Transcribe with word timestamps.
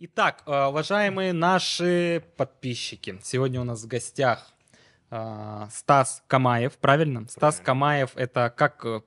Итак, 0.00 0.42
э, 0.46 0.66
уважаемые 0.66 1.32
наши 1.32 2.22
подписчики, 2.36 3.18
сегодня 3.22 3.60
у 3.60 3.64
нас 3.64 3.82
в 3.82 3.88
гостях 3.88 4.52
э, 5.10 5.66
Стас 5.70 6.22
Камаев, 6.28 6.76
правильно? 6.78 7.22
Стас 7.28 7.56
Правильно. 7.56 7.64
Камаев, 7.64 8.10
это 8.16 8.50
как... 8.56 8.84
э, 8.84 9.00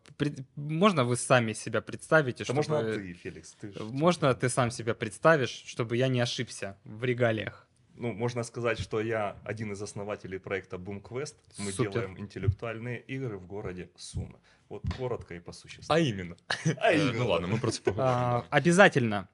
Можно 0.55 1.05
вы 1.05 1.15
сами 1.15 1.53
себя 1.53 1.79
представите? 1.81 2.43
Да 2.45 2.53
можно 2.53 2.79
чтобы- 2.81 2.93
ты, 2.95 3.13
Феликс. 3.13 3.53
Ты 3.61 3.71
ж- 3.71 3.79
Можно 3.79 4.33
ты 4.33 4.49
сам 4.49 4.69
себя 4.71 4.93
представишь, 4.93 5.63
чтобы 5.65 5.95
я 5.95 6.09
не 6.09 6.19
ошибся 6.19 6.75
в 6.83 7.03
регалиях? 7.05 7.67
Ну, 7.95 8.11
можно 8.13 8.43
сказать, 8.43 8.79
что 8.79 8.99
я 8.99 9.35
один 9.45 9.71
из 9.71 9.81
основателей 9.81 10.39
проекта 10.39 10.75
Boom 10.77 11.01
Quest. 11.01 11.35
Мы 11.59 11.71
Супер. 11.71 11.91
делаем 11.91 12.17
интеллектуальные 12.19 12.99
игры 13.07 13.37
в 13.37 13.45
городе 13.47 13.89
Сумы. 13.95 14.39
Вот 14.69 14.81
коротко 14.97 15.35
и 15.35 15.39
по 15.39 15.53
существу. 15.53 15.93
А 15.95 15.99
іменно. 15.99 16.35
А 16.77 16.91
именно. 16.91 17.13
Ну 17.19 17.27
ладно, 17.27 17.47
ми 17.47 17.57
про 17.57 17.71
це 17.71 17.81
поговоримо. 17.83 18.43
А, 18.49 18.57
Обязательно, 18.57 19.27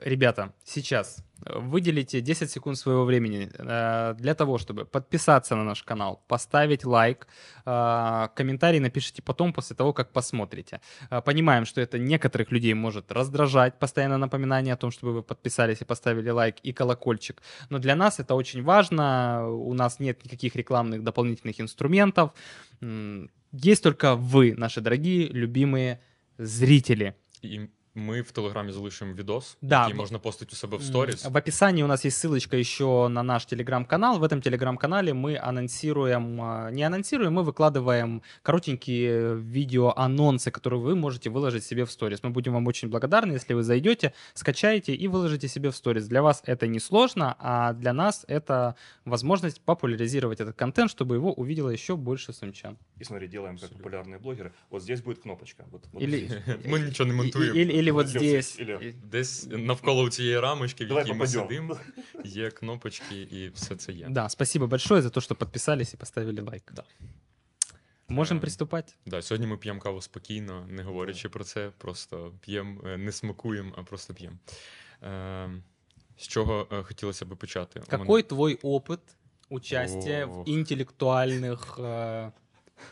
ребята, 0.00 0.52
сейчас 0.64 1.24
э, 1.46 1.58
выделите 1.58 2.20
10 2.20 2.50
секунд 2.50 2.78
своего 2.78 3.04
времени 3.04 3.50
э, 3.52 4.14
для 4.18 4.34
того, 4.34 4.58
чтобы 4.58 4.84
подписаться 4.84 5.56
на 5.56 5.64
наш 5.64 5.82
канал, 5.82 6.22
поставить 6.28 6.84
лайк, 6.84 7.26
э, 7.66 8.28
комментарий 8.34 8.80
напишите 8.80 9.22
потом, 9.22 9.52
после 9.52 9.76
того, 9.76 9.92
как 9.92 10.12
посмотрите. 10.12 10.80
Понимаем, 11.24 11.64
что 11.64 11.80
это 11.80 11.98
некоторых 11.98 12.52
людей 12.52 12.74
может 12.74 13.12
раздражать, 13.12 13.78
постоянно 13.78 14.18
напоминание 14.18 14.74
о 14.74 14.76
том, 14.76 14.90
чтобы 14.90 15.12
вы 15.12 15.22
подписались 15.22 15.80
и 15.80 15.84
поставили 15.84 16.30
лайк 16.30 16.56
и 16.62 16.72
колокольчик. 16.72 17.42
Но 17.70 17.78
для 17.78 17.96
нас 17.96 18.20
это 18.20 18.34
очень 18.34 18.62
важно, 18.62 19.48
у 19.48 19.74
нас 19.74 20.00
нет 20.00 20.24
никаких 20.24 20.56
рекламных 20.56 21.02
дополнительных 21.02 21.60
инструментов. 21.60 22.30
Есть 23.52 23.82
только 23.82 24.14
вы, 24.14 24.54
наши 24.56 24.80
дорогие, 24.80 25.28
любимые 25.28 26.00
зрители. 26.38 27.14
І 27.42 27.60
ми 27.95 28.21
в 28.21 28.31
Телеграмі 28.31 28.71
залишимо 28.71 29.13
відос, 29.13 29.57
Да, 29.61 29.79
який 29.81 29.93
в- 29.93 29.97
можна 29.97 30.19
постити 30.19 30.49
у 30.53 30.55
себе 30.55 30.77
в 30.77 30.79
М, 30.81 30.85
сторіс. 30.87 31.25
В 31.25 31.37
описании 31.37 31.83
у 31.83 31.87
нас 31.87 32.05
есть 32.05 32.25
ссылочка 32.25 32.55
еще 32.59 33.09
на 33.09 33.23
наш 33.23 33.45
телеграм-канал. 33.45 34.19
В 34.19 34.23
этом 34.23 34.41
телеграм-канале 34.41 35.13
мы 35.13 35.35
анонсируем, 35.49 36.41
а, 36.41 36.71
не 36.71 36.83
анонсируем, 36.87 37.33
мы 37.33 37.43
выкладываем 37.43 38.21
коротенькие 38.41 39.35
видео-анонсы, 39.35 40.51
которые 40.51 40.79
вы 40.79 40.95
можете 40.95 41.29
выложить 41.29 41.63
себе 41.63 41.83
в 41.83 41.91
сторис. 41.91 42.23
Мы 42.23 42.29
будем 42.29 42.53
вам 42.53 42.67
очень 42.67 42.89
благодарны, 42.89 43.33
если 43.33 43.53
вы 43.55 43.63
зайдете, 43.63 44.11
скачаете 44.33 44.93
и 44.95 45.07
выложите 45.07 45.47
себе 45.47 45.69
в 45.69 45.75
сторис. 45.75 46.07
Для 46.07 46.21
вас 46.21 46.43
это 46.47 46.67
не 46.67 46.79
сложно, 46.79 47.35
а 47.39 47.73
для 47.73 47.93
нас 47.93 48.25
это 48.27 48.75
возможность 49.05 49.61
популяризировать 49.61 50.41
этот 50.41 50.55
контент, 50.55 50.89
чтобы 50.91 51.15
его 51.15 51.33
увидело 51.33 51.69
еще 51.69 51.95
больше 51.95 52.33
сумчан. 52.33 52.77
И 52.99 53.03
смотри, 53.03 53.27
делаем 53.27 53.55
как 53.55 53.63
Абсолютно. 53.63 53.77
популярные 53.83 54.19
блогеры. 54.19 54.51
Вот 54.71 54.81
здесь 54.83 55.01
будет 55.01 55.19
кнопочка. 55.23 55.63
Вот, 55.71 55.81
вот 55.93 56.03
Или- 56.03 56.25
здесь. 56.27 56.57
Ми 56.65 56.79
нічого 56.79 57.07
не 57.07 57.13
И- 57.13 57.17
монтуємо. 57.17 57.59
Или, 57.59 57.73
или 57.77 57.91
вот 57.91 58.07
Или- 58.07 58.19
здесь. 58.19 58.59
или- 58.59 58.93
Десь 59.03 59.47
навколо 59.51 60.09
цієї 60.09 60.39
рамочки, 60.39 60.85
в 60.85 60.87
Давай 60.87 61.03
якій 61.07 61.19
ми 61.19 61.25
попадем. 61.25 61.47
сидимо, 61.47 61.77
є 62.25 62.51
кнопочки 62.51 63.21
і 63.21 63.49
все 63.49 63.75
це 63.75 63.91
є. 63.91 64.07
Да, 64.09 64.29
спасибо 64.29 64.67
большое 64.67 65.01
за 65.01 65.09
то, 65.09 65.21
что 65.21 65.35
подписались 65.35 65.93
и 65.93 65.97
поставили 65.97 66.41
лайк. 66.41 66.71
Да. 66.75 66.83
Можем 68.07 68.37
Эм, 68.37 68.41
приступать? 68.41 68.95
Да, 69.05 69.21
сьогодні 69.21 69.47
ми 69.47 69.57
п'ємо 69.57 69.79
каву 69.79 70.01
спокійно, 70.01 70.65
не 70.69 70.83
говорячи 70.83 71.29
про 71.29 71.43
це, 71.43 71.71
просто 71.77 72.31
п'ємо, 72.41 72.81
е, 72.87 72.97
не 72.97 73.11
смакуємо, 73.11 73.71
а 73.77 73.83
просто 73.83 74.13
п'ємо. 74.13 74.37
Е, 75.03 75.49
з 76.17 76.27
чого 76.27 76.67
е, 76.71 76.83
хотілося 76.83 77.25
би 77.25 77.35
почати? 77.35 77.79
У 77.79 77.83
мене- 77.91 78.03
Какой 78.03 78.23
твой 78.23 78.55
опыт 78.55 78.99
участия 79.49 80.25
в 80.25 80.39
Ох. 80.39 80.47
интеллектуальных 80.47 81.77
э, 81.79 82.31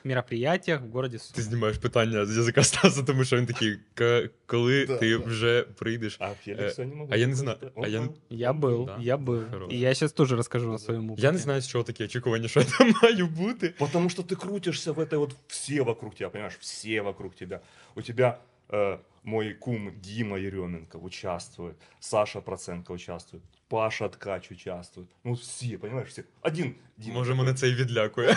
мероприятиях 0.04 0.82
в 0.82 0.90
городе 0.92 1.20
Сум? 1.20 1.36
Ти 1.36 1.42
знімаєш 1.42 1.78
питання 1.78 2.26
з 2.26 2.38
язика 2.38 2.64
Стаса, 2.64 3.04
тому 3.04 3.24
що 3.26 3.38
він 3.38 3.46
такий, 3.46 3.78
«Ка- 3.94 4.30
коли 4.46 4.86
Да, 4.86 4.98
ти 4.98 5.18
да. 5.18 5.24
вже 5.26 5.64
прийдеш. 5.64 6.18
А 6.20 6.30
Феликс 6.30 6.80
я 6.80 6.86
не 6.86 6.96
могу. 6.96 7.10
а 7.14 7.18
я 7.18 7.28
не 7.28 7.36
сказать. 7.36 7.58
знаю, 7.60 7.72
Он 7.76 7.86
а 7.86 7.88
я- 7.88 8.00
был. 8.02 8.14
Я 8.30 8.52
был, 8.52 8.86
Да? 8.86 8.98
я 9.02 9.16
был. 9.16 9.50
Хорош. 9.52 9.74
И 9.74 9.78
я 9.78 9.94
сейчас 9.94 10.12
тоже 10.14 10.36
расскажу 10.36 10.72
о 10.74 10.80
своем 10.80 11.12
опыте. 11.12 11.22
Я 11.22 11.32
не 11.32 11.38
знаю, 11.38 11.62
з 11.62 11.68
чого 11.68 11.84
такі 11.84 12.04
очікування, 12.04 12.48
що 12.48 12.60
я 12.60 12.66
там 12.78 12.94
маю 13.04 13.28
бути. 13.28 13.74
Потому 13.80 14.10
что 14.10 14.22
ты 14.24 14.36
крутишься 14.36 14.92
в 14.92 15.00
этой 15.00 15.18
вот 15.18 15.36
все 15.48 15.82
вокруг 15.82 16.16
тебя, 16.16 16.30
понимаешь, 16.30 16.58
все 16.60 17.02
вокруг 17.02 17.36
тебя. 17.36 17.60
У 17.96 18.02
тебя 18.02 18.38
э, 18.70 18.98
мой 19.24 19.54
кум 19.54 19.92
Дима 20.02 20.38
Еременко 20.40 20.98
участвует, 20.98 21.76
Саша 22.00 22.40
Проценко 22.42 22.94
участвует, 22.94 23.44
Паша 23.69 24.09
Ткач 24.09 24.53
участвует. 24.53 25.09
Ну 25.25 25.33
всі, 25.33 25.77
понимаешь, 25.77 26.09
всі. 26.09 26.25
Один 26.43 26.75
Дима. 26.97 27.15
Може, 27.15 27.35
мене 27.35 27.55
це 27.55 27.69
і 27.69 27.75
відлякує. 27.75 28.37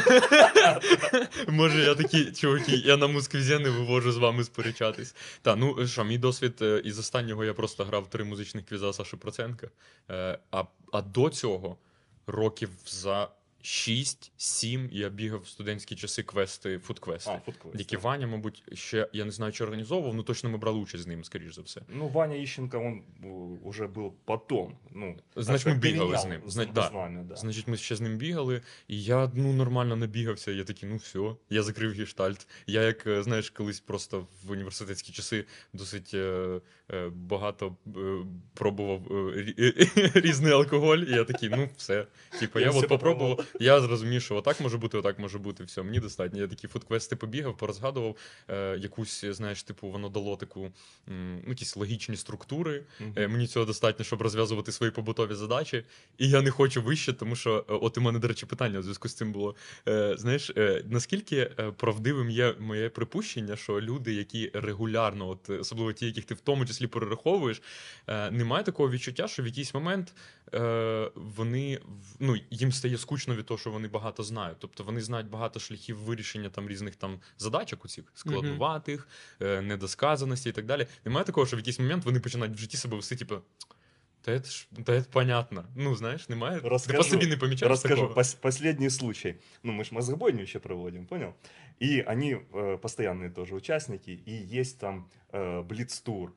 Може, 1.47 1.81
я 1.81 1.95
такий, 1.95 2.31
чуваки, 2.31 2.71
я 2.71 2.97
на 2.97 3.07
Москві 3.07 3.59
не 3.59 3.69
вивожу 3.69 4.11
з 4.11 4.17
вами 4.17 4.43
сперечатись. 4.43 5.15
Та, 5.41 5.55
ну 5.55 5.87
що, 5.87 6.03
мій 6.03 6.17
досвід 6.17 6.57
е, 6.61 6.81
із 6.85 6.99
останнього 6.99 7.45
я 7.45 7.53
просто 7.53 7.85
грав 7.85 8.09
три 8.09 8.23
музичних 8.23 8.65
квіза 8.65 8.93
Саші 8.93 9.17
Проценка. 9.17 9.67
Е, 10.09 10.39
А, 10.51 10.63
а 10.91 11.01
до 11.01 11.29
цього 11.29 11.77
років 12.27 12.69
за 12.85 13.27
6-7 13.62 14.88
я 14.92 15.08
бігав 15.08 15.40
в 15.40 15.48
студентські 15.48 15.96
часи 15.96 16.22
квести, 16.22 16.78
фудквести. 16.78 17.30
А, 17.30 17.38
футквест, 17.38 17.78
Які 17.78 17.96
да. 17.96 18.02
Ваня, 18.02 18.26
мабуть, 18.26 18.62
ще 18.72 19.08
я 19.12 19.24
не 19.24 19.30
знаю, 19.30 19.52
чи 19.52 19.64
організовував, 19.64 20.14
ну 20.14 20.22
точно 20.22 20.50
ми 20.50 20.58
брали 20.58 20.78
участь 20.78 21.04
з 21.04 21.06
ним, 21.06 21.24
скоріш 21.24 21.54
за 21.54 21.62
все. 21.62 21.80
Ну, 21.88 22.08
Ваня 22.08 22.42
Ищенко, 22.42 22.78
он 22.78 23.02
э, 23.22 23.58
уже 23.62 23.86
был 23.86 24.12
потом. 24.24 24.78
Ну, 24.90 25.16
Значит, 25.36 25.46
так 25.46 25.54
мы 25.54 25.58
сказать, 25.58 25.78
бегали 25.80 26.14
с 26.16 26.22
перенял 26.22 26.40
ним. 26.40 26.50
з- 26.50 26.52
Значит, 26.52 26.72
да. 26.74 26.88
з 26.88 26.92
нами, 26.92 27.24
да. 27.28 27.36
Значить, 27.36 27.68
ми 27.68 27.76
ще 27.76 27.96
з 27.96 28.00
ним 28.00 28.16
бігали, 28.16 28.62
і 28.88 29.02
я 29.02 29.30
ну 29.34 29.52
нормально 29.52 29.96
набігався. 29.96 30.50
Я 30.52 30.64
такий, 30.64 30.88
ну 30.88 30.96
все, 30.96 31.36
я 31.50 31.62
закрив 31.62 31.92
гештальт. 31.92 32.46
Я, 32.66 32.82
як 32.82 33.06
е, 33.06 33.22
знаєш, 33.22 33.50
колись 33.50 33.80
просто 33.80 34.26
в 34.44 34.50
університетські 34.50 35.12
часи 35.12 35.44
досить 35.72 36.10
е, 36.14 36.60
е, 36.92 37.08
багато 37.14 37.76
е, 37.86 37.90
пробував 38.54 39.00
е, 39.10 39.14
рі- 39.14 40.20
різний 40.20 40.52
алкоголь, 40.52 40.98
і 40.98 41.10
я 41.10 41.24
такий, 41.24 41.48
ну 41.48 41.68
все. 41.76 42.06
Типу, 42.40 42.58
я 42.58 42.64
Я 42.64 42.70
от 42.70 42.76
все 42.78 42.88
попробував, 42.88 43.44
я 43.59 43.81
зрозумів, 43.81 44.21
що 44.21 44.35
отак 44.35 44.61
може 44.61 44.77
бути, 44.77 44.97
отак 44.97 45.19
може 45.19 45.37
бути. 45.39 45.63
Все, 45.63 45.83
мені 45.83 45.99
достатньо. 45.99 46.39
Я 46.39 46.47
такі 46.47 46.67
фудквести 46.67 47.15
побігав, 47.15 47.57
порозгадував 47.57 48.15
е, 48.47 48.77
якусь, 48.77 49.25
знаєш, 49.25 49.63
типу, 49.63 49.87
воно 49.87 50.09
дало 50.09 50.35
таку 50.35 50.61
м, 50.63 50.71
ну, 51.43 51.49
якісь 51.49 51.75
логічні 51.75 52.15
структури. 52.15 52.83
Е, 53.15 53.27
Мені 53.27 53.47
цього 53.47 53.65
достатньо, 53.65 54.05
щоб 54.05 54.21
розв'язувати 54.21 54.71
свої 54.71 54.91
побутові 54.91 55.33
задачі. 55.33 55.83
І 56.17 56.29
я 56.29 56.41
не 56.41 56.51
хочу 56.51 56.81
вище, 56.81 57.13
тому 57.13 57.35
що 57.35 57.65
е, 57.69 57.73
от 57.73 57.97
у 57.97 58.01
мене, 58.01 58.19
до 58.19 58.27
речі, 58.27 58.45
питання 58.45 58.79
у 58.79 58.81
зв'язку 58.81 59.07
з 59.09 59.13
цим 59.13 59.31
було. 59.31 59.55
Е, 59.87 60.15
Знаєш, 60.17 60.51
е, 60.57 60.83
наскільки 60.89 61.37
е, 61.37 61.71
правдивим 61.77 62.29
є 62.29 62.55
моє 62.59 62.89
припущення, 62.89 63.55
що 63.55 63.81
люди, 63.81 64.13
які 64.13 64.51
регулярно, 64.53 65.29
от 65.29 65.49
особливо 65.49 65.93
ті, 65.93 66.05
яких 66.05 66.25
ти 66.25 66.33
в 66.33 66.39
тому 66.39 66.65
числі 66.65 66.87
перераховуєш, 66.87 67.61
е, 68.07 68.31
немає 68.31 68.63
такого 68.63 68.89
відчуття, 68.91 69.27
що 69.27 69.43
в 69.43 69.45
якийсь 69.45 69.73
момент 69.73 70.13
е, 70.53 71.11
вони 71.15 71.79
ну, 72.19 72.35
їм 72.51 72.71
стає 72.71 72.97
скучно 72.97 73.35
від 73.38 73.46
того, 73.46 73.58
що 73.58 73.70
вони 73.70 73.88
багато 73.88 74.22
знають. 74.22 74.56
Тобто 74.60 74.84
вони 74.84 75.00
знають 75.00 75.28
багато 75.28 75.60
шляхів 75.60 75.98
вирішення 75.98 76.50
там 76.50 76.68
різних 76.68 76.96
там 76.96 77.20
задачок, 77.38 77.84
оцих 77.84 78.04
складнуватих, 78.14 79.08
е, 79.40 79.60
недосказаності 79.62 80.48
і 80.48 80.52
так 80.52 80.66
далі. 80.66 80.86
Немає 81.04 81.24
такого, 81.26 81.46
що 81.46 81.56
в 81.56 81.60
якийсь 81.60 81.78
момент 81.78 82.04
вони 82.04 82.20
починають 82.20 82.54
в 82.54 82.58
житті 82.58 82.76
себе 82.76 82.96
вести, 82.96 83.16
типу. 83.16 83.34
Та 84.24 84.32
это 84.32 84.50
ж, 84.50 84.68
та 84.84 84.92
это 84.92 85.04
понятно. 85.10 85.64
Ну, 85.76 85.96
знаєш, 85.96 86.28
немає. 86.28 86.60
Ти 86.60 86.68
Расскажу, 86.68 86.98
по 86.98 87.04
собі 87.04 87.26
не 87.26 87.36
помічаєш 87.36 87.70
Расскажу. 87.70 87.94
такого? 87.94 88.20
Пос- 88.20 88.36
последний 88.40 88.90
случай. 88.90 89.34
Ну, 89.62 89.72
мы 89.72 89.84
же 89.84 89.94
мозгобойню 89.94 90.42
еще 90.42 90.58
проводим, 90.58 91.06
понял? 91.06 91.34
И 91.82 92.00
они 92.06 92.36
э, 92.52 92.78
постоянные 92.78 93.30
тоже 93.30 93.54
участники, 93.54 94.10
и 94.28 94.60
есть 94.60 94.78
там 94.78 95.04
э, 95.32 95.62
блиц-тур. 95.62 96.32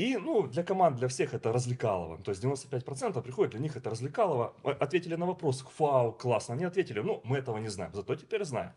И, 0.00 0.16
ну, 0.16 0.42
для 0.48 0.62
команд, 0.62 0.96
для 0.96 1.06
всех 1.08 1.34
это 1.34 1.52
развлекалово. 1.52 2.18
То 2.18 2.30
есть 2.32 2.42
95% 2.44 3.22
приходят, 3.22 3.52
для 3.52 3.60
них 3.60 3.76
это 3.76 3.90
развлекалово. 3.90 4.54
Ответили 4.80 5.16
на 5.16 5.26
вопрос, 5.26 5.64
фау, 5.76 6.12
классно. 6.12 6.54
Они 6.54 6.64
ответили, 6.64 7.00
ну, 7.02 7.20
мы 7.24 7.36
этого 7.38 7.58
не 7.58 7.68
знаем, 7.70 7.92
зато 7.94 8.16
теперь 8.16 8.44
знаем. 8.44 8.70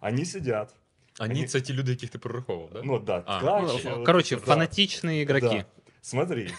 Они 0.00 0.24
сидят. 0.24 0.74
Ні, 1.20 1.26
Они- 1.26 1.46
це 1.46 1.60
ті 1.60 1.72
люди, 1.72 1.90
яких 1.90 2.10
ти 2.10 2.18
перераховував, 2.18 2.70
да? 2.72 2.82
Ну, 2.84 2.98
да, 2.98 3.22
А, 3.26 3.38
ткач, 3.38 3.62
Ну, 3.84 3.90
э, 3.90 3.96
вот 3.96 4.06
Короче, 4.06 4.36
да. 4.36 4.42
фанатичные 4.54 5.22
игроки. 5.22 5.48
Да. 5.48 5.64
Смотри, 6.02 6.50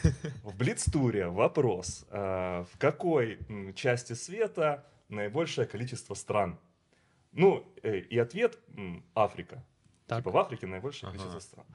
в 0.44 0.56
Блицтуре 0.56 1.28
вопрос, 1.28 2.06
э, 2.12 2.64
в 2.74 2.78
какой 2.78 3.38
части 3.76 4.14
света 4.16 4.84
наибольшее 5.10 5.68
количество 5.68 6.16
стран? 6.16 6.58
Ну, 7.34 7.64
э, 7.84 8.00
и 8.14 8.18
ответ 8.22 8.58
Африка. 9.14 9.62
Так. 10.08 10.18
Типа 10.20 10.32
в 10.32 10.38
Африке 10.38 10.68
наибольшее 10.68 11.10
Ага. 11.10 11.18
количество 11.18 11.40
стран. 11.40 11.66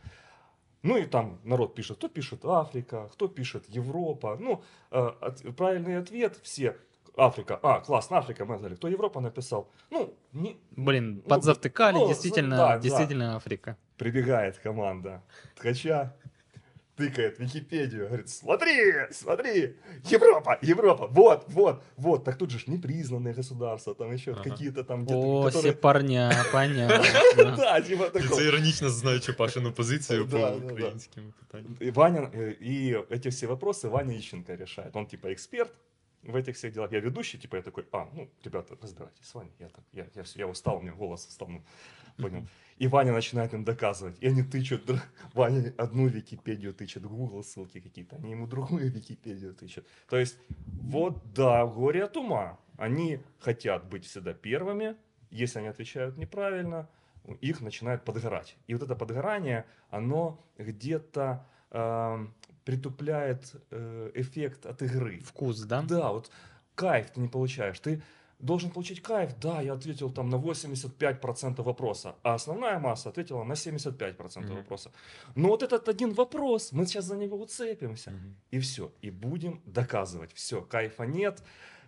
Ну 0.82 0.96
и 0.96 1.06
там 1.06 1.38
народ 1.44 1.74
пишет, 1.74 1.96
кто 1.96 2.08
пишет 2.08 2.44
Африка, 2.44 3.08
кто 3.12 3.28
пишет 3.28 3.64
Европа. 3.68 4.36
Ну, 4.40 4.62
э, 4.90 5.10
правильный 5.56 5.98
ответ 5.98 6.38
все 6.42 6.76
Африка. 7.16 7.58
А, 7.62 7.80
классно, 7.80 8.18
Африка, 8.18 8.44
мы 8.44 8.58
знали. 8.58 8.74
Кто 8.74 8.88
Европа 8.88 9.20
написал? 9.20 9.68
Ну, 9.90 10.14
не, 10.32 10.56
Блин, 10.70 11.16
Ну, 11.16 11.28
подзавтыкали, 11.28 11.96
ну, 11.98 12.08
действительно, 12.08 12.56
да, 12.56 12.68
да. 12.68 12.78
действительно 12.78 13.36
Африка. 13.36 13.76
Прибегает 13.96 14.58
команда 14.58 15.22
ткача 15.54 16.14
тыкает 16.97 17.39
Википедию, 17.39 18.07
говорит, 18.07 18.27
смотри, 18.29 18.93
смотри, 19.11 19.75
Европа, 20.09 20.57
Европа, 20.63 21.07
вот, 21.07 21.45
вот, 21.47 21.83
вот. 21.95 22.23
Так 22.23 22.37
тут 22.37 22.49
же 22.49 22.59
ж 22.59 22.67
непризнанные 22.67 23.35
государства, 23.35 23.93
там 23.93 24.11
еще 24.13 24.31
Ага. 24.31 24.43
какие-то 24.43 24.83
там 24.83 25.05
где-то, 25.05 25.19
О, 25.19 25.43
которые... 25.45 25.73
сепарня, 25.73 26.45
понятно. 26.51 27.03
Да, 27.57 27.81
типа 27.81 28.05
І 28.05 28.09
такого. 28.09 28.35
це 28.35 28.45
іронічно 28.45 28.89
знаючи 28.89 29.33
Пашину 29.33 29.71
позицію 29.71 30.23
Да, 30.23 30.31
по 30.31 30.37
да, 30.37 30.59
да. 30.59 30.73
українським 30.73 31.33
питанням. 31.39 31.77
И 31.81 31.91
Ваня, 31.91 32.31
э, 32.33 32.55
и 32.61 32.95
эти 33.09 33.29
все 33.29 33.47
вопросы 33.47 33.89
Ваня 33.89 34.17
Ищенко 34.17 34.55
решает. 34.55 34.95
Он 34.95 35.05
типа 35.05 35.27
эксперт 35.27 35.71
в 36.23 36.35
этих 36.35 36.55
всех 36.55 36.73
делах. 36.73 36.91
Я 36.91 36.99
ведущий, 36.99 37.37
типа 37.37 37.57
я 37.57 37.61
такой, 37.61 37.83
а, 37.91 38.05
ну, 38.13 38.27
ребята, 38.43 38.75
разбирайтесь, 38.81 39.35
Ваня, 39.35 39.51
я 39.59 39.67
так, 39.67 39.83
я, 39.93 40.05
я, 40.15 40.21
всё, 40.23 40.39
я 40.39 40.47
устал, 40.47 40.77
у 40.77 40.81
меня 40.81 40.93
голос 40.93 41.27
устал, 41.27 41.47
ну, 41.47 41.61
понял. 42.17 42.47
И 42.82 42.88
Ваня 42.88 43.12
начинает 43.12 43.54
им 43.54 43.62
доказывать. 43.62 44.16
И 44.20 44.26
они 44.26 44.42
тычут, 44.42 44.90
Ваня 45.34 45.72
одну 45.78 46.08
Википедию 46.08 46.74
тычет, 46.74 47.04
Google 47.04 47.44
ссылки 47.44 47.78
какие-то, 47.78 48.16
они 48.16 48.32
ему 48.32 48.48
другую 48.48 48.90
Википедию 48.90 49.54
тычут. 49.54 49.86
То 50.08 50.16
есть, 50.16 50.36
вот 50.80 51.22
да, 51.32 51.64
горе 51.64 52.02
от 52.02 52.16
ума. 52.16 52.58
Они 52.76 53.20
хотят 53.38 53.84
быть 53.88 54.04
всегда 54.04 54.34
первыми, 54.34 54.96
если 55.30 55.60
они 55.60 55.68
отвечают 55.68 56.16
неправильно, 56.16 56.88
их 57.40 57.60
начинает 57.60 58.02
подгорать. 58.04 58.56
И 58.66 58.74
вот 58.74 58.82
это 58.82 58.96
подгорание, 58.96 59.64
оно 59.90 60.44
где-то 60.58 61.46
эм, 61.70 62.34
притупляет 62.64 63.54
э, 63.70 64.10
эффект 64.14 64.66
от 64.66 64.82
игры. 64.82 65.20
Вкус, 65.20 65.60
да? 65.60 65.82
Да, 65.82 66.10
вот 66.10 66.32
кайф 66.74 67.12
ты 67.12 67.20
не 67.20 67.28
получаешь. 67.28 67.78
Ты 67.78 68.02
должен 68.42 68.70
получить 68.70 69.00
кайф. 69.02 69.30
Да, 69.40 69.62
я 69.62 69.72
ответил 69.72 70.10
там 70.12 70.28
на 70.30 70.36
85% 70.38 71.62
вопроса, 71.62 72.14
а 72.22 72.34
основная 72.34 72.78
масса 72.78 73.08
ответила 73.08 73.44
на 73.44 73.54
75% 73.54 74.50
Мгм. 74.50 74.56
вопроса. 74.56 74.90
Но 75.34 75.48
вот 75.48 75.62
этот 75.62 75.88
один 75.88 76.12
вопрос, 76.12 76.72
мы 76.72 76.86
сейчас 76.86 77.04
за 77.04 77.16
него 77.16 77.36
уцепимся. 77.40 78.10
Мгм. 78.10 78.34
И 78.54 78.58
все. 78.58 78.90
И 79.04 79.10
будем 79.10 79.60
доказывать. 79.66 80.32
Все, 80.34 80.60
кайфа 80.60 81.04
нет. 81.06 81.42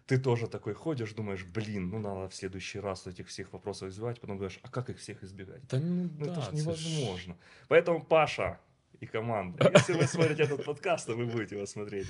Ты 0.06 0.18
тоже 0.18 0.46
такой 0.48 0.74
ходишь, 0.74 1.12
думаешь, 1.14 1.44
блин, 1.44 1.88
ну 1.90 1.98
надо 1.98 2.28
в 2.28 2.34
следующий 2.34 2.80
раз 2.80 3.06
этих 3.06 3.26
всех 3.28 3.52
вопросов 3.52 3.88
избегать. 3.88 4.20
Потом 4.20 4.36
думаешь, 4.36 4.60
а 4.62 4.68
как 4.68 4.90
их 4.90 4.98
всех 4.98 5.22
избегать? 5.24 5.62
Та 5.68 5.78
ну, 5.80 6.10
Ну 6.18 6.26
да, 6.26 6.32
это 6.32 6.40
же 6.42 6.50
це 6.50 6.56
ж- 6.56 6.56
невозможно. 6.56 7.34
Поэтому, 7.68 8.04
Паша 8.04 8.58
и 9.03 9.05
команда, 9.05 9.71
если 9.75 9.93
вы 9.93 10.07
смотрите 10.07 10.43
этот 10.43 10.65
подкаст, 10.65 11.07
то 11.07 11.15
вы 11.15 11.25
будете 11.25 11.55
его 11.55 11.65
смотреть, 11.67 12.07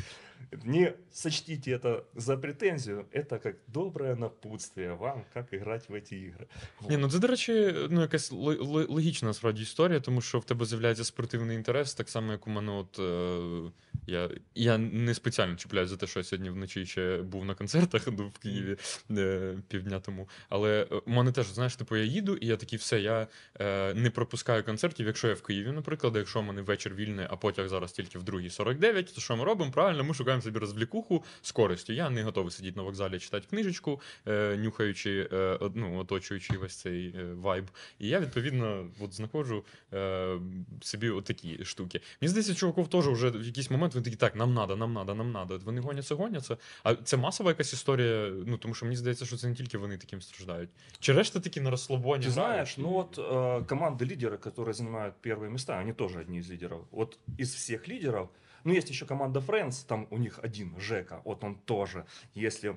не 0.65 0.93
сочтите 1.11 1.71
это 1.71 2.03
за 2.15 2.37
претензию, 2.37 3.05
это 3.13 3.39
как 3.39 3.55
доброе 3.67 4.15
напутствие 4.15 4.93
вам, 4.95 5.23
как 5.33 5.53
играть 5.53 5.89
в 5.89 5.93
эти 5.93 6.13
игры. 6.15 6.47
Ні, 6.89 6.97
ну 6.97 7.09
це, 7.09 7.19
до 7.19 7.27
речі, 7.27 7.75
ну 7.89 8.01
якась 8.01 8.31
ло- 8.31 8.63
ло- 8.63 8.85
логічна 8.89 9.27
насправді 9.27 9.61
історія, 9.61 9.99
тому 9.99 10.21
що 10.21 10.39
в 10.39 10.45
тебе 10.45 10.65
з'являється 10.65 11.03
спортивний 11.03 11.57
інтерес, 11.57 11.93
так 11.93 12.09
само, 12.09 12.31
як 12.31 12.47
у 12.47 12.49
мене, 12.49 12.71
от 12.71 12.99
е, 12.99 13.71
я, 14.06 14.30
я 14.54 14.78
не 14.78 15.14
спеціально 15.14 15.56
чіпляюсь 15.56 15.90
за 15.90 15.96
те, 15.96 16.06
що 16.06 16.20
я 16.20 16.24
сьогодні 16.24 16.50
вночі 16.50 16.86
ще 16.86 17.22
був 17.22 17.44
на 17.44 17.54
концертах 17.54 18.06
ну, 18.06 18.32
в 18.34 18.38
Києві 18.38 18.76
е, 19.10 19.54
півдня 19.68 20.00
тому. 20.00 20.28
Але 20.48 20.82
е, 20.92 20.94
у 21.06 21.10
мене 21.10 21.32
теж, 21.32 21.46
знаєш, 21.46 21.76
типу, 21.76 21.96
я 21.96 22.04
їду, 22.04 22.36
і 22.36 22.46
я 22.46 22.56
такий, 22.56 22.78
все, 22.78 23.00
я 23.00 23.26
е, 23.60 23.94
не 23.94 24.10
пропускаю 24.10 24.64
концертів, 24.64 25.06
якщо 25.06 25.28
я 25.28 25.34
в 25.34 25.42
Києві, 25.42 25.72
наприклад, 25.72 26.16
якщо 26.16 26.40
у 26.40 26.42
мене 26.42 26.62
вечір 26.62 26.94
вільний, 26.94 27.26
а 27.30 27.36
потяг 27.36 27.68
зараз 27.68 27.92
тільки 27.92 28.18
в 28.18 28.22
2.49, 28.22 29.14
то 29.14 29.20
що 29.20 29.36
ми 29.36 29.44
робимо? 29.44 29.70
Правильно, 29.70 30.04
ми 30.04 30.14
шукаємо 30.14 30.42
собі 30.42 30.58
розвлікуху 30.58 31.24
з 31.42 31.52
користю. 31.52 31.92
Я 31.92 32.10
не 32.10 32.22
готовий 32.22 32.52
сидіти 32.52 32.76
на 32.76 32.82
вокзалі 32.82 33.18
читати 33.18 33.46
книжечку, 33.50 34.00
е, 34.26 34.56
нюхаючи, 34.56 35.28
е, 35.32 35.58
ну, 35.74 35.98
оточуючи 35.98 36.58
весь 36.58 36.76
цей 36.76 37.08
е, 37.08 37.24
вайб. 37.34 37.64
І 37.98 38.08
я, 38.08 38.20
відповідно, 38.20 38.90
от 39.00 39.14
знаходжу 39.14 39.64
е, 39.92 40.38
собі 40.80 41.10
отакі 41.10 41.64
штуки. 41.64 42.00
Мені 42.20 42.28
здається, 42.28 42.54
чуваков 42.54 42.88
теж 42.88 43.08
вже 43.08 43.30
в 43.30 43.46
якийсь 43.46 43.70
момент 43.70 43.93
вони 43.93 43.93
такі, 43.93 44.15
так, 44.15 44.35
нам 44.35 44.53
надо, 44.53 44.75
нам 44.75 44.93
надо, 44.93 45.15
нам 45.15 45.31
надо. 45.31 45.55
От 45.55 45.63
Вони 45.63 45.81
гоняться, 45.81 46.15
гоняться. 46.15 46.57
А 46.83 46.95
це 46.95 47.17
масова 47.17 47.49
якась 47.51 47.73
історія, 47.73 48.31
ну 48.45 48.57
тому 48.57 48.73
що 48.73 48.85
мені 48.85 48.95
здається, 48.95 49.25
що 49.25 49.37
це 49.37 49.47
не 49.47 49.55
тільки 49.55 49.77
вони 49.77 49.97
таким 49.97 50.21
страждають. 50.21 50.69
Чи 50.99 51.13
решта 51.13 51.39
такі 51.39 51.61
на 51.61 51.69
розслабоні? 51.69 52.25
Ты 52.25 52.29
знаешь, 52.29 52.77
грають? 52.77 52.77
ну 52.77 52.89
вот 52.89 53.17
э, 53.17 53.65
команды 53.65 54.05
лидеры, 54.05 54.37
которые 54.37 54.73
занимают 54.73 55.15
первые 55.21 55.49
места, 55.49 55.79
они 55.79 55.93
тоже 55.93 56.19
одни 56.19 56.37
из 56.37 56.49
лидеров. 56.49 56.87
Вот 56.91 57.19
из 57.39 57.55
всех 57.55 57.87
лидеров, 57.87 58.29
ну 58.63 58.73
есть 58.73 58.89
еще 58.89 59.05
команда 59.05 59.39
Friends, 59.39 59.87
там 59.87 60.07
у 60.09 60.17
них 60.17 60.39
один, 60.43 60.75
Жека, 60.79 61.21
вот 61.23 61.43
он 61.43 61.55
тоже, 61.55 62.05
если 62.35 62.75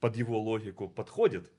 под 0.00 0.16
его 0.16 0.40
логику 0.40 0.88
подходит, 0.88 1.50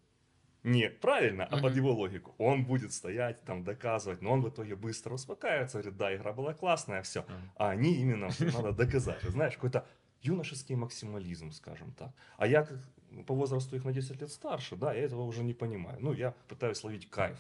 не 0.65 0.91
правильно, 0.91 1.45
а 1.45 1.59
под 1.59 1.75
его 1.75 1.93
логику, 1.93 2.35
он 2.39 2.65
будет 2.65 2.93
стоять, 2.93 3.43
там 3.45 3.65
доказывать, 3.65 4.23
но 4.23 4.33
он 4.33 4.43
в 4.43 4.49
итоге 4.49 4.77
быстро 4.77 5.15
успокаивается, 5.15 5.79
говорит, 5.79 5.97
да, 5.97 6.15
игра 6.15 6.33
была 6.33 6.55
классная, 6.55 7.03
все. 7.03 7.25
А 7.57 7.71
они 7.71 7.95
именно 7.95 8.29
надо 8.41 8.73
доказать. 8.73 9.23
Знаешь, 9.23 9.55
какой-то 9.55 9.87
юношеский 10.21 10.77
максимализм, 10.77 11.51
скажем 11.53 11.93
так. 11.93 12.13
А 12.37 12.47
я 12.47 12.63
как 12.63 12.79
по 13.27 13.35
возрасту 13.35 13.77
их 13.77 13.85
на 13.85 13.93
10 13.93 14.21
лет 14.21 14.31
старше, 14.31 14.77
да, 14.77 14.95
я 14.95 15.03
этого 15.03 15.23
уже 15.23 15.43
не 15.43 15.55
понимаю. 15.55 15.99
Ну, 16.01 16.13
я 16.13 16.35
пытаюсь 16.49 16.83
ловить 16.85 17.11
кайф. 17.11 17.39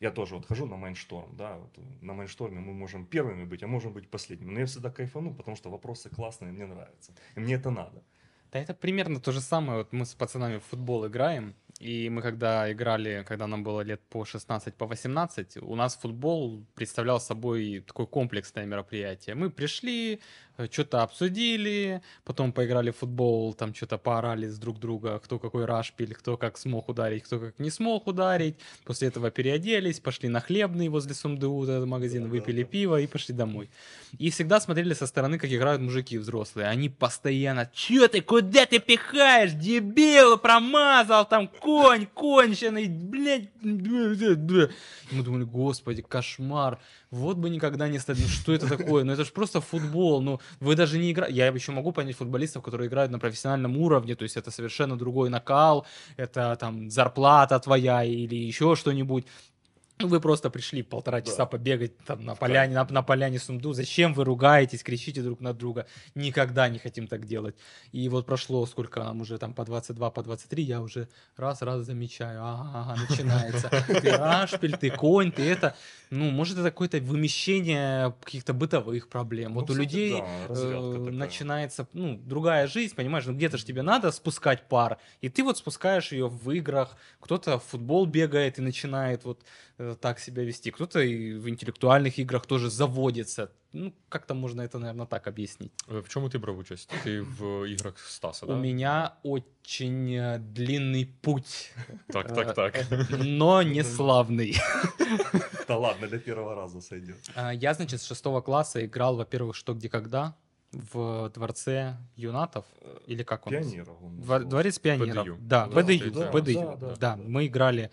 Я 0.00 0.10
тоже 0.10 0.34
вот 0.34 0.46
хожу 0.46 0.66
на 0.66 0.76
майншторм, 0.76 1.34
да, 1.36 1.56
вот 1.56 1.78
на 2.02 2.12
майншторме 2.12 2.60
мы 2.60 2.74
можем 2.74 3.06
первыми 3.06 3.44
быть, 3.44 3.62
а 3.62 3.66
можем 3.66 3.92
быть 3.92 4.10
последними. 4.10 4.50
Но 4.50 4.60
я 4.60 4.66
всегда 4.66 4.90
кайфану, 4.90 5.32
потому 5.34 5.56
что 5.56 5.70
вопросы 5.70 6.10
классные, 6.10 6.52
мне 6.52 6.66
нравятся. 6.66 7.14
И 7.36 7.40
мне 7.40 7.54
это 7.54 7.70
надо. 7.70 8.02
Да 8.52 8.58
это 8.58 8.74
примерно 8.74 9.18
то 9.18 9.32
же 9.32 9.40
самое. 9.40 9.78
Вот 9.78 9.92
мы 9.92 10.04
с 10.04 10.14
пацанами 10.14 10.58
в 10.58 10.64
футбол 10.64 11.06
играем, 11.06 11.54
и 11.80 12.08
мы 12.08 12.22
когда 12.22 12.70
играли, 12.70 13.24
когда 13.26 13.46
нам 13.46 13.64
было 13.64 13.80
лет 13.80 14.00
по 14.08 14.24
16, 14.24 14.74
по 14.74 14.86
18, 14.86 15.58
у 15.62 15.74
нас 15.74 15.96
футбол 15.96 16.64
представлял 16.74 17.20
собой 17.20 17.84
такое 17.86 18.06
комплексное 18.06 18.66
мероприятие. 18.66 19.34
Мы 19.34 19.50
пришли, 19.50 20.20
что-то 20.70 21.02
обсудили, 21.02 22.02
потом 22.24 22.52
поиграли 22.52 22.90
в 22.90 22.98
футбол, 22.98 23.54
там 23.54 23.74
что-то 23.74 23.98
поорали 23.98 24.48
с 24.48 24.58
друг 24.58 24.78
друга, 24.78 25.18
кто 25.18 25.38
какой 25.38 25.64
рашпиль, 25.64 26.14
кто 26.14 26.36
как 26.36 26.58
смог 26.58 26.88
ударить, 26.88 27.24
кто 27.24 27.40
как 27.40 27.58
не 27.58 27.70
смог 27.70 28.06
ударить. 28.06 28.56
После 28.84 29.08
этого 29.08 29.30
переоделись, 29.30 30.00
пошли 30.00 30.28
на 30.28 30.40
хлебный 30.40 30.88
возле 30.88 31.14
Сумду, 31.14 31.62
этот 31.64 31.86
магазин, 31.86 32.28
выпили 32.28 32.62
пиво 32.62 33.00
и 33.00 33.06
пошли 33.06 33.34
домой. 33.34 33.68
И 34.18 34.30
всегда 34.30 34.60
смотрели 34.60 34.94
со 34.94 35.06
стороны, 35.06 35.38
как 35.38 35.52
играют 35.52 35.82
мужики 35.82 36.18
взрослые. 36.18 36.68
Они 36.68 36.88
постоянно, 36.88 37.70
чё 37.72 38.08
ты, 38.08 38.20
куда 38.20 38.66
ты 38.66 38.78
пихаешь, 38.78 39.52
дебил, 39.52 40.38
промазал, 40.38 41.28
там 41.28 41.48
конь, 41.48 42.06
конченый, 42.06 42.86
блядь. 42.86 43.50
бля, 43.60 44.14
бля, 44.14 44.34
бля». 44.36 44.68
И 45.10 45.14
мы 45.16 45.22
думали, 45.22 45.44
господи, 45.44 46.02
кошмар. 46.02 46.78
Вот 47.14 47.36
бы 47.36 47.48
никогда 47.48 47.88
не 47.88 48.00
стать. 48.00 48.18
Ну 48.20 48.26
что 48.26 48.52
это 48.52 48.68
такое? 48.68 49.04
Ну 49.04 49.12
это 49.12 49.24
же 49.24 49.30
просто 49.30 49.60
футбол. 49.60 50.20
Ну 50.20 50.40
вы 50.58 50.74
даже 50.74 50.98
не 50.98 51.12
играете. 51.12 51.36
Я 51.36 51.46
еще 51.46 51.70
могу 51.70 51.92
понять 51.92 52.16
футболистов, 52.16 52.64
которые 52.64 52.88
играют 52.88 53.12
на 53.12 53.20
профессиональном 53.20 53.76
уровне. 53.76 54.16
То 54.16 54.24
есть 54.24 54.36
это 54.36 54.50
совершенно 54.50 54.98
другой 54.98 55.30
накал. 55.30 55.86
Это 56.16 56.56
там 56.58 56.90
зарплата 56.90 57.60
твоя 57.60 58.02
или 58.02 58.34
еще 58.34 58.74
что-нибудь. 58.74 59.26
Ну, 60.00 60.08
Вы 60.08 60.20
просто 60.20 60.50
пришли 60.50 60.82
полтора 60.82 61.20
Да. 61.20 61.26
часа 61.26 61.46
побегать 61.46 61.96
там 61.98 62.24
на 62.24 62.34
поляне, 62.34 62.74
на, 62.74 62.84
на 62.90 63.02
поляне 63.02 63.38
Сумду. 63.38 63.72
Зачем 63.72 64.12
вы 64.12 64.24
ругаетесь, 64.24 64.82
кричите 64.82 65.22
друг 65.22 65.40
на 65.40 65.52
друга? 65.54 65.86
Никогда 66.16 66.68
не 66.68 66.78
хотим 66.80 67.06
так 67.06 67.26
делать. 67.26 67.54
И 67.92 68.08
вот 68.08 68.26
прошло 68.26 68.66
сколько 68.66 69.00
нам 69.00 69.20
уже 69.20 69.38
там 69.38 69.54
по 69.54 69.64
22, 69.64 70.10
по 70.10 70.22
23, 70.22 70.62
я 70.64 70.80
уже 70.80 71.08
раз-раз 71.36 71.86
замечаю, 71.86 72.40
ага, 72.42 72.70
ага, 72.74 73.00
начинается. 73.08 73.70
Ты 73.86 74.10
рашпиль, 74.10 74.76
ты 74.76 74.90
конь, 74.90 75.30
ты 75.30 75.42
это. 75.42 75.76
Ну, 76.10 76.30
может, 76.30 76.58
это 76.58 76.70
какое-то 76.70 76.98
вымещение 76.98 78.14
каких-то 78.24 78.52
бытовых 78.52 79.08
проблем. 79.08 79.54
Ну, 79.54 79.60
Вот 79.60 79.70
у 79.70 79.72
кстати, 79.72 79.80
людей 79.82 80.20
да, 80.48 80.54
э, 80.54 81.10
начинается, 81.10 81.86
ну, 81.92 82.16
другая 82.16 82.66
жизнь, 82.66 82.94
понимаешь, 82.94 83.26
ну, 83.26 83.32
где-то 83.34 83.58
же 83.58 83.64
тебе 83.64 83.82
надо 83.82 84.10
спускать 84.12 84.68
пар, 84.68 84.98
и 85.20 85.28
ты 85.28 85.42
вот 85.42 85.58
спускаешь 85.58 86.12
ее 86.12 86.28
в 86.28 86.50
играх, 86.50 86.96
кто-то 87.20 87.58
в 87.58 87.64
футбол 87.64 88.06
бегает 88.06 88.58
и 88.58 88.62
начинает 88.62 89.24
вот 89.24 89.44
так 90.00 90.20
себя 90.20 90.44
вести, 90.44 90.70
кто-то 90.70 91.00
и 91.00 91.32
в 91.34 91.48
интеллектуальных 91.48 92.18
играх 92.18 92.46
тоже 92.46 92.70
заводится. 92.70 93.48
Ну, 93.72 93.92
как-то 94.08 94.34
можно 94.34 94.62
это, 94.62 94.78
наверное, 94.78 95.06
так 95.06 95.26
объяснить. 95.26 95.72
Е, 95.90 96.00
В 96.00 96.08
чому 96.08 96.28
ти 96.28 96.38
брав 96.38 96.58
участь? 96.58 96.90
Ти 97.04 97.20
в 97.20 97.64
іграх 97.68 97.98
Стаса, 97.98 98.46
У 98.46 98.48
да? 98.48 98.54
меня 98.56 99.12
очень 99.24 100.10
э, 100.14 100.38
длинный 100.38 101.06
путь, 101.20 101.72
Так, 102.12 102.34
так, 102.34 102.54
так. 102.54 102.86
но 103.10 103.62
не 103.62 103.82
славный. 103.96 104.56
Да 105.68 105.76
ладно, 105.76 106.06
для 106.06 106.18
первого 106.18 106.54
раза 106.54 106.80
сойдет. 106.80 107.16
Я, 107.54 107.74
значит, 107.74 108.00
с 108.00 108.06
шестого 108.06 108.40
класса 108.42 108.84
играл, 108.84 109.16
во-первых, 109.16 109.56
что, 109.56 109.74
где, 109.74 109.88
когда 109.88 110.34
в 110.92 111.30
дворце 111.34 111.96
юнатов, 112.16 112.64
или 113.06 113.22
как 113.22 113.46
он? 113.46 113.52
Пионеров 113.52 113.96
он 114.02 114.20
Двор-. 114.20 114.44
Дворец 114.44 114.78
пионеров. 114.78 115.24
БДЮ. 115.24 115.36
Да, 115.40 115.66
Да, 115.66 115.82
БДЮ, 115.82 116.10
да, 116.10 116.30
БДЮ. 116.32 116.54
да, 116.60 116.76
Да, 116.76 116.86
да, 116.88 116.96
да. 116.96 117.16
мы 117.16 117.46
играли, 117.46 117.90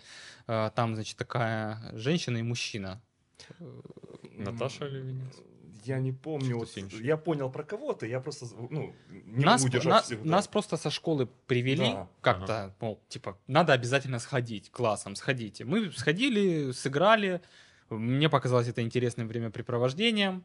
э, 0.48 0.70
там, 0.74 0.94
значит, 0.94 1.16
такая 1.16 1.78
женщина 1.94 2.38
и 2.38 2.42
мужчина. 2.42 3.00
Наташа 4.38 4.84
Левінець? 4.84 5.42
Я 5.84 6.00
не 6.00 6.12
помню. 6.12 6.58
Вот 6.58 6.76
я 7.02 7.16
понял 7.16 7.50
про 7.50 7.64
кого-то, 7.64 8.06
я 8.06 8.20
просто 8.20 8.46
ну, 8.70 8.92
не 9.26 9.44
Нас, 9.44 9.64
могу 9.64 9.88
на- 9.88 10.00
всегда. 10.00 10.30
нас 10.30 10.46
просто 10.46 10.76
со 10.76 10.90
школы 10.90 11.28
привели 11.46 11.92
Да. 11.92 12.06
как-то, 12.20 12.72
мол, 12.80 12.98
типа, 13.08 13.36
надо 13.48 13.72
обязательно 13.72 14.20
сходить 14.20 14.70
классом, 14.70 15.16
сходите. 15.16 15.64
Мы 15.64 15.90
сходили, 15.90 16.72
сыграли, 16.72 17.40
мне 17.90 18.28
показалось 18.28 18.68
это 18.68 18.80
интересным 18.80 19.26
времяпрепровождением. 19.28 20.44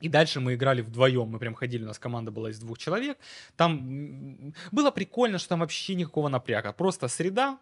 И 0.00 0.08
дальше 0.08 0.40
мы 0.40 0.54
играли 0.54 0.82
вдвоем. 0.82 1.28
Мы 1.28 1.38
прям 1.38 1.54
ходили, 1.54 1.84
у 1.84 1.86
нас 1.86 1.98
команда 1.98 2.30
была 2.30 2.50
из 2.50 2.58
двух 2.58 2.78
человек. 2.78 3.18
Там 3.56 4.52
было 4.72 4.90
прикольно, 4.90 5.38
что 5.38 5.50
там 5.50 5.60
вообще 5.60 5.94
никакого 5.94 6.28
напряга. 6.28 6.72
Просто 6.72 7.08
среда, 7.08 7.58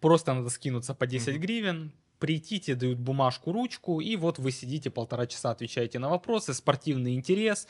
просто 0.00 0.32
надо 0.34 0.48
скинуться 0.50 0.94
по 0.94 1.06
10 1.06 1.34
Мгм. 1.34 1.40
гривен, 1.40 1.92
прийти, 2.20 2.60
тебе 2.60 2.76
дают 2.76 2.98
бумажку, 2.98 3.50
ручку, 3.50 4.00
и 4.00 4.14
вот 4.16 4.38
вы 4.38 4.52
сидите 4.52 4.90
полтора 4.90 5.26
часа, 5.26 5.50
отвечаете 5.50 5.98
на 5.98 6.10
вопросы, 6.10 6.52
спортивный 6.54 7.14
интерес, 7.14 7.66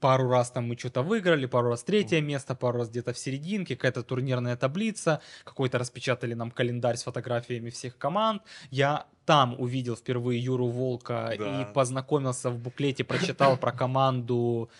пару 0.00 0.28
раз 0.28 0.52
там 0.52 0.68
мы 0.68 0.78
что-то 0.78 1.02
выиграли, 1.02 1.46
пару 1.46 1.68
раз 1.70 1.82
третье 1.82 2.20
место, 2.20 2.54
пару 2.54 2.78
раз 2.78 2.90
где-то 2.90 3.12
в 3.12 3.18
серединке, 3.18 3.74
какая-то 3.74 4.04
турнирная 4.04 4.56
таблица, 4.56 5.20
какой-то 5.44 5.78
распечатали 5.78 6.34
нам 6.34 6.52
календарь 6.52 6.96
с 6.96 7.02
фотографиями 7.02 7.70
всех 7.70 7.98
команд. 7.98 8.42
Я 8.70 9.06
там 9.28 9.54
увидел 9.60 9.94
впервые 9.94 10.40
Юру 10.42 10.68
Волка 10.68 11.34
Да. 11.38 11.60
и 11.60 11.74
познакомился 11.74 12.48
в 12.48 12.58
буклете, 12.58 13.04
прочитал 13.04 13.58
про 13.58 13.72
команду 13.82 14.70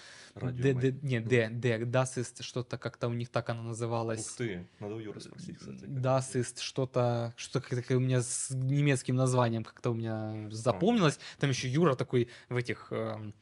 Д, 0.41 0.95
не, 1.03 1.21
Д, 1.21 1.51
Д, 1.51 1.85
Дасист, 1.85 2.43
что-то 2.43 2.79
как-то 2.79 3.09
у 3.09 3.13
них 3.13 3.29
так 3.29 3.51
оно 3.51 3.61
Ух 3.61 3.67
называлось. 3.69 4.25
ты, 4.39 4.67
надо 4.81 4.95
у 4.95 5.01
Юры 5.01 5.21
спросить, 5.21 5.59
кстати. 5.59 5.85
Дасист, 5.85 6.61
что-то, 6.61 7.35
что 7.37 7.61
как 7.61 7.91
у 7.91 7.99
меня 7.99 8.23
с 8.23 8.49
немецким 8.51 9.17
названием 9.17 9.65
как-то 9.65 9.91
у 9.91 9.95
меня 9.95 10.49
запомнилось. 10.51 11.19
Там 11.39 11.51
еще 11.51 11.69
Юра 11.69 11.95
такой 11.95 12.29
в 12.49 12.57
этих 12.57 12.87
эм, 12.91 13.35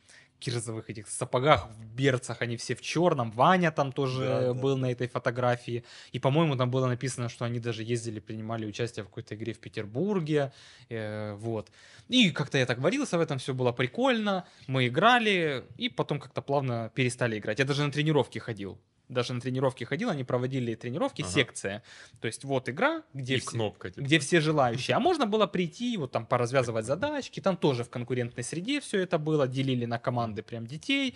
кирзовых 0.47 0.91
этих 0.91 1.09
сапогах, 1.09 1.69
в 1.71 1.85
берцах, 1.97 2.43
они 2.43 2.57
все 2.57 2.75
в 2.75 2.81
черном. 2.81 3.31
Ваня 3.33 3.71
там 3.71 3.93
тоже 3.93 4.25
Да, 4.25 4.43
э, 4.43 4.55
да. 4.55 4.55
был 4.55 4.79
на 4.79 4.91
этой 4.93 5.09
фотографии. 5.09 5.83
И, 6.15 6.19
по-моему, 6.19 6.57
там 6.57 6.71
было 6.71 6.87
написано, 6.87 7.29
что 7.29 7.45
они 7.45 7.59
даже 7.61 7.83
ездили, 7.83 8.21
принимали 8.21 8.67
участие 8.67 9.03
в 9.05 9.09
какой-то 9.09 9.35
игре 9.35 9.53
в 9.53 9.59
Петербурге. 9.59 10.53
э, 10.91 11.35
вот. 11.35 11.71
И 12.09 12.31
как-то 12.31 12.59
я 12.59 12.67
так 12.67 12.79
варился 12.79 13.19
в 13.19 13.21
этом, 13.21 13.39
все 13.39 13.53
было 13.53 13.73
прикольно. 13.73 14.45
Мы 14.69 14.87
играли, 14.87 15.65
и 15.79 15.89
потом 15.89 16.19
как-то 16.21 16.43
плавно 16.43 16.91
перестали 16.95 17.39
играть. 17.39 17.59
Я 17.59 17.65
даже 17.65 17.85
на 17.85 17.91
тренировки 17.91 18.39
ходил. 18.39 18.79
Даже 19.09 19.33
на 19.35 19.41
тренировки 19.41 19.85
ходил, 19.85 20.11
они 20.11 20.25
проводили 20.25 20.75
тренировки, 20.75 21.23
Ага. 21.23 21.31
секция. 21.31 21.83
То 22.21 22.27
есть 22.27 22.43
вот 22.45 22.69
игра, 22.69 23.03
где 23.15 23.37
И 23.37 23.41
все- 23.41 23.51
кнопка. 23.51 23.91
типа. 23.91 24.05
где 24.05 24.19
все 24.19 24.41
желающие. 24.41 24.97
А 24.97 25.01
можно 25.01 25.27
было 25.27 25.47
прийти, 25.47 25.97
вот 25.97 26.11
там 26.13 26.27
поразвязывать 26.27 26.85
задачки, 26.87 27.41
там 27.41 27.57
тоже 27.57 27.85
в 27.85 27.91
конкурентной 27.91 28.43
среде 28.43 28.81
все 28.81 28.99
это 29.01 29.19
было, 29.19 29.47
делили 29.47 29.85
на 29.87 29.99
команды 29.99 30.43
прям 30.43 30.67
детей. 30.67 31.15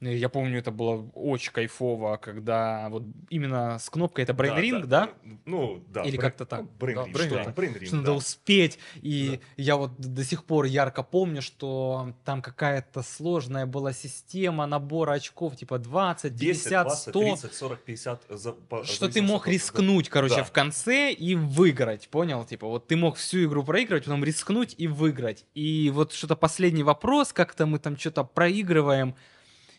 Э, 0.00 0.14
Я 0.16 0.28
помню, 0.28 0.58
это 0.58 0.70
было 0.70 1.08
очень 1.14 1.52
кайфово, 1.52 2.16
когда 2.18 2.88
вот 2.90 3.04
именно 3.30 3.78
с 3.78 3.88
кнопкой 3.90 4.24
это 4.24 4.32
Brain 4.34 4.58
Ring, 4.60 4.86
да? 4.86 5.10
Ну, 5.46 5.82
да. 5.88 6.02
Или 6.02 6.16
как-то 6.18 6.44
так. 6.44 6.60
ну, 6.62 6.68
Brain 6.78 6.94
Да, 6.94 7.02
Ring, 7.04 7.12
Brain 7.12 7.26
что-то, 7.26 7.50
Ring. 7.50 7.54
Brain 7.54 7.78
Ring, 7.80 7.86
Что 7.86 7.96
надо 7.96 8.06
да. 8.08 8.12
успеть. 8.14 8.78
И 8.96 9.40
я 9.56 9.76
вот 9.76 9.98
до 9.98 10.24
сих 10.24 10.44
пор 10.44 10.64
ярко 10.66 11.02
помню, 11.02 11.40
что 11.42 12.14
там 12.24 12.42
какая-то 12.42 13.02
сложная 13.02 13.66
была 13.66 13.92
система 13.92 14.66
набора 14.66 15.12
очков, 15.12 15.56
типа 15.56 15.78
20, 15.78 16.34
10, 16.34 16.64
50, 16.64 16.86
20, 16.86 17.00
100. 17.08 17.12
30, 17.20 17.29
40, 17.36 17.82
50. 17.84 18.22
За, 18.28 18.52
по- 18.52 18.84
что 18.84 19.08
ты 19.08 19.22
мог 19.22 19.42
от- 19.42 19.46
да. 19.46 19.52
рискнуть, 19.52 20.08
короче, 20.08 20.36
Да. 20.36 20.44
в 20.44 20.52
конце 20.52 21.12
и 21.12 21.34
выиграть, 21.34 22.08
понял? 22.08 22.44
Типа, 22.44 22.66
вот 22.66 22.88
ты 22.88 22.96
мог 22.96 23.16
всю 23.16 23.44
игру 23.44 23.64
проигрывать, 23.64 24.04
потом 24.04 24.24
рискнуть 24.24 24.74
и 24.78 24.86
выиграть. 24.88 25.44
И 25.54 25.90
вот 25.94 26.12
что-то 26.12 26.36
последний 26.36 26.82
вопрос, 26.82 27.32
как-то 27.32 27.66
мы 27.66 27.78
там 27.78 27.96
что-то 27.96 28.24
проигрываем, 28.24 29.14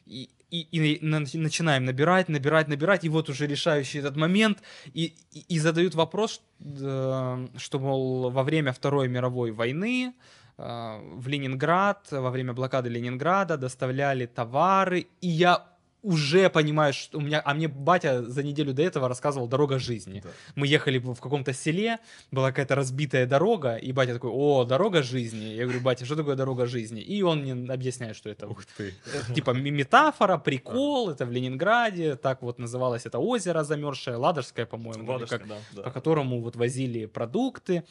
и, 0.05 0.29
и, 0.49 0.59
и 0.61 1.05
на- 1.05 1.19
начинаем 1.33 1.85
набирать, 1.85 2.27
набирать, 2.29 2.67
набирать, 2.67 3.03
и 3.05 3.09
вот 3.09 3.29
уже 3.29 3.47
решающий 3.47 3.99
этот 3.99 4.17
момент, 4.17 4.61
и, 4.93 5.13
и, 5.31 5.45
и 5.55 5.59
задают 5.59 5.95
вопрос, 5.95 6.41
э, 6.59 7.47
что, 7.57 7.79
мол, 7.79 8.29
во 8.31 8.43
время 8.43 8.71
Второй 8.73 9.07
мировой 9.07 9.51
войны 9.51 10.13
э, 10.57 10.99
в 11.15 11.27
Ленинград, 11.27 12.07
во 12.11 12.29
время 12.29 12.53
блокады 12.53 12.89
Ленинграда 12.89 13.57
доставляли 13.57 14.25
товары, 14.25 15.07
и 15.21 15.27
я 15.27 15.65
уже 16.03 16.49
понимаю, 16.49 16.93
что 16.93 17.17
у 17.17 17.21
меня, 17.21 17.41
а 17.45 17.53
мне 17.53 17.67
батя 17.67 18.23
за 18.23 18.43
неделю 18.43 18.73
до 18.73 18.81
этого 18.81 19.07
рассказывал 19.07 19.47
«Дорога 19.47 19.77
жизни». 19.79 20.21
Да. 20.23 20.29
Мы 20.55 20.67
ехали 20.67 20.97
в 20.97 21.15
каком-то 21.19 21.53
селе, 21.53 21.99
была 22.31 22.49
какая-то 22.49 22.75
разбитая 22.75 23.25
дорога, 23.27 23.75
и 23.75 23.91
батя 23.91 24.13
такой, 24.13 24.31
о, 24.33 24.63
дорога 24.65 25.03
жизни. 25.03 25.45
Я 25.53 25.63
говорю, 25.63 25.81
батя, 25.81 26.05
что 26.05 26.15
такое 26.15 26.35
дорога 26.35 26.65
жизни? 26.65 27.01
И 27.01 27.21
он 27.21 27.41
мне 27.41 27.73
объясняет, 27.73 28.15
что 28.15 28.29
это 28.29 28.47
Ух 28.47 28.65
ты. 28.77 28.93
э, 29.05 29.33
типа 29.33 29.51
метафора, 29.51 30.37
прикол, 30.37 31.09
это 31.11 31.25
в 31.25 31.31
Ленинграде, 31.31 32.15
так 32.15 32.41
вот 32.41 32.59
называлось 32.59 33.05
это 33.05 33.19
озеро 33.19 33.63
замерзшее, 33.63 34.17
Ладожское, 34.17 34.65
по-моему, 34.65 35.05
Ладожское, 35.11 35.39
как- 35.39 35.47
да, 35.47 35.57
да. 35.73 35.81
по 35.83 35.91
которому 35.91 36.41
вот 36.41 36.55
возили 36.55 37.05
продукты. 37.05 37.83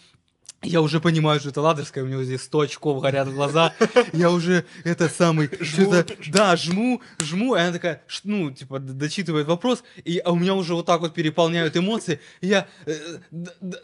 Я 0.62 0.82
уже 0.82 1.00
понимаю, 1.00 1.40
что 1.40 1.48
это 1.48 1.62
Ладожское, 1.62 2.04
у 2.04 2.06
него 2.06 2.22
здесь 2.22 2.42
100 2.42 2.60
очков 2.60 3.00
горят 3.00 3.32
глаза. 3.32 3.72
Я 4.12 4.30
уже 4.30 4.66
этот 4.84 5.10
самый, 5.10 5.48
что-то, 5.62 6.06
да, 6.26 6.54
жму, 6.54 7.00
жму, 7.18 7.56
и 7.56 7.60
она 7.60 7.72
такая, 7.72 8.02
ну, 8.24 8.50
типа, 8.50 8.78
дочитывает 8.78 9.46
вопрос, 9.46 9.82
и 10.04 10.18
а 10.18 10.32
у 10.32 10.36
меня 10.36 10.54
уже 10.54 10.74
вот 10.74 10.84
так 10.84 11.00
вот 11.00 11.14
переполняют 11.14 11.78
эмоции. 11.78 12.20
Я, 12.42 12.68
э, 12.84 12.94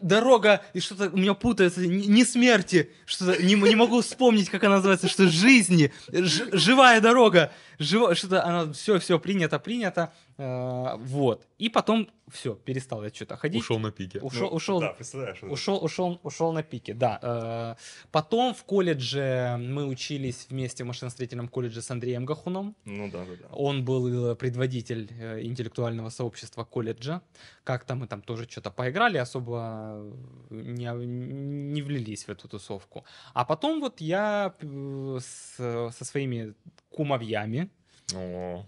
дорога, 0.02 0.62
и 0.74 0.80
что-то 0.80 1.08
у 1.10 1.16
меня 1.16 1.32
путается, 1.32 1.80
не, 1.80 2.06
не 2.08 2.24
смерти, 2.26 2.90
что-то, 3.06 3.42
не, 3.42 3.54
не 3.54 3.74
могу 3.74 4.02
вспомнить, 4.02 4.50
как 4.50 4.62
она 4.64 4.76
называется, 4.76 5.08
что 5.08 5.28
жизни, 5.28 5.92
ж- 6.12 6.48
живая 6.52 7.00
дорога, 7.00 7.52
живо, 7.78 8.14
что-то 8.14 8.44
она, 8.44 8.72
все, 8.72 8.98
все, 8.98 9.18
принято, 9.18 9.58
принято, 9.58 10.12
э, 10.38 10.96
вот. 10.98 11.46
И 11.58 11.68
потом, 11.68 12.08
все, 12.28 12.54
перестал 12.54 13.04
я 13.04 13.10
что-то 13.10 13.36
ходить. 13.36 13.62
Ушел 13.62 13.78
на 13.78 13.90
пике. 13.92 14.18
Ушел, 14.20 14.50
Ну, 14.50 14.56
ушел, 14.56 14.80
Да, 14.80 14.92
представляешь. 14.92 15.42
Ушел, 15.42 15.82
ушел, 15.84 16.18
ушел 16.22 16.52
на 16.52 16.62
пике, 16.62 16.94
да. 16.94 17.18
Э, 17.22 17.74
Потом 18.10 18.52
в 18.54 18.64
колледже 18.64 19.56
мы 19.58 19.86
учились 19.86 20.46
вместе 20.50 20.84
в 20.84 20.86
машиностроительном 20.86 21.48
колледже 21.48 21.80
с 21.82 21.90
Андреем 21.90 22.24
Гахуном. 22.24 22.74
Ну 22.84 23.10
да, 23.10 23.24
да, 23.24 23.32
да. 23.42 23.48
Он 23.54 23.84
был 23.84 24.32
э, 24.32 24.34
предводитель 24.36 25.08
э, 25.20 25.42
интеллектуального 25.42 26.10
сообщества 26.10 26.64
колледжа. 26.64 27.20
Как-то 27.64 27.94
мы 27.94 28.06
там 28.06 28.22
тоже 28.22 28.46
что-то 28.50 28.70
поиграли, 28.70 29.18
особо 29.18 30.02
не, 30.50 30.88
не 30.94 31.82
влились 31.82 32.24
в 32.26 32.28
эту 32.30 32.48
тусовку. 32.48 33.04
А 33.34 33.44
потом 33.44 33.80
вот 33.80 34.00
я 34.00 34.52
э, 34.60 35.18
с- 35.20 35.92
со 35.96 36.04
своими 36.04 36.54
кумовьями, 36.90 37.65
О, 38.14 38.64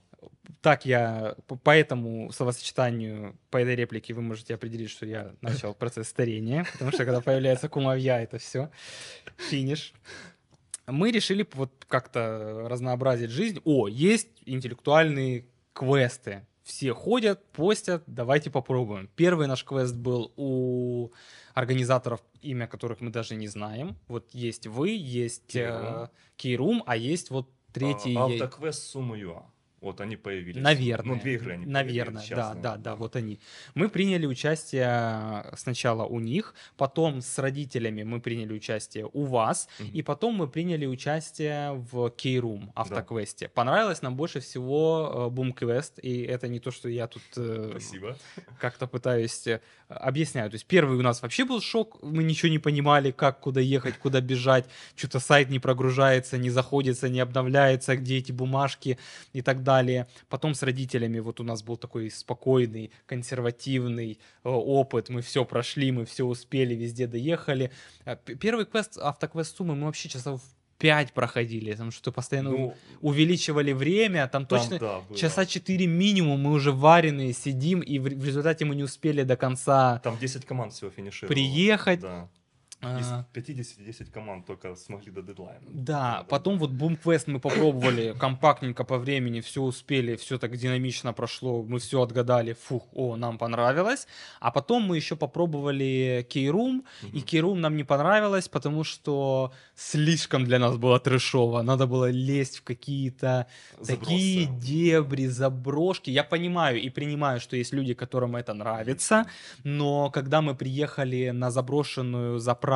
так 0.61 0.85
я 0.85 1.37
по 1.62 1.71
этому 1.76 2.33
словосочетанию, 2.33 3.38
по 3.50 3.59
этой 3.59 3.76
реплике 3.76 4.14
вы 4.14 4.23
можете 4.23 4.54
определить, 4.54 4.90
что 4.90 5.07
я 5.07 5.33
начал 5.40 5.75
процесс 5.75 6.09
старения, 6.09 6.66
потому 6.73 6.90
что 6.90 7.04
когда 7.04 7.21
появляется 7.21 7.68
кумовья, 7.68 8.21
это 8.21 8.38
все 8.38 8.71
финиш. 9.37 9.92
Мы 10.87 11.11
решили 11.11 11.47
вот 11.52 11.85
как-то 11.87 12.66
разнообразить 12.68 13.30
жизнь. 13.30 13.61
О, 13.64 13.88
есть 13.88 14.28
интеллектуальные 14.47 15.47
квесты. 15.75 16.47
Все 16.64 16.92
ходят, 16.92 17.45
постят, 17.52 18.02
давайте 18.07 18.50
попробуем. 18.50 19.09
Первый 19.16 19.47
наш 19.47 19.64
квест 19.64 19.95
был 19.95 20.33
у 20.37 21.11
организаторов, 21.54 22.21
имя 22.42 22.66
которых 22.66 23.00
мы 23.00 23.11
даже 23.11 23.37
не 23.37 23.49
знаем. 23.49 23.97
Вот 24.07 24.35
есть 24.35 24.66
вы, 24.66 24.90
есть 24.90 25.57
э, 25.57 26.09
Кейрум, 26.37 26.83
а 26.87 26.97
есть 26.97 27.30
вот 27.30 27.50
третий... 27.73 28.17
А, 28.17 28.25
Автоквест 28.27 28.83
Сумма.ua. 28.85 29.51
Вот 29.81 30.01
они 30.01 30.17
появились. 30.17 30.61
Наверное. 30.63 31.15
Ну, 31.15 31.21
две 31.21 31.35
игры 31.35 31.53
они 31.53 31.67
Наверное, 31.67 32.25
да, 32.31 32.55
да, 32.55 32.77
да, 32.77 32.97
вот 32.97 33.15
они. 33.15 33.39
Мы 33.75 33.89
приняли 33.89 34.27
участие 34.27 35.45
сначала 35.57 36.05
у 36.05 36.19
них, 36.19 36.55
потом 36.77 37.21
с 37.23 37.39
родителями 37.39 38.03
мы 38.03 38.21
приняли 38.21 38.53
участие 38.53 39.09
у 39.13 39.25
вас, 39.25 39.69
Мгм. 39.79 39.91
и 39.93 40.03
потом 40.03 40.35
мы 40.35 40.49
приняли 40.49 40.87
участие 40.87 41.73
в 41.91 42.11
Кейрум 42.11 42.73
автоквесте. 42.75 43.49
Понравилось 43.49 44.03
нам 44.03 44.17
больше 44.17 44.41
всего 44.41 45.29
Бум 45.31 45.53
Квест, 45.53 45.99
и 46.03 46.23
это 46.23 46.49
не 46.49 46.59
то, 46.59 46.71
что 46.71 46.89
я 46.89 47.07
тут 47.07 47.23
э, 47.37 47.69
Спасибо. 47.71 48.17
как-то 48.59 48.87
пытаюсь 48.89 49.47
э, 49.47 49.61
объяснять. 49.89 50.51
То 50.51 50.57
есть 50.57 50.67
первый 50.67 50.99
у 50.99 51.03
нас 51.03 51.23
вообще 51.23 51.45
был 51.45 51.61
шок, 51.61 52.03
мы 52.03 52.25
ничего 52.25 52.51
не 52.51 52.59
понимали, 52.59 53.13
как, 53.13 53.41
куда 53.41 53.61
ехать, 53.61 53.97
куда 53.99 54.21
бежать, 54.21 54.67
что-то 54.97 55.21
сайт 55.21 55.51
не 55.51 55.61
прогружается, 55.61 56.37
не 56.37 56.51
заходится, 56.51 57.09
не 57.09 57.21
обновляется, 57.21 57.97
где 57.97 58.19
эти 58.19 58.33
бумажки 58.33 58.99
и 59.33 59.41
так 59.41 59.63
далее. 59.63 59.68
Потом 60.29 60.55
с 60.55 60.63
родителями 60.63 61.19
вот 61.21 61.41
у 61.41 61.45
нас 61.45 61.63
был 61.63 61.77
такой 61.77 62.11
спокойный, 62.11 62.91
консервативный 63.07 64.19
э, 64.45 64.49
опыт, 64.49 65.09
мы 65.09 65.21
все 65.23 65.45
прошли, 65.45 65.93
мы 65.93 66.05
все 66.05 66.25
успели, 66.25 66.75
везде 66.75 67.07
доехали. 67.07 67.71
Э, 68.05 68.17
Первый 68.17 68.67
квест, 68.67 68.99
автоквест 68.99 69.57
суммы, 69.57 69.75
мы 69.75 69.87
вообще 69.87 70.09
часов 70.09 70.41
5 70.79 71.13
проходили, 71.13 71.73
потому 71.73 71.91
что 71.91 72.13
постоянно 72.13 72.51
Ну, 72.51 72.75
увеличивали 73.01 73.73
время, 73.73 74.29
там 74.29 74.47
там, 74.47 74.61
точно 74.61 74.79
да, 74.79 75.01
было. 75.01 75.19
часа 75.19 75.45
4 75.45 75.87
минимум, 75.87 76.41
мы 76.41 76.53
уже 76.53 76.71
вареные 76.73 77.33
сидим, 77.33 77.81
и 77.81 77.99
в, 77.99 78.05
в 78.05 78.25
результате 78.25 78.65
мы 78.65 78.77
не 78.77 78.85
успели 78.85 79.25
до 79.25 79.37
конца 79.37 79.99
Там 80.05 80.17
10 80.19 80.45
команд 80.45 80.73
всего 80.73 80.91
финишировало. 80.91 81.35
приехать. 81.35 82.01
Да. 82.01 82.29
Из 82.81 83.11
А, 83.11 83.27
50-10 83.35 84.13
команд 84.13 84.47
только 84.47 84.77
смогли 84.77 85.11
до 85.11 85.23
дедлайна. 85.23 85.67
Да, 85.69 86.25
потом 86.29 86.59
вот 86.59 86.71
BoomQuest 86.71 87.25
мы 87.27 87.41
попробовали 87.41 88.15
компактненько 88.21 88.85
по 88.85 88.99
времени, 88.99 89.41
все 89.41 89.63
успели, 89.63 90.15
все 90.15 90.39
так 90.39 90.57
динамично 90.57 91.13
прошло, 91.13 91.65
мы 91.65 91.81
все 91.81 92.01
отгадали, 92.01 92.53
фух, 92.53 92.87
о, 92.93 93.17
нам 93.17 93.37
понравилось. 93.37 94.07
А 94.39 94.53
потом 94.53 94.85
мы 94.85 94.97
еще 94.97 95.17
попробовали 95.17 96.25
Keyroom, 96.31 96.85
и. 97.13 97.19
Keyroom 97.19 97.57
нам 97.57 97.77
не 97.77 97.83
понравилось, 97.83 98.49
потому 98.49 98.85
что 98.85 99.53
слишком 99.75 100.45
для 100.45 100.61
нас 100.61 100.77
было 100.77 101.01
трешово. 101.01 101.63
Надо 101.63 101.89
было 101.89 102.11
лезть 102.11 102.59
в 102.59 102.63
какие-то 102.63 103.47
такие 103.85 104.47
дебри, 104.47 105.27
заброшки. 105.27 106.11
Я 106.11 106.23
понимаю 106.23 106.81
и 106.81 106.91
принимаю, 106.91 107.41
что 107.41 107.57
есть 107.57 107.73
люди, 107.73 107.95
которым 107.95 108.37
это 108.37 108.55
нравится, 108.55 109.27
но 109.65 110.11
когда 110.11 110.43
мы 110.43 110.55
приехали 110.55 111.31
на 111.31 111.51
заброшенную 111.51 112.39
заправку, 112.39 112.68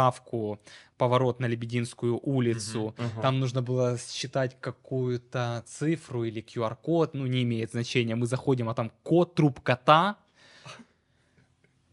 поворот 0.98 1.40
на 1.40 1.46
Лебединскую 1.46 2.18
улицу, 2.22 2.94
Ага. 2.98 3.22
там 3.22 3.40
нужно 3.40 3.62
было 3.62 3.98
считать 3.98 4.56
какую-то 4.60 5.62
цифру 5.66 6.24
или 6.24 6.40
QR-код, 6.42 7.14
ну, 7.14 7.26
не 7.26 7.42
имеет 7.42 7.70
значения. 7.72 8.14
Мы 8.14 8.26
заходим, 8.26 8.68
а 8.68 8.74
там 8.74 8.90
код 9.02 9.34
труп 9.34 9.60
кота. 9.60 10.16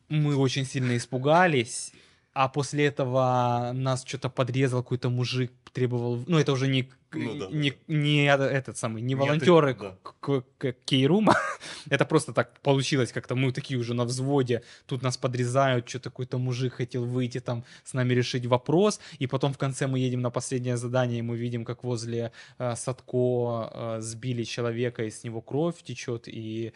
Мы 0.09 0.35
очень 0.35 0.65
сильно 0.65 0.95
испугались. 0.97 1.93
А 2.33 2.47
после 2.47 2.85
этого 2.85 3.71
нас 3.73 4.03
что-то 4.05 4.29
подрезал 4.29 4.83
какой-то 4.83 5.09
мужик, 5.09 5.51
требовал... 5.73 6.23
Ну, 6.27 6.37
это 6.37 6.51
уже 6.51 6.67
не, 6.67 6.89
Ну 7.11 7.35
да, 7.39 7.47
не, 7.51 7.71
да. 7.71 7.77
не 7.87 8.25
этот 8.25 8.77
самый, 8.77 9.01
не 9.01 9.15
волонтеры 9.15 9.73
ты- 9.73 9.79
да. 9.79 9.97
к, 10.03 10.15
к- 10.19 10.45
к 10.57 10.71
Кейрума. 10.85 11.35
это 11.89 12.05
просто 12.05 12.33
так 12.33 12.59
получилось 12.61 13.11
как-то. 13.11 13.35
Мы 13.35 13.51
такие 13.51 13.79
уже 13.79 13.93
на 13.93 14.05
взводе. 14.05 14.61
Тут 14.85 15.01
нас 15.01 15.17
подрезают, 15.17 15.89
что-то 15.89 16.11
какой-то 16.11 16.37
мужик 16.37 16.73
хотел 16.75 17.05
выйти 17.05 17.39
там 17.39 17.63
с 17.83 17.93
нами 17.93 18.13
решить 18.13 18.45
вопрос. 18.45 18.99
И 19.17 19.27
потом 19.27 19.51
в 19.53 19.57
конце 19.57 19.87
мы 19.87 19.99
едем 19.99 20.21
на 20.21 20.29
последнее 20.29 20.77
задание, 20.77 21.19
и 21.19 21.23
мы 21.23 21.35
видим, 21.35 21.65
как 21.65 21.83
возле 21.83 22.31
э, 22.59 22.75
Садко 22.75 23.69
э, 23.73 24.01
сбили 24.01 24.43
человека, 24.43 25.03
и 25.03 25.09
с 25.09 25.23
него 25.23 25.41
кровь 25.41 25.81
течет, 25.83 26.27
и 26.27 26.73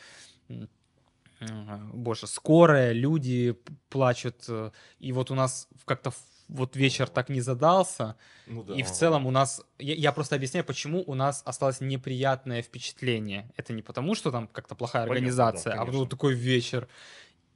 боже, 1.93 2.27
скорая, 2.27 2.91
люди 2.91 3.55
плачут, 3.89 4.45
э, 4.47 4.71
и 5.00 5.12
вот 5.12 5.31
у 5.31 5.35
нас 5.35 5.67
как-то 5.85 6.12
вот 6.50 6.75
вечер 6.75 7.07
так 7.07 7.29
не 7.29 7.41
задался, 7.41 8.15
Ну 8.47 8.63
да. 8.63 8.75
и 8.75 8.83
в 8.83 8.91
целом 8.91 9.25
у 9.25 9.31
нас, 9.31 9.62
я, 9.79 9.95
я 9.95 10.12
просто 10.12 10.35
объясняю, 10.35 10.65
почему 10.65 11.03
у 11.07 11.15
нас 11.15 11.41
осталось 11.45 11.81
неприятное 11.81 12.62
впечатление. 12.62 13.50
Это 13.57 13.73
не 13.73 13.81
потому, 13.81 14.15
что 14.15 14.31
там 14.31 14.47
как-то 14.47 14.75
плохая 14.75 15.03
Понятно, 15.03 15.15
организация, 15.19 15.73
да, 15.73 15.77
а 15.77 15.85
потому 15.85 16.00
конечно. 16.00 16.09
такой 16.17 16.33
вечер. 16.33 16.88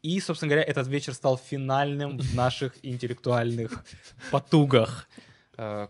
И, 0.03 0.19
собственно 0.19 0.49
говоря, 0.49 0.63
этот 0.63 0.87
вечер 0.87 1.13
стал 1.13 1.37
финальным 1.37 2.17
в 2.17 2.35
наших 2.35 2.73
интеллектуальных 2.83 3.83
потугах. 4.31 5.07
Э, 5.57 5.87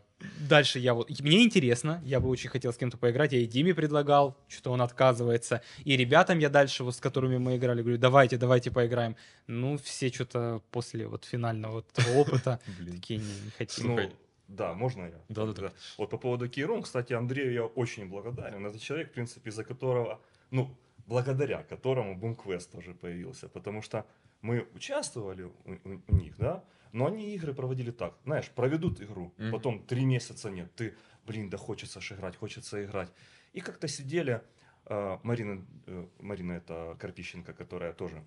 Дальше 0.49 0.79
я 0.79 0.93
вот... 0.95 1.09
Мне 1.21 1.43
интересно, 1.43 2.01
я 2.03 2.19
бы 2.19 2.29
очень 2.29 2.49
хотел 2.49 2.73
с 2.73 2.77
кем-то 2.77 2.97
поиграть. 2.97 3.33
Я 3.33 3.39
и 3.39 3.45
Диме 3.45 3.75
предлагал, 3.75 4.35
что-то 4.47 4.71
он 4.71 4.81
отказывается. 4.81 5.61
И 5.85 5.95
ребятам 5.95 6.39
я 6.39 6.49
дальше, 6.49 6.83
вот 6.83 6.95
с 6.95 6.99
которыми 6.99 7.37
мы 7.37 7.57
играли, 7.57 7.81
говорю, 7.81 7.97
давайте, 7.99 8.37
давайте 8.37 8.71
поиграем. 8.71 9.15
Ну, 9.45 9.77
все 9.77 10.09
что-то 10.09 10.63
после 10.71 11.07
вот 11.07 11.25
финального 11.25 11.73
вот 11.73 11.85
этого 11.93 12.17
опыта 12.17 12.59
такие 12.91 13.19
не, 13.19 13.51
хотим. 13.57 13.95
Ну, 13.95 14.11
да, 14.47 14.73
можно 14.73 15.03
я? 15.03 15.21
Да-да-да. 15.29 15.71
Вот 15.97 16.09
по 16.09 16.17
поводу 16.17 16.49
Кейрум, 16.49 16.81
кстати, 16.81 17.13
Андрею 17.13 17.53
я 17.53 17.65
очень 17.65 18.07
благодарен. 18.09 18.65
Это 18.65 18.79
человек, 18.79 19.09
в 19.11 19.13
принципе, 19.13 19.49
из-за 19.49 19.63
которого, 19.63 20.19
ну, 20.49 20.75
благодаря 21.05 21.61
которому 21.63 22.15
BoomQuest 22.17 22.71
тоже 22.71 22.93
появился. 22.93 23.49
Потому 23.49 23.81
что 23.83 24.03
мы 24.41 24.65
участвовали 24.73 25.43
у, 25.43 25.51
у- 25.65 26.01
у 26.07 26.15
них, 26.15 26.37
да, 26.37 26.63
но 26.91 27.05
они 27.07 27.33
игры 27.35 27.53
проводили 27.53 27.91
так. 27.91 28.17
Знаешь, 28.23 28.49
проведут 28.49 29.01
игру, 29.01 29.33
Мгм. 29.37 29.51
потом 29.51 29.83
три 29.85 30.05
месяца 30.05 30.49
нет. 30.49 30.73
Ты, 30.75 30.95
блин, 31.25 31.49
да 31.49 31.57
хочется 31.57 32.01
ж 32.01 32.13
играть, 32.13 32.35
хочется 32.35 32.83
играть. 32.83 33.11
И 33.53 33.59
как-то 33.61 33.87
сидели, 33.87 34.41
э, 34.85 35.17
Марина, 35.23 35.65
э, 35.85 36.07
Марина 36.19 36.53
это 36.53 36.95
Карпищенко, 36.99 37.53
которая 37.53 37.93
тоже 37.93 38.23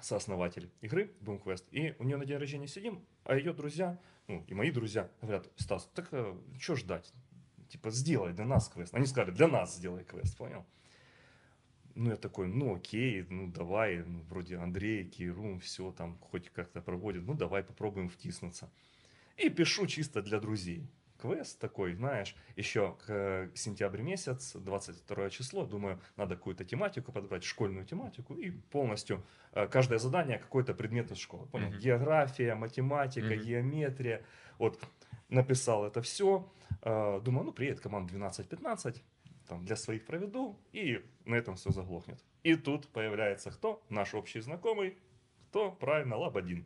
сооснователь 0.00 0.70
игры 0.80 1.12
BoomQuest, 1.20 1.64
и 1.70 1.94
у 1.98 2.04
нее 2.04 2.16
на 2.16 2.24
день 2.24 2.38
рождения 2.38 2.66
сидим, 2.68 3.04
а 3.24 3.36
ее 3.36 3.52
друзья, 3.52 3.98
ну, 4.28 4.44
и 4.48 4.54
мои 4.54 4.70
друзья 4.70 5.08
говорят, 5.20 5.48
Стас, 5.56 5.88
так 5.94 6.10
что 6.58 6.76
ждать? 6.76 7.12
Типа, 7.68 7.90
сделай 7.90 8.32
для 8.32 8.44
нас 8.44 8.68
квест. 8.68 8.92
Они 8.94 9.06
сказали, 9.06 9.30
для 9.34 9.48
нас 9.48 9.76
сделай 9.76 10.04
квест, 10.04 10.36
понял? 10.36 10.66
Ну, 11.94 12.10
я 12.10 12.16
такой, 12.16 12.48
ну, 12.48 12.74
окей, 12.74 13.26
ну, 13.28 13.46
давай, 13.46 13.98
ну, 14.04 14.20
вроде 14.28 14.56
Андрей, 14.56 15.04
Кейрум, 15.04 15.60
все 15.60 15.92
там 15.92 16.18
хоть 16.18 16.50
как-то 16.50 16.80
проводит, 16.80 17.24
ну, 17.26 17.34
давай 17.34 17.62
попробуем 17.62 18.08
втиснуться. 18.08 18.70
И 19.36 19.50
пишу 19.50 19.86
чисто 19.86 20.22
для 20.22 20.40
друзей. 20.40 20.86
Квест 21.18 21.60
такой, 21.60 21.94
знаешь, 21.94 22.34
еще 22.56 22.96
к 23.04 23.04
э, 23.08 23.50
сентябрь 23.54 24.02
месяц, 24.02 24.54
22 24.54 25.30
число, 25.30 25.64
думаю, 25.64 26.00
надо 26.16 26.34
какую-то 26.34 26.64
тематику 26.64 27.12
подобрать, 27.12 27.44
школьную 27.44 27.86
тематику, 27.86 28.34
и 28.34 28.50
полностью 28.50 29.22
э, 29.52 29.68
каждое 29.68 29.98
задание 29.98 30.38
какой-то 30.38 30.74
предмет 30.74 31.12
из 31.12 31.18
школы. 31.18 31.46
Понял? 31.46 31.68
Мгм. 31.68 31.78
География, 31.78 32.54
математика, 32.56 33.34
Мгм. 33.34 33.42
геометрия. 33.44 34.24
Вот 34.58 34.80
написал 35.28 35.86
это 35.86 36.02
все. 36.02 36.50
Думаю, 36.82 37.44
ну, 37.44 37.52
приедет 37.52 37.80
команд 37.80 38.10
12-15, 38.10 39.00
там, 39.52 39.64
для 39.64 39.76
своих 39.76 40.04
проведу, 40.04 40.56
и 40.72 41.00
на 41.24 41.36
этом 41.36 41.54
все 41.54 41.70
заглохнет. 41.72 42.18
И 42.46 42.56
тут 42.56 42.88
появляется 42.88 43.50
кто? 43.50 43.82
Наш 43.90 44.14
общий 44.14 44.40
знакомый. 44.40 44.96
Кто? 45.50 45.70
Правильно, 45.70 46.16
Лабадин. 46.16 46.64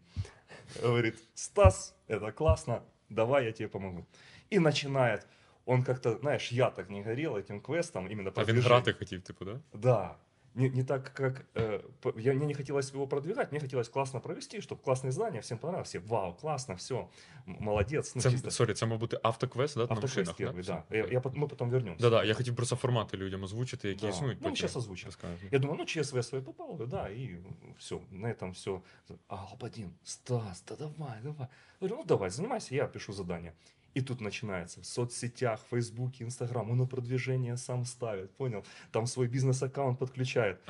Говорит, 0.82 1.14
Стас, 1.34 1.96
это 2.08 2.32
классно, 2.32 2.82
давай 3.08 3.44
я 3.46 3.52
тебе 3.52 3.68
помогу. 3.68 4.06
И 4.50 4.58
начинает. 4.58 5.26
Он 5.64 5.82
как-то, 5.82 6.16
знаешь, 6.18 6.52
я 6.52 6.70
так 6.70 6.90
не 6.90 7.02
горел 7.02 7.36
этим 7.36 7.60
квестом, 7.60 8.06
именно 8.06 8.28
А 8.28 8.30
він 8.30 8.34
продвижением. 8.34 8.64
грати 8.66 8.92
хотів, 8.92 9.22
типу, 9.22 9.44
да? 9.44 9.60
Да 9.74 10.16
Не, 10.55 10.69
не 10.69 10.83
так, 10.83 11.13
как... 11.13 11.45
э, 11.55 11.79
по- 12.01 12.13
я, 12.19 12.33
мне 12.33 12.45
не 12.45 12.53
хотелось 12.53 12.93
его 12.93 13.07
продвигать, 13.07 13.51
мне 13.51 13.59
хотелось 13.61 13.87
классно 13.89 14.19
провести, 14.19 14.59
чтобы 14.59 14.81
классные 14.81 15.11
знания 15.11 15.39
всем 15.39 15.57
понравилось. 15.57 15.87
Все, 15.89 15.99
вау, 15.99 16.33
классно, 16.33 16.75
все, 16.75 17.07
молодец. 17.45 18.15
Ну, 18.15 18.21
Це, 18.21 18.31
чисто 18.31 18.51
сорі, 18.51 18.73
це, 18.73 18.85
мав 18.85 18.99
бути 18.99 19.19
автоквест, 19.23 19.75
да, 19.75 19.79
на 19.79 19.83
автоквест 19.89 20.17
машинах, 20.17 20.53
первый, 20.55 20.65
да? 20.65 20.83
да. 20.89 20.97
Я, 20.97 21.05
я 21.07 21.19
пот- 21.19 21.35
мы 21.39 21.47
потом 21.47 21.69
вернемся. 21.69 22.01
Да-да, 22.01 22.23
я 22.23 22.33
хотів 22.33 22.55
просто 22.55 22.75
формати 22.75 23.17
людям 23.17 23.43
озвучити, 23.43 23.89
які 23.89 24.01
Да. 24.01 24.09
існують. 24.09 24.37
Ну, 24.41 24.43
потім 24.43 24.55
щас 24.55 24.75
озвучимо. 24.75 25.07
розкажу. 25.07 25.33
Я 25.51 25.59
думаю, 25.59 25.79
ну 25.79 25.85
ЧСВ 25.85 26.23
свое 26.23 26.43
попало, 26.43 26.85
да, 26.85 27.09
и 27.09 27.37
все, 27.77 27.99
на 28.11 28.27
этом 28.27 28.51
все. 28.51 28.81
А, 29.27 29.45
Лободин, 29.51 29.89
Стас, 30.03 30.63
да 30.67 30.75
давай, 30.75 31.17
давай. 31.23 31.47
Говорю, 31.79 31.95
ну 31.97 32.03
давай, 32.03 32.29
занимайся, 32.29 32.75
я 32.75 32.87
пишу 32.87 33.13
задание. 33.13 33.53
И 33.96 34.02
тут 34.02 34.20
начинается 34.20 34.82
в 34.82 34.84
соцсетях, 34.86 35.58
в 35.64 35.70
Фейсбуке, 35.70 36.24
Инстаграм, 36.24 36.70
он 36.70 36.76
на 36.76 36.86
продвижение 36.86 37.56
сам 37.56 37.86
ставит, 37.86 38.30
понял? 38.36 38.62
Там 38.92 39.06
свой 39.06 39.26
бизнес-аккаунт 39.26 39.98
подключает. 39.98 40.60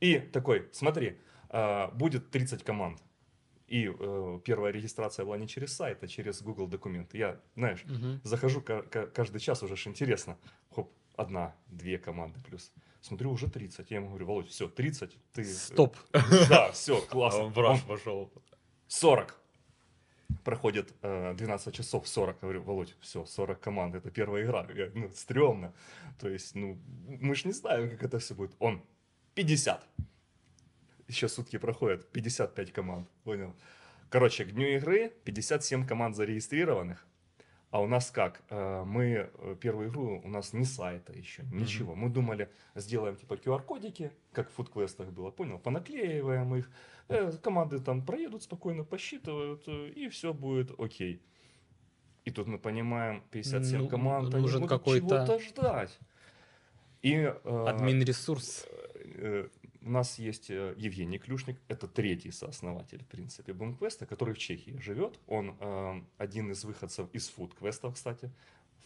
И 0.00 0.20
такой, 0.20 0.68
смотри, 0.72 1.18
а, 1.48 1.88
будет 1.88 2.30
30 2.30 2.62
команд. 2.62 3.02
И 3.66 3.88
э, 3.98 4.40
первая 4.44 4.72
регистрация 4.72 5.24
была 5.24 5.36
не 5.38 5.48
через 5.48 5.74
сайт, 5.74 6.04
а 6.04 6.06
через 6.06 6.42
Google 6.42 6.68
документы. 6.68 7.18
Я, 7.18 7.40
знаешь, 7.56 7.82
Мгм. 7.86 8.20
захожу 8.22 8.60
ка- 8.62 8.82
ка- 8.82 9.06
каждый 9.08 9.40
час, 9.40 9.62
уже 9.64 9.74
ж 9.74 9.88
интересно. 9.88 10.36
Хоп, 10.70 10.92
одна, 11.16 11.56
две 11.66 11.98
команды 11.98 12.38
плюс. 12.48 12.72
Смотрю, 13.00 13.32
уже 13.32 13.48
30. 13.50 13.90
Я 13.90 13.96
ему 13.96 14.08
говорю, 14.10 14.26
Володь, 14.26 14.48
все, 14.48 14.68
30. 14.68 15.18
Ты... 15.32 15.42
Стоп. 15.44 15.96
Да, 16.48 16.70
все, 16.72 16.98
А 16.98 17.00
классно. 17.10 17.44
он 17.46 17.52
в 17.52 17.58
раш 17.58 17.82
пошел. 17.82 18.30
40. 18.86 19.40
Проходит 20.44 20.94
э, 21.02 21.34
12 21.34 21.74
часов, 21.74 22.06
40. 22.06 22.40
Говорю, 22.40 22.62
Володь, 22.62 22.94
все, 23.00 23.24
40 23.24 23.60
команд, 23.60 23.94
это 23.94 24.10
первая 24.10 24.44
игра. 24.44 24.66
Я, 24.74 24.90
ну, 24.94 25.10
стрёмно. 25.14 25.72
То 26.20 26.28
есть, 26.28 26.54
ну, 26.54 26.78
мы 27.20 27.34
ж 27.34 27.46
не 27.46 27.52
знаем, 27.52 27.90
как 27.90 28.02
это 28.02 28.18
все 28.18 28.34
будет. 28.34 28.54
Он 28.58 28.82
50. 29.34 29.82
Еще 31.08 31.28
сутки 31.28 31.58
проходят, 31.58 32.12
55 32.12 32.72
команд, 32.72 33.08
понял? 33.24 33.54
Короче, 34.10 34.44
к 34.44 34.52
дню 34.52 34.76
игры 34.76 35.12
57 35.24 35.86
команд 35.86 36.16
зарегистрированных. 36.16 37.06
А 37.74 37.80
у 37.80 37.88
нас 37.88 38.12
как? 38.12 38.40
Э, 38.50 38.84
Мы 38.86 39.28
э, 39.32 39.56
первую 39.60 39.88
игру, 39.88 40.20
у 40.24 40.28
нас 40.28 40.52
ни 40.52 40.62
сайта 40.62 41.12
еще, 41.12 41.42
ничего. 41.50 41.96
Мы 41.96 42.08
думали, 42.08 42.48
сделаем 42.76 43.16
типа 43.16 43.34
QR-кодики, 43.34 44.12
как 44.32 44.48
в 44.48 44.52
фудквестах 44.52 45.08
было, 45.08 45.32
понял? 45.32 45.58
Понаклеиваем 45.58 46.54
их, 46.54 46.70
э, 47.08 47.32
команды 47.42 47.80
там 47.80 48.06
проедут 48.06 48.44
спокойно, 48.44 48.84
посчитывают, 48.84 49.66
и 49.66 50.08
все 50.08 50.32
будет 50.32 50.70
окей. 50.78 51.20
И 52.24 52.30
тут 52.30 52.46
мы 52.46 52.58
понимаем, 52.58 53.24
57 53.32 53.80
Ну, 53.80 53.88
команд, 53.88 54.32
они 54.34 54.42
нужен 54.42 54.60
будут 54.60 54.78
какой-то 54.78 55.08
чего-то 55.26 55.38
ждать. 55.40 55.98
И, 57.02 57.14
э, 57.14 57.64
Админ 57.66 58.04
ресурс. 58.04 58.68
э, 58.94 59.48
у 59.83 59.89
нас 59.89 60.19
есть 60.19 60.49
э, 60.51 60.73
Евгений 60.77 61.19
Клюшник, 61.19 61.57
это 61.69 61.87
третий 61.87 62.31
сооснователь, 62.31 63.01
в 63.03 63.07
принципе, 63.07 63.53
Бумквеста, 63.53 64.05
который 64.05 64.33
в 64.33 64.37
Чехии 64.37 64.77
живет. 64.81 65.19
Он 65.27 65.55
э, 65.59 66.01
один 66.17 66.51
из 66.51 66.65
выходцев 66.65 67.07
из 67.15 67.27
фудквеста, 67.29 67.91
кстати, 67.91 68.29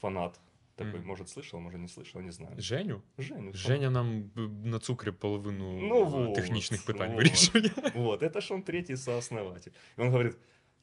фанат. 0.01 0.39
Такой, 0.75 0.99
Мгм. 0.99 1.07
может, 1.07 1.29
слышал, 1.29 1.59
может, 1.59 1.79
не 1.79 1.87
слышал, 1.87 2.21
не 2.21 2.31
знаю. 2.31 2.55
Женю? 2.61 3.01
Женю. 3.17 3.39
фанат. 3.39 3.55
Женя 3.55 3.89
нам 3.89 4.23
б- 4.23 4.67
на 4.69 4.79
цукрі 4.79 5.11
половину 5.11 5.79
Ну 5.81 6.01
е, 6.01 6.03
вот, 6.03 6.35
технічних 6.35 6.85
питань 6.85 7.11
вот. 7.13 7.17
вирішує. 7.17 7.71
Вот, 7.95 8.23
это 8.23 8.41
ж 8.41 8.53
он 8.53 8.63
третий 8.63 8.97
сооснователь. 8.97 9.71
И 9.97 10.01
он 10.01 10.09
говорит, 10.09 10.35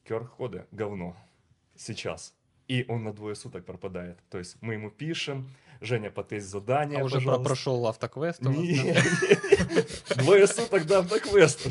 QR-коды 0.09 0.63
говно 0.71 1.15
сейчас. 1.75 2.33
И 2.69 2.85
он 2.87 3.03
на 3.03 3.11
двое 3.13 3.35
суток 3.35 3.65
пропадает. 3.65 4.17
То 4.29 4.37
есть 4.39 4.57
мы 4.61 4.73
ему 4.73 4.89
пишем, 4.91 5.45
Женя, 5.80 6.10
потесть 6.10 6.46
задание, 6.48 7.00
А 7.00 7.04
уже 7.04 7.20
про- 7.20 7.38
прошел 7.38 7.86
автоквест. 7.86 8.40
Двое 10.16 10.46
суток 10.46 10.86
до 10.86 10.98
автоквеста. 11.00 11.70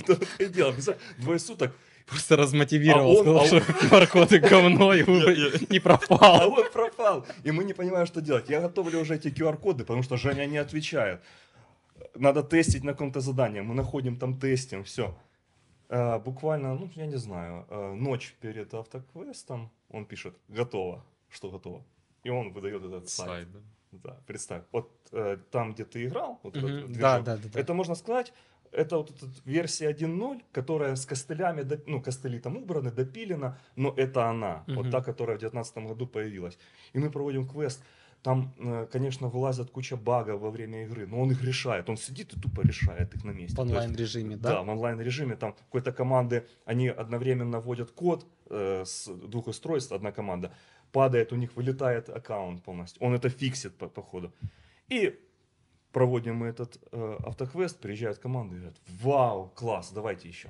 Двое 1.19 1.39
суток. 1.39 1.71
Просто 2.05 2.35
размотивировал, 2.35 3.09
А 3.11 3.13
он- 3.15 3.17
сказал, 3.17 3.41
а 3.41 3.45
что 3.47 3.57
QR-коды 3.87 4.39
говно, 4.39 4.93
и 4.93 5.03
не 5.71 5.77
А 5.79 5.81
пропал. 5.81 6.51
он 6.53 6.71
пропал. 6.71 7.25
И 7.43 7.51
мы 7.51 7.63
не 7.63 7.73
понимаем, 7.73 8.05
что 8.05 8.21
делать. 8.21 8.47
Я 8.49 8.61
готовлю 8.61 8.99
уже 9.01 9.15
эти 9.15 9.29
QR-коды, 9.29 9.83
потому 9.85 10.03
что 10.03 10.15
Женя 10.17 10.45
не 10.45 10.57
отвечает. 10.59 11.21
Надо 12.13 12.43
тестить 12.43 12.83
на 12.83 12.91
каком-то 12.91 13.21
задании. 13.21 13.61
Мы 13.61 13.73
находим 13.73 14.17
там, 14.17 14.39
тестим, 14.39 14.83
все. 14.83 15.17
буквально, 15.89 16.75
ну, 16.75 16.89
я 16.95 17.07
не 17.07 17.17
знаю, 17.17 17.65
э, 17.69 17.93
ночь 17.93 18.35
перед 18.41 18.73
автоквестом 18.73 19.69
он 19.89 20.05
пишет 20.05 20.33
«Готово». 20.47 21.03
Что 21.29 21.49
готово? 21.49 21.83
И 22.23 22.29
он 22.29 22.53
выдает 22.53 22.83
этот 22.83 23.09
сайт. 23.09 23.29
Сайт, 23.29 23.47
да. 23.51 23.59
Да, 24.03 24.17
представь. 24.27 24.63
Вот 24.71 24.91
э, 25.11 25.37
там, 25.51 25.73
где 25.73 25.85
ты 25.85 26.05
играл, 26.05 26.39
вот 26.43 26.55
этот 26.55 26.69
Мгм. 26.69 26.87
движок, 26.87 27.01
Да, 27.01 27.19
да, 27.19 27.37
да. 27.37 27.49
да. 27.53 27.59
Это 27.59 27.73
можно 27.73 27.95
сказать, 27.95 28.33
это 28.71 28.97
вот 28.97 29.11
эта 29.11 29.25
версия 29.45 29.89
1.0, 29.89 30.41
которая 30.51 30.95
с 30.95 31.05
костылями, 31.05 31.65
ну, 31.87 32.01
костыли 32.01 32.39
там 32.39 32.57
убраны, 32.57 32.91
допилена, 32.91 33.57
но 33.75 33.93
это 33.97 34.29
она, 34.29 34.63
вот 34.67 34.83
Мгм. 34.85 34.91
та, 34.91 35.01
которая 35.01 35.37
в 35.37 35.39
2019 35.39 35.87
году 35.87 36.07
появилась. 36.07 36.57
И 36.93 36.99
мы 36.99 37.09
проводим 37.09 37.47
квест, 37.47 37.81
там, 38.21 38.53
э, 38.57 38.87
конечно, 38.91 39.27
вылазят 39.27 39.69
куча 39.69 39.95
багов 39.97 40.41
во 40.41 40.49
время 40.49 40.83
игры, 40.85 41.05
но 41.07 41.21
он 41.21 41.31
их 41.31 41.43
решает, 41.43 41.89
он 41.89 41.97
сидит 41.97 42.33
и 42.33 42.39
тупо 42.39 42.61
решает 42.61 43.13
их 43.13 43.23
на 43.23 43.31
месте. 43.31 43.55
В 43.55 43.59
онлайн-режиме, 43.59 44.35
да, 44.35 44.49
да? 44.49 44.61
в 44.63 44.69
онлайн-режиме 44.69 45.35
там 45.35 45.53
какой-то 45.53 45.91
команды, 45.91 46.47
они 46.65 46.87
одновременно 46.87 47.59
вводят 47.59 47.91
код 47.91 48.25
э, 48.49 48.83
с 48.83 49.07
двух 49.13 49.47
устройств, 49.47 49.91
одна 49.91 50.11
команда, 50.11 50.51
падает, 50.95 51.33
у 51.33 51.35
них 51.35 51.57
вылетает 51.57 52.09
аккаунт 52.09 52.63
полностью, 52.63 53.03
он 53.03 53.13
это 53.13 53.29
фиксит 53.29 53.77
по, 53.77 53.87
по 53.89 54.01
ходу. 54.01 54.31
И 54.93 55.19
проводим 55.91 56.35
мы 56.35 56.47
этот 56.47 56.77
э, 56.91 57.17
автоквест, 57.25 57.79
приезжают 57.79 58.17
команды 58.17 58.55
и 58.55 58.59
говорят, 58.59 58.77
вау, 59.03 59.51
класс, 59.55 59.91
давайте 59.91 60.29
еще. 60.29 60.49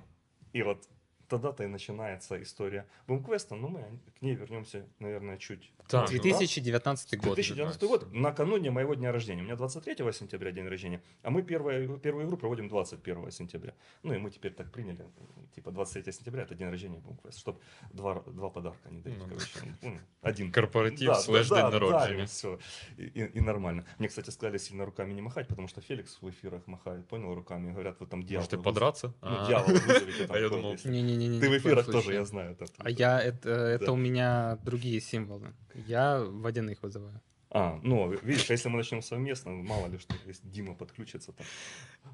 И 0.54 0.64
вот 0.64 0.88
тогда-то 1.28 1.64
и 1.64 1.68
начинается 1.68 2.42
история 2.42 2.86
бумквеста, 3.08 3.56
но 3.56 3.68
мы 3.68 4.00
к 4.20 4.22
ней 4.22 4.36
вернемся, 4.36 4.86
наверное, 5.00 5.38
чуть 5.38 5.72
Так, 5.88 6.06
позже. 6.06 6.22
2019 6.22 7.18
год. 7.20 7.36
2019 7.36 7.84
год, 7.84 8.14
накануне 8.14 8.72
моего 8.72 8.94
дня 8.96 9.12
рождения. 9.12 9.42
У 9.42 9.46
меня 9.46 9.56
23 9.56 9.96
сентября 10.14 10.52
день 10.52 10.68
рождения, 10.68 11.02
а 11.24 11.30
мы 11.30 11.42
первую, 11.44 11.98
первую 11.98 12.26
игру 12.26 12.38
проводим 12.38 12.68
21 12.68 13.32
сентября. 13.32 13.74
Ну 14.04 14.14
и 14.14 14.18
мы 14.18 14.30
теперь 14.32 14.54
так 14.54 14.72
приняли, 14.72 15.06
типа 15.56 15.72
23 15.72 16.12
сентября 16.14 16.44
это 16.44 16.56
день 16.56 16.70
рождения 16.70 17.00
Бумквест, 17.00 17.40
чтобы 17.40 17.60
два, 17.94 18.22
два 18.28 18.50
подарка 18.50 18.90
не 18.90 19.02
дарить, 19.02 19.20
Ну, 19.20 19.26
короче. 19.28 19.78
Ну, 19.82 20.00
один. 20.22 20.52
Корпоратив 20.52 21.08
Да, 21.08 21.22
да, 21.28 21.34
день 21.44 21.50
да, 21.50 21.70
народження. 21.70 22.24
и 22.24 22.26
все. 22.26 22.60
И, 22.98 23.04
и- 23.04 23.38
и 23.38 23.42
нормально. 23.42 23.84
Мне, 24.00 24.08
кстати, 24.08 24.32
сказали 24.32 24.58
сильно 24.60 24.86
руками 24.86 25.14
не 25.14 25.22
махать, 25.22 25.48
потому 25.48 25.68
что 25.68 25.82
Феликс 25.82 26.18
в 26.22 26.30
эфирах 26.30 26.68
махает, 26.68 27.08
понял, 27.08 27.34
руками. 27.36 27.72
Говорят, 27.72 28.00
вы 28.00 28.08
там 28.08 28.24
дьявол. 28.24 28.46
Вызовете. 28.46 28.64
подраться? 28.64 29.08
Ну, 29.22 29.28
А. 29.30 29.48
дьявол 29.48 29.66
А 30.30 30.38
я 30.40 30.50
думал, 30.50 30.76
если- 31.25 31.25
Не-не-не. 31.25 31.39
Ты 31.41 31.49
в 31.49 31.53
ни 31.53 31.59
коем 31.59 31.61
эфирах 31.61 31.87
тоже, 31.87 32.01
случае. 32.03 32.15
я 32.21 32.25
знаю. 32.25 32.57
это- 32.61 32.67
А 32.79 32.91
я, 32.91 33.21
это, 33.27 33.51
это 33.51 33.87
Да. 33.87 33.93
у 33.93 33.97
меня 33.97 34.59
другие 34.65 35.01
символы. 35.01 35.49
Я 35.89 36.19
водяных 36.21 36.77
вызываю. 36.83 37.21
А, 37.53 37.79
ну, 37.83 38.09
видишь, 38.25 38.51
если 38.51 38.71
мы 38.71 38.77
начнем 38.77 39.03
совместно, 39.03 39.51
мало 39.51 39.89
ли 39.89 39.99
что, 39.99 40.15
если 40.29 40.49
Дима 40.49 40.75
подключится 40.75 41.33
там. 41.33 41.47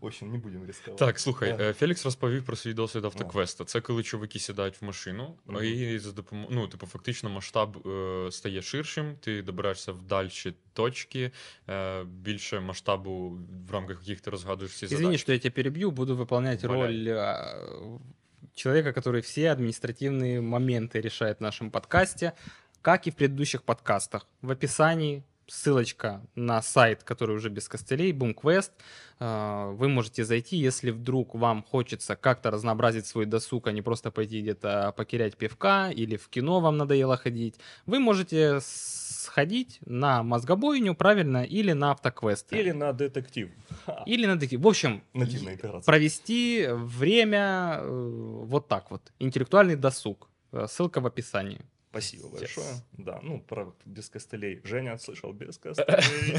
В 0.00 0.06
общем, 0.06 0.32
не 0.32 0.38
будем 0.38 0.66
рисковать. 0.66 0.98
Так, 0.98 1.18
слухай, 1.18 1.52
Да. 1.58 1.64
е, 1.64 1.72
Фелікс 1.72 2.04
розповів 2.04 2.44
про 2.44 2.56
свій 2.56 2.74
досвід 2.74 3.04
автоквеста. 3.04 3.64
Це 3.64 3.80
коли 3.80 4.02
чуваки 4.02 4.38
сідають 4.38 4.82
в 4.82 4.84
машину, 4.84 5.34
Мгм. 5.46 5.64
і 5.64 5.98
за 5.98 6.12
допомогою, 6.12 6.56
ну, 6.60 6.68
типу, 6.68 6.86
фактично 6.86 7.30
масштаб 7.30 7.86
е, 7.88 8.28
стає 8.32 8.62
ширшим, 8.62 9.16
ти 9.20 9.42
добираєшся 9.42 9.92
в 9.92 10.02
дальші 10.02 10.54
точки, 10.72 11.30
е, 11.68 12.04
більше 12.04 12.60
масштабу, 12.60 13.38
в 13.68 13.72
рамках 13.72 14.00
яких 14.00 14.20
ти 14.20 14.30
розгадуєш 14.30 14.72
всі 14.72 14.84
Извини, 14.86 15.02
задачі. 15.04 15.18
что 15.22 15.32
я 15.32 15.38
тебя 15.38 15.54
перебью, 15.54 15.90
буду 15.90 16.16
выполнять 16.16 16.66
Валяй. 16.66 16.82
роль 16.86 17.08
а, 17.18 17.56
человека, 18.53 18.93
который 18.93 19.21
все 19.21 19.51
административные 19.51 20.41
моменты 20.41 21.01
решает 21.01 21.37
в 21.37 21.41
нашем 21.41 21.71
подкасте, 21.71 22.33
как 22.81 23.07
и 23.07 23.11
в 23.11 23.15
предыдущих 23.15 23.63
подкастах. 23.63 24.27
В 24.41 24.51
описании 24.51 25.23
ссылочка 25.51 26.21
на 26.35 26.61
сайт, 26.61 27.03
который 27.03 27.35
уже 27.35 27.49
без 27.49 27.67
костылей, 27.67 28.13
BoomQuest. 28.13 28.71
А, 29.19 29.71
Вы 29.71 29.89
можете 29.89 30.23
зайти, 30.23 30.55
если 30.55 30.91
вдруг 30.91 31.35
вам 31.35 31.63
хочется 31.63 32.15
как-то 32.15 32.51
разнообразить 32.51 33.05
свой 33.05 33.25
досуг, 33.25 33.67
а 33.67 33.71
не 33.71 33.81
просто 33.81 34.11
пойти 34.11 34.41
где-то 34.41 34.93
покерять 34.95 35.37
пивка 35.37 35.91
или 35.91 36.15
в 36.15 36.29
кино 36.29 36.59
вам 36.61 36.77
надоело 36.77 37.17
ходить. 37.17 37.59
Вы 37.85 37.99
можете 37.99 38.59
сходить 38.61 39.79
на 39.85 40.23
мозгобойню, 40.23 40.95
правильно, 40.95 41.43
или 41.43 41.73
на 41.73 41.91
автоквесты. 41.91 42.57
Или 42.57 42.71
на 42.71 42.93
детектив. 42.93 43.49
Или 44.05 44.25
на 44.25 44.39
такие. 44.39 44.59
В 44.59 44.67
общем, 44.67 45.03
провести 45.85 46.67
время 46.71 47.79
э, 47.81 48.43
вот 48.45 48.67
так 48.67 48.89
вот. 48.89 49.01
Интеллектуальный 49.19 49.75
досуг. 49.75 50.29
Э, 50.51 50.65
Ссылка 50.67 51.01
в 51.01 51.05
описании. 51.05 51.61
Спасибо 51.90 52.28
Yes. 52.28 52.38
большое. 52.38 52.66
Да, 52.98 53.20
ну, 53.22 53.40
про 53.40 53.72
без 53.86 54.08
костылей. 54.10 54.60
Женя 54.64 54.92
слышал 54.98 55.32
без 55.32 55.58
костылей. 55.58 56.38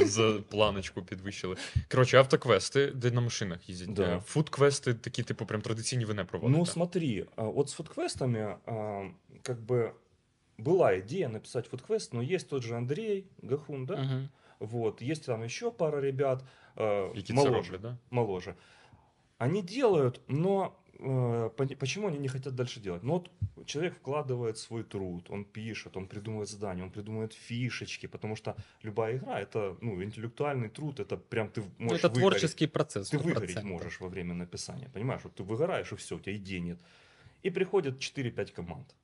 Е, 0.00 0.06
За 0.06 0.32
планочку 0.48 1.02
підвищили. 1.02 1.56
Коротше, 1.90 2.18
автоквести, 2.18 2.86
де 2.86 3.10
на 3.10 3.20
машинах 3.20 3.68
їздять. 3.68 3.92
Да. 3.92 4.02
Е, 4.16 4.20
Фудквести 4.26 4.94
такі, 4.94 5.22
типу, 5.22 5.46
прям 5.46 5.60
традиційні 5.60 6.04
ви 6.04 6.14
не 6.14 6.24
проводите. 6.24 6.58
Ну, 6.58 6.66
смотри, 6.66 7.26
а, 7.36 7.42
вот 7.42 7.68
с 7.68 7.74
фудквестами, 7.74 8.56
а, 8.66 9.04
как 9.42 9.58
бы, 9.60 9.90
была 10.58 10.98
идея 10.98 11.28
написать 11.28 11.66
фудквест, 11.66 12.12
но 12.12 12.22
есть 12.22 12.48
тот 12.48 12.62
же 12.62 12.74
Андрей 12.76 13.24
Гахун, 13.42 13.86
да? 13.86 13.96
Мгм. 13.96 14.28
Вот, 14.60 15.02
есть 15.02 15.26
там 15.26 15.42
еще 15.44 15.70
пара 15.70 16.00
ребят, 16.00 16.44
э, 16.76 17.10
Які 17.16 17.26
це 17.26 17.32
моложе, 17.34 17.54
роблять, 17.56 17.80
да? 17.80 17.96
моложе. 18.10 18.54
Они 19.38 19.62
делают, 19.62 20.20
но 20.28 20.62
э, 20.64 20.68
пони- 20.68 20.87
почему 20.99 22.07
они 22.07 22.17
не 22.17 22.27
хотят 22.27 22.55
дальше 22.55 22.79
делать? 22.79 23.03
Ну 23.03 23.13
вот 23.13 23.31
человек 23.65 23.95
вкладывает 23.95 24.57
свой 24.57 24.83
труд, 24.83 25.29
он 25.29 25.45
пишет, 25.45 25.95
он 25.97 26.07
придумывает 26.07 26.49
задания, 26.49 26.83
он 26.83 26.91
придумывает 26.91 27.33
фишечки, 27.33 28.07
потому 28.07 28.35
что 28.35 28.55
любая 28.83 29.17
игра 29.17 29.39
это 29.39 29.77
ну 29.81 30.03
интеллектуальный 30.03 30.69
труд, 30.69 30.99
это 30.99 31.17
прям 31.17 31.49
ты 31.49 31.63
можешь 31.77 31.99
это 31.99 32.09
выгореть. 32.09 32.29
творческий 32.29 32.67
процесс. 32.67 33.09
Ты 33.09 33.17
выгореть 33.17 33.57
100%. 33.57 33.63
можешь 33.63 33.99
во 34.01 34.09
время 34.09 34.33
написания, 34.33 34.89
понимаешь? 34.93 35.21
Вот 35.23 35.35
ты 35.35 35.43
выгораешь 35.43 35.91
и 35.91 35.95
все, 35.95 36.15
у 36.15 36.19
тебя 36.19 36.35
идей 36.35 36.59
нет. 36.59 36.79
И 37.43 37.49
приходят 37.49 37.97
4-5 37.99 38.51
команд. 38.51 38.95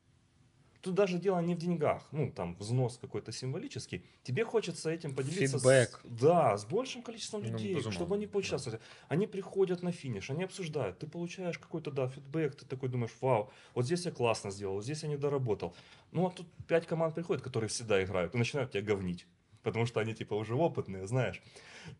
Тут 0.85 0.93
даже 0.93 1.17
дело 1.17 1.39
не 1.39 1.55
в 1.55 1.57
деньгах, 1.57 2.03
ну 2.11 2.29
там 2.31 2.55
взнос 2.59 2.99
какой-то 3.01 3.31
символический. 3.31 4.05
Тебе 4.21 4.45
хочется 4.45 4.91
этим 4.91 5.15
поделиться. 5.15 5.57
с- 5.57 5.63
Фидбэк. 5.63 5.99
да, 6.03 6.55
с 6.55 6.63
большим 6.65 7.01
количеством 7.01 7.41
Ну, 7.41 7.47
людей, 7.49 7.69
безумовно, 7.73 7.91
чтобы 7.91 8.15
они 8.15 8.27
да. 8.27 8.31
поучаствовали. 8.33 8.79
Они 9.07 9.25
приходят 9.25 9.81
на 9.81 9.91
финиш, 9.91 10.29
они 10.29 10.43
обсуждают. 10.43 10.99
Ты 10.99 11.07
получаешь 11.07 11.57
какой-то, 11.57 11.89
да, 11.89 12.07
фидбэк, 12.07 12.53
ты 12.55 12.65
такой 12.67 12.89
думаешь, 12.89 13.13
вау, 13.19 13.49
вот 13.73 13.85
здесь 13.85 14.05
я 14.05 14.11
классно 14.11 14.51
сделал, 14.51 14.75
вот 14.75 14.83
здесь 14.83 15.01
я 15.01 15.09
не 15.09 15.17
доработал. 15.17 15.75
Ну, 16.11 16.27
а 16.27 16.29
тут 16.29 16.45
пять 16.67 16.85
команд 16.85 17.15
приходят, 17.15 17.41
которые 17.43 17.67
всегда 17.67 18.03
играют, 18.03 18.35
и 18.35 18.37
начинают 18.37 18.69
тебя 18.71 18.83
говнить. 18.83 19.25
Потому 19.63 19.87
что 19.87 19.99
они 20.01 20.13
типа 20.13 20.35
уже 20.35 20.53
опытные, 20.53 21.07
знаешь. 21.07 21.41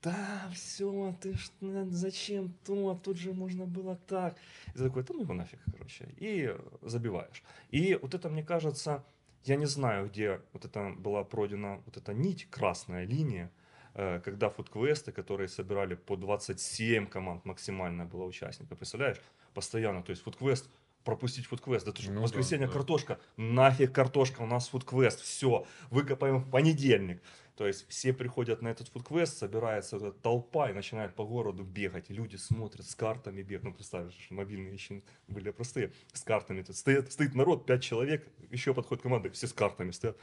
Да, 0.01 0.49
все, 0.53 1.15
ты 1.21 1.33
ж, 1.33 1.49
ну, 1.61 1.89
зачем 1.89 2.53
то, 2.65 2.95
тут 3.03 3.17
же 3.17 3.33
можно 3.33 3.65
было 3.65 3.95
так. 4.07 4.37
И 4.67 4.77
ты 4.77 4.83
такой, 4.83 5.03
да 5.03 5.13
ну 5.13 5.21
его 5.21 5.33
нафиг, 5.33 5.59
короче. 5.71 6.09
И 6.17 6.49
э, 6.49 6.59
забиваешь. 6.81 7.43
И 7.69 7.95
вот 7.95 8.13
это, 8.13 8.29
мне 8.29 8.43
кажется, 8.43 9.03
я 9.43 9.55
не 9.55 9.65
знаю, 9.65 10.09
где 10.09 10.41
вот 10.53 10.65
это 10.65 10.93
была 10.97 11.23
пройдена 11.23 11.81
вот 11.85 11.97
эта 11.97 12.13
нить, 12.13 12.47
красная 12.49 13.05
линия, 13.05 13.51
э, 13.93 14.19
когда 14.23 14.49
фудквесты, 14.49 15.11
которые 15.11 15.47
собирали 15.47 15.95
по 15.95 16.15
27 16.15 17.07
команд 17.07 17.45
максимально 17.45 18.05
было 18.05 18.23
участников, 18.23 18.77
представляешь, 18.77 19.21
постоянно, 19.53 20.03
то 20.03 20.09
есть 20.11 20.23
фудквест, 20.23 20.69
пропустить 21.03 21.45
фудквест, 21.45 21.85
да 21.85 21.91
ты 21.91 22.01
что, 22.01 22.11
Ну 22.11 22.17
да, 22.17 22.23
воскресенье 22.23 22.67
да. 22.67 22.73
картошка, 22.73 23.19
нафиг 23.37 23.93
картошка, 23.93 24.41
у 24.41 24.47
нас 24.47 24.67
фудквест, 24.67 25.21
все, 25.21 25.65
выкопаем 25.91 26.39
в 26.39 26.49
понедельник. 26.49 27.21
То 27.55 27.65
есть 27.65 27.87
все 27.87 28.11
приходят 28.11 28.61
на 28.61 28.67
этот 28.67 28.89
фудквест, 28.89 29.37
собирается 29.37 29.95
эта 29.97 30.11
толпа 30.11 30.69
и 30.69 30.73
начинает 30.73 31.15
по 31.15 31.23
городу 31.23 31.63
бегать. 31.63 32.09
Люди 32.09 32.35
смотрят 32.35 32.85
с 32.85 32.95
картами 32.95 33.43
бегают. 33.43 33.63
Ну, 33.63 33.73
представь, 33.73 34.13
что 34.13 34.33
мобильные 34.33 34.73
еще 34.73 35.01
были 35.27 35.51
простые. 35.51 35.93
С 36.11 36.21
картами. 36.21 36.63
Тут 36.63 36.75
стоит, 36.75 37.11
стоит 37.13 37.33
народ, 37.33 37.65
пять 37.65 37.81
человек, 37.81 38.27
еще 38.51 38.73
подходит 38.73 39.03
команда, 39.03 39.29
все 39.31 39.47
с 39.47 39.53
картами 39.53 39.91
стоят. 39.91 40.17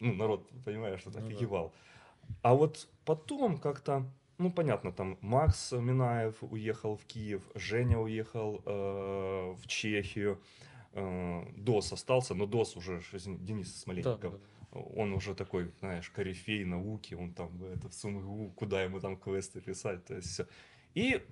Ну, 0.00 0.12
народ, 0.14 0.48
понимаешь, 0.64 1.00
что 1.00 1.10
Ну 1.10 1.28
да. 1.28 1.36
А 2.42 2.54
вот 2.54 2.88
потом 3.04 3.58
как-то, 3.58 4.10
ну, 4.38 4.50
понятно, 4.50 4.92
там 4.92 5.18
Макс 5.20 5.72
Минаев 5.72 6.42
уехал 6.42 6.96
в 6.96 7.04
Киев, 7.04 7.42
Женя 7.54 7.98
уехал 7.98 8.60
э, 8.64 9.54
в 9.56 9.66
Чехию, 9.68 10.40
э, 10.94 11.44
Дос 11.56 11.92
остался, 11.92 12.34
но 12.34 12.46
Дос 12.46 12.76
уже, 12.76 13.00
Денис 13.24 13.72
Да, 13.72 13.78
Смоленников, 13.78 14.32
да. 14.32 14.38
Он 14.72 15.12
уже 15.12 15.34
такой, 15.34 15.72
знаешь, 15.80 16.10
корифей 16.10 16.64
науки, 16.64 17.14
он 17.14 17.32
там 17.32 17.62
это 17.64 17.88
в 17.88 17.94
СумГУ, 17.94 18.52
куда 18.56 18.82
ему 18.82 19.00
там 19.00 19.16
квесты 19.16 19.60
писать, 19.60 20.04
то 20.04 20.14
есть 20.14 20.28
все. 20.28 20.46
И 20.94 21.22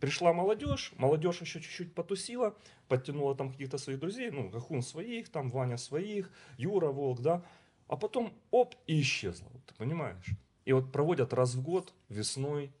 Пришла 0.00 0.32
молодежь, 0.32 0.92
молодежь 0.98 1.40
еще 1.40 1.60
чуть-чуть 1.60 1.94
потусила, 1.94 2.54
подтянула 2.88 3.34
там 3.34 3.50
каких-то 3.50 3.78
своих 3.78 3.98
друзей, 3.98 4.30
ну, 4.30 4.48
Гахун 4.50 4.82
своих, 4.82 5.30
там 5.30 5.50
Ваня 5.50 5.78
своих, 5.78 6.30
Юра 6.58 6.88
Волк, 6.88 7.20
да, 7.20 7.42
а 7.88 7.96
потом 7.96 8.34
оп, 8.50 8.74
и 8.86 9.00
исчезла, 9.00 9.48
вот, 9.52 9.64
ты 9.64 9.74
понимаешь? 9.74 10.26
И 10.64 10.72
вот 10.72 10.92
проводят 10.92 11.32
раз 11.32 11.54
в 11.54 11.62
год 11.62 11.94
весной, 12.08 12.72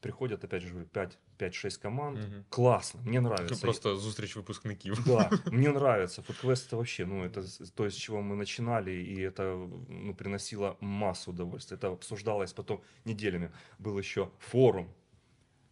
приходят, 0.00 0.42
опять 0.42 0.62
же, 0.62 0.84
5 0.86 1.18
5-6 1.39 1.81
команд. 1.81 2.17
Мгм. 2.17 2.43
Классно, 2.49 2.99
мне 3.03 3.13
Це 3.13 3.19
нравится. 3.27 3.61
просто 3.61 3.95
зустріч 3.97 4.35
випускників. 4.35 5.03
Да, 5.07 5.29
мне 5.51 5.69
нравится. 5.69 6.21
Фудквест 6.21 6.67
это 6.73 6.75
вообще, 6.75 7.05
ну, 7.05 7.23
это 7.27 7.39
с- 7.43 7.71
то, 7.75 7.85
с 7.85 7.95
чего 7.97 8.19
мы 8.19 8.35
начинали, 8.35 8.91
и 8.91 9.29
это 9.29 9.67
ну, 9.89 10.13
приносило 10.15 10.75
массу 10.81 11.31
удовольствия. 11.31 11.77
Это 11.77 11.91
обсуждалось 11.91 12.53
потом 12.53 12.79
неделями. 13.05 13.49
Был 13.79 13.99
еще 13.99 14.27
форум. 14.39 14.87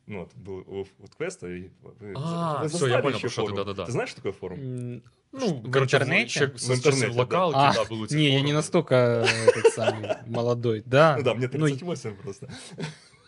Ну, 0.09 0.19
вот, 0.19 0.35
был 0.35 0.63
у 0.79 0.83
Фудквеста. 1.01 1.47
и 1.47 1.69
вы- 1.83 2.13
А, 2.15 2.61
вы 2.63 2.65
всё, 2.65 2.69
застали 2.69 2.91
я 2.91 3.01
понял, 3.01 3.15
еще 3.17 3.21
про 3.21 3.29
що 3.29 3.41
ти, 3.41 3.47
форум? 3.47 3.57
да-да-да. 3.65 3.83
Ты 3.85 3.91
знаешь, 3.91 4.09
что 4.09 4.15
такое 4.21 4.31
форум? 4.31 4.59
М, 4.59 5.01
Ну, 5.33 5.47
в 5.47 5.71
коротше, 5.71 5.97
интернете? 5.97 6.29
ще- 6.29 6.45
В 6.45 6.57
з 6.57 6.61
часів 6.61 6.75
інтернеті, 6.75 7.07
да. 7.15 7.21
локалки, 7.21 7.57
А, 7.59 7.73
да, 7.73 7.83
були 7.85 8.07
ці 8.07 8.15
Не, 8.15 8.23
я 8.23 8.29
форуми. 8.31 8.47
не 8.47 8.53
настолько 8.53 8.95
э, 8.95 9.21
этот 9.23 9.77
самый 9.77 10.15
молодой. 10.29 10.83
Да. 10.85 11.17
Ну 11.17 11.23
да, 11.23 11.33
мне 11.33 11.49
Ну, 11.53 11.59
38 11.59 12.15
просто. 12.23 12.47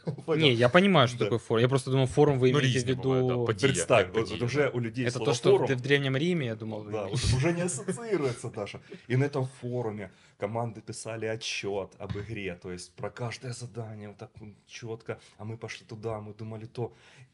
Понял? 0.25 0.41
Не, 0.41 0.53
я 0.53 0.69
понимаю, 0.69 1.07
что 1.07 1.17
Да. 1.17 1.25
такое 1.25 1.39
форум. 1.39 1.61
Я 1.61 1.67
просто 1.69 1.91
думал, 1.91 2.07
форум 2.07 2.39
вы 2.39 2.51
Ну, 2.51 2.59
имеете 2.59 2.67
в 2.67 2.75
різні 2.75 2.93
бувають, 2.93 3.27
да, 3.27 3.33
виду... 3.33 3.45
події. 3.45 3.71
Представь, 3.71 4.05
как 4.05 4.15
вот, 4.15 4.23
події, 4.23 4.39
вот 4.39 4.45
уже 4.49 4.67
у 4.69 4.81
людей 4.81 5.05
Это 5.05 5.11
слово 5.11 5.25
то, 5.25 5.33
что 5.33 5.49
форум, 5.51 5.67
в 5.67 5.75
в 5.75 5.81
Древнем 5.81 6.17
Риме, 6.17 6.45
я 6.45 6.55
думал, 6.55 6.83
вы 6.83 6.91
Да, 6.91 7.01
имеете. 7.03 7.27
вот 7.27 7.37
уже 7.37 7.53
не 7.53 7.61
ассоциируется 7.61 8.49
даже. 8.49 8.79
И 9.09 9.17
на 9.17 9.25
этом 9.25 9.47
форуме 9.61 10.09
команды 10.37 10.81
писали 10.81 11.25
отчет 11.27 11.89
об 11.99 12.11
игре, 12.17 12.55
то 12.61 12.71
есть 12.71 12.95
про 12.95 13.09
каждое 13.09 13.53
задание 13.53 14.07
вот 14.07 14.17
так 14.17 14.31
четко. 14.67 15.17
А 15.37 15.43
мы 15.43 15.57
пошли 15.57 15.85
туда, 15.85 16.19
мы 16.19 16.33
думали 16.33 16.65
то. 16.65 16.91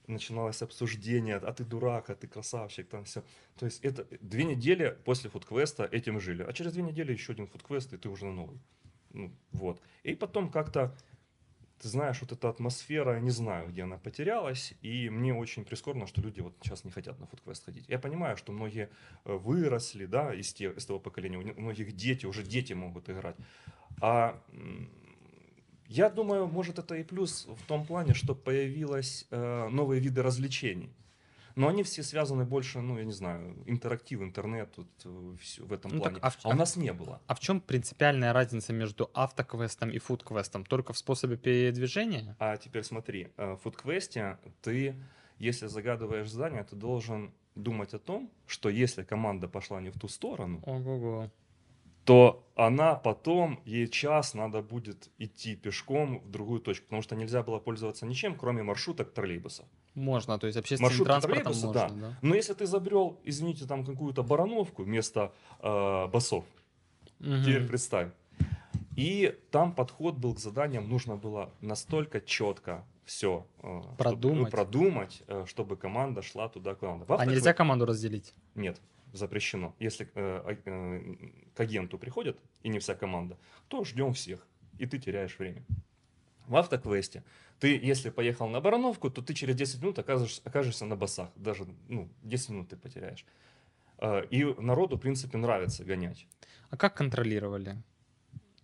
Начиналось 0.08 0.62
обсуждение, 0.62 1.36
а 1.38 1.52
ты 1.52 1.64
дурак, 1.64 2.10
а 2.10 2.14
ты 2.14 2.28
красавчик, 2.28 2.88
там 2.90 3.04
все. 3.04 3.22
То 3.60 3.66
есть 3.66 3.86
это 3.86 4.06
две 4.22 4.44
недели 4.44 4.96
после 5.04 5.30
фудквеста 5.30 5.90
этим 5.92 6.20
жили. 6.20 6.46
А 6.48 6.54
через 6.54 6.74
две 6.74 6.84
недели 6.84 7.14
еще 7.14 7.32
один 7.34 7.48
фудквест, 7.48 7.94
и 7.94 7.98
ты 7.98 8.10
уже 8.10 8.26
на 8.26 8.32
новый. 8.32 8.60
Ну, 9.14 9.32
вот. 9.52 9.82
И 10.04 10.16
потом 10.16 10.50
как-то 10.50 10.92
ты 11.81 11.89
знаешь, 11.89 12.21
вот 12.21 12.33
эта 12.33 12.49
атмосфера, 12.49 13.15
я 13.15 13.21
не 13.21 13.31
знаю, 13.31 13.69
где 13.69 13.83
она 13.85 13.97
потерялась, 13.97 14.75
и 14.83 15.09
мне 15.09 15.35
очень 15.35 15.65
прискорбно, 15.65 16.07
что 16.07 16.21
люди 16.21 16.41
вот 16.41 16.55
сейчас 16.63 16.85
не 16.85 16.91
хотят 16.91 17.19
на 17.19 17.27
фудквест 17.27 17.65
ходить. 17.65 17.89
Я 17.89 17.99
понимаю, 17.99 18.37
что 18.37 18.53
многие 18.53 18.91
э, 19.25 19.35
выросли, 19.35 20.05
да, 20.07 20.35
из, 20.35 20.53
те, 20.53 20.71
из 20.71 20.85
того 20.85 21.01
поколения, 21.01 21.39
у 21.39 21.61
многих 21.61 21.93
дети, 21.97 22.27
уже 22.27 22.43
дети 22.43 22.75
могут 22.75 23.09
играть. 23.09 23.37
А 24.03 24.39
я 25.89 26.11
думаю, 26.11 26.47
может, 26.47 26.79
это 26.79 26.95
и 26.97 27.03
плюс 27.03 27.47
в 27.47 27.67
том 27.67 27.87
плане, 27.87 28.13
что 28.15 28.35
появилось 28.35 29.27
э, 29.31 29.69
новые 29.71 30.01
виды 30.01 30.23
развлечений. 30.23 30.91
Но 31.61 31.69
они 31.69 31.83
все 31.83 32.03
связаны 32.03 32.45
больше, 32.45 32.81
ну, 32.81 32.99
я 32.99 33.05
не 33.05 33.13
знаю, 33.13 33.57
интерактив, 33.67 34.23
интернет, 34.23 34.69
вот, 34.77 34.89
э, 35.05 35.37
всё 35.41 35.65
в 35.67 35.73
этом 35.73 35.91
Ну, 35.93 36.01
так, 36.01 36.13
плане. 36.13 36.19
а 36.23 36.31
в- 36.31 36.39
а 36.45 36.49
у 36.49 36.53
нас 36.55 36.77
не 36.77 36.93
было. 36.93 37.21
А 37.27 37.35
в 37.35 37.41
чем 37.41 37.61
принципиальная 37.61 38.33
разница 38.33 38.73
между 38.73 39.11
автоквестом 39.15 39.91
и 39.91 39.99
фудквестом? 39.99 40.65
Только 40.65 40.93
в 40.93 40.99
способе 40.99 41.37
передвижения? 41.37 42.37
А 42.39 42.57
теперь 42.57 42.83
смотри, 42.83 43.29
э, 43.37 43.53
в 43.53 43.57
фудквесте 43.59 44.39
ты, 44.63 44.95
если 45.39 45.69
загадываешь 45.69 46.31
задание, 46.31 46.65
ты 46.65 46.77
должен 46.77 47.33
думать 47.55 47.95
о 47.95 47.99
том, 47.99 48.31
что 48.47 48.69
если 48.69 49.03
команда 49.05 49.49
пошла 49.49 49.81
не 49.81 49.91
в 49.91 49.99
ту 49.99 50.09
сторону, 50.09 50.63
Ого-го. 50.67 51.31
то 52.05 52.47
она 52.57 52.95
потом, 52.95 53.61
ей 53.67 53.87
час 53.89 54.35
надо 54.35 54.63
будет 54.63 55.11
идти 55.19 55.57
пешком 55.57 56.21
в 56.21 56.31
другую 56.31 56.61
точку, 56.61 56.85
потому 56.87 57.03
что 57.03 57.17
нельзя 57.17 57.43
было 57.43 57.59
пользоваться 57.59 58.07
ничем, 58.07 58.35
кроме 58.37 58.63
маршруток 58.63 59.13
троллейбусов. 59.13 59.67
Можно, 59.95 60.39
то 60.39 60.47
есть 60.47 60.57
общественным 60.57 60.91
Маршрут 60.91 61.07
транспортом 61.09 61.53
можно, 61.53 61.73
да. 61.73 61.89
да? 61.89 62.19
Но 62.23 62.35
если 62.35 62.55
ты 62.55 62.67
забрел, 62.67 63.19
извините, 63.25 63.67
там 63.67 63.85
какую-то 63.85 64.23
барановку 64.23 64.85
вместо 64.85 65.33
э, 65.61 66.07
басов, 66.07 66.45
Мгм. 67.21 67.43
Теперь 67.43 67.67
представь. 67.67 68.09
И 68.97 69.39
там 69.51 69.75
подход 69.75 70.17
был 70.17 70.35
к 70.35 70.39
заданиям, 70.39 70.89
нужно 70.89 71.17
было 71.17 71.51
настолько 71.61 72.21
четко 72.21 72.85
все 73.05 73.47
Продумать. 73.99 74.51
продумать, 74.51 75.23
э, 75.27 75.45
чтобы 75.47 75.77
команда 75.77 76.23
шла 76.23 76.49
туда, 76.49 76.75
куда 76.75 76.97
надо. 76.97 77.15
А 77.17 77.27
нельзя 77.27 77.53
команду 77.53 77.87
разделить? 77.87 78.35
Нет, 78.55 78.81
запрещено. 79.13 79.75
Если 79.79 80.07
э, 80.07 80.11
а- 80.15 80.57
э, 80.65 81.15
к 81.55 81.61
агенту 81.61 81.99
приходят, 81.99 82.39
и 82.63 82.69
не 82.69 82.79
вся 82.79 82.95
команда, 82.95 83.37
то 83.69 83.85
ждем 83.85 84.13
всех, 84.13 84.47
и 84.79 84.87
ты 84.87 84.99
теряешь 84.99 85.39
время. 85.39 85.63
В 86.47 86.57
автоквесте 86.57 87.23
ты, 87.61 87.79
если 87.91 88.11
поехал 88.11 88.49
на 88.49 88.61
Барановку, 88.61 89.11
то 89.11 89.23
ты 89.23 89.35
через 89.35 89.55
10 89.55 89.83
минут 89.83 89.99
окажешься, 89.99 90.41
окажешься 90.45 90.87
на 90.87 90.97
басах. 90.97 91.29
Даже 91.37 91.67
ну, 91.89 92.09
10 92.23 92.49
минут 92.51 92.69
ты 92.71 92.77
потеряешь. 92.77 93.25
Э, 93.99 94.25
И 94.31 94.45
народу, 94.59 94.97
в 94.97 95.01
принципе, 95.01 95.39
нравится 95.39 95.85
гонять. 95.85 96.27
А 96.71 96.77
как 96.77 96.97
контролировали? 96.97 97.77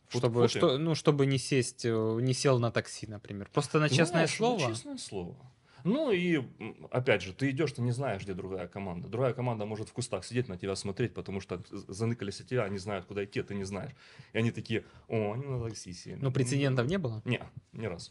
Чтобы, 0.09 0.48
что, 0.48 0.78
ну, 0.78 0.94
чтобы 0.94 1.26
не 1.26 1.38
сесть, 1.38 1.85
э, 1.85 2.18
не 2.22 2.32
сел 2.32 2.59
на 2.59 2.70
такси, 2.70 3.06
например. 3.06 3.50
Просто 3.52 3.78
на 3.80 3.88
честное 3.88 4.26
Знаешь, 4.26 4.40
ну, 4.40 4.59
слово? 4.59 4.72
честное 4.72 4.98
слово. 4.98 5.37
Ну 5.85 6.11
и, 6.11 6.42
опять 6.90 7.22
же, 7.22 7.32
ты 7.32 7.50
идешь, 7.50 7.72
ты 7.72 7.82
не 7.82 7.92
знаешь, 7.92 8.22
где 8.22 8.35
другая 8.35 8.66
команда. 8.66 9.09
Другая 9.09 9.35
команда 9.35 9.66
может 9.66 9.88
в 9.88 9.92
кустах 9.92 10.24
сидеть 10.24 10.48
на 10.48 10.56
тебя 10.56 10.74
смотреть, 10.74 11.14
потому 11.14 11.40
что 11.40 11.62
заныкались 11.70 12.40
от 12.40 12.48
тебя, 12.48 12.64
они 12.64 12.78
знают, 12.78 13.06
куда 13.06 13.24
идти, 13.24 13.40
а 13.40 13.44
ты 13.44 13.54
не 13.54 13.64
знаешь. 13.64 13.92
И 14.32 14.38
они 14.38 14.50
такие, 14.50 14.85
о, 15.06 15.32
они 15.35 15.44
на 15.44 15.62
такси 15.62 15.92
сели. 15.92 16.18
Ну, 16.20 16.32
прецедентов 16.32 16.88
не 16.88 16.98
было? 16.98 17.22
Не, 17.24 17.40
ни 17.72 17.87
разу. 17.87 18.11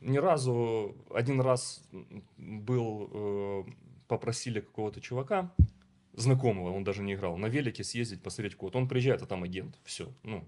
Ни 0.00 0.18
разу. 0.18 0.96
Один 1.10 1.40
раз 1.40 1.82
был, 2.36 3.10
э, 3.12 3.64
попросили 4.08 4.60
какого-то 4.60 5.00
чувака, 5.00 5.54
знакомого, 6.12 6.70
он 6.72 6.84
даже 6.84 7.02
не 7.02 7.14
играл, 7.14 7.36
на 7.36 7.46
велике 7.46 7.84
съездить, 7.84 8.22
посмотреть 8.22 8.54
код. 8.56 8.76
Он 8.76 8.88
приезжает, 8.88 9.22
а 9.22 9.26
там 9.26 9.42
агент. 9.42 9.78
Все. 9.84 10.12
Ну, 10.22 10.44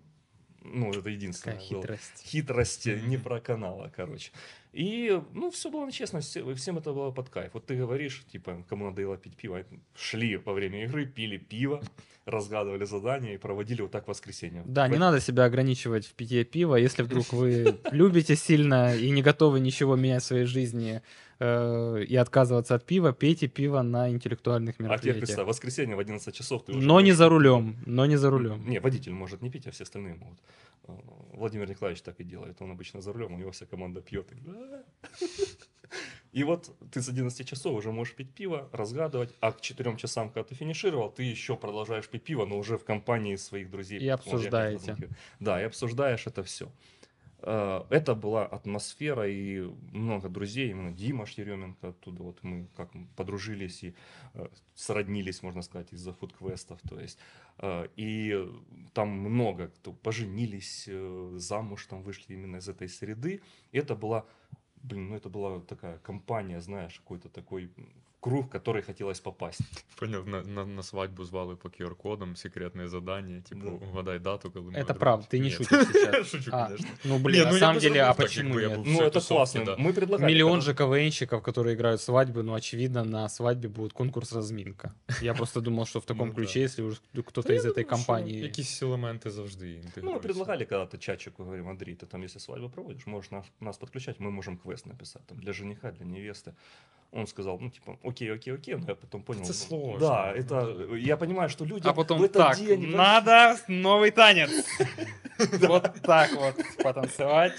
ну 0.63 0.91
это 0.91 1.09
единственное. 1.11 1.57
Какая 1.57 1.71
было 1.71 1.83
хитрость. 1.83 2.23
хитрости 2.25 2.89
Мгм. 2.91 3.09
не 3.09 3.17
проканала, 3.17 3.93
короче. 3.95 4.31
И, 4.77 5.21
ну, 5.33 5.51
все 5.51 5.71
было 5.71 5.91
честно, 5.91 6.21
все- 6.21 6.55
всем 6.55 6.77
это 6.79 6.93
было 6.93 7.11
под 7.11 7.29
кайф. 7.31 7.51
Вот 7.55 7.65
ты 7.67 7.77
говоришь, 7.77 8.25
типа, 8.31 8.62
кому 8.69 8.85
надоело 8.85 9.17
пить 9.17 9.35
пиво, 9.37 9.65
шли 9.97 10.37
во 10.37 10.53
время 10.53 10.85
игры, 10.85 11.07
пили 11.07 11.39
пиво, 11.39 11.81
разгадывали 12.27 12.85
задания 12.85 13.35
и 13.35 13.39
проводили 13.39 13.83
вот 13.83 13.91
так 13.91 14.07
воскресенье. 14.09 14.62
Да, 14.67 14.87
не 14.89 14.97
В- 14.97 15.01
надо 15.01 15.21
себя 15.21 15.45
ограничивать 15.45 16.07
в 16.07 16.12
питье 16.15 16.45
пива. 16.45 16.77
Если 16.77 17.03
вдруг 17.05 17.33
вы 17.33 17.79
любите 17.91 18.37
сильно 18.37 18.95
и 18.95 19.11
не 19.11 19.23
готовы 19.23 19.61
ничего 19.61 19.97
менять 19.97 20.23
в 20.23 20.27
своей 20.27 20.45
жизни 20.47 21.01
э, 21.38 22.05
и 22.09 22.16
отказываться 22.16 22.75
от 22.75 22.85
пива, 22.85 23.12
пейте 23.12 23.49
пиво 23.49 23.83
на 23.83 24.11
интеллектуальных 24.11 24.75
А 24.75 24.79
теперь 24.79 24.87
мероприятиях. 24.88 25.25
представь, 25.25 25.46
воскресенье 25.46 25.96
в 25.96 25.99
11 25.99 26.35
часов 26.35 26.64
ты 26.64 26.72
уже... 26.72 26.87
Но 26.87 27.01
не 27.01 27.12
за 27.12 27.29
рулем, 27.29 27.77
но 27.87 28.07
не 28.07 28.16
за 28.16 28.31
рулем. 28.31 28.68
Не, 28.68 28.81
водитель 28.81 29.12
может 29.12 29.42
не 29.42 29.51
пить, 29.51 29.66
а 29.66 29.70
все 29.70 29.85
остальные 29.85 30.14
могут. 30.14 30.38
Э, 30.85 30.92
Владимир 31.33 31.68
Николаевич 31.68 32.03
так 32.03 32.20
и 32.20 32.25
делает. 32.25 32.62
Он 32.62 32.70
обычно 32.70 33.01
за 33.01 33.12
рулем, 33.12 33.35
у 33.35 33.38
него 33.38 33.51
вся 33.51 33.66
команда 33.66 34.01
пьет. 34.01 34.27
И 36.33 36.44
вот 36.44 36.77
ты 36.92 37.01
с 37.01 37.09
11 37.09 37.49
часов 37.49 37.75
уже 37.77 37.92
можешь 37.92 38.14
пить 38.14 38.31
пиво, 38.35 38.68
разгадывать, 38.72 39.33
а 39.40 39.53
к 39.53 39.61
4 39.61 39.96
часам, 39.96 40.31
когда 40.31 40.44
ты 40.44 40.55
финишировал, 40.55 41.11
ты 41.11 41.22
еще 41.22 41.57
продолжаешь 41.57 42.09
пить 42.09 42.25
пиво, 42.25 42.44
но 42.44 42.59
уже 42.59 42.77
в 42.77 42.85
компании 42.85 43.37
своих 43.37 43.70
друзей. 43.70 44.01
И 44.01 44.09
обсуждаете. 44.09 44.96
Да, 45.40 45.61
и 45.61 45.64
обсуждаешь 45.64 46.27
это 46.27 46.42
все. 46.42 46.70
Это 47.47 48.17
была 48.17 48.45
атмосфера 48.45 49.29
и 49.29 49.61
много 49.93 50.29
друзей, 50.29 50.71
именно 50.71 50.91
Дима 50.91 51.27
Шеременко 51.27 51.91
оттуда, 51.91 52.25
вот 52.25 52.43
мы 52.43 52.67
как 52.77 52.91
подружились 53.15 53.85
и 53.85 53.95
э, 54.35 54.49
сроднились, 54.75 55.45
можно 55.45 55.63
сказать, 55.63 55.93
из-за 55.93 56.13
фудквестов, 56.13 56.81
то 56.89 56.99
есть, 56.99 57.19
э, 57.59 57.87
и 57.95 58.49
там 58.95 59.11
много 59.11 59.69
кто 59.69 59.93
поженились, 59.93 60.87
э, 60.89 61.35
замуж 61.37 61.87
там 61.87 62.03
вышли 62.03 62.35
именно 62.35 62.57
из 62.57 62.69
этой 62.69 62.89
среды, 62.89 63.41
и 63.71 63.79
это 63.79 63.95
была 63.95 64.27
блин, 64.83 65.09
ну 65.09 65.17
это 65.17 65.29
была 65.29 65.61
такая 65.61 65.99
компания, 65.99 66.61
знаешь, 66.61 66.99
какой-то 66.99 67.29
такой 67.29 67.71
круг, 68.26 68.46
в 68.46 68.50
который 68.50 68.84
хотелось 68.86 69.20
попасть. 69.20 69.62
Поняв, 70.00 70.28
на, 70.28 70.42
на, 70.44 70.66
на 70.66 70.84
свадьбу 70.84 71.24
звали 71.24 71.56
по 71.56 71.68
QR-кодам, 71.70 72.36
секретное 72.36 72.88
задание, 72.88 73.42
типа, 73.42 73.62
Да. 73.66 73.72
угадай 73.92 74.20
дату, 74.20 74.52
коли 74.52 74.66
ми 74.66 74.70
Это 74.72 74.74
одружимся. 74.82 75.00
правда, 75.00 75.26
ты 75.32 75.38
не 75.40 75.44
Ні. 75.44 75.52
шутишь 75.52 75.88
сейчас. 75.94 76.28
Шучу, 76.28 76.52
А, 76.54 76.66
конечно. 76.66 76.88
Ну, 77.04 77.18
блин, 77.18 77.40
Не, 77.40 77.46
на 77.46 77.50
ну 77.52 77.56
я 77.58 77.60
самом 77.60 77.76
бы 77.78 77.82
деле, 77.82 77.94
зробив 77.94 78.10
а 78.10 78.14
так, 78.14 78.26
почему 78.28 78.50
якби 78.50 78.62
я 78.62 78.68
нет? 78.68 78.78
був 78.78 78.88
Ну, 78.88 78.94
всей 78.94 79.08
это 79.08 79.14
тусовки, 79.14 79.34
классно. 79.38 79.66
да. 79.66 79.76
Мы 79.90 79.94
предлагали. 79.94 80.34
Миллион 80.34 80.52
когда- 80.60 80.66
же 80.66 80.74
КВНщиков, 80.76 81.42
которые 81.42 81.74
играют 81.74 82.02
свадьбы, 82.02 82.44
ну, 82.44 82.54
очевидно, 82.54 83.04
на 83.04 83.30
свадьбе 83.30 83.70
будет 83.70 83.94
конкурс 83.94 84.34
разминка. 84.34 84.92
Я 85.22 85.34
просто 85.34 85.62
думал, 85.62 85.86
что 85.86 86.00
в 86.00 86.06
таком 86.06 86.28
Ну, 86.28 86.34
да. 86.34 86.42
ключе, 86.42 86.60
если 86.62 86.84
уже 86.84 86.98
кто-то 87.14 87.42
Та 87.48 87.54
из 87.54 87.64
я 87.66 87.72
этой 87.72 87.84
думаю, 87.84 87.86
що 87.88 87.96
компании... 87.96 88.40
Якісь 88.44 88.82
елементи 88.84 89.30
завжди 89.30 89.66
Ну, 89.66 89.72
мы 89.74 89.86
інтегруються. 89.86 90.20
предлагали 90.28 90.66
когда-то 90.66 90.98
чатчику, 90.98 91.44
говорим, 91.44 91.70
Андрей, 91.70 91.96
ты 91.96 92.06
там, 92.06 92.24
если 92.24 92.40
свадьбу 92.40 92.70
проводишь, 92.70 93.08
можешь 93.08 93.32
нас, 93.32 93.46
нас 93.60 93.78
подключать, 93.78 94.20
мы 94.20 94.30
можем 94.32 94.58
квест 94.58 94.86
написать, 94.86 95.22
там, 95.28 95.38
для 95.40 95.54
жениха, 95.54 95.92
для 95.92 96.06
невесты. 96.06 96.54
Он 97.17 97.27
сказал, 97.27 97.59
ну, 97.59 97.71
типа, 97.71 97.99
окей, 98.05 98.31
окей, 98.33 98.55
окей, 98.55 98.75
но 98.75 98.87
я 98.89 98.95
потом 98.95 99.23
понял. 99.23 99.41
Это 99.41 99.49
ну, 99.49 99.55
сложно. 99.55 100.09
Да, 100.09 100.33
это, 100.33 100.95
я 100.95 101.17
понимаю, 101.17 101.49
что 101.49 101.65
люди 101.65 101.89
А 101.89 101.95
потом 101.95 102.19
в 102.19 102.23
этот 102.23 102.43
так, 102.43 102.59
день... 102.59 102.95
надо 102.95 103.57
новый 103.69 104.11
танец. 104.11 104.51
Вот 105.39 106.01
так 106.03 106.33
вот 106.33 106.55
потанцевать. 106.83 107.53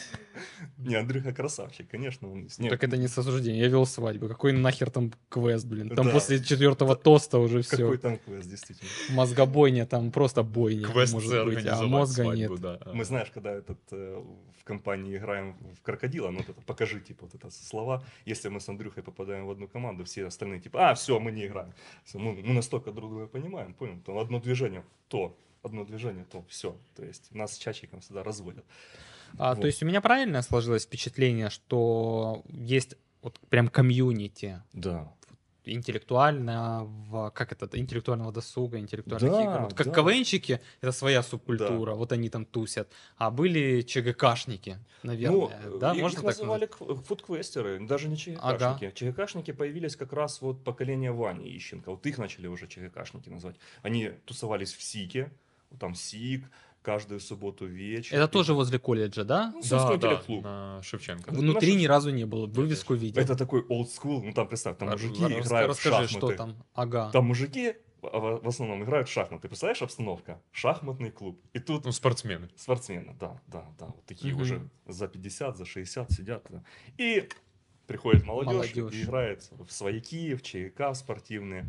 Не, 0.78 0.96
Андрюха 0.96 1.34
красавчик, 1.34 1.90
конечно. 1.90 2.32
Он... 2.32 2.48
Не, 2.58 2.70
так 2.70 2.84
это 2.84 2.98
не 2.98 3.08
с. 3.08 3.18
Я 3.18 3.68
вел 3.68 3.86
свадьбу. 3.86 4.28
Какой 4.28 4.54
нахер 4.54 4.90
там 4.90 5.12
квест, 5.30 5.66
блин? 5.66 5.90
Там 5.90 6.08
Да. 6.08 6.12
после 6.12 6.44
четвертого 6.44 6.96
тоста 6.96 7.40
уже 7.40 7.62
все. 7.62 7.78
Какой 7.78 7.98
там 7.98 8.18
квест, 8.18 8.50
действительно. 8.50 8.90
Мозгобойня, 9.12 9.86
там 9.86 10.12
просто 10.12 10.44
бойня 10.44 10.88
Квест 10.88 11.14
может 11.14 11.46
быть, 11.46 11.66
а 11.66 11.84
мозга 11.84 12.24
свадьбу, 12.24 12.54
нет. 12.54 12.62
да. 12.62 12.80
Мы, 12.94 13.06
знаешь, 13.06 13.30
когда 13.34 13.54
этот, 13.54 13.80
э, 13.92 14.24
в 14.60 14.64
компании 14.64 15.18
играем 15.18 15.56
в 15.78 15.82
крокодила, 15.82 16.30
ну 16.30 16.38
вот 16.38 16.50
это 16.50 16.62
покажи, 16.62 17.00
типа, 17.00 17.26
вот 17.26 17.36
это 17.36 17.50
слова. 17.50 18.04
Если 18.26 18.50
мы 18.50 18.60
с 18.60 18.70
Андрюхой 18.70 19.04
попадаем 19.04 19.46
в 19.46 19.52
одну 19.52 19.68
команду, 19.68 20.04
все 20.04 20.26
остальные, 20.26 20.60
типа, 20.62 20.90
а, 20.90 20.94
все, 20.96 21.20
мы 21.20 21.32
не 21.32 21.46
играем. 21.46 21.74
Всё, 22.04 22.20
мы, 22.20 22.34
мы 22.34 22.54
настолько 22.54 22.92
друг 22.92 23.10
друга 23.10 23.28
понимаем, 23.28 23.74
понял? 23.74 24.00
Там 24.06 24.18
одно 24.18 24.40
движение, 24.40 24.84
то, 25.08 25.38
одно 25.64 25.86
движение, 25.86 26.26
то, 26.32 26.44
все. 26.50 26.76
То 26.96 27.06
есть 27.06 27.34
нас 27.34 27.54
с 27.54 27.58
чачиком 27.58 28.00
всегда 28.02 28.24
разводят. 28.24 28.66
А, 29.38 29.54
Вот. 29.54 29.62
То 29.62 29.68
есть 29.68 29.84
у 29.84 29.86
меня 29.86 30.02
правильно 30.02 30.42
сложилось 30.42 30.84
впечатление, 30.86 31.50
что 31.50 32.44
есть 32.50 32.96
вот 33.22 33.40
прям 33.50 33.68
комьюнити 33.68 34.62
Да. 34.74 35.12
интеллектуального, 36.18 37.30
как 37.32 37.52
это, 37.52 37.68
интеллектуального 37.78 38.32
досуга, 38.32 38.80
интеллектуальных 38.80 39.32
Да, 39.32 39.42
игр. 39.44 39.62
Вот 39.64 39.74
как 39.74 39.88
да. 39.88 39.94
КВНчики, 39.94 40.62
это 40.82 40.92
своя 40.92 41.22
субкультура, 41.24 41.94
вот 41.96 42.12
они 42.12 42.30
там 42.30 42.46
тусят. 42.46 42.90
А 43.18 43.30
были 43.32 43.82
ЧГКшники, 43.82 44.78
наверное, 45.04 45.60
ну, 45.66 45.78
да, 45.80 45.94
и- 45.94 46.02
можно 46.02 46.18
их 46.20 46.24
так 46.24 46.38
называли 46.38 46.70
фудквестеры, 47.04 47.86
даже 47.86 48.08
не 48.08 48.16
ЧГКшники. 48.18 48.92
ЧГКшники 48.96 49.52
появились 49.52 49.96
как 49.96 50.14
раз 50.14 50.42
вот 50.42 50.64
поколение 50.64 51.12
Вани 51.12 51.56
Ищенко. 51.58 51.92
Вот 51.92 52.06
их 52.06 52.18
начали 52.18 52.48
уже 52.48 52.68
ЧГКшники 52.68 53.30
называть. 53.30 53.58
Они 53.82 54.12
тусовались 54.26 54.74
в 54.74 54.82
СИКе, 54.82 55.32
там 55.80 55.96
СИК, 55.96 56.44
каждую 56.88 57.20
субботу 57.20 57.66
вечер. 57.66 58.16
Это 58.16 58.26
И- 58.30 58.32
тоже 58.32 58.54
возле 58.54 58.80
колледжа, 58.80 59.26
да? 59.26 59.52
Ну, 59.54 59.62
Да, 59.70 59.88
да, 59.90 59.96
интеллект-клуб. 59.96 60.44
на 60.44 60.82
Шевченка. 60.84 61.34
Ну, 61.34 61.40
Внутри 61.42 61.74
наши- 61.74 61.82
ни 61.82 61.86
разу 61.88 62.10
не 62.12 62.26
было, 62.26 62.48
вывеску 62.48 62.94
видел. 62.96 63.22
Это 63.22 63.36
такой 63.36 63.62
old 63.68 63.88
school, 63.88 64.22
ну 64.24 64.32
там 64.32 64.48
представь, 64.48 64.78
там 64.78 64.90
мужики 64.90 65.22
ра- 65.22 65.42
играют 65.42 65.70
Расскажи, 65.72 65.96
в 65.96 66.10
шахматы. 66.10 66.28
что 66.28 66.32
там. 66.38 66.56
Ага. 66.74 67.10
Там 67.12 67.26
мужики 67.26 67.74
в 68.02 68.48
основном 68.48 68.84
играют 68.84 69.10
в 69.10 69.12
шахматы. 69.12 69.50
Представляешь 69.50 69.82
обстановка? 69.82 70.40
Шахматный 70.52 71.12
клуб. 71.12 71.42
И 71.54 71.60
тут 71.60 71.84
Ну, 71.86 71.92
спортсмены. 71.92 72.48
спортсмены, 72.56 73.18
да, 73.20 73.42
да, 73.48 73.66
да. 73.80 73.88
Вот 73.88 74.06
такие 74.06 74.34
Мгм. 74.34 74.44
уже 74.44 74.70
за 74.88 75.08
50, 75.10 75.58
за 75.58 75.66
60 75.66 76.10
сидят. 76.14 76.46
да. 76.50 76.64
И 76.98 77.28
приходит 77.86 78.24
молодежь, 78.26 78.74
Молодежь. 78.76 78.94
и 78.94 79.04
играет 79.04 79.50
в 79.68 79.70
свояки, 79.74 80.36
в 80.36 80.42
ЧК 80.42 80.94
спортивные. 80.94 81.66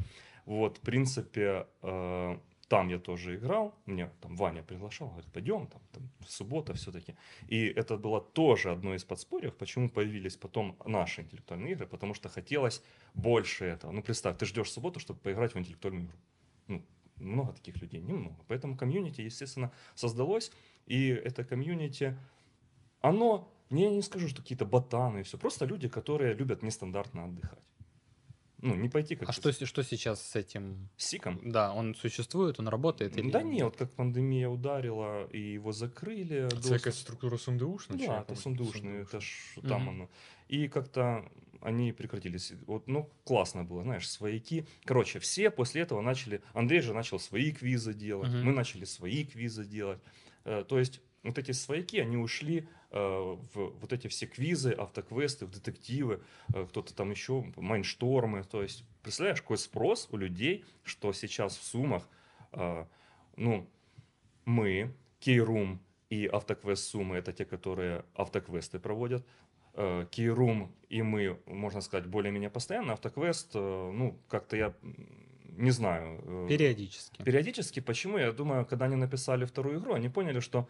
Вот, 0.46 0.76
в 0.78 0.80
принципе, 0.80 1.66
э, 1.82 2.38
там 2.68 2.88
я 2.88 2.98
тоже 2.98 3.36
играл. 3.36 3.74
Меня 3.86 4.10
там 4.20 4.36
Ваня 4.36 4.62
приглашал, 4.62 5.08
говорит, 5.08 5.32
пойдем, 5.32 5.66
там, 5.66 5.80
там 5.92 6.10
суббота 6.26 6.74
все-таки. 6.74 7.14
И 7.48 7.66
это 7.66 7.96
было 7.96 8.20
тоже 8.20 8.70
одно 8.70 8.94
из 8.94 9.04
подспорьев, 9.04 9.56
почему 9.56 9.88
появились 9.88 10.36
потом 10.36 10.76
наши 10.84 11.22
интеллектуальные 11.22 11.72
игры, 11.72 11.86
потому 11.86 12.14
что 12.14 12.28
хотелось 12.28 12.82
больше 13.14 13.64
этого. 13.64 13.92
Ну, 13.92 14.02
представь, 14.02 14.36
ты 14.36 14.46
ждешь 14.46 14.70
субботу, 14.70 15.00
чтобы 15.00 15.18
поиграть 15.20 15.54
в 15.54 15.58
интеллектуальную 15.58 16.06
игру. 16.06 16.18
Ну, 16.68 16.84
много 17.16 17.52
таких 17.52 17.80
людей, 17.80 18.02
немного. 18.02 18.36
Поэтому 18.48 18.76
комьюнити, 18.76 19.22
естественно, 19.22 19.72
создалось, 19.94 20.52
и 20.86 21.08
это 21.08 21.44
комьюнити, 21.44 22.16
оно, 23.00 23.50
не, 23.70 23.84
я 23.84 23.90
не 23.90 24.02
скажу, 24.02 24.28
что 24.28 24.42
какие-то 24.42 24.66
ботаны 24.66 25.20
и 25.20 25.22
все, 25.22 25.38
просто 25.38 25.64
люди, 25.64 25.88
которые 25.88 26.34
любят 26.34 26.62
нестандартно 26.62 27.24
отдыхать. 27.24 27.64
Ну, 28.60 28.74
не 28.74 28.88
пойти 28.88 29.14
как 29.16 29.28
А 29.28 29.32
что, 29.32 29.52
что 29.52 29.82
сейчас 29.84 30.20
с 30.20 30.36
этим? 30.36 30.88
с 30.96 31.04
Сиком. 31.06 31.40
Да, 31.44 31.72
он 31.72 31.94
существует, 31.94 32.58
он 32.60 32.68
работает? 32.68 33.16
Или... 33.18 33.30
Да 33.30 33.42
не, 33.42 33.62
вот 33.64 33.76
как 33.76 33.90
пандемия 33.92 34.48
ударила, 34.48 35.26
и 35.32 35.54
его 35.54 35.72
закрыли. 35.72 36.48
Це 36.48 36.56
доступ. 36.56 36.72
якась 36.72 36.98
структура 36.98 37.38
СУНДУшна? 37.38 37.98
чи 37.98 38.06
Да, 38.06 38.12
яка 38.12 38.32
это 38.32 38.36
сундушные, 38.36 39.02
это 39.04 39.20
ж 39.20 39.58
там 39.68 39.82
Мгм. 39.82 39.88
оно. 39.90 40.08
И 40.48 40.68
как-то 40.68 41.24
они 41.60 41.92
прекратились. 41.92 42.52
Вот, 42.66 42.88
ну, 42.88 43.08
классно 43.24 43.64
было, 43.64 43.82
знаешь, 43.82 44.08
свояки. 44.10 44.64
Короче, 44.84 45.18
все 45.18 45.50
после 45.50 45.82
этого 45.82 46.00
начали... 46.02 46.40
Андрей 46.54 46.80
же 46.80 46.94
начал 46.94 47.18
свои 47.18 47.52
квизы 47.52 47.94
делать, 47.94 48.30
Мгм. 48.32 48.44
мы 48.46 48.52
начали 48.52 48.84
свои 48.86 49.24
квизы 49.24 49.64
делать. 49.64 49.98
Э, 50.44 50.64
То 50.68 50.78
есть 50.78 51.00
вот 51.22 51.38
эти 51.38 51.52
свояки, 51.52 51.98
они 51.98 52.16
ушли 52.16 52.68
э, 52.90 52.98
в 52.98 53.48
вот 53.54 53.92
эти 53.92 54.08
все 54.08 54.26
квизы, 54.26 54.72
автоквесты, 54.72 55.46
в 55.46 55.50
детективы, 55.50 56.22
э, 56.54 56.66
кто-то 56.68 56.94
там 56.94 57.10
еще, 57.10 57.44
майнштормы. 57.56 58.44
То 58.44 58.62
есть, 58.62 58.84
представляешь, 59.02 59.42
какой 59.42 59.58
спрос 59.58 60.08
у 60.10 60.16
людей, 60.16 60.64
что 60.84 61.12
сейчас 61.12 61.56
в 61.56 61.62
Сумах, 61.62 62.08
э, 62.52 62.84
ну, 63.36 63.68
мы, 64.44 64.94
Кейрум 65.20 65.80
и 66.10 66.26
Автоквест 66.26 66.84
Сумы, 66.84 67.16
это 67.16 67.32
те, 67.32 67.44
которые 67.44 68.04
автоквесты 68.14 68.78
проводят. 68.78 69.26
Кейрум 70.10 70.74
и 70.88 71.02
мы, 71.02 71.38
можно 71.46 71.80
сказать, 71.82 72.06
более-менее 72.06 72.50
постоянно. 72.50 72.94
Автоквест, 72.94 73.54
ну, 73.54 74.18
как-то 74.28 74.56
я 74.56 74.74
не 75.58 75.70
знаю. 75.70 76.46
Периодически. 76.48 77.22
Периодически. 77.22 77.80
Почему? 77.80 78.18
Я 78.18 78.32
думаю, 78.32 78.64
когда 78.64 78.86
они 78.86 78.96
написали 78.96 79.44
вторую 79.44 79.78
игру, 79.78 79.94
они 79.94 80.08
поняли, 80.08 80.40
что 80.40 80.68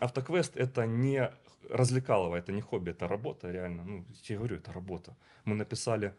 Автоквест 0.00 0.56
это 0.56 0.86
не 0.86 1.30
развлекалово, 1.70 2.36
это 2.36 2.52
не 2.52 2.60
хобби, 2.60 2.90
это 2.90 3.08
работа 3.08 3.50
реально. 3.50 3.84
Ну, 3.84 4.04
я 4.24 4.36
говорю, 4.36 4.56
это 4.56 4.72
работа. 4.72 5.16
Мы 5.44 5.54
написали 5.54 6.14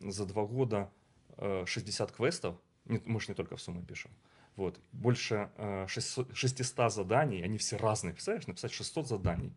за 0.00 0.24
два 0.26 0.44
года 0.44 0.90
э, 1.36 1.64
60 1.66 2.12
квестов, 2.12 2.56
Не- 2.86 3.02
мы 3.04 3.20
же 3.20 3.28
не 3.28 3.34
только 3.34 3.56
в 3.56 3.60
сумму 3.60 3.82
пишем. 3.82 4.10
Вот. 4.56 4.80
Больше 4.92 5.50
э, 5.56 5.86
600 5.88 6.34
600 6.34 6.92
заданий, 6.92 7.42
они 7.42 7.58
все 7.58 7.76
разные. 7.76 8.12
Представляешь, 8.12 8.46
написать 8.46 8.72
600 8.72 9.06
заданий. 9.08 9.52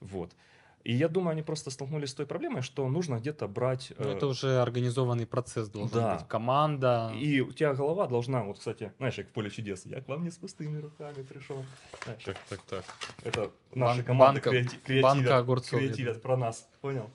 Вот. 0.00 0.36
И 0.84 0.92
я 0.92 1.08
думаю, 1.08 1.32
они 1.32 1.42
просто 1.42 1.70
столкнулись 1.70 2.10
с 2.10 2.14
той 2.14 2.26
проблемой, 2.26 2.62
что 2.62 2.88
нужно 2.88 3.16
где-то 3.20 3.46
брать... 3.46 3.92
Ну, 3.98 4.08
э, 4.08 4.16
это 4.16 4.26
уже 4.26 4.60
организованный 4.60 5.26
процесс 5.26 5.68
должен 5.68 5.94
да. 5.94 6.14
быть. 6.16 6.28
Команда. 6.28 7.12
И 7.14 7.40
у 7.40 7.52
тебя 7.52 7.74
голова 7.74 8.08
должна, 8.08 8.42
вот, 8.42 8.58
кстати, 8.58 8.92
знаешь, 8.98 9.14
как 9.14 9.28
в 9.28 9.30
поле 9.30 9.50
чудес, 9.50 9.86
я 9.86 10.00
к 10.00 10.08
вам 10.08 10.24
не 10.24 10.30
с 10.30 10.36
пустыми 10.36 10.80
руками 10.80 11.22
пришел. 11.22 11.64
Знаешь, 12.04 12.24
Так, 12.24 12.36
так, 12.48 12.62
так. 12.62 12.84
это 13.22 13.50
наши 13.74 13.98
Бан- 13.98 14.04
команды 14.04 14.40
банка- 14.40 14.50
креати- 14.50 14.78
креативят, 14.84 15.02
банка 15.02 15.38
огурцов, 15.38 15.78
креативят 15.78 16.20
про 16.20 16.36
нас, 16.36 16.68
понял? 16.80 17.08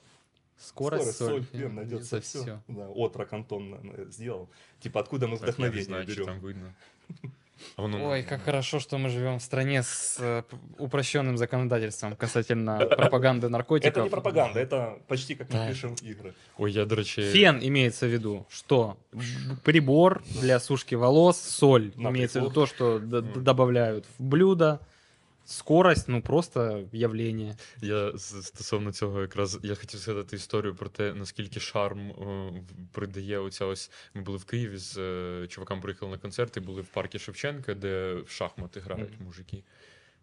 Скорость, 0.56 1.16
соль, 1.16 1.44
фен, 1.44 1.74
найдется 1.74 2.20
все. 2.20 2.40
все. 2.40 2.62
Да, 2.68 2.88
отрок 2.88 3.32
Антон 3.32 3.78
э, 3.82 4.06
сделал. 4.10 4.48
Типа, 4.80 5.00
откуда 5.00 5.28
мы 5.28 5.36
вдохновение 5.36 6.04
берем? 6.04 6.24
там 6.24 6.40
видно. 6.40 6.74
А 7.76 7.82
Ой, 7.82 8.22
как 8.22 8.42
хорошо, 8.42 8.80
что 8.80 8.98
мы 8.98 9.08
живем 9.08 9.38
в 9.38 9.42
стране 9.42 9.82
с 9.82 10.16
э, 10.20 10.42
упрощенным 10.78 11.36
законодательством 11.36 12.16
касательно 12.16 12.78
пропаганды 12.86 13.48
наркотиков. 13.48 13.92
Это 13.92 14.02
не 14.02 14.10
пропаганда, 14.10 14.60
это 14.60 14.98
почти 15.08 15.34
как 15.34 15.52
мы 15.52 15.68
пишем 15.68 15.94
игры. 16.02 16.34
Ой, 16.58 16.72
я, 16.72 16.84
до 16.84 16.94
речі... 16.94 17.22
Фен 17.22 17.60
имеется 17.62 18.06
в 18.06 18.10
виду, 18.12 18.46
что 18.48 18.96
прибор 19.64 20.22
для 20.40 20.60
сушки 20.60 20.94
волос, 20.94 21.40
соль 21.40 21.92
имеется 21.96 22.40
в 22.40 22.42
виду 22.42 22.54
то, 22.54 22.66
что 22.66 22.98
добавляют 22.98 24.06
в 24.18 24.22
блюдо, 24.22 24.80
скорость, 25.48 26.08
ну 26.08 26.22
просто 26.22 26.84
явление. 26.92 27.56
Я 27.80 28.18
стосовно 28.18 28.92
цього 28.92 29.20
якраз 29.20 29.58
я 29.62 29.74
хотів 29.74 30.00
згадати 30.00 30.36
історію 30.36 30.74
про 30.74 30.88
те, 30.88 31.14
наскільки 31.14 31.60
шарм 31.60 32.10
е, 32.10 32.12
в- 32.60 32.92
придає 32.92 33.38
оця 33.38 33.64
ось. 33.66 33.90
Ми 34.14 34.22
були 34.22 34.38
в 34.38 34.44
Києві 34.44 34.76
з 34.76 34.98
е, 34.98 35.46
чуваками, 35.48 35.80
приїхали 35.82 36.10
на 36.12 36.18
концерт 36.18 36.56
і 36.56 36.60
були 36.60 36.82
в 36.82 36.86
парку 36.86 37.18
Шевченка, 37.18 37.74
де 37.74 38.14
в 38.14 38.30
шахмати 38.30 38.80
грають 38.80 39.12
Мгм. 39.16 39.24
мужики. 39.24 39.64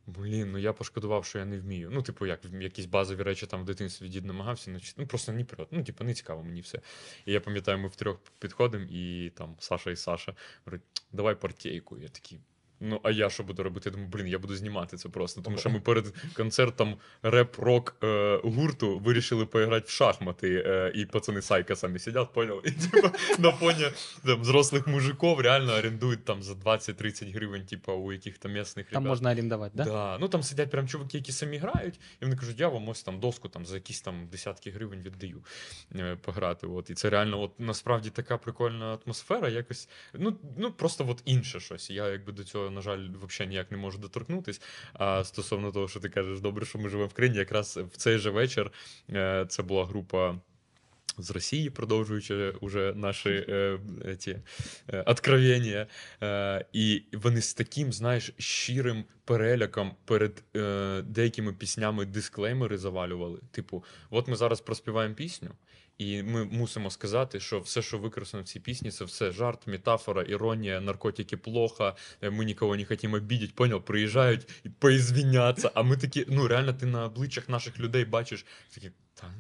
Блін, 0.08 0.52
ну 0.52 0.58
я 0.58 0.74
пошкодував, 0.74 1.26
що 1.26 1.40
я 1.40 1.46
не 1.46 1.60
вмію. 1.60 1.90
Ну, 1.94 2.02
типу, 2.02 2.26
як 2.26 2.40
в- 2.46 2.62
якісь 2.62 2.86
базові 2.86 3.24
речі 3.24 3.46
там 3.48 3.62
в 3.62 3.66
дитинстві 3.66 4.08
дід 4.10 4.26
намагався 4.26 4.72
навчити. 4.72 4.94
Ну 5.02 5.08
просто 5.08 5.32
ні 5.34 5.44
прет. 5.44 5.68
Ну, 5.72 5.84
типу, 5.84 6.04
не 6.04 6.14
цікаво 6.14 6.44
мені 6.44 6.62
все. 6.62 6.82
І 7.26 7.32
я 7.32 7.40
пам'ятаю, 7.42 7.78
ми 7.78 7.88
втрьох 7.88 8.18
підходимо, 8.40 8.86
і 8.92 9.32
там 9.36 9.56
Саша 9.60 9.92
і 9.92 9.96
Саша 9.96 10.36
говорять, 10.66 10.82
давай 11.12 11.36
партійку. 11.36 11.98
Я 11.98 12.08
такий. 12.08 12.40
Ну, 12.86 13.00
а 13.04 13.12
я 13.12 13.30
що 13.30 13.44
буду 13.44 13.64
робити? 13.64 13.90
Я 13.90 13.92
думаю, 13.92 14.10
блін, 14.12 14.28
я 14.28 14.40
буду 14.40 14.56
знімати 14.56 14.98
це 14.98 15.10
просто. 15.10 15.42
Тому 15.42 15.58
що 15.58 15.70
ми 15.70 15.80
перед 15.80 16.14
концертом 16.34 16.98
реп-рок 17.24 17.96
е, 18.04 18.40
гурту 18.44 19.00
вирішили 19.00 19.46
поіграти 19.46 19.86
в 19.88 19.90
шахмати. 19.90 20.64
Е, 20.66 20.92
і 20.96 21.06
пацани 21.06 21.42
сайка 21.42 21.76
самі 21.76 22.00
сидять, 22.00 22.34
поняв? 22.34 22.62
І 22.66 22.72
типу, 22.72 23.10
на 23.38 23.52
фоні 23.52 23.86
там, 24.26 24.42
взрослих 24.42 24.88
мужиків 24.88 25.40
реально 25.40 25.74
орендують 25.74 26.26
там 26.26 26.44
за 26.44 26.54
20-30 26.54 27.34
гривень, 27.34 27.66
типу, 27.66 27.94
у 27.94 28.12
яких 28.12 28.38
там 28.38 28.52
місних 28.52 28.86
Там 28.86 29.04
ребят. 29.04 29.10
можно 29.10 29.30
арендовать, 29.30 29.72
да? 29.76 29.84
Да? 29.84 30.18
Ну 30.20 30.28
там 30.28 30.44
сидять 30.44 30.72
прям 30.72 30.88
чуваки, 30.88 31.18
які 31.18 31.32
самі 31.32 31.58
грають, 31.58 32.00
і 32.22 32.26
вони 32.26 32.36
кажуть, 32.36 32.60
я 32.60 32.68
вам 32.68 32.90
ось 32.90 33.04
там 33.04 33.20
доску 33.20 33.50
там 33.50 33.66
за 33.66 33.76
якісь 33.76 34.02
там 34.02 34.28
десятки 34.32 34.72
гривень 34.72 35.02
віддаю 35.02 35.44
е, 35.96 36.16
пограти. 36.16 36.68
От. 36.68 36.90
І 36.90 36.94
це 36.94 37.10
реально 37.10 37.42
от, 37.42 37.60
насправді 37.60 38.10
така 38.10 38.38
прикольна 38.38 38.98
атмосфера, 39.06 39.50
якось, 39.50 39.90
ну, 40.14 40.38
ну 40.58 40.72
просто 40.72 41.06
от 41.10 41.22
інше 41.26 41.60
щось. 41.60 41.90
Я 41.90 42.08
якби 42.10 42.32
до 42.34 42.44
цього, 42.44 42.70
на 42.76 42.82
жаль, 42.82 43.10
взагалі 43.22 43.50
ніяк 43.50 43.72
не 43.72 43.78
можу 43.78 43.98
доторкнутись. 43.98 44.62
А 44.94 45.24
стосовно 45.24 45.72
того, 45.72 45.88
що 45.88 46.00
ти 46.00 46.10
кажеш, 46.10 46.40
добре, 46.40 46.66
що 46.66 46.80
ми 46.80 46.90
живемо 46.90 47.08
в 47.08 47.14
країні, 47.14 47.38
якраз 47.38 47.78
в 47.78 47.98
цей 47.98 48.18
же 48.18 48.30
вечір 48.30 48.72
е, 49.10 49.46
це 49.50 49.64
була 49.64 49.86
група. 49.86 50.36
з 51.18 51.32
Росії, 51.32 51.70
продовжуючи 51.70 52.50
уже 52.62 52.94
наші 52.96 53.30
е, 53.30 53.80
ті, 54.20 54.40
е, 54.90 55.02
откровення. 55.02 55.88
Е, 56.24 56.66
і 56.74 57.04
вони 57.14 57.42
з 57.42 57.54
таким, 57.54 57.94
знаєш, 57.94 58.34
щирим 58.38 59.06
переляком 59.26 59.96
перед 60.06 60.44
е, 60.56 61.02
деякими 61.02 61.54
піснями 61.54 62.06
дисклеймери 62.06 62.78
завалювали. 62.78 63.40
Типу, 63.52 63.84
от 64.10 64.28
ми 64.28 64.36
зараз 64.36 64.62
проспіваємо 64.62 65.16
пісню. 65.16 65.50
І 65.98 66.24
ми 66.24 66.46
мусимо 66.46 66.92
сказати, 66.92 67.40
що 67.40 67.60
все, 67.60 67.82
що 67.82 67.98
використано 67.98 68.44
в 68.44 68.46
цій 68.46 68.60
пісні, 68.60 68.92
це 68.92 69.06
все 69.06 69.32
жарт, 69.32 69.68
метафора, 69.68 70.24
іронія, 70.24 70.82
наркотики 70.82 71.38
плохо, 71.38 71.96
е, 72.22 72.30
ми 72.30 72.46
нікого 72.46 72.76
не 72.76 72.86
хотімо 72.86 73.20
бідіть. 73.20 73.56
понял, 73.56 73.82
приїжджають 73.82 74.50
і 74.64 74.70
поізвіняться. 74.70 75.72
А 75.74 75.84
ми 75.84 75.98
такі, 75.98 76.26
ну 76.30 76.48
реально, 76.48 76.74
ти 76.74 76.86
на 76.86 77.06
обличчях 77.06 77.50
наших 77.50 77.80
людей 77.80 78.06
бачиш 78.06 78.46
такі, 78.74 78.92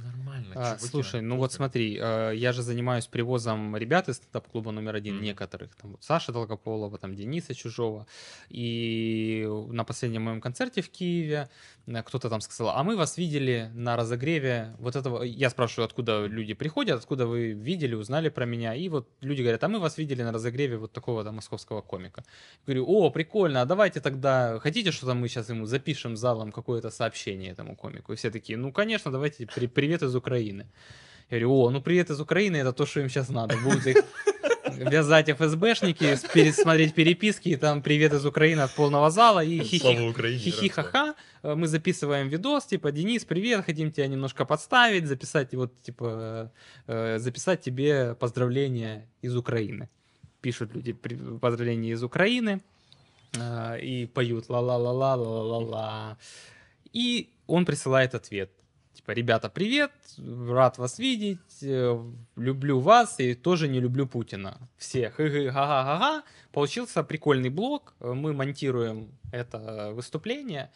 нормально. 0.03 0.53
А, 0.55 0.75
чуваки, 0.75 0.87
слушай, 0.87 1.21
ну 1.21 1.37
вот 1.37 1.51
похуй». 1.51 1.55
смотри, 1.57 1.97
э, 2.01 2.33
я 2.35 2.51
же 2.51 2.61
занимаюсь 2.61 3.07
привозом 3.07 3.75
ребят 3.77 4.09
из 4.09 4.15
стендап-клуба 4.17 4.71
номер 4.71 4.95
один, 4.95 5.15
Мгм. 5.15 5.23
некоторых, 5.23 5.75
там 5.75 5.91
вот 5.91 6.03
Саша 6.03 6.31
Долгополова, 6.31 6.97
там 6.97 7.15
Дениса 7.15 7.53
Чужого, 7.53 8.05
и 8.49 9.47
на 9.69 9.83
последнем 9.83 10.23
моем 10.23 10.41
концерте 10.41 10.81
в 10.81 10.89
Киеве 10.89 11.49
э, 11.87 12.03
кто-то 12.03 12.29
там 12.29 12.41
сказал, 12.41 12.73
а 12.75 12.83
мы 12.83 12.95
вас 12.95 13.17
видели 13.17 13.69
на 13.73 13.95
разогреве 13.95 14.75
вот 14.79 14.95
этого, 14.95 15.23
я 15.23 15.49
спрашиваю, 15.49 15.85
откуда 15.85 16.25
люди 16.25 16.53
приходят, 16.53 16.97
откуда 16.97 17.27
вы 17.27 17.51
видели, 17.51 17.95
узнали 17.95 18.29
про 18.29 18.45
меня, 18.45 18.73
и 18.75 18.89
вот 18.89 19.07
люди 19.21 19.41
говорят, 19.41 19.63
а 19.63 19.67
мы 19.67 19.79
вас 19.79 19.97
видели 19.97 20.23
на 20.23 20.31
разогреве 20.31 20.77
вот 20.77 20.91
такого 20.93 21.23
там 21.23 21.35
московского 21.35 21.81
комика. 21.81 22.23
Говорю, 22.65 22.85
о, 22.87 23.09
прикольно, 23.11 23.61
а 23.61 23.65
давайте 23.65 23.99
тогда, 24.01 24.59
хотите, 24.59 24.91
что 24.91 25.05
там 25.05 25.19
мы 25.19 25.27
сейчас 25.27 25.49
ему 25.49 25.65
запишем 25.65 26.15
залом 26.15 26.51
какое-то 26.51 26.89
сообщение 26.89 27.51
этому 27.51 27.75
комику? 27.75 28.13
И 28.13 28.15
все 28.15 28.31
такие, 28.31 28.57
ну, 28.57 28.71
конечно, 28.71 29.11
давайте, 29.11 29.45
при- 29.45 29.67
привет 29.75 30.01
из 30.01 30.15
Украины. 30.15 30.65
Я 31.29 31.37
говорю, 31.37 31.53
о, 31.53 31.69
ну 31.71 31.81
привет 31.81 32.09
из 32.09 32.19
Украины, 32.19 32.57
это 32.57 32.73
то, 32.73 32.85
что 32.85 33.01
им 33.01 33.09
сейчас 33.09 33.29
надо. 33.29 33.57
Будут 33.57 33.85
их 33.87 33.97
вязать 34.77 35.29
ФСБшники, 35.29 36.17
пересмотреть 36.33 36.93
переписки, 36.93 37.49
и 37.49 37.55
там 37.55 37.81
привет 37.81 38.13
из 38.13 38.25
Украины 38.25 38.61
от 38.61 38.71
полного 38.71 39.09
зала, 39.09 39.43
и 39.43 39.59
хихи-ха-ха, 39.59 41.15
э, 41.43 41.55
мы 41.55 41.67
записываем 41.67 42.29
видос, 42.29 42.65
типа, 42.65 42.91
Денис, 42.91 43.25
привет, 43.25 43.65
хотим 43.65 43.91
тебя 43.91 44.07
немножко 44.07 44.45
подставить, 44.45 45.07
записать, 45.07 45.53
вот, 45.55 45.71
типа, 45.81 46.51
э, 46.87 47.19
записать 47.19 47.61
тебе 47.61 48.15
поздравления 48.15 49.07
из 49.21 49.35
Украины. 49.35 49.89
Пишут 50.41 50.75
люди 50.75 50.93
поздравления 50.93 51.91
из 51.91 52.03
Украины 52.03 52.61
э, 53.33 53.79
и 53.81 54.05
поют 54.05 54.49
ла-ла-ла-ла-ла-ла-ла. 54.49 56.17
И 56.93 57.29
он 57.47 57.65
присылает 57.65 58.15
ответ. 58.15 58.51
Типа, 58.95 59.11
ребята, 59.11 59.49
привет, 59.49 59.91
рад 60.47 60.77
вас 60.77 60.99
видеть, 60.99 61.61
э, 61.61 62.01
люблю 62.37 62.79
вас 62.79 63.19
и 63.19 63.33
тоже 63.33 63.67
не 63.67 63.81
люблю 63.81 64.07
Путина. 64.07 64.57
Всех, 64.77 65.17
га-га-га-га. 65.17 66.23
Получился 66.53 67.03
прикольный 67.03 67.49
блог, 67.49 67.93
э, 67.99 68.13
мы 68.13 68.31
монтируем 68.31 69.11
это 69.33 69.91
выступление, 69.93 70.71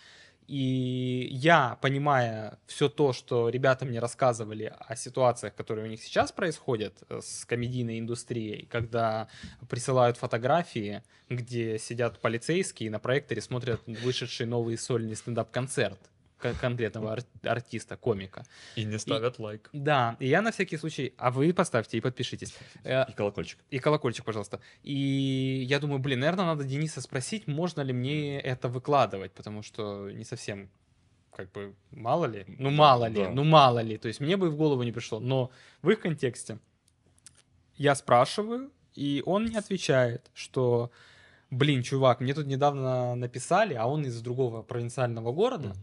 и 0.48 1.30
я, 1.32 1.78
понимая 1.82 2.60
все 2.68 2.90
то, 2.90 3.14
что 3.14 3.48
ребята 3.48 3.86
мне 3.86 4.00
рассказывали 4.00 4.74
о 4.78 4.98
ситуациях, 4.98 5.56
которые 5.56 5.86
у 5.86 5.90
них 5.90 6.04
сейчас 6.04 6.34
происходят 6.34 7.02
э, 7.08 7.22
с 7.24 7.46
комедийной 7.46 8.00
индустрией, 8.00 8.66
когда 8.66 9.30
присылают 9.70 10.18
фотографии, 10.18 11.04
где 11.30 11.80
сидят 11.80 12.20
полицейские 12.20 12.88
и 12.88 12.90
на 12.90 13.00
проекторе 13.00 13.42
смотрят 13.42 13.80
вышедший 13.88 14.46
новый 14.46 14.78
сольный 14.78 15.16
стендап-концерт 15.16 16.00
кон- 16.02 16.19
конкретного 16.40 17.12
ар- 17.12 17.24
артиста, 17.44 17.96
комика. 17.96 18.44
І 18.76 18.86
не 18.86 19.00
ставлять 19.00 19.40
лайк. 19.40 19.70
Да, 19.74 20.16
и 20.22 20.28
я 20.28 20.42
на 20.42 20.50
всякий 20.52 20.78
случай, 20.78 21.14
а 21.18 21.30
вы 21.32 21.54
поставьте 21.54 21.98
и 21.98 22.02
подпишитесь. 22.02 22.58
Э, 22.86 23.06
И 23.10 23.14
колокольчик. 23.14 23.60
и 23.74 23.80
колокольчик, 23.80 24.26
пожалуйста. 24.26 24.60
И 24.84 25.66
я 25.70 25.80
думаю, 25.80 26.00
блин, 26.00 26.20
наверное, 26.20 26.46
надо 26.46 26.64
Дениса 26.64 27.02
спросить, 27.02 27.48
можно 27.48 27.82
ли 27.84 27.94
мне 27.94 28.40
это 28.40 28.68
выкладывать, 28.70 29.32
потому 29.32 29.64
что 29.64 30.10
не 30.12 30.24
совсем, 30.26 30.70
как 31.36 31.52
бы, 31.52 31.74
мало 31.92 32.26
ли, 32.28 32.46
ну 32.60 32.70
мало 32.72 33.10
ли, 33.10 33.24
Да. 33.24 33.30
ну 33.32 33.44
мало 33.44 33.80
ли, 33.84 33.98
то 33.98 34.08
есть 34.08 34.22
мне 34.22 34.36
бы 34.38 34.50
в 34.50 34.56
голову 34.58 34.84
не 34.84 34.92
пришло, 34.92 35.20
но 35.20 35.50
в 35.82 35.90
их 35.90 36.00
контексте 36.00 36.58
я 37.78 37.96
спрашиваю, 37.96 38.70
и 38.98 39.24
он 39.26 39.44
мне 39.44 39.58
отвечает, 39.60 40.30
что, 40.34 40.90
блин, 41.52 41.84
чувак, 41.84 42.22
мне 42.22 42.34
тут 42.34 42.48
недавно 42.48 43.16
написали, 43.16 43.74
а 43.76 43.86
он 43.86 44.06
из 44.06 44.22
другого 44.22 44.62
провинциального 44.64 45.32
города, 45.32 45.68
Мгм. 45.68 45.78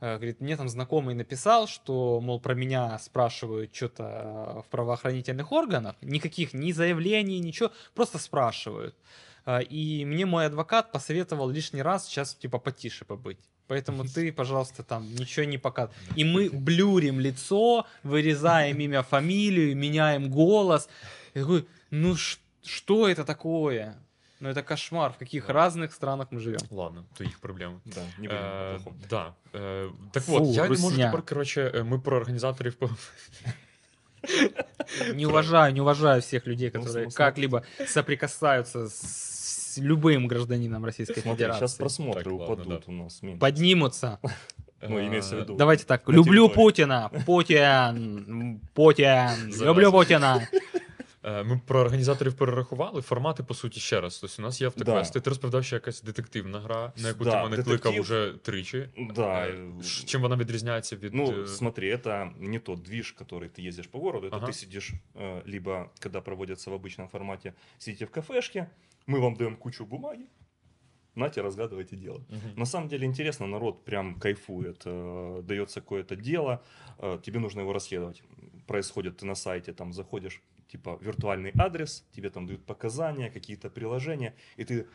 Э, 0.00 0.16
Говорит, 0.16 0.40
мне 0.40 0.56
там 0.56 0.68
знакомый 0.68 1.14
написал, 1.14 1.66
что, 1.66 2.20
мол, 2.20 2.40
про 2.40 2.54
меня 2.54 2.98
спрашивают 2.98 3.74
что-то 3.74 4.62
в 4.66 4.70
правоохранительных 4.70 5.52
органах. 5.52 5.96
Никаких 6.00 6.54
ни 6.54 6.72
заявлений, 6.72 7.38
ничего, 7.40 7.70
просто 7.94 8.18
спрашивают. 8.18 8.94
А, 9.44 9.60
И 9.60 10.04
мне 10.04 10.26
мой 10.26 10.46
адвокат 10.46 10.92
посоветовал 10.92 11.48
лишний 11.50 11.82
раз 11.82 12.06
сейчас, 12.06 12.34
типа, 12.34 12.58
потише 12.58 13.04
побыть. 13.04 13.38
Поэтому 13.66 14.04
ты, 14.04 14.32
пожалуйста, 14.32 14.82
там 14.82 15.14
ничего 15.14 15.44
не 15.44 15.58
показывай. 15.58 15.94
И 16.16 16.24
мы 16.24 16.50
блюрим 16.50 17.20
лицо, 17.20 17.86
вырезаем 18.02 18.78
имя, 18.80 19.02
фамилию, 19.02 19.76
меняем 19.76 20.30
голос. 20.30 20.88
Я 21.34 21.42
такой, 21.42 21.66
ну 21.90 22.16
что 22.62 23.08
это 23.08 23.24
такое? 23.24 23.96
Ну 24.39 24.49
это 24.49 24.61
кошмар, 24.63 25.11
в 25.11 25.17
каких 25.17 25.47
Да. 25.47 25.53
разных 25.53 25.93
странах 25.93 26.27
мы 26.31 26.39
живем. 26.39 26.59
Ладно, 26.71 27.03
то 27.17 27.23
їх 27.23 27.39
проблеми. 27.39 27.73
Да, 27.85 28.01
не 28.19 28.27
будем 28.27 28.43
Е, 28.43 28.75
о 28.75 28.79
плохом. 28.79 28.93
да. 29.09 29.33
Е, 29.55 29.85
так 30.11 30.23
Фу, 30.23 30.35
от, 30.35 30.43
я 30.55 30.63
не 30.63 30.69
можу 30.69 30.83
русня. 30.89 31.05
тепер, 31.05 31.21
коротше, 31.25 31.71
е, 31.75 31.83
ми 31.83 31.99
про 31.99 32.17
організаторів 32.17 32.73
по- 32.75 32.89
Не 35.15 35.25
уважаю, 35.27 35.73
не 35.73 35.81
уважаю 35.81 36.21
всех 36.21 36.47
людей, 36.47 36.71
Ну, 36.73 36.79
которые 36.81 37.09
смотри. 37.11 37.17
как-либо 37.17 37.61
соприкасаются 37.87 38.89
с 38.89 39.77
любым 39.81 40.27
гражданином 40.27 40.85
Российской 40.85 41.21
Смотри, 41.21 41.45
сейчас 41.45 41.55
Федерации. 41.55 41.83
просмотры 41.83 42.23
Так, 42.23 42.33
ладно, 42.33 42.45
упадут 42.53 42.83
да. 42.87 42.91
у 42.91 42.95
нас 42.95 43.23
меньше. 43.23 43.39
Поднимутся. 43.39 44.17
Ну, 44.81 44.99
имеется 44.99 45.35
в 45.35 45.37
Е, 45.39 45.41
виду. 45.41 45.55
Давайте 45.55 45.83
так. 45.85 46.07
На 46.07 46.13
Люблю 46.13 46.47
территории. 46.47 46.55
Путина. 46.55 47.09
Путин. 47.25 48.59
Путин. 48.73 49.51
Зараза. 49.51 49.65
Люблю 49.65 49.91
Путина. 49.91 50.47
Е, 51.23 51.43
Ми 51.43 51.61
про 51.67 51.79
організаторів 51.79 52.33
перерахували. 52.33 53.01
Формати, 53.01 53.43
по 53.43 53.53
суті, 53.53 53.79
ще 53.79 54.01
раз. 54.01 54.17
Тобто 54.19 54.35
у 54.39 54.45
нас 54.45 54.61
є 54.61 54.67
автоквести. 54.67 55.19
Ти 55.19 55.29
розповідав, 55.29 55.63
що 55.65 55.75
якась 55.75 56.01
детективна 56.01 56.59
гра, 56.59 56.93
на 56.97 57.07
яку 57.07 57.23
Да, 57.23 57.31
ти 57.43 57.49
мене 57.49 57.63
кликав 57.63 57.91
детектив. 57.93 58.01
уже 58.01 58.33
тричі. 58.41 58.89
Да. 59.15 59.47
Е, 59.47 59.69
ш- 59.83 60.03
Чим 60.07 60.21
вона 60.21 60.35
відрізняється 60.35 60.95
від. 60.95 61.13
Ну, 61.13 61.41
е, 61.43 61.47
смотри, 61.47 61.95
это 61.95 62.31
не 62.39 62.59
тот 62.59 62.81
движ, 62.81 63.15
который 63.21 63.49
ты 63.59 63.67
ездишь 63.67 63.87
по 63.87 63.99
городу, 63.99 64.27
это 64.27 64.35
Ага. 64.35 64.47
ты 64.47 64.53
сидишь, 64.53 64.93
э, 65.15 65.41
либо, 65.53 65.89
когда 65.99 66.21
проводятся 66.21 66.71
в 66.71 66.73
обычном 66.73 67.07
формате, 67.07 67.53
сидите 67.77 68.05
в 68.05 68.09
кафешке, 68.11 68.67
мы 69.07 69.19
вам 69.19 69.35
даем 69.35 69.55
кучу 69.55 69.85
бумаги, 69.85 70.25
нате, 71.15 71.41
разгадывайте 71.41 71.95
дело. 71.95 72.17
мгм. 72.29 72.59
На 72.59 72.65
самом 72.65 72.89
деле 72.89 73.05
интересно, 73.05 73.47
народ 73.47 73.85
прям 73.85 74.15
кайфует, 74.19 74.83
э, 74.85 75.41
дается 75.43 75.81
какое-то 75.81 76.15
дело, 76.15 76.59
э, 76.99 77.19
тебе 77.25 77.39
нужно 77.39 77.61
его 77.61 77.73
расследовать. 77.73 78.23
Происходит, 78.67 79.17
ты 79.23 79.25
на 79.25 79.35
сайте 79.35 79.73
там 79.73 79.93
заходишь, 79.93 80.41
типа 80.70 80.98
виртуальный 81.00 81.52
адрес, 81.58 82.04
тебе 82.12 82.30
там 82.30 82.46
дают 82.46 82.64
показания, 82.64 83.30
какие-то 83.30 83.70
приложения, 83.70 84.34
и 84.56 84.64
ты 84.64 84.86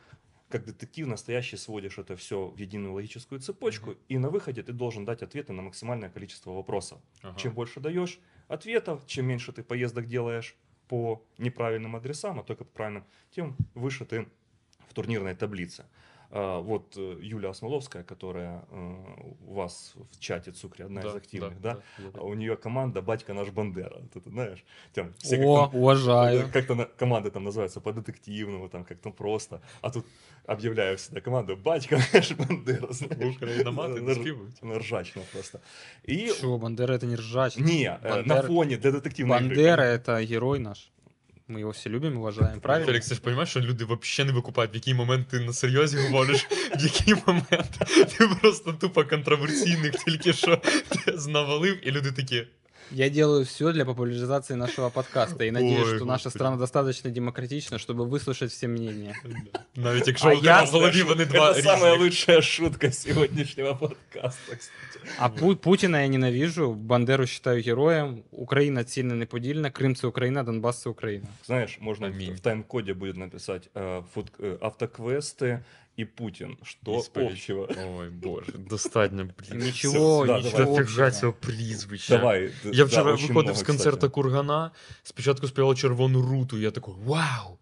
как 0.49 0.65
детектив 0.65 1.07
настоящий 1.07 1.57
сводишь 1.57 1.97
это 1.97 2.15
все 2.15 2.47
в 2.47 2.57
единую 2.57 2.93
логическую 2.93 3.41
цепочку, 3.41 3.91
Мгм. 3.91 3.99
и 4.07 4.17
на 4.17 4.29
выходе 4.29 4.63
ты 4.63 4.73
должен 4.73 5.03
дать 5.05 5.21
ответы 5.23 5.53
на 5.53 5.61
максимальное 5.61 6.09
количество 6.09 6.51
вопросов. 6.51 6.99
Ага. 7.23 7.37
Чем 7.39 7.53
больше 7.53 7.79
даешь 7.79 8.19
ответов, 8.47 9.05
чем 9.07 9.25
меньше 9.25 9.51
ты 9.51 9.63
поездок 9.63 10.05
делаешь 10.05 10.55
по 10.87 11.25
неправильным 11.39 11.95
адресам, 11.95 12.39
а 12.39 12.43
только 12.43 12.63
по 12.63 12.71
правильным, 12.71 13.03
тем 13.31 13.55
выше 13.73 14.05
ты 14.05 14.27
в 14.87 14.93
турнирной 14.93 15.35
таблице. 15.35 15.85
А, 16.37 16.59
Вот 16.59 16.97
э, 16.97 17.17
Юля 17.21 17.49
Осмоловская, 17.49 18.03
которая 18.03 18.65
э, 18.69 18.95
у 19.47 19.53
вас 19.53 19.93
в 20.11 20.19
чате 20.19 20.51
Цукре, 20.51 20.85
одна 20.85 21.01
Да, 21.01 21.07
из 21.09 21.15
активных, 21.15 21.61
да? 21.61 21.73
да, 21.97 22.03
да, 22.13 22.19
А 22.19 22.23
у 22.23 22.33
нее 22.33 22.55
команда 22.57 23.01
«Батька 23.01 23.33
наш 23.33 23.49
Бандера». 23.51 23.99
Вот 24.01 24.15
это 24.17 24.29
знаешь? 24.29 24.63
Там 24.93 25.13
все 25.17 25.37
как 25.37 25.45
О, 25.45 25.57
там- 25.71 25.75
уважаю. 25.81 26.49
как-то 26.53 26.75
на- 26.75 26.85
команды 26.85 27.29
там 27.31 27.43
называются 27.43 27.79
по-детективному, 27.81 28.67
там 28.69 28.83
как-то 28.83 29.11
просто. 29.11 29.61
А 29.81 29.89
тут 29.89 30.05
объявляю 30.45 30.97
всегда 30.97 31.21
команду 31.21 31.55
«Батька 31.55 31.99
наш 32.13 32.31
Бандера». 32.33 32.91
знаешь. 32.93 33.35
Україномати 33.35 34.01
На- 34.01 34.69
на 34.73 34.79
ржачно 34.79 35.21
просто. 35.31 35.59
И... 36.03 36.27
Что, 36.27 36.57
Бандера 36.57 36.93
это 36.95 37.05
не 37.05 37.15
ржач. 37.15 37.57
Не, 37.57 37.97
э, 38.03 38.23
на 38.23 38.35
Бандера- 38.35 38.47
фоне 38.47 38.77
для 38.77 38.91
детективной 38.91 39.37
игры. 39.37 39.47
Бандера 39.55 39.83
это 39.83 40.25
герой 40.25 40.59
наш. 40.59 40.91
Мы 41.47 41.59
його 41.59 41.71
всі 41.71 41.89
любимо, 41.89 42.19
уважаем, 42.19 42.59
правильно? 42.59 42.85
Фелікс, 42.85 43.07
ти 43.07 43.15
ж 43.15 43.21
розумієш, 43.23 43.49
що 43.49 43.61
люди 43.61 43.85
взагалі 43.85 44.27
не 44.27 44.35
викупають, 44.35 44.73
в 44.73 44.75
який 44.75 44.93
момент 44.93 45.27
ти 45.27 45.39
на 45.39 45.53
серйозі 45.53 45.97
говориш, 45.97 46.47
в 46.75 46.83
який 46.83 47.15
момент 47.27 47.79
ти 48.17 48.27
просто 48.27 48.73
тупо 48.73 49.03
контроверсійних 49.03 49.91
тільки 49.91 50.33
що 50.43 50.61
навалив, 51.27 51.87
і 51.87 51.91
люди 51.91 52.11
такі. 52.11 52.47
Я 52.92 53.08
делаю 53.08 53.44
все 53.44 53.72
для 53.72 53.84
популяризации 53.84 54.56
нашего 54.56 54.90
подкаста 54.90 55.44
и 55.44 55.50
надеюсь, 55.52 55.86
Ой, 55.88 55.96
что 55.96 56.04
наша 56.04 56.24
господи. 56.24 56.32
страна 56.32 56.56
достаточно 56.56 57.10
демократична, 57.10 57.76
чтобы 57.78 58.08
выслушать 58.08 58.48
все 58.48 58.68
мнения. 58.68 59.14
Навіть 59.76 60.06
якщо 60.08 60.28
А 60.28 60.30
у 60.30 60.34
я- 60.34 60.40
тебе 60.60 60.70
в 60.70 60.72
голові 60.72 61.02
вони 61.02 61.24
два 61.24 61.52
Это 61.52 61.62
самая 61.62 61.94
різних. 61.94 62.00
лучшая 62.00 62.42
шутка 62.42 62.92
сегодняшнего 62.92 63.74
подкаста, 63.76 64.56
кстати. 64.56 65.00
А 65.18 65.28
Пу- 65.28 65.54
Путина 65.56 66.02
я 66.02 66.08
ненавижу, 66.08 66.72
Бандеру 66.74 67.26
считаю 67.26 67.62
героем, 67.62 68.22
Украина 68.30 68.84
цільна 68.84 69.14
неподільна, 69.14 69.70
Крим 69.70 69.94
це 69.94 70.06
Україна, 70.06 70.42
Донбас 70.42 70.82
це 70.82 70.90
Україна. 70.90 71.26
Знаешь, 71.46 71.78
можно 71.80 72.06
в- 72.08 72.12
Аминь. 72.14 72.34
в 72.34 72.40
тайм-коде 72.40 72.94
будет 72.94 73.16
написать 73.16 73.70
э, 73.74 74.02
фут- 74.16 74.40
э, 74.40 74.58
автоквесты 74.58 75.58
и 75.98 76.04
Путин. 76.04 76.56
Что 76.62 76.98
Исповедь. 76.98 77.32
общего? 77.32 77.68
Ой, 77.98 78.10
боже, 78.10 78.52
достатньо, 78.52 79.28
блін. 79.38 79.60
Нічого, 79.60 80.26
да, 80.26 80.36
нічого. 80.40 80.58
давай. 80.64 80.66
Дофіга 80.78 81.06
общего. 81.06 81.10
цього 81.20 81.32
прізвища. 81.32 82.18
Давай. 82.18 82.46
д- 82.48 82.52
Я 82.64 82.72
да, 82.72 82.84
вчора 82.84 83.12
очень 83.12 83.26
виходив 83.28 83.42
много, 83.44 83.58
з 83.58 83.62
концерта 83.62 83.96
кстати. 83.96 84.12
Кургана, 84.12 84.70
спочатку 85.02 85.48
співали 85.48 85.74
червону 85.76 86.22
руту, 86.22 86.58
я 86.58 86.70
такий 86.70 86.94
вау! 87.04 87.58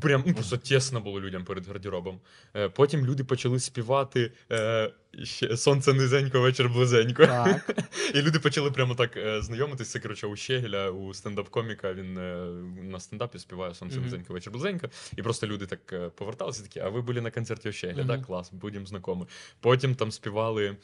Прям 0.00 0.24
ну, 0.26 0.34
просто 0.34 0.56
тісно 0.56 1.00
було 1.00 1.20
людям 1.20 1.44
перед 1.44 1.66
гардеробом. 1.66 2.20
Е, 2.56 2.68
Потім 2.68 3.06
люди 3.06 3.24
почали 3.24 3.60
співати 3.60 4.32
е, 4.52 4.92
ще 5.22 5.56
Сонце 5.56 5.92
низенько, 5.92 6.40
вечір 6.40 6.68
близенько. 6.68 7.26
Так. 7.26 7.76
І 8.14 8.22
люди 8.22 8.38
почали 8.38 8.70
прямо 8.70 8.94
так 8.94 9.16
е, 9.16 9.42
знайомитися. 9.42 10.00
Коротше 10.00 10.26
у 10.26 10.36
Щегеля, 10.36 10.90
у 10.90 11.14
стендап-коміка. 11.14 11.94
Він 11.94 12.18
е, 12.18 12.36
на 12.82 13.00
стендапі 13.00 13.38
співає 13.38 13.74
Сонце 13.74 14.00
низенько, 14.00 14.32
вечір 14.32 14.52
близенько. 14.52 14.88
І 15.16 15.22
просто 15.22 15.46
люди 15.46 15.66
так 15.66 16.14
поверталися 16.14 16.62
такі, 16.62 16.80
а 16.80 16.88
ви 16.88 17.02
були 17.02 17.20
на 17.20 17.30
концерті 17.30 17.68
у 17.68 17.72
Щегеля, 17.72 18.04
так, 18.04 18.26
клас, 18.26 18.52
будемо 18.52 18.86
знайомі. 18.86 19.24
Потім 19.60 19.94
там 19.94 20.12
співали. 20.12 20.76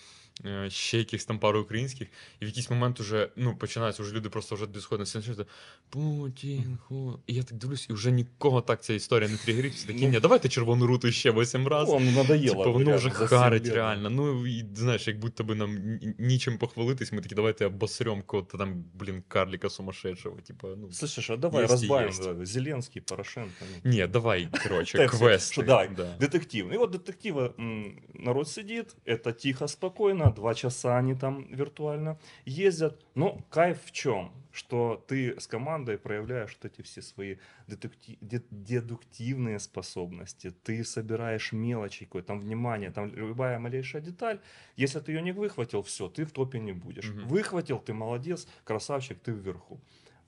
е, 0.46 0.70
Ще 0.70 0.98
якихось 0.98 1.26
там 1.26 1.40
пару 1.40 1.62
українських, 1.62 2.08
і 2.40 2.46
в 2.46 2.48
якийсь 2.48 2.70
момент 2.70 3.00
уже 3.00 3.30
ну, 3.36 3.56
починається, 3.58 4.04
вже 4.04 4.16
люди 4.16 4.30
просто 4.30 4.56
вже 4.56 4.68
дисходно 4.68 5.06
сидять, 5.06 5.48
Путін, 5.90 6.78
ху. 6.88 7.20
І 7.28 7.34
я 7.34 7.44
так 7.44 7.58
дивлюсь, 7.58 7.88
і 7.90 7.94
вже 7.94 8.12
нікого 8.12 8.62
так 8.62 8.84
ця 8.84 8.94
історія 8.94 9.30
не 9.30 9.38
тригерить. 9.38 9.74
Всі 9.74 9.88
такі, 9.88 10.08
ні, 10.08 10.20
давайте 10.20 10.50
червону 10.50 10.88
руту 10.88 11.12
ще 11.12 11.32
восім 11.32 11.68
разів. 11.68 11.96
Ну, 12.02 12.12
надоело. 12.12 12.48
Типу, 12.64 12.74
воно 12.74 12.86
реально, 12.86 12.98
вже 12.98 13.10
за 13.10 13.28
семь 13.28 13.40
харить 13.40 13.66
лет. 13.66 13.74
реально. 13.76 14.10
Ну, 14.10 14.48
і 14.48 14.66
знаєш, 14.76 15.08
як 15.08 15.20
будто 15.20 15.44
би 15.44 15.56
нам 15.56 15.76
ні- 16.02 16.14
нічим 16.20 16.58
похвалитись, 16.58 17.12
ми 17.12 17.22
такі, 17.22 17.36
давайте 17.36 17.66
обосрем 17.66 18.22
кого-то 18.26 18.58
там, 18.58 18.84
блін, 18.94 19.24
карліка 19.28 19.70
сумасшедшего. 19.70 20.38
Типа, 20.42 20.68
ну. 20.78 20.88
Слышишь, 20.88 21.34
а 21.34 21.38
давай 21.38 21.64
Есть 21.64 21.72
и 21.74 21.76
разбавим 21.76 22.10
есть. 22.10 22.24
да, 22.24 22.46
Зеленский, 22.46 23.02
Порошенко. 23.02 23.66
ну. 23.84 23.92
Ні, 23.92 24.08
давай, 24.08 24.50
коротше, 24.64 24.98
Так, 24.98 25.12
квести. 25.12 25.54
что, 25.54 25.64
да, 25.64 25.88
да. 25.98 26.16
детектив. 26.20 26.74
И 26.74 26.78
вот 26.78 26.92
детектива 26.92 27.54
м, 27.60 27.98
народ 28.14 28.50
сидит, 28.50 28.96
это 29.06 29.34
тихо, 29.34 29.68
спокойно, 30.23 30.35
два 30.35 30.55
часа 30.55 30.99
они 30.99 31.15
там 31.15 31.47
виртуально 31.53 32.19
ездят. 32.45 33.01
Но 33.15 33.41
кайф 33.51 33.79
в 33.85 33.93
чем? 33.93 34.33
Что 34.53 35.03
ты 35.09 35.41
с 35.41 35.47
командой 35.47 35.97
проявляешь 35.97 36.59
вот 36.61 36.71
эти 36.71 36.83
все 36.83 37.01
свои 37.01 37.37
дедуктивные 37.67 39.59
способности. 39.59 40.51
Ты 40.63 40.85
собираешь 40.85 41.53
мелочи, 41.53 42.05
какое 42.05 42.23
там 42.23 42.41
внимание, 42.41 42.91
там 42.91 43.15
любая 43.15 43.59
малейшая 43.59 44.03
деталь. 44.03 44.41
Если 44.77 45.01
ты 45.01 45.13
ее 45.13 45.23
не 45.23 45.33
выхватил, 45.33 45.83
все, 45.83 46.09
ты 46.09 46.25
в 46.25 46.33
топе 46.33 46.61
не 46.61 46.73
будешь. 46.73 47.09
Мгм. 47.09 47.29
Выхватил, 47.29 47.79
ты 47.79 47.95
молодец, 47.95 48.47
красавчик, 48.65 49.19
ты 49.21 49.33
вверху. 49.33 49.81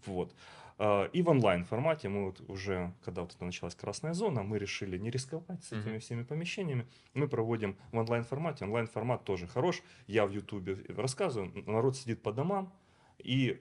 Вот. 0.06 0.34
А, 0.78 1.04
И 1.12 1.22
в 1.22 1.28
онлайн 1.28 1.64
формате 1.64 2.08
мы 2.08 2.26
вот 2.26 2.42
уже, 2.48 2.92
когда 3.04 3.22
вот 3.22 3.34
это 3.34 3.44
началась 3.44 3.74
красная 3.74 4.12
зона, 4.14 4.42
мы 4.42 4.58
решили 4.58 4.98
не 4.98 5.10
рисковать 5.10 5.62
с 5.64 5.72
этими 5.72 5.98
всеми 5.98 6.22
помещениями. 6.24 6.86
Мы 7.14 7.28
проводим 7.28 7.76
в 7.92 7.98
онлайн 7.98 8.24
формате. 8.24 8.64
Онлайн 8.64 8.86
формат 8.86 9.24
тоже 9.24 9.46
хорош. 9.46 9.82
Я 10.06 10.26
в 10.26 10.30
Ютубе 10.32 10.78
рассказываю, 10.88 11.52
народ 11.66 11.96
сидит 11.96 12.22
по 12.22 12.32
домам 12.32 12.72
и 13.18 13.56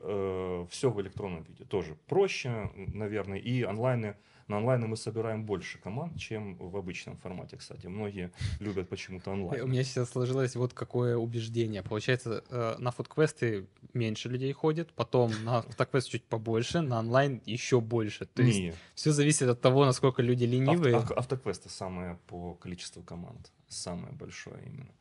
все 0.70 0.90
в 0.90 1.00
электронном 1.02 1.44
виде. 1.44 1.64
Тоже 1.66 1.96
проще, 2.08 2.72
наверное. 2.76 3.38
И 3.38 3.62
онлайны 3.62 4.16
на 4.48 4.58
онлайне 4.58 4.86
мы 4.88 4.98
собираем 4.98 5.46
больше 5.46 5.78
команд, 5.80 6.18
чем 6.20 6.56
в 6.58 6.76
обычном 6.76 7.18
формате, 7.18 7.58
кстати. 7.58 7.88
Многие 7.88 8.32
любят 8.60 8.90
почему-то 8.90 9.32
У 9.32 9.34
онлайн. 9.34 9.70
меня 9.70 9.84
сейчас 9.84 10.10
сложилось 10.10 10.56
вот 10.56 10.74
какое 10.74 11.16
убеждение. 11.18 11.82
Получается, 11.82 12.44
э, 12.50 12.76
на 12.80 12.92
фудквесты 12.92 13.68
меньше 13.94 14.30
людей 14.30 14.52
ходит, 14.54 14.92
потом 14.94 15.32
на 15.44 15.58
автоквест 15.70 16.10
чуть 16.10 16.24
побольше, 16.26 16.82
на 16.82 17.00
онлайн 17.00 17.42
еще 17.46 17.80
больше. 17.80 18.26
То 18.26 18.42
есть 18.44 18.60
Не, 18.60 18.74
все 18.96 19.12
зависит 19.12 19.48
от 19.50 19.62
того, 19.62 19.86
насколько 19.86 20.22
люди 20.22 20.44
ленивые. 20.46 20.96
Авто- 20.96 21.14
ав- 21.14 21.18
Автоквесты 21.18 21.70
самое 21.70 22.18
по 22.28 22.54
количеству 22.56 23.02
команд. 23.04 23.52
Самое 23.70 24.14
большое 24.14 24.62
именно. 24.66 24.92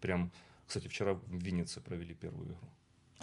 Прям, 0.00 0.30
кстати, 0.66 0.88
вчера 0.88 1.14
в 1.14 1.22
Виннице 1.28 1.80
провели 1.80 2.14
первую 2.14 2.46
игру. 2.46 2.56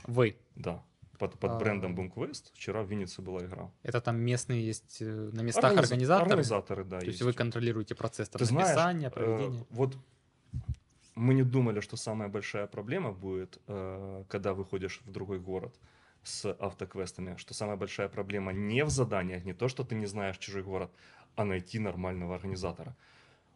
Вы. 0.07 0.37
Да. 0.55 0.83
Под, 1.19 1.37
под 1.37 1.51
А. 1.51 1.57
брендом 1.59 1.95
BoomQuest 1.95 2.51
вчера 2.53 2.81
в 2.81 2.87
Виннице 2.89 3.21
была 3.21 3.41
игра. 3.45 3.69
Это 3.83 3.99
там 4.01 4.17
местные 4.21 4.65
есть 4.65 5.01
э, 5.01 5.05
на 5.33 5.41
местах 5.41 5.73
Организ- 5.73 5.83
организаторы. 5.83 6.25
Организаторы, 6.29 6.83
да. 6.85 6.99
То 6.99 7.05
есть 7.05 7.21
вы 7.21 7.33
контролируете 7.33 7.93
процесс 7.93 8.29
там 8.29 8.39
Ты 8.39 8.45
знаешь, 8.45 8.69
написания, 8.69 9.07
э, 9.07 9.11
проведения. 9.11 9.65
вот 9.69 9.97
мы 11.15 11.33
не 11.33 11.43
думали, 11.43 11.81
что 11.81 11.97
самая 11.97 12.29
большая 12.29 12.67
проблема 12.67 13.11
будет, 13.11 13.59
э, 13.67 14.23
когда 14.29 14.53
выходишь 14.53 15.01
в 15.05 15.11
другой 15.11 15.39
город 15.39 15.75
с 16.23 16.49
автоквестами, 16.53 17.35
что 17.37 17.53
самая 17.53 17.75
большая 17.75 18.07
проблема 18.07 18.53
не 18.53 18.85
в 18.85 18.89
заданиях, 18.89 19.43
не 19.43 19.53
то, 19.53 19.67
что 19.67 19.83
ты 19.83 19.95
не 19.95 20.05
знаешь 20.07 20.37
чужой 20.37 20.63
город, 20.63 20.89
а 21.35 21.43
найти 21.43 21.79
нормального 21.79 22.35
организатора. 22.35 22.95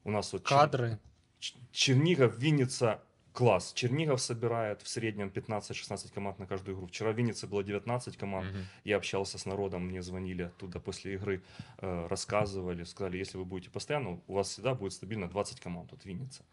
У 0.03 0.11
нас 0.11 0.33
вот 0.33 0.41
Чер- 0.43 0.49
Кадры. 0.59 0.99
Ч- 1.39 1.55
Чернигов, 1.71 2.37
Винница, 2.37 2.99
класс. 3.33 3.73
Чернигов 3.73 4.21
собирает 4.21 4.81
в 4.81 4.87
среднем 4.87 5.27
15-16 5.29 6.13
команд 6.13 6.39
на 6.39 6.45
каждую 6.45 6.77
игру. 6.77 6.87
Вчера 6.87 7.11
в 7.11 7.17
Виннице 7.17 7.47
было 7.47 7.63
19 7.63 8.17
команд. 8.17 8.51
Мгм. 8.51 8.63
Я 8.83 8.97
общался 8.97 9.37
с 9.37 9.45
народом, 9.45 9.87
мне 9.87 10.01
звонили 10.01 10.43
оттуда 10.43 10.79
после 10.79 11.15
игры, 11.15 11.41
э, 11.79 12.07
рассказывали, 12.07 12.83
сказали, 12.83 13.17
если 13.17 13.37
вы 13.37 13.45
будете 13.45 13.69
постоянно, 13.71 14.21
у 14.27 14.33
вас 14.33 14.49
всегда 14.49 14.75
будет 14.75 14.93
стабильно 14.93 15.27
20 15.27 15.59
команд, 15.59 15.91
вот 15.91 16.05
Винница. 16.05 16.43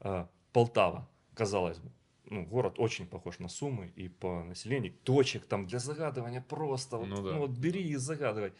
Э, 0.00 0.26
Полтава, 0.52 1.08
казалось 1.34 1.78
бы, 1.78 1.90
ну, 2.24 2.44
город 2.44 2.74
очень 2.78 3.06
похож 3.06 3.38
на 3.38 3.48
Сумы 3.48 3.92
и 3.96 4.08
по 4.08 4.42
населению. 4.44 4.92
Точек 5.04 5.46
там 5.46 5.66
для 5.66 5.78
загадывания 5.78 6.40
просто, 6.40 6.96
вот, 6.96 7.08
Ну 7.08 7.16
ну, 7.16 7.30
да. 7.30 7.36
вот 7.38 7.50
бери 7.50 7.82
и 7.82 7.96
загадывай. 7.96 8.52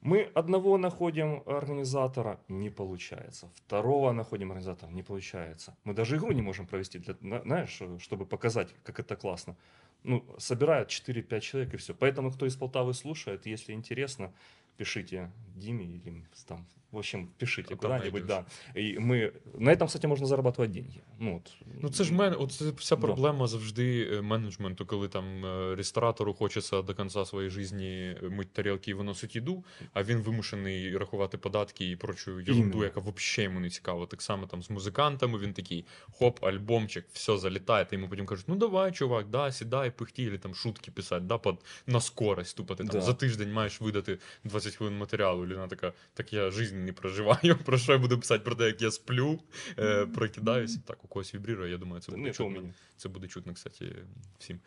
Мы 0.00 0.30
одного 0.34 0.78
находим 0.78 1.42
организатора, 1.46 2.38
не 2.48 2.70
получается. 2.70 3.50
Второго 3.66 4.12
находим 4.12 4.52
организатора, 4.52 4.90
не 4.90 5.02
получается. 5.02 5.76
Мы 5.84 5.92
даже 5.92 6.16
игру 6.16 6.30
не 6.32 6.42
можем 6.42 6.66
провести, 6.66 6.98
для, 6.98 7.16
на- 7.20 7.42
знаешь, 7.42 7.82
чтобы 7.98 8.24
показать, 8.24 8.74
как 8.84 9.00
это 9.00 9.16
классно. 9.16 9.56
Ну, 10.04 10.24
собирают 10.38 10.88
4-5 10.90 11.40
человек 11.40 11.74
и 11.74 11.76
все. 11.76 11.94
Поэтому, 11.94 12.30
кто 12.30 12.46
из 12.46 12.54
Полтавы 12.56 12.94
слушает, 12.94 13.46
если 13.46 13.72
интересно, 13.72 14.32
пишите 14.76 15.32
Диме 15.56 15.84
или 15.84 16.24
там, 16.46 16.64
в 16.91 16.97
общем, 16.97 17.27
пишите 17.37 17.73
А 17.73 17.77
там 17.77 17.77
куда-нибудь, 17.77 18.27
найдешь. 18.29 18.45
да. 18.75 18.79
И 18.81 18.99
мы, 18.99 19.31
на 19.59 19.71
этом, 19.71 19.87
кстати, 19.87 20.05
можно 20.07 20.27
зарабатывать 20.27 20.67
деньги. 20.71 21.01
Ну, 21.19 21.33
вот. 21.33 21.51
Ну, 21.81 21.89
це 21.89 22.03
ж 22.03 22.13
мен... 22.13 22.35
от 22.39 22.51
це 22.51 22.71
вся 22.77 22.95
Да. 22.95 23.01
проблема 23.01 23.47
завжди 23.47 24.09
е, 24.13 24.21
менеджменту, 24.21 24.85
коли 24.85 25.07
там 25.07 25.45
е, 25.45 25.75
ресторатору 25.75 26.33
хочеться 26.33 26.81
до 26.81 26.93
кінця 26.95 27.25
своєї 27.25 27.49
житті 27.49 28.15
мить 28.29 28.53
тарілки 28.53 28.91
і 28.91 28.93
виносить 28.93 29.35
їду, 29.35 29.63
а 29.93 30.03
він 30.03 30.17
вимушений 30.17 30.97
рахувати 30.97 31.37
податки 31.37 31.89
і 31.89 31.95
прочу 31.95 32.31
ерунду, 32.31 32.51
Іменно. 32.53 32.83
яка 32.83 32.99
взагалі 32.99 33.43
йому 33.49 33.59
не 33.59 33.69
цікава. 33.69 34.05
Так 34.05 34.21
само 34.21 34.45
там 34.47 34.63
з 34.63 34.69
музикантами 34.69 35.39
він 35.39 35.53
такий 35.53 35.85
хоп, 36.11 36.43
альбомчик, 36.43 37.05
все 37.13 37.37
залітає. 37.37 37.85
Та 37.85 37.95
йому 37.95 38.09
потім 38.09 38.25
кажуть, 38.25 38.45
ну 38.47 38.55
давай, 38.55 38.91
чувак, 38.91 39.27
да, 39.29 39.51
сідай, 39.51 39.91
пихті, 39.91 40.23
или 40.23 40.37
там 40.37 40.55
шутки 40.55 40.91
писати, 40.91 41.25
да, 41.25 41.37
под, 41.37 41.57
на 41.87 42.01
скорость. 42.01 42.57
Тупо 42.57 42.75
ти 42.75 42.83
там 42.83 42.99
Да. 42.99 43.01
за 43.01 43.13
тиждень 43.13 43.53
маєш 43.53 43.81
видати 43.81 44.17
20 44.43 44.75
хвилин 44.75 44.97
матеріалу. 44.97 45.45
І 45.45 45.53
вона 45.53 45.67
така, 45.67 45.93
так 46.13 46.33
я 46.33 46.51
жизнь 46.51 46.76
не 46.77 46.93
проживаю. 46.93 47.57
Про 47.65 47.77
що 47.77 47.91
я 47.91 47.97
буду 47.97 48.19
писати 48.19 48.43
про 48.43 48.55
те, 48.55 48.65
як 48.65 48.81
я 48.81 48.91
сплю, 48.91 49.39
е, 49.79 50.05
прокидаюсь. 50.05 50.77
Так, 50.85 51.03
у 51.03 51.07
когось 51.07 51.35
вібрірує, 51.35 51.71
я 51.71 51.77
думаю, 51.77 52.01
це 52.01 52.11
Ну, 52.11 52.17
буде 52.17 52.29
это 52.29 52.33
у 52.33 52.35
чутно. 52.37 52.49
меня. 52.61 52.73
Це 52.97 53.09
буде 53.09 53.27
чутно, 53.27 53.53
кстати, 53.53 53.95
всім. 54.39 54.59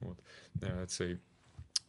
От. 0.00 0.16
Е, 0.62 0.86
Цей. 0.86 1.16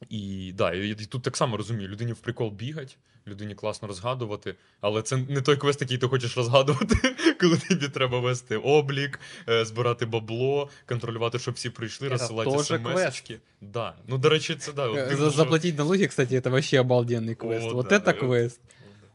І, 0.09 0.51
да, 0.55 0.73
і, 0.73 0.89
і 0.89 0.95
тут 0.95 1.23
так 1.23 1.37
само 1.37 1.57
розумію, 1.57 1.89
людині 1.89 2.11
в 2.13 2.17
прикол 2.19 2.51
бігать, 2.51 2.97
людині 3.27 3.55
класно 3.55 3.87
розгадувати, 3.87 4.55
але 4.81 5.01
це 5.01 5.17
не 5.17 5.41
той 5.41 5.57
квест, 5.57 5.81
який 5.81 5.97
ти 5.97 6.07
хочеш 6.07 6.37
розгадувати, 6.37 6.95
коли 7.41 7.57
тобі 7.57 7.87
треба 7.87 8.19
вести 8.19 8.57
облік, 8.57 9.19
е, 9.49 9.65
збирати 9.65 10.05
бабло, 10.05 10.69
контролювати, 10.85 11.39
щоб 11.39 11.53
всі 11.53 11.69
прийшли, 11.69 12.07
Це 12.07 12.11
розсилати 12.13 12.51
теж 12.51 12.59
смс-очки. 12.81 13.37
Да. 13.61 13.95
Ну, 14.07 14.17
до 14.17 14.29
речі, 14.29 14.55
це 14.55 14.73
да. 14.73 14.87
от 14.87 14.97
Э, 14.97 15.09
дивно, 15.09 15.25
за- 15.25 15.31
що- 15.31 15.37
Заплатить 15.37 15.77
налоги, 15.77 16.07
кстати, 16.07 16.35
это 16.39 16.49
вообще 16.49 16.81
обалденный 16.81 17.35
квест. 17.35 17.67
О, 17.67 17.73
вот 17.73 17.87
да, 17.87 17.95
это 17.95 18.05
да. 18.05 18.13
квест. 18.13 18.59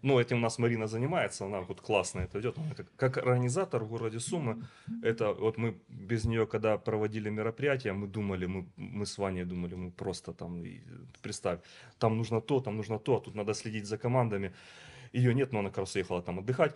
Ну, 0.03 0.19
этим 0.19 0.37
у 0.37 0.41
нас 0.41 0.59
Марина 0.59 0.87
занимается, 0.87 1.45
она 1.45 1.61
вот 1.61 1.79
классно 1.81 2.21
это 2.21 2.39
идет. 2.39 2.57
Она 2.57 2.75
как, 2.75 2.87
как 2.95 3.17
организатор 3.17 3.83
в 3.83 3.87
городе 3.89 4.19
Сумы, 4.19 4.65
это 5.01 5.33
вот 5.33 5.57
мы 5.57 5.75
без 5.87 6.25
нее, 6.25 6.45
когда 6.45 6.77
проводили 6.77 7.29
мероприятия, 7.29 7.93
мы 7.93 8.07
думали, 8.07 8.45
мы, 8.45 8.65
мы 8.75 9.05
с 9.05 9.17
Ваней 9.17 9.45
думали, 9.45 9.75
мы 9.75 9.91
просто 9.91 10.33
там, 10.33 10.63
представь, 11.21 11.59
там 11.99 12.17
нужно 12.17 12.41
то, 12.41 12.59
там 12.59 12.75
нужно 12.77 12.99
то, 12.99 13.15
а 13.15 13.21
тут 13.21 13.35
надо 13.35 13.53
следить 13.53 13.85
за 13.85 13.97
командами. 13.97 14.51
Ее 15.13 15.33
нет, 15.33 15.53
но 15.53 15.59
она 15.59 15.69
как 15.69 15.77
раз 15.79 15.95
уехала 15.95 16.21
там 16.21 16.39
отдыхать. 16.39 16.75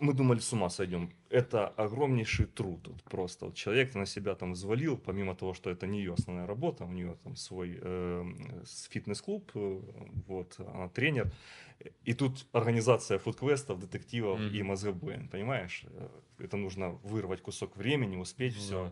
мы 0.00 0.14
думали, 0.14 0.38
с 0.40 0.52
ума 0.52 0.70
сойдем. 0.70 1.10
Это 1.30 1.68
огромнейший 1.68 2.46
труд 2.46 2.82
тут 2.82 3.02
просто. 3.02 3.46
Вот 3.46 3.54
человек 3.54 3.94
на 3.94 4.06
себя 4.06 4.34
там 4.34 4.52
взвалил, 4.52 4.96
помимо 4.96 5.34
того, 5.34 5.54
что 5.54 5.70
это 5.70 5.86
не 5.86 5.98
ее 5.98 6.14
основная 6.14 6.46
работа, 6.46 6.84
у 6.84 6.92
нее 6.92 7.16
там 7.24 7.36
свой 7.36 7.78
э, 7.82 8.24
с- 8.64 8.88
фитнес-клуб, 8.90 9.50
э, 9.54 9.80
вот, 10.26 10.56
она 10.58 10.88
тренер. 10.88 11.30
И 12.09 12.13
тут 12.13 12.45
организация 12.51 13.19
фудквестов, 13.19 13.79
детективов 13.79 14.39
и 14.39 14.59
Мгм. 14.59 14.67
мозгобоин, 14.67 15.27
понимаешь? 15.29 15.83
Э, 15.97 16.07
Это 16.43 16.57
нужно 16.57 16.89
вырвать 17.03 17.41
кусок 17.41 17.77
времени, 17.77 18.17
успеть 18.17 18.53
Ну 18.55 18.61
все. 18.61 18.83
да. 18.83 18.91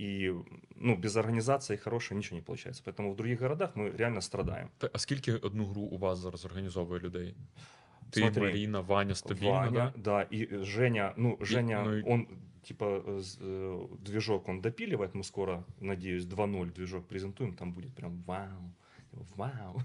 И 0.00 0.34
ну, 0.76 0.96
без 0.96 1.16
организации 1.16 1.76
хорошей 1.76 2.16
ничего 2.16 2.36
не 2.36 2.42
получается. 2.42 2.82
Поэтому 2.86 3.12
в 3.12 3.16
других 3.16 3.40
городах 3.40 3.76
мы 3.76 3.96
реально 3.96 4.20
страдаем. 4.20 4.68
Та- 4.78 4.90
А 4.92 4.98
скільки 4.98 5.32
одну 5.32 5.64
гру 5.66 5.82
у 5.82 5.98
вас 5.98 6.18
зараз 6.18 6.44
організовує 6.44 7.00
людей? 7.00 7.34
Ти, 8.10 8.20
Смотри, 8.20 8.42
Маріна, 8.42 8.80
Ваня 8.80 9.14
стабільно, 9.14 9.50
Ваня, 9.50 9.70
да? 9.70 9.92
да, 9.96 10.36
и 10.36 10.48
Женя, 10.64 11.14
ну, 11.16 11.38
Женя, 11.40 11.82
ну 11.84 11.94
и- 11.96 12.02
он, 12.06 12.26
типа, 12.68 12.84
э, 12.98 13.18
с- 13.18 13.38
э, 13.40 13.86
движок 13.98 14.48
он 14.48 14.60
допиливает, 14.60 15.14
мы 15.14 15.22
скоро, 15.22 15.64
надеюсь, 15.80 16.24
2.0 16.24 16.72
движок 16.72 17.06
презентуем, 17.08 17.54
там 17.54 17.72
будет 17.72 17.94
прям 17.94 18.22
вау, 18.26 18.72
вау. 19.35 19.81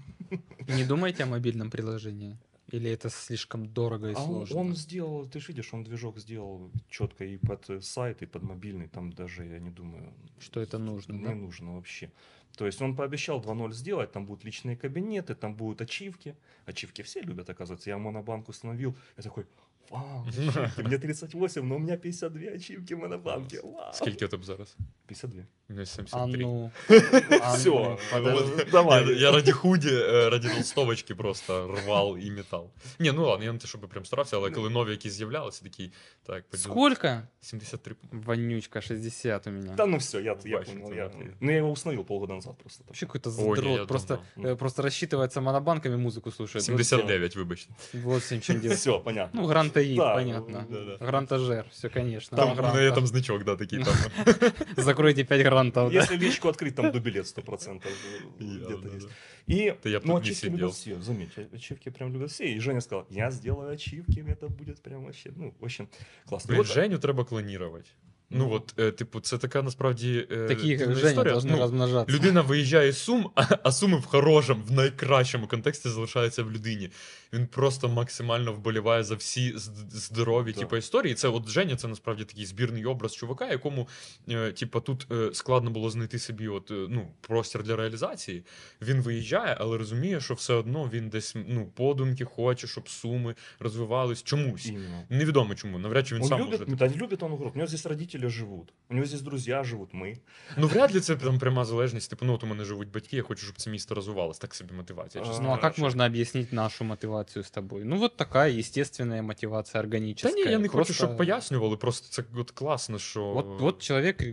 Не 0.67 0.85
думайте 0.85 1.23
о 1.23 1.25
мобильном 1.25 1.69
приложении? 1.69 2.37
Или 2.71 2.91
это 2.91 3.09
слишком 3.09 3.65
дорого 3.73 4.09
и 4.11 4.13
А 4.13 4.19
он, 4.19 4.25
сложно? 4.25 4.57
он 4.57 4.75
сделал, 4.75 5.27
ты 5.27 5.39
же 5.39 5.47
видишь, 5.47 5.73
он 5.73 5.83
движок 5.83 6.19
сделал 6.19 6.69
четко 6.87 7.25
и 7.25 7.37
под 7.37 7.83
сайт, 7.83 8.21
и 8.21 8.27
под 8.27 8.43
мобильный, 8.43 8.87
там 8.87 9.11
даже, 9.11 9.43
я 9.45 9.59
не 9.59 9.71
думаю, 9.71 10.13
Что 10.39 10.61
это 10.61 10.77
нужно, 10.77 11.13
не 11.13 11.23
да? 11.25 11.33
нужно 11.33 11.75
вообще. 11.75 12.11
То 12.57 12.65
есть 12.67 12.81
он 12.81 12.95
пообещал 12.95 13.41
2.0 13.41 13.73
сделать, 13.73 14.11
там 14.11 14.25
будут 14.25 14.43
личные 14.43 14.75
кабинеты, 14.77 15.33
там 15.33 15.55
будут 15.55 15.81
ачивки. 15.81 16.35
Ачивки 16.65 17.01
все 17.01 17.21
любят, 17.21 17.49
оказывается. 17.49 17.89
Я 17.89 17.97
монобанк 17.97 18.49
установил, 18.49 18.95
я 19.17 19.23
такой, 19.23 19.45
вау, 19.90 20.26
ачивки, 20.28 20.82
мне 20.82 20.98
38, 20.98 21.68
но 21.68 21.76
у 21.76 21.78
меня 21.78 21.96
52 21.96 22.50
ачивки 22.54 22.94
в 22.94 22.98
монобанке, 22.98 23.60
вау. 23.62 23.92
Скільки 23.92 24.24
у 24.24 24.28
тебе 24.28 24.44
зараз? 24.44 24.76
52. 25.06 25.42
У 25.68 25.72
мене 25.72 25.82
А 25.82 25.86
73. 25.86 26.42
ну, 26.42 26.70
а 27.42 27.54
Все, 27.54 27.70
ну, 27.70 27.98
подожди. 28.12 28.66
давай. 28.72 29.08
Я, 29.08 29.16
я 29.16 29.30
раді 29.32 29.52
худі, 29.52 29.88
е, 29.92 30.30
раді 30.30 30.48
толстовочки 30.48 31.14
просто 31.14 31.68
рвав 31.68 32.18
і 32.18 32.30
метал. 32.30 32.70
Ні, 32.98 33.12
ну 33.12 33.24
ладно, 33.26 33.44
я 33.44 33.52
не 33.52 33.58
те, 33.58 33.66
щоб 33.66 33.80
прям 33.80 34.04
старався, 34.04 34.36
але 34.36 34.50
коли 34.50 34.70
нові 34.70 34.90
які 34.90 35.10
з'являлися, 35.10 35.62
такий, 35.64 35.92
так, 36.26 36.44
поділ- 36.52 36.56
Сколько? 36.58 37.20
73. 37.40 37.94
Вонючка, 38.12 38.80
60 38.80 39.46
у 39.46 39.50
меня. 39.50 39.74
Да 39.76 39.86
ну 39.86 39.96
все, 39.96 40.20
я, 40.20 40.36
я 40.44 40.58
Бачите, 40.58 40.78
понял. 40.78 40.96
Я, 40.98 41.10
смотри. 41.10 41.30
ну 41.40 41.50
я 41.50 41.56
его 41.58 41.70
установил 41.70 42.04
полгода 42.04 42.34
назад 42.34 42.58
просто. 42.58 42.84
Вообще 42.84 43.06
какой-то 43.06 43.30
Ой, 43.30 43.36
не, 43.38 43.48
я 43.48 43.70
задрот. 43.70 43.88
Просто, 43.88 44.18
давно. 44.36 44.50
э, 44.50 44.56
просто 44.56 44.82
рассчитывается 44.82 45.40
монобанками, 45.40 45.96
музыку 45.96 46.30
слушает. 46.30 46.68
Вот 46.68 46.84
79, 46.84 47.36
вибачте. 47.36 47.70
всё. 47.92 48.00
Вот 48.02 48.22
с 48.22 48.40
чем 48.40 48.60
делать. 48.60 48.78
Все, 48.78 49.00
понятно. 49.00 49.40
Ну, 49.40 49.46
Грантаид, 49.71 49.97
Да, 49.97 50.13
понятно. 50.13 50.67
да, 50.69 50.97
да. 50.97 51.05
Грантажер, 51.05 51.65
все, 51.71 51.89
конечно. 51.89 52.37
Там, 52.37 52.55
Гранта. 52.55 52.77
ну, 52.77 52.83
я 52.83 52.91
там 52.91 53.07
значок, 53.07 53.43
да, 53.43 53.55
такий 53.55 53.83
там. 53.83 53.93
Закройте 54.77 55.23
5 55.23 55.43
грантов. 55.43 55.93
Если 55.93 56.17
личку 56.17 56.47
открыть, 56.49 56.75
там 56.75 56.91
дубилет 56.91 57.25
100% 57.25 57.81
где-то 58.39 58.77
Да, 58.77 58.95
есть. 58.95 59.07
И, 59.47 59.73
ну, 60.03 60.17
ачивки 60.17 60.45
любят 60.45 60.73
все, 60.73 61.01
заметь, 61.01 61.29
а- 61.37 61.55
ачивки 61.55 61.89
прям 61.89 62.13
любят 62.13 62.31
все. 62.31 62.45
И 62.45 62.59
Женя 62.59 62.81
сказал, 62.81 63.05
я 63.09 63.31
сделаю 63.31 63.71
ачивки, 63.73 64.23
это 64.27 64.47
будет 64.47 64.81
прям 64.81 65.05
вообще, 65.05 65.31
ну, 65.35 65.53
в 65.59 65.63
общем, 65.65 65.87
классно. 66.25 66.63
Женю 66.63 66.99
треба 66.99 67.23
клонірувати. 67.25 67.89
Ну 68.31 68.51
от, 68.51 68.73
е, 68.79 68.91
типу, 68.91 69.19
це 69.19 69.37
така 69.37 69.61
насправді. 69.61 70.27
е, 70.31 70.47
Такие, 70.47 70.77
как 70.77 70.87
дивна 70.87 70.95
Женя, 71.01 71.09
історія. 71.09 71.41
Ну, 71.45 71.57
размножаться. 71.59 72.15
Людина 72.15 72.41
виїжджає 72.41 72.91
з 72.91 72.97
Сум, 72.97 73.29
а, 73.35 73.43
а 73.63 73.71
Суми 73.71 73.97
в 73.97 74.05
хорошому, 74.05 74.63
в 74.67 74.71
найкращому 74.71 75.47
контексті 75.47 75.89
залишаються 75.89 76.43
в 76.43 76.51
людині. 76.51 76.89
Він 77.33 77.47
просто 77.47 77.89
максимально 77.89 78.53
вболіває 78.53 79.03
за 79.03 79.15
всі 79.15 79.53
з- 79.57 79.71
здорові 79.91 80.53
Да. 80.53 80.59
типу, 80.59 80.77
історії. 80.77 81.13
Це 81.15 81.27
от 81.27 81.49
Женя, 81.49 81.75
це 81.75 81.87
насправді 81.87 82.23
такий 82.23 82.45
збірний 82.45 82.85
образ 82.85 83.15
чувака, 83.15 83.47
якому 83.49 83.87
е, 84.29 84.51
типу, 84.51 84.79
тут 84.79 85.07
е, 85.11 85.29
складно 85.33 85.69
було 85.71 85.89
знайти 85.89 86.19
собі 86.19 86.47
от, 86.47 86.71
е, 86.71 86.85
ну, 86.89 87.07
простір 87.21 87.63
для 87.63 87.75
реалізації. 87.75 88.43
Він 88.81 89.01
виїжджає, 89.01 89.57
але 89.59 89.77
розуміє, 89.77 90.21
що 90.21 90.33
все 90.33 90.53
одно 90.53 90.89
він 90.93 91.09
десь 91.09 91.35
ну, 91.47 91.65
подумки 91.75 92.25
хоче, 92.25 92.67
щоб 92.67 92.89
суми 92.89 93.35
розвивались 93.59 94.23
чомусь. 94.23 94.67
именно. 94.69 95.03
Невідомо 95.09 95.55
чому. 95.55 95.79
Навряд 95.79 96.07
чи 96.07 96.15
він 96.15 96.21
Он 96.23 96.29
сам 96.29 96.39
любит, 96.41 96.59
може. 96.59 96.75
да, 96.75 96.87
не 96.87 96.95
любит 96.95 97.23
он 97.23 97.31
город. 97.31 97.51
У 97.55 97.57
него 97.57 97.67
здесь 97.67 97.85
родители 97.85 98.18
живут, 98.27 98.73
у 98.89 98.93
него 98.93 99.05
здесь 99.05 99.21
друзья 99.21 99.63
живут, 99.63 99.93
мы. 99.93 100.17
Ну, 100.57 100.67
вряд 100.67 100.95
ли 100.95 100.99
це 100.99 101.15
там 101.15 101.39
пряма 101.39 101.65
залежність. 101.65 102.09
Типу, 102.09 102.25
ну 102.25 102.33
от 102.33 102.43
у 102.43 102.47
мене 102.47 102.65
живуть 102.65 102.91
батьки, 102.91 103.15
я 103.15 103.23
хочу, 103.23 103.43
щоб 103.45 103.55
це 103.57 103.69
місто 103.69 103.95
розвивалось. 103.95 104.37
Так 104.39 104.55
собі 104.55 104.73
мотивація. 104.73 105.23
чесно 105.23 105.43
Ну 105.43 105.49
а 105.49 105.57
как 105.57 105.77
можно 105.77 106.05
объяснить 106.05 106.53
нашу 106.53 106.83
мотивацию 106.83 107.43
с 107.43 107.51
тобой? 107.51 107.83
Ну 107.83 107.97
вот 107.97 108.17
такая 108.17 108.51
естественная 108.59 109.21
мотивация 109.21 109.73
Та 109.73 109.79
органическая. 109.79 110.45
ні, 110.45 110.51
я 110.51 110.59
не 110.59 110.67
Просто 110.69 110.77
хочу, 110.77 110.93
щоб 110.93 111.17
пояснювали. 111.17 111.77
Просто 111.77 112.07
це 112.09 112.23
от 112.39 112.51
класно, 112.51 112.99
що. 112.99 113.25
Вот, 113.25 113.61
вот 113.61 113.81
человек 113.81 114.23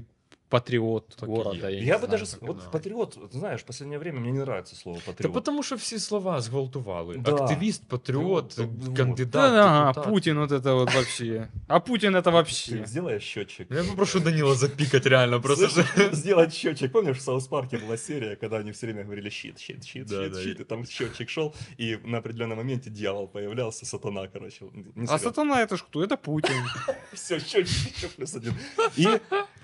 патриот 0.50 1.08
Так 1.08 1.30
и 1.30 1.32
города. 1.32 1.56
есть. 1.56 1.64
Я, 1.64 1.70
Я, 1.70 1.78
не 1.80 1.92
бы 1.94 1.98
знаю, 1.98 2.10
даже, 2.12 2.26
как 2.26 2.30
с- 2.34 2.38
это 2.44 2.46
вот 2.48 2.58
да. 2.58 2.70
патриот, 2.72 3.18
знаешь, 3.32 3.62
в 3.62 3.64
последнее 3.64 4.00
время 4.00 4.20
мне 4.20 4.32
не 4.32 4.40
нравится 4.40 4.76
слово 4.76 5.00
Та 5.06 5.12
патриот. 5.12 5.44
тому, 5.44 5.64
що 5.64 5.76
всі 5.76 6.00
слова 6.00 6.42
зґвалтували. 6.42 7.18
Да. 7.18 7.32
Активіст, 7.36 7.88
патріот, 7.88 8.56
Ну, 8.58 8.68
вот. 8.82 8.98
кандидат. 8.98 9.52
Да, 9.52 9.64
ага, 9.66 9.88
депутат. 9.88 10.10
Путин 10.14 10.40
вот 10.40 10.52
это 10.52 10.74
вот 10.74 10.94
вообще. 10.94 11.48
А 11.68 11.80
Путин 11.80 12.16
это 12.16 12.32
вообще. 12.32 12.72
Ты 12.76 12.86
сделай 12.86 13.20
счетчик. 13.20 13.68
Я 13.72 13.84
попрошу 13.84 14.20
Даніла 14.20 14.56
запікати 14.56 15.10
реально. 15.10 15.42
Просто 15.42 15.66
Слышь, 15.66 16.14
сделать 16.16 16.54
счетчик. 16.54 16.92
Помнишь, 16.92 17.18
в 17.18 17.22
Саус 17.22 17.48
Парке 17.48 17.78
была 17.78 17.98
серия, 17.98 18.36
когда 18.36 18.58
они 18.58 18.72
все 18.72 18.88
время 18.88 19.04
говорили 19.04 19.30
щит, 19.30 19.60
щит, 19.60 19.86
щит, 19.86 20.06
Да, 20.06 20.24
щит, 20.24 20.34
да, 20.34 20.42
щит, 20.42 20.60
и- 20.60 20.62
и 20.62 20.66
там 20.66 20.86
счетчик 20.86 21.30
шел, 21.30 21.54
и 21.80 21.98
на 22.06 22.18
определенном 22.18 22.58
моменте 22.58 22.90
дьявол 22.90 23.28
появлялся, 23.28 23.86
сатана, 23.86 24.28
короче. 24.28 24.66
Не 24.66 24.82
А 24.82 24.94
серьезно. 24.94 25.18
сатана 25.20 25.62
это 25.64 25.78
ж 25.78 25.84
кто? 25.90 26.04
Это 26.04 26.18
Путин. 26.18 26.56
Все, 27.14 27.40
счетчик 27.40 27.98
еще 27.98 28.08
плюс 28.18 28.36
один. 28.36 28.54
И, 28.98 29.08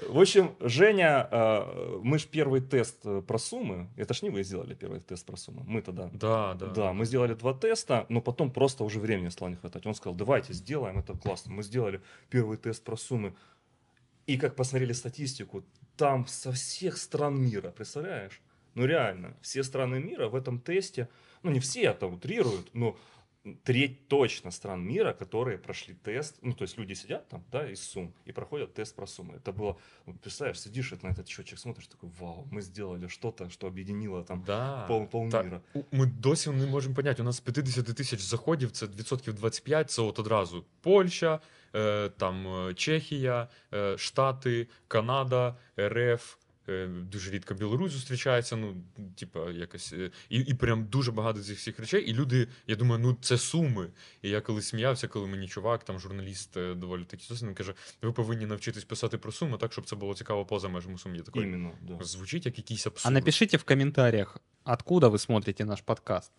в 0.09 0.19
общем, 0.19 0.49
Женя, 0.72 1.28
э, 1.30 2.00
мы 2.02 2.18
ж 2.18 2.26
первый 2.26 2.60
тест 2.60 3.04
э, 3.04 3.22
про 3.22 3.38
суммы, 3.38 3.88
это 3.96 4.14
ж 4.14 4.22
не 4.22 4.30
вы 4.30 4.42
сделали 4.42 4.74
первый 4.74 5.00
тест 5.00 5.26
про 5.26 5.36
суммы, 5.36 5.62
мы 5.66 5.82
тогда. 5.82 6.10
Да, 6.12 6.54
да. 6.54 6.66
Да, 6.66 6.92
мы 6.92 7.04
сделали 7.04 7.34
два 7.34 7.52
теста, 7.52 8.06
но 8.08 8.20
потом 8.20 8.50
просто 8.50 8.84
уже 8.84 8.98
времени 8.98 9.28
стало 9.28 9.50
не 9.50 9.56
хватать. 9.56 9.86
Он 9.86 9.94
сказал, 9.94 10.14
давайте 10.14 10.54
сделаем, 10.54 10.98
это 10.98 11.14
классно. 11.14 11.52
Мы 11.52 11.62
сделали 11.62 12.00
первый 12.30 12.56
тест 12.56 12.82
про 12.84 12.96
суммы. 12.96 13.34
И 14.26 14.38
как 14.38 14.56
посмотрели 14.56 14.92
статистику, 14.92 15.64
там 15.96 16.26
со 16.26 16.52
всех 16.52 16.96
стран 16.96 17.40
мира, 17.40 17.70
представляешь? 17.70 18.40
Ну 18.74 18.86
реально, 18.86 19.36
все 19.42 19.62
страны 19.62 20.00
мира 20.00 20.28
в 20.28 20.34
этом 20.34 20.58
тесте, 20.58 21.08
ну 21.42 21.50
не 21.50 21.60
все 21.60 21.82
это 21.82 22.06
утрируют, 22.06 22.74
но 22.74 22.96
треть 23.63 24.07
точно 24.09 24.51
стран 24.51 24.81
мира, 24.85 25.13
которые 25.13 25.57
прошли 25.57 25.93
тест, 25.93 26.37
ну 26.41 26.53
то 26.53 26.63
есть 26.65 26.77
люди 26.77 26.95
сидят 26.95 27.29
там, 27.29 27.43
да, 27.51 27.71
из 27.71 27.81
сумм, 27.81 28.13
и 28.27 28.33
проходят 28.33 28.73
тест 28.73 28.95
про 28.95 29.07
суммы. 29.07 29.35
Это 29.35 29.53
было, 29.53 29.75
вот, 30.05 30.19
представляешь, 30.19 30.59
сидишь 30.59 30.91
это 30.93 31.05
на 31.05 31.11
этот 31.13 31.27
счетчик, 31.29 31.59
смотришь, 31.59 31.87
такой, 31.87 32.09
вау, 32.19 32.47
мы 32.51 32.61
сделали 32.61 33.07
что-то, 33.07 33.49
что 33.49 33.67
объединило 33.67 34.23
там 34.23 34.43
Да. 34.45 34.85
пол, 34.87 35.07
полмира. 35.07 35.61
У- 35.73 35.83
Ми 35.91 36.05
досі 36.05 36.49
не 36.49 36.65
можемо 36.67 36.95
поняти. 36.95 37.21
У 37.21 37.25
нас 37.25 37.35
з 37.35 37.39
50 37.39 37.93
тисяч 37.93 38.19
заходів 38.21 38.71
це 38.71 38.85
відсотків 38.85 39.33
25, 39.33 39.91
це 39.91 40.01
от 40.01 40.19
одразу 40.19 40.65
Польща, 40.81 41.39
е, 41.75 42.09
там 42.09 42.47
е, 42.47 42.73
Чехія, 42.73 43.47
е, 43.73 43.97
Штати, 43.97 44.67
Канада, 44.87 45.55
РФ. 45.79 46.35
е, 46.68 46.86
Дуже 46.86 47.30
рідко 47.30 47.54
Білорусь 47.54 47.92
зустрічається, 47.92 48.56
ну, 48.56 48.76
типа, 49.16 49.50
якось. 49.50 49.92
е, 49.92 50.10
І, 50.28 50.38
і 50.38 50.54
прям 50.54 50.84
дуже 50.84 51.12
багато 51.12 51.40
цих 51.40 51.58
всіх 51.58 51.78
речей. 51.78 52.10
І 52.10 52.14
люди, 52.14 52.48
я 52.66 52.76
думаю, 52.76 53.00
ну 53.02 53.16
це 53.20 53.38
суми. 53.38 53.88
І 54.22 54.28
я 54.30 54.40
коли 54.40 54.62
сміявся, 54.62 55.08
коли 55.08 55.26
мені 55.26 55.48
чувак, 55.48 55.84
там 55.84 56.00
журналіст 56.00 56.56
е, 56.56 56.74
доволі 56.74 57.04
такий 57.04 57.26
досвідний, 57.28 57.54
каже: 57.54 57.74
ви 58.02 58.12
повинні 58.12 58.46
навчитись 58.46 58.84
писати 58.84 59.18
про 59.18 59.32
суми 59.32 59.58
так, 59.58 59.72
щоб 59.72 59.86
це 59.86 59.96
було 59.96 60.14
цікаво 60.14 60.46
поза 60.46 60.68
межами 60.68 60.98
сум. 60.98 61.16
Я 61.16 61.22
такий, 61.22 61.42
Іменно, 61.42 61.72
да. 61.82 62.04
звучить 62.04 62.46
як 62.46 62.58
якийсь 62.58 62.86
А 63.04 63.10
напишіть 63.10 63.54
в 63.54 63.64
коментарях, 63.64 64.38
откуда 64.64 65.08
ви 65.08 65.18
смотрите 65.18 65.64
наш 65.64 65.80
подкаст. 65.80 66.32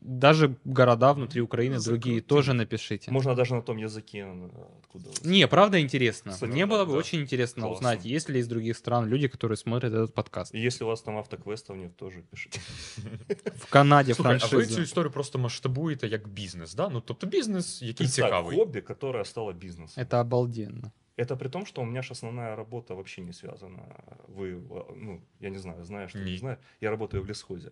Даже 0.00 0.56
города 0.64 1.12
внутри 1.12 1.40
Украины, 1.40 1.76
Ну, 1.76 1.82
другие 1.82 2.16
закрутим. 2.16 2.28
тоже 2.28 2.52
напишите. 2.54 3.10
Можно 3.10 3.34
даже 3.34 3.54
на 3.54 3.62
том 3.62 3.76
языке, 3.78 4.18
э, 4.18 4.48
откуда. 4.82 5.08
вы 5.24 5.30
Не, 5.30 5.46
правда 5.48 5.80
интересно. 5.80 6.32
Кстати, 6.32 6.50
Мне 6.50 6.66
да, 6.66 6.70
было 6.72 6.84
бы 6.84 6.92
да. 6.92 6.98
очень 6.98 7.20
интересно 7.20 7.62
Классно. 7.62 7.76
узнать, 7.76 8.04
есть 8.04 8.30
ли 8.30 8.38
из 8.40 8.48
других 8.48 8.76
стран 8.76 9.06
люди, 9.08 9.28
которые 9.28 9.56
смотрят 9.56 9.92
этот 9.92 10.14
подкаст. 10.14 10.54
И 10.54 10.58
если 10.66 10.84
у 10.84 10.88
вас 10.88 11.02
там 11.02 11.16
автоквестов 11.18 11.76
нет, 11.76 11.96
тоже 11.96 12.22
пишите. 12.30 12.60
В 13.58 13.66
Канаде 13.70 14.14
Слухай, 14.14 14.32
а 14.32 14.34
ви 14.34 14.48
франшиза. 14.48 14.74
цю 14.74 14.82
історію 14.82 15.10
просто 15.12 15.38
масштабуєте 15.38 16.08
як 16.08 16.28
бізнес, 16.28 16.74
да? 16.74 16.88
Ну 16.88 17.00
тобто 17.00 17.26
бізнес, 17.26 17.82
який 17.82 17.94
Представь, 18.06 18.26
цікавий. 18.28 18.56
хобби, 18.58 18.80
которое 18.80 19.24
стало 19.24 19.52
бизнесом. 19.52 20.04
Это 20.04 20.20
обалденно. 20.20 20.90
Это 21.16 21.36
при 21.36 21.48
том, 21.48 21.64
что 21.66 21.82
у 21.82 21.84
меня 21.84 22.02
же 22.02 22.12
основная 22.12 22.56
работа 22.56 22.94
вообще 22.94 23.22
не 23.22 23.32
связана. 23.32 23.78
Вы, 24.36 24.48
э, 24.70 24.94
ну, 24.96 25.20
я 25.40 25.50
не 25.50 25.58
знаю, 25.58 25.84
знаешь, 25.84 26.12
ты 26.14 26.24
Не. 26.24 26.32
не 26.32 26.38
знаешь. 26.38 26.58
Я 26.80 26.90
работаю 26.90 27.22
в 27.22 27.26
лесхозе, 27.28 27.70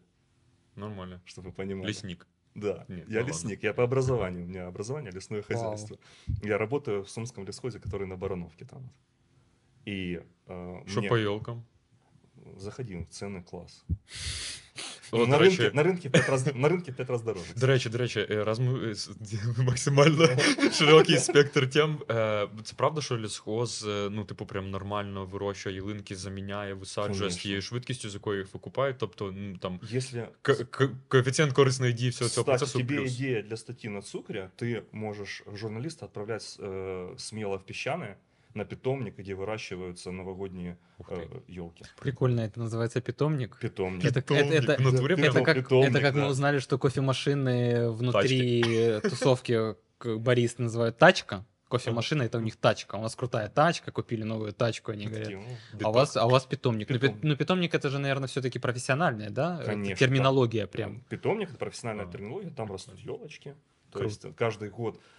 Нормально. 0.79 1.21
чтобы 1.25 1.49
вы 1.49 1.53
понимали. 1.55 1.87
Лісник. 1.89 2.27
Да, 2.55 2.85
Нет, 2.87 3.09
я 3.09 3.21
ну 3.21 3.27
лесник, 3.27 3.63
я 3.63 3.73
по 3.73 3.83
образованию, 3.83 4.43
у 4.43 4.47
меня 4.47 4.67
образование 4.67 5.11
лесное 5.11 5.43
Вау. 5.49 5.71
хозяйство. 5.71 5.97
Я 6.43 6.57
работаю 6.57 7.01
в 7.03 7.09
Сумском 7.09 7.45
лесхозе, 7.45 7.79
который 7.79 8.07
на 8.07 8.15
Барановке 8.17 8.65
там. 8.65 8.89
И 9.87 10.21
э, 10.47 10.87
Що 10.87 10.99
мне- 10.99 11.09
по 11.09 11.15
йолкам? 11.17 11.63
заходи, 12.57 13.05
ценный 13.11 13.43
класс. 13.43 13.85
О, 15.10 15.18
на, 15.18 15.26
до 15.26 15.38
ринку, 15.44 15.62
речі, 15.62 15.76
на, 15.76 15.82
ринку 15.82 16.08
5 16.10 16.28
раз, 16.28 16.54
на 16.54 16.68
ринку 16.68 16.92
5 16.92 17.10
раз 17.10 17.22
дороже. 17.22 17.44
До 17.56 17.66
речі, 17.66 17.88
до 17.90 17.98
речі, 17.98 18.26
е, 18.30 18.44
раз 18.44 18.58
ми 18.58 18.88
е, 18.90 18.94
с- 18.94 19.10
максимально 19.58 20.28
широкий 20.72 21.18
спектр 21.18 21.70
тем. 21.70 21.98
е, 22.10 22.48
Це 22.64 22.74
правда, 22.76 23.00
що 23.00 23.18
лісхоз, 23.18 23.86
е, 23.88 24.08
ну, 24.10 24.24
типу, 24.24 24.46
прям 24.46 24.70
нормально 24.70 25.24
вирощує 25.26 25.76
ялинки, 25.76 26.16
заміняє, 26.16 26.74
висаджує 26.74 27.14
з 27.14 27.18
Конечно. 27.20 27.42
тією 27.42 27.62
швидкістю, 27.62 28.10
з 28.10 28.14
якою 28.14 28.38
їх 28.38 28.54
викупають. 28.54 28.96
Тобто, 28.98 29.32
ну, 29.36 29.56
там 29.56 29.80
Если, 29.94 30.28
к- 30.42 30.54
к- 30.64 30.90
коефіцієнт 31.08 31.52
корисної 31.54 31.92
дії 31.92 32.10
всього 32.10 32.30
цього 32.30 32.44
кстати, 32.44 32.58
процесу 32.58 32.78
тебе 32.78 32.96
плюс. 33.00 33.16
идея 33.18 33.42
для 33.42 33.56
статьи 33.56 33.90
на 33.90 34.02
цукре, 34.02 34.50
ты 34.62 34.82
можешь 34.92 35.42
журналиста 35.54 36.06
отправлять 36.06 36.56
э, 36.60 37.18
смело 37.18 37.56
в 37.56 37.70
песчаные 37.70 38.14
На 38.53 38.65
питомник, 38.65 39.17
где 39.17 39.35
выращиваются 39.35 40.11
новогодние 40.11 40.77
ты. 41.07 41.27
елки. 41.47 41.83
Прикольно, 41.99 42.41
это 42.41 42.59
называется 42.59 42.99
питомник. 43.01 43.57
Питомник. 43.59 44.03
Это, 44.05 44.21
Питомник 44.21 44.45
это- 44.45 44.55
это- 44.73 44.83
это? 44.83 45.23
Это 45.27 45.41
как, 45.43 45.55
питомник, 45.57 45.89
это 45.91 46.01
как 46.01 46.15
мы 46.15 46.21
да. 46.21 46.27
узнали, 46.29 46.59
что 46.59 46.77
кофемашины 46.79 47.91
внутри 47.91 48.99
тусовки 49.03 49.75
к- 49.97 50.17
барист 50.17 50.59
называют 50.59 50.97
тачка. 50.97 51.45
Кофемашина 51.69 52.23
это 52.23 52.39
у 52.39 52.41
них 52.41 52.55
тачка. 52.55 52.95
У 52.95 53.01
нас 53.01 53.15
крутая 53.15 53.47
тачка, 53.47 53.91
купили 53.91 54.23
новую 54.23 54.53
тачку, 54.53 54.91
они 54.91 55.05
говорят. 55.05 55.31
А 55.83 55.89
у 55.89 55.93
вас, 55.93 56.17
а 56.17 56.25
у 56.25 56.29
вас 56.29 56.43
питомник. 56.45 56.89
Ну, 56.89 56.95
пи- 56.95 57.01
Питомник. 57.01 57.23
Ну, 57.23 57.35
питомник 57.37 57.75
это 57.75 57.89
же, 57.91 57.99
наверное, 57.99 58.27
все-таки 58.27 58.57
профессиональная, 58.57 59.29
да? 59.29 59.59
э, 59.61 59.65
Конечно, 59.65 59.95
Терминология 59.95 60.65
прям. 60.65 61.01
Питомник 61.01 61.49
это 61.49 61.59
профессиональная 61.59 62.05
А. 62.07 62.11
терминология, 62.11 62.49
там 62.49 62.71
растут 62.71 62.97
елочки. 62.97 63.53
То 63.91 63.99
Круто. 63.99 64.05
есть 64.27 64.35
каждый 64.35 64.69
год 64.69 64.99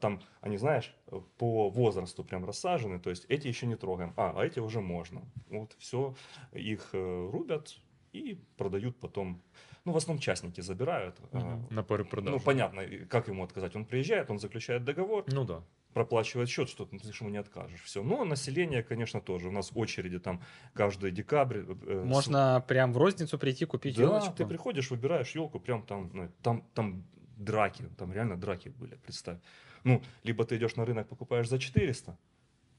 там, 0.00 0.20
они, 0.40 0.56
знаешь, 0.58 0.94
э, 1.08 1.20
по 1.38 1.68
возрасту 1.70 2.24
прям 2.24 2.44
рассажены, 2.44 2.98
то 2.98 3.10
есть 3.10 3.26
эти 3.28 3.48
еще 3.48 3.66
не 3.66 3.76
трогаем, 3.76 4.12
а, 4.16 4.32
а 4.36 4.44
эти 4.44 4.58
уже 4.60 4.80
можно. 4.80 5.22
Вот 5.50 5.74
все, 5.78 6.14
их 6.52 6.90
э, 6.92 7.30
рубят 7.32 7.76
и 8.12 8.38
продают 8.56 8.98
потом. 9.00 9.42
Ну, 9.84 9.92
в 9.92 9.96
основном 9.96 10.20
частники 10.20 10.60
забирают. 10.62 11.16
э, 11.32 11.38
Мгм. 11.38 11.66
На 11.70 11.82
перепродажу. 11.82 12.36
Ну, 12.36 12.42
понятно, 12.42 12.82
как 13.08 13.28
ему 13.28 13.42
отказать? 13.44 13.76
Он 13.76 13.84
приезжает, 13.84 14.30
он 14.30 14.38
заключает 14.38 14.84
договор, 14.84 15.24
Ну 15.28 15.44
да. 15.44 15.62
проплачивает 15.94 16.48
счет, 16.48 16.68
что 16.68 16.84
ты 16.84 16.96
ему 16.96 17.30
не 17.30 17.38
откажешь. 17.38 17.82
Все. 17.82 18.02
Но 18.02 18.24
население, 18.24 18.82
конечно, 18.82 19.20
тоже. 19.20 19.48
У 19.48 19.52
нас 19.52 19.70
очереди 19.74 20.18
там 20.18 20.42
каждый 20.74 21.10
декабрь. 21.12 21.58
э, 21.86 22.02
с- 22.04 22.06
Можно 22.06 22.64
прям 22.66 22.92
в 22.92 22.98
розницу 22.98 23.38
прийти, 23.38 23.64
купить 23.64 23.96
да, 23.96 24.02
елочку. 24.02 24.34
ты 24.34 24.46
приходишь, 24.46 24.90
выбираешь 24.90 25.34
елку, 25.34 25.60
прям 25.60 25.82
там, 25.82 26.10
ну, 26.12 26.28
там, 26.42 26.62
там 26.74 27.04
драки, 27.40 27.84
там 27.96 28.12
реально 28.12 28.36
драки 28.36 28.68
были, 28.68 28.96
представь. 28.96 29.38
Ну, 29.84 30.02
либо 30.24 30.44
ты 30.44 30.56
идешь 30.56 30.76
на 30.76 30.84
рынок, 30.84 31.08
покупаешь 31.08 31.48
за 31.48 31.58
400, 31.58 32.16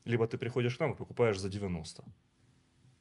либо 0.05 0.27
ты 0.27 0.37
приходишь 0.37 0.77
к 0.77 0.79
нам 0.79 0.91
и 0.93 0.95
покупаешь 0.95 1.39
за 1.39 1.49
90. 1.49 2.03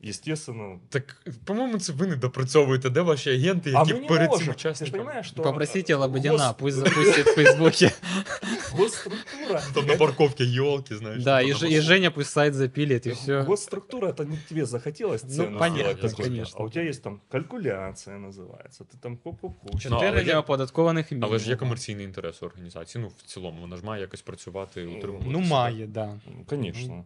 Естественно. 0.07 0.79
Так, 0.89 1.23
по-моєму, 1.45 1.79
це 1.79 1.93
ви 1.93 2.07
не 2.07 2.15
допрацьовуєте, 2.15 2.89
де 2.89 3.01
ваші 3.01 3.29
агенти, 3.29 3.73
А 3.75 3.79
які 3.79 3.93
мы 3.93 4.01
не 4.01 4.07
перед 4.07 4.21
цим 4.21 4.29
можем. 4.31 4.41
Ты 4.41 4.45
же 4.45 4.51
учасниками. 4.51 4.91
понимаешь, 5.03 5.27
что... 5.27 5.43
Попросите 5.43 5.93
э, 5.93 5.97
Лободина, 5.97 6.35
гос- 6.35 6.55
пусть 6.59 6.77
запустит 6.77 7.25
в 7.27 7.35
Фейсбуке. 7.35 7.91
Госструктура... 8.71 9.61
Там 9.73 9.85
на 9.85 9.93
это- 9.93 9.97
парковці 9.97 10.43
йолки, 10.45 10.95
знаєш. 10.95 11.23
Да, 11.23 11.39
там 11.39 11.49
и 11.49 11.53
на 11.53 11.57
Ж- 11.59 11.65
и 11.67 11.69
мосту. 11.75 11.81
Женя 11.87 12.11
пусть 12.11 12.29
сайт 12.29 12.53
запилит, 12.53 13.07
и 13.07 13.11
все. 13.11 13.41
Госструктура, 13.41 14.09
это 14.09 14.25
не 14.29 14.37
тебе 14.49 14.65
захотелось 14.65 15.23
Ну, 15.23 15.29
цену 15.29 15.59
понятно, 15.59 15.83
сделать 15.83 16.01
такой, 16.01 16.25
конечно. 16.25 16.57
а 16.59 16.63
у 16.63 16.69
тебя 16.69 16.85
есть 16.89 17.03
там 17.03 17.21
калькуляция 17.29 18.17
называется, 18.17 18.83
ты 18.83 18.97
там 19.01 19.17
хоп-хоп-хоп. 19.25 19.69
Ну, 19.73 19.79
Чотири 19.79 20.07
але 20.07 20.19
є- 20.19 20.25
неоподаткованих 20.33 21.11
мінімуму. 21.11 21.31
Але 21.31 21.39
ж 21.39 21.49
є 21.49 21.55
комерційний 21.55 22.05
інтерес 22.05 22.43
у 22.43 22.45
організації. 22.45 23.01
Ну, 23.03 23.11
в 23.17 23.21
цілому, 23.23 23.61
вона 23.61 23.75
ж 23.77 23.85
має 23.85 24.01
якось 24.01 24.21
працювати, 24.21 24.85
утримувати. 24.85 25.29
Ну, 25.29 25.37
себе. 25.37 25.49
має, 25.49 25.87
да. 25.87 26.19
Ну, 26.27 26.43
Конечно. 26.45 27.05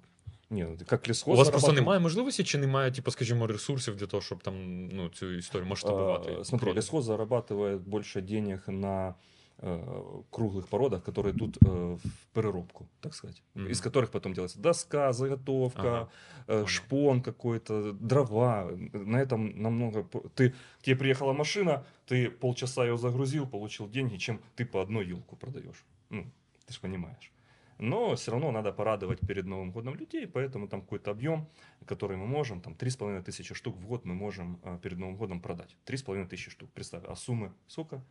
Не, 0.54 0.64
ну, 0.66 0.76
ты 0.78 0.86
как 0.86 1.08
лесхоз 1.08 1.34
У 1.36 1.38
вас 1.38 1.50
просто 1.50 1.68
зарабатываешь- 1.72 1.76
немає 1.76 2.00
можливості, 2.00 2.44
чи 2.44 2.58
немає, 2.58 2.92
типу, 2.92 3.12
скажімо, 3.12 3.48
ресурсів 3.48 3.96
для 3.96 4.08
того, 4.08 4.22
щоб 4.22 4.44
там 4.44 4.88
ну, 4.88 5.10
цю 5.10 5.32
історію 5.34 5.68
масштабувати? 5.68 6.36
А, 6.40 6.44
Смотри, 6.44 6.66
продаж? 6.66 6.76
лесхоз 6.84 7.10
зарабатывает 7.10 7.80
больше 7.80 8.22
денег 8.22 8.64
на 8.68 9.16
э, 9.62 10.24
круглых 10.32 10.68
породах, 10.70 11.04
которые 11.04 11.32
идут 11.32 11.58
э, 11.62 11.96
в 11.96 12.02
переробку, 12.34 12.88
так 13.00 13.14
сказать, 13.16 13.44
Мгм. 13.56 13.68
из 13.72 13.82
которых 13.82 14.08
потом 14.12 14.34
делается 14.34 14.60
доска, 14.60 15.14
заготовка, 15.14 15.82
Ага, 15.82 16.08
э, 16.48 16.54
понял. 16.54 16.68
шпон 16.68 17.22
какой-то, 17.22 17.92
дрова. 17.92 18.72
На 18.94 19.18
этом 19.22 19.62
намного... 19.62 20.04
по- 20.04 20.20
Ты, 20.36 20.50
к 20.80 20.84
тебе 20.84 20.96
приехала 20.96 21.34
машина, 21.34 21.84
ты 22.08 22.30
полчаса 22.30 22.86
ее 22.86 22.98
загрузил, 22.98 23.46
получил 23.48 23.90
деньги, 23.90 24.18
чем 24.18 24.40
ты 24.56 24.66
по 24.66 24.80
одной 24.82 25.06
елку 25.08 25.36
продаешь. 25.36 25.84
Ну, 26.10 26.24
ты 26.66 26.74
же 26.74 26.80
понимаешь. 26.82 27.32
Но 27.79 28.15
все 28.15 28.31
равно 28.31 28.51
надо 28.53 28.73
порадовать 28.73 29.21
перед 29.21 29.47
Новым 29.47 29.73
годом 29.73 29.95
людей, 29.97 30.27
поэтому 30.27 30.69
там 30.69 30.81
какой-то 30.81 31.11
объем, 31.11 31.49
который 31.87 32.17
мы 32.17 32.27
можем, 32.27 32.61
там 32.61 32.75
3,5 32.75 33.23
тысячи 33.23 33.55
штук 33.55 33.77
в 33.77 33.87
год 33.87 34.05
мы 34.05 34.15
можем 34.15 34.61
а, 34.63 34.79
перед 34.79 34.99
Новым 34.99 35.17
годом 35.17 35.41
продать. 35.41 35.77
3,5 35.87 36.27
тысячи 36.29 36.51
штук, 36.51 36.71
представь. 36.73 37.05
А 37.09 37.17
суммы 37.17 37.53
сколько? 37.67 38.03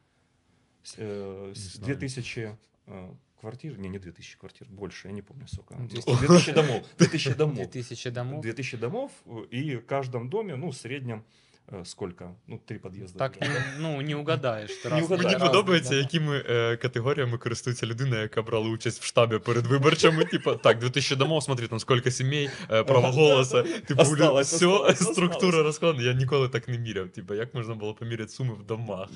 С- 0.84 0.96
э, 0.98 1.54
с- 1.56 1.76
знаю. 1.76 1.86
2000 1.98 2.58
э, 2.88 3.14
квартир, 3.40 3.78
не, 3.80 3.90
не 3.90 4.00
2000 4.00 4.38
квартир, 4.38 4.68
больше, 4.70 5.08
я 5.08 5.14
не 5.14 5.22
помню 5.22 5.48
сколько. 5.48 5.76
Ну, 5.76 5.88
200 5.88 6.18
2000 6.20 6.52
домов, 6.54 6.86
2000 6.98 7.34
домов. 7.38 7.56
2000 7.58 8.10
домов. 8.10 8.42
2000 8.42 8.78
домов, 8.78 9.12
э, 9.26 9.46
и 9.52 9.76
в 9.78 9.86
каждом 9.86 10.30
доме, 10.30 10.56
ну, 10.56 10.72
в 10.72 10.76
среднем, 10.76 11.20
э, 11.20 11.53
сколько? 11.85 12.35
Ну, 12.47 12.59
три 12.67 12.79
подъезда. 12.79 13.19
Так, 13.19 13.41
наверное. 13.41 13.73
не- 13.77 13.83
ну, 13.83 14.01
не 14.01 14.15
угадаешь. 14.15 14.71
ты 14.71 14.89
Не 14.89 14.91
разные- 14.91 15.05
угадаешь. 15.05 15.11
Мені 15.25 15.35
Разні, 15.35 15.47
подобається, 15.49 15.91
да. 15.91 15.97
якими 15.97 16.45
е, 16.49 16.77
категоріями 16.77 17.39
користується 17.39 17.87
людина, 17.87 18.21
яка 18.21 18.43
брала 18.43 18.69
участь 18.69 19.03
в 19.03 19.05
штабі 19.05 19.39
перед 19.39 19.67
виборчами. 19.67 20.25
Типа, 20.25 20.55
так, 20.55 20.79
2000 20.79 21.17
домов, 21.17 21.43
смотри, 21.43 21.69
там 21.69 21.79
скільки 21.81 22.11
сімей, 22.11 22.51
е, 22.71 22.83
право 22.85 23.09
голосу. 23.11 23.63
Типу, 23.87 24.03
Осталось, 24.03 24.53
все, 24.53 24.67
осталось, 24.67 24.99
структура 24.99 25.29
осталось. 25.49 25.55
розкладена. 25.67 26.05
Я 26.05 26.13
ніколи 26.15 26.49
так 26.49 26.69
не 26.69 26.79
міряв. 26.79 27.09
Типа, 27.09 27.35
як 27.35 27.55
можна 27.55 27.75
було 27.75 27.95
поміряти 27.95 28.33
суми 28.33 28.55
в 28.55 28.67
домах? 28.67 29.09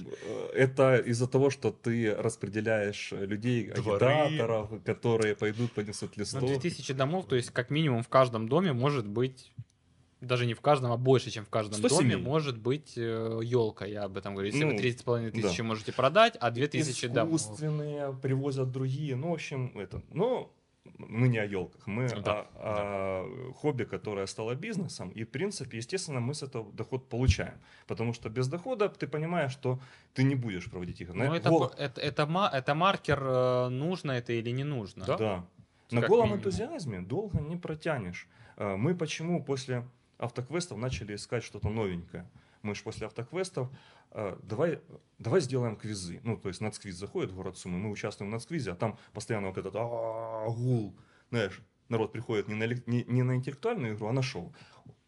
Э, 0.56 0.68
Это 0.68 1.08
из-за 1.10 1.26
того, 1.26 1.50
что 1.50 1.74
ты 1.84 2.22
распределяешь 2.22 3.12
э, 3.12 3.26
людей, 3.26 3.72
Дворы. 3.76 4.04
агитаторов, 4.04 4.70
которые 4.84 5.34
пойдут, 5.34 5.72
понесут 5.72 6.10
Ну, 6.16 6.20
листов. 6.22 6.40
2000 6.46 6.94
домов, 6.94 7.28
то 7.28 7.36
есть 7.36 7.50
как 7.50 7.70
минимум 7.70 8.02
в 8.02 8.08
каждом 8.08 8.48
доме 8.48 8.72
может 8.72 9.06
быть, 9.06 9.50
даже 10.21 10.45
не 10.45 10.53
в 10.53 10.61
каждом, 10.61 10.91
а 10.91 10.97
больше, 10.97 11.29
чем 11.31 11.45
в 11.45 11.49
каждом 11.49 11.75
100 11.79 11.89
доме, 11.89 12.17
может 12.17 12.57
быть 12.57 12.97
елка, 12.97 13.85
я 13.85 14.03
об 14.03 14.17
этом 14.17 14.33
говорю. 14.33 14.47
Если 14.51 14.63
Ну, 14.63 14.71
вы 14.71 14.77
30,5 14.77 15.31
тысячи 15.31 15.57
да. 15.57 15.63
можете 15.63 15.93
продать, 15.93 16.35
а 16.39 16.51
2000 16.51 17.07
домов. 17.07 17.35
Искусственные 17.41 18.13
привозят 18.21 18.71
другие. 18.71 19.15
Ну, 19.15 19.29
в 19.29 19.33
общем, 19.33 19.71
это. 19.77 20.01
Но 20.11 20.51
мы 20.97 21.27
не 21.27 21.37
о 21.37 21.45
елках, 21.45 21.85
мы 21.85 22.07
Ну 22.15 22.21
Да, 22.21 22.47
о, 22.55 23.49
о 23.49 23.53
хобби, 23.53 23.83
которое 23.83 24.25
стало 24.25 24.55
бизнесом. 24.55 25.09
И, 25.11 25.23
в 25.23 25.29
принципе, 25.29 25.77
естественно, 25.77 26.19
мы 26.19 26.33
с 26.33 26.41
этого 26.43 26.71
доход 26.73 27.09
получаем. 27.09 27.53
Потому 27.87 28.13
что 28.13 28.29
без 28.29 28.47
дохода 28.47 28.89
ты 28.89 29.05
понимаешь, 29.07 29.51
что 29.51 29.79
ты 30.13 30.23
не 30.23 30.35
будешь 30.35 30.65
проводить 30.71 31.01
игры. 31.01 31.13
Ну, 31.13 31.29
На 31.29 31.35
это, 31.37 31.49
гол- 31.49 31.71
это, 31.77 32.01
это, 32.01 32.25
это 32.57 32.73
маркер, 32.75 33.19
э, 33.21 33.69
нужно 33.69 34.13
это 34.13 34.33
или 34.33 34.49
не 34.51 34.63
нужно. 34.63 35.05
Да. 35.05 35.17
Да. 35.17 35.45
На 35.91 36.01
Как 36.01 36.09
голом 36.09 36.25
минимум. 36.25 36.39
энтузиазме 36.39 37.01
долго 37.01 37.39
не 37.39 37.55
протянешь. 37.57 38.27
А, 38.57 38.75
Мы 38.77 38.95
почему 38.95 39.43
после 39.43 39.83
автоквестов 40.17 40.77
начали 40.77 41.15
искать 41.15 41.43
что-то 41.43 41.69
новенькое? 41.69 42.29
Мы 42.61 42.75
же 42.75 42.83
после 42.83 43.07
автоквестов 43.07 43.69
а, 44.11 44.39
давай, 44.43 44.79
давай 45.19 45.41
сделаем 45.41 45.75
квизы. 45.75 46.21
Ну, 46.23 46.37
то 46.37 46.47
есть 46.49 46.61
нацквиз 46.61 46.95
заходит 46.95 47.31
в 47.31 47.35
город 47.35 47.57
Сумы, 47.57 47.77
мы 47.77 47.91
участвуем 47.91 48.31
в 48.31 48.33
нацквизе, 48.33 48.71
а 48.71 48.75
там 48.75 48.97
постоянно 49.13 49.47
вот 49.47 49.57
этот 49.57 49.75
«А, 49.75 50.47
гул. 50.49 50.95
Знаешь, 51.29 51.61
народ 51.89 52.11
приходит 52.11 52.47
не 52.47 52.55
на, 52.55 52.65
не, 52.65 53.03
не 53.03 53.23
на 53.23 53.35
интеллектуальную 53.35 53.95
игру, 53.95 54.07
а 54.07 54.13
на 54.13 54.21
шоу. 54.21 54.53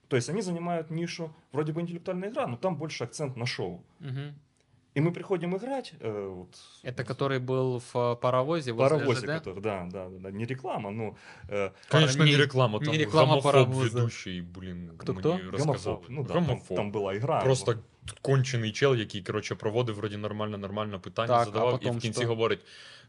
То 0.08 0.16
есть 0.16 0.30
они 0.30 0.42
занимают 0.42 0.90
нишу, 0.90 1.34
вроде 1.52 1.72
бы 1.72 1.82
интеллектуальная 1.82 2.30
игра, 2.30 2.48
но 2.48 2.58
там 2.58 2.78
больше 2.78 3.04
акцент 3.04 3.36
на 3.36 3.46
шоу. 3.46 3.86
Мгм. 4.00 4.40
И 4.96 5.02
мы 5.02 5.12
приходим 5.12 5.56
играть. 5.56 5.94
э, 6.00 6.28
вот, 6.36 6.50
Это 6.84 7.04
который 7.04 7.40
был 7.40 7.80
в 7.80 7.96
э, 7.96 8.16
паровозе 8.16 8.72
возле 8.74 8.90
паровозе, 8.98 9.20
ЖД? 9.22 9.26
который, 9.28 9.62
да, 9.62 9.88
да, 9.92 10.10
да, 10.10 10.32
не 10.32 10.46
реклама, 10.46 10.90
но 10.92 11.16
э, 11.48 11.70
Конечно, 11.90 12.24
не- 12.24 12.32
не 12.32 12.38
реклама, 12.38 12.80
там 12.80 12.92
не 12.94 12.98
реклама 12.98 13.28
гомофоб 13.34 13.52
паровоза. 13.52 13.98
ведущий, 14.00 14.42
блін, 14.42 14.92
Кто-кто? 14.98 15.40
гомофоб. 15.58 16.06
Ну 16.10 16.24
да, 16.24 16.34
там, 16.34 16.46
Гомофоб. 16.46 16.76
там 16.78 16.92
была 16.92 17.16
игра. 17.18 17.42
Просто 17.42 17.78
кончений 18.23 18.73
чел, 18.73 18.97
який, 18.97 19.23
коротше, 19.23 19.55
проводив 19.55 19.95
вроді 19.95 20.17
нормально, 20.17 20.59
нормально 20.59 21.01
питання, 21.01 21.29
Так, 21.29 21.43
а 21.43 21.45
задавав, 21.45 21.75
і 21.75 21.79
потім 21.79 21.99
в 21.99 22.03
кінці 22.03 22.21
що? 22.21 22.29
говорить. 22.29 22.61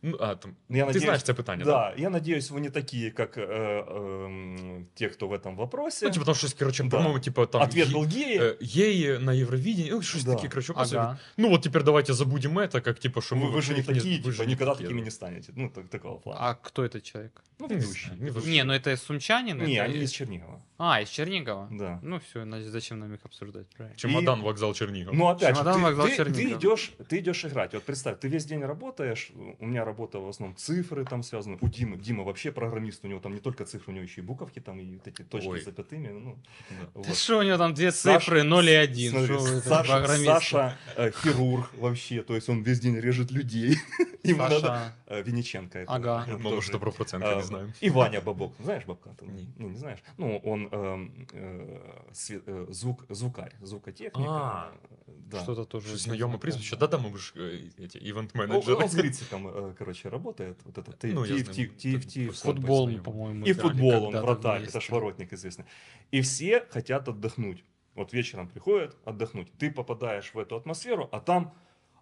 Ну, 0.02 0.18
а, 0.20 0.36
там, 0.36 0.56
Ну, 0.70 0.78
я 0.78 0.84
ти 0.84 0.88
надеюсь- 0.88 1.04
знаєш 1.04 1.24
це 1.24 1.34
питання, 1.34 1.66
Да, 1.66 1.90
так? 1.90 2.00
я 2.00 2.10
надеюсь, 2.10 2.52
вы 2.52 2.60
не 2.60 2.70
такие, 2.70 3.12
как 3.12 3.38
э, 3.38 3.48
эм, 3.50 4.84
те, 4.94 5.10
кто 5.10 5.28
в 5.28 5.34
этом 5.34 5.56
вопросе. 5.56 6.06
Ну, 6.06 6.12
типу, 6.12 6.26
там 6.26 6.36
щось, 6.36 6.54
коротше, 6.54 6.84
Да. 6.84 6.90
по-моєму, 6.90 7.20
типу, 7.20 7.46
там 7.46 7.62
Ответ 7.62 7.88
є- 7.90 7.96
был 7.96 8.06
геи. 8.06 8.38
е, 8.42 8.58
геї 8.66 9.20
на 9.20 9.34
Євровидении, 9.34 9.92
ну, 9.92 10.02
щось 10.02 10.24
Да. 10.24 10.36
таке, 10.36 10.50
коротше, 10.50 10.74
по 10.74 10.86
собі. 10.86 10.98
Ага. 11.00 11.18
Ну, 11.38 11.50
вот 11.50 11.62
теперь 11.62 11.84
давайте 11.84 12.14
забудем 12.14 12.60
это, 12.60 12.82
как, 12.82 13.00
типа, 13.00 13.22
что 13.22 13.36
мы... 13.36 13.40
вы, 13.40 13.46
вы 13.48 13.52
вообще 13.52 13.68
же 13.68 13.74
не 13.74 13.80
их 13.80 13.86
такие, 13.86 14.14
вы 14.18 14.18
типа, 14.18 14.32
же 14.32 14.46
не 14.46 14.52
никогда 14.52 14.72
такие, 14.72 14.88
такими 14.88 15.00
да. 15.02 15.06
не 15.06 15.12
станете. 15.12 15.52
Ну, 15.56 15.70
так, 15.70 15.88
такого 15.88 16.18
плана. 16.20 16.40
А 16.42 16.54
кто 16.56 16.84
этот 16.84 17.02
человек? 17.02 17.42
ну, 17.60 17.68
не 17.68 17.76
ведущий. 17.76 18.06
знаю, 18.06 18.22
не 18.22 18.26
ведущий. 18.30 18.52
Не, 18.52 18.64
ну 18.64 18.74
это 18.74 18.98
сумчанин? 18.98 19.58
Не, 19.58 19.64
это 19.80 19.86
они 19.86 19.96
из- 19.98 20.04
из 20.04 20.12
Чернигова. 20.12 20.62
А, 20.78 21.02
из 21.02 21.10
Чернигова? 21.10 21.68
Да. 21.72 22.00
Ну 22.04 22.18
все, 22.30 22.44
значит, 22.44 22.68
зачем 22.72 23.00
нам 23.00 23.14
их 23.14 23.20
обсуждать, 23.26 23.68
правильно? 23.78 23.98
Чемодан, 23.98 24.42
вокзал, 24.42 24.72
И 24.72 24.74
Чернигов. 24.91 25.15
Ну, 25.15 25.29
опять 25.29 25.55
Чемодан, 25.55 25.75
же, 25.79 25.85
вокзал, 25.85 26.07
ты, 26.07 26.17
ты, 26.17 26.25
ты 26.25 26.33
Чернигов. 26.35 26.59
идешь, 26.61 26.93
ты 27.09 27.19
идешь 27.19 27.45
играть. 27.45 27.73
Вот 27.75 27.83
представь, 27.85 28.19
ты 28.21 28.29
весь 28.29 28.45
день 28.45 28.63
работаешь, 28.65 29.31
у 29.59 29.67
меня 29.67 29.85
работа 29.85 30.19
в 30.19 30.29
основном 30.29 30.57
цифры 30.57 31.05
там 31.05 31.23
связаны. 31.23 31.59
У 31.61 31.69
Димы, 31.69 31.97
Дима 31.97 32.25
вообще 32.25 32.53
программист, 32.53 33.05
у 33.05 33.09
него 33.09 33.21
там 33.21 33.35
не 33.35 33.41
только 33.41 33.65
цифры, 33.65 33.93
у 33.93 33.95
него 33.97 34.05
еще 34.05 34.21
и 34.21 34.25
буковки 34.25 34.59
там, 34.61 34.79
и 34.81 34.97
вот 34.97 35.07
эти 35.07 35.23
точки 35.23 35.49
Ой. 35.49 35.61
с 35.61 35.65
запятыми. 35.65 36.09
Ну, 36.09 36.37
Да. 36.71 37.03
Ты 37.03 37.09
вот. 37.09 37.17
что, 37.17 37.39
у 37.39 37.43
него 37.43 37.57
там 37.59 37.75
две 37.75 37.93
Саша- 37.93 38.21
цифры 38.21 38.43
0 38.43 38.69
и 38.71 38.75
1. 38.75 39.11
Смотри, 39.11 39.27
Что 39.39 39.61
Саша? 39.61 40.17
Саша 40.17 40.79
э, 40.97 41.11
хирург 41.23 41.71
вообще, 41.79 42.23
то 42.23 42.35
есть 42.35 42.49
он 42.49 42.63
весь 42.63 42.81
день 42.81 42.97
режет 42.99 43.31
людей. 43.31 43.77
Ему 44.23 44.39
надо... 44.43 44.61
Саша. 44.61 44.95
э, 45.07 45.23
Винниченко. 45.23 45.79
это, 45.79 45.93
Ага. 45.93 46.25
Мало 46.39 46.57
тоже. 46.57 46.69
что 46.69 46.79
про 46.79 46.91
проценты 46.91 47.27
А, 47.27 47.37
не 47.37 47.43
знаю. 47.43 47.73
И 47.81 47.89
Ваня 47.91 48.21
Бабок. 48.21 48.53
Знаешь 48.59 48.85
Бабка? 48.85 49.11
Ты, 49.19 49.27
Не. 49.27 49.49
Ну, 49.57 49.69
не 49.71 49.77
знаешь. 49.79 49.99
Ну, 50.19 50.37
он 50.45 50.69
эм, 50.71 51.27
э, 51.33 51.79
э, 52.47 52.67
звук, 52.71 53.05
звукарь, 53.09 53.53
звукотехник. 53.61 54.27
А, 54.29 54.70
э, 54.70 54.70
да. 55.31 55.41
Что-то 55.41 55.65
тоже. 55.65 55.97
Знакомое. 55.97 56.39
прізвище. 56.39 56.77
Да-да, 56.77 56.99
ми 56.99 57.19
ж 57.19 57.35
е, 57.37 57.41
эти, 57.79 57.99
Он, 57.99 58.07
івент-менеджери. 58.07 58.75
он 58.75 58.89
с 58.89 58.95
Грициком, 58.95 59.49
э, 59.49 59.75
короче, 59.79 60.09
работает. 60.09 60.57
Вот 60.65 60.79
это 60.79 60.93
Т- 60.93 61.13
Ну, 61.13 61.21
TFT, 61.21 61.45
знаю. 61.45 61.71
TFT. 61.79 62.31
Футбол, 62.31 62.99
по-моему. 62.99 63.47
И 63.47 63.53
футбол, 63.55 64.05
он 64.05 64.17
вратарь, 64.17 64.63
это 64.63 64.81
шворотник 64.81 65.33
известный. 65.33 65.65
И 66.15 66.21
все 66.21 66.67
хотят 66.71 67.09
отдохнуть. 67.09 67.65
Вот 67.95 68.13
вечером 68.13 68.49
приходят 68.49 68.97
отдохнуть. 69.05 69.49
Ты 69.59 69.71
попадаешь 69.71 70.35
в 70.35 70.39
эту 70.39 70.57
атмосферу, 70.57 71.09
а 71.13 71.21
там, 71.21 71.53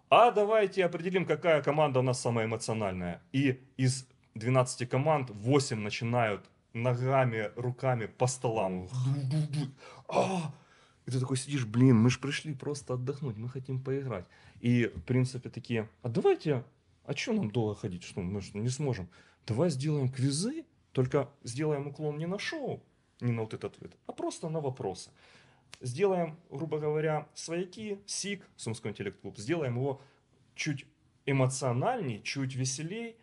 а 0.09 0.31
давайте 0.31 0.85
определим, 0.85 1.25
какая 1.25 1.61
команда 1.61 1.99
у 1.99 2.03
нас 2.03 2.21
самая 2.21 2.45
эмоциональная. 2.45 3.21
И 3.35 3.59
из 3.77 4.07
12 4.35 4.89
команд 4.89 5.29
8 5.29 5.79
начинают 5.83 6.41
ногами, 6.73 7.51
руками 7.55 8.07
по 8.07 8.27
столам. 8.27 8.87
А! 10.07 10.51
И 11.09 11.11
ты 11.11 11.19
такой 11.19 11.37
сидишь, 11.37 11.65
блин, 11.65 11.95
мы 11.95 12.11
же 12.11 12.19
пришли 12.19 12.53
просто 12.53 12.93
отдохнуть, 12.93 13.35
мы 13.35 13.49
хотим 13.49 13.81
поиграть. 13.81 14.27
И, 14.59 14.85
в 14.85 15.01
принципе, 15.01 15.49
такие, 15.49 15.89
а 16.03 16.07
давайте, 16.07 16.63
а 17.03 17.15
что 17.15 17.33
нам 17.33 17.49
долго 17.49 17.73
ходить, 17.73 18.03
что 18.03 18.21
мы 18.21 18.41
ж 18.41 18.53
не 18.53 18.69
сможем? 18.69 19.09
Давай 19.47 19.71
сделаем 19.71 20.11
квизы, 20.11 20.65
только 20.91 21.27
сделаем 21.41 21.87
уклон 21.87 22.19
не 22.19 22.27
на 22.27 22.37
шоу, 22.37 22.83
не 23.21 23.31
на 23.31 23.41
вот 23.41 23.55
этот 23.55 23.73
ответ, 23.73 23.97
а 24.05 24.11
просто 24.11 24.49
на 24.49 24.61
вопросы. 24.61 25.09
Сделаем, 25.81 26.37
грубо 26.51 26.77
говоря, 26.77 27.27
свояки, 27.33 27.99
СИК, 28.05 28.47
Сумской 28.55 28.91
интеллект-клуб, 28.91 29.35
сделаем 29.39 29.77
его 29.77 30.03
чуть 30.53 30.85
эмоциональней, 31.25 32.21
чуть 32.21 32.53
веселей, 32.53 33.17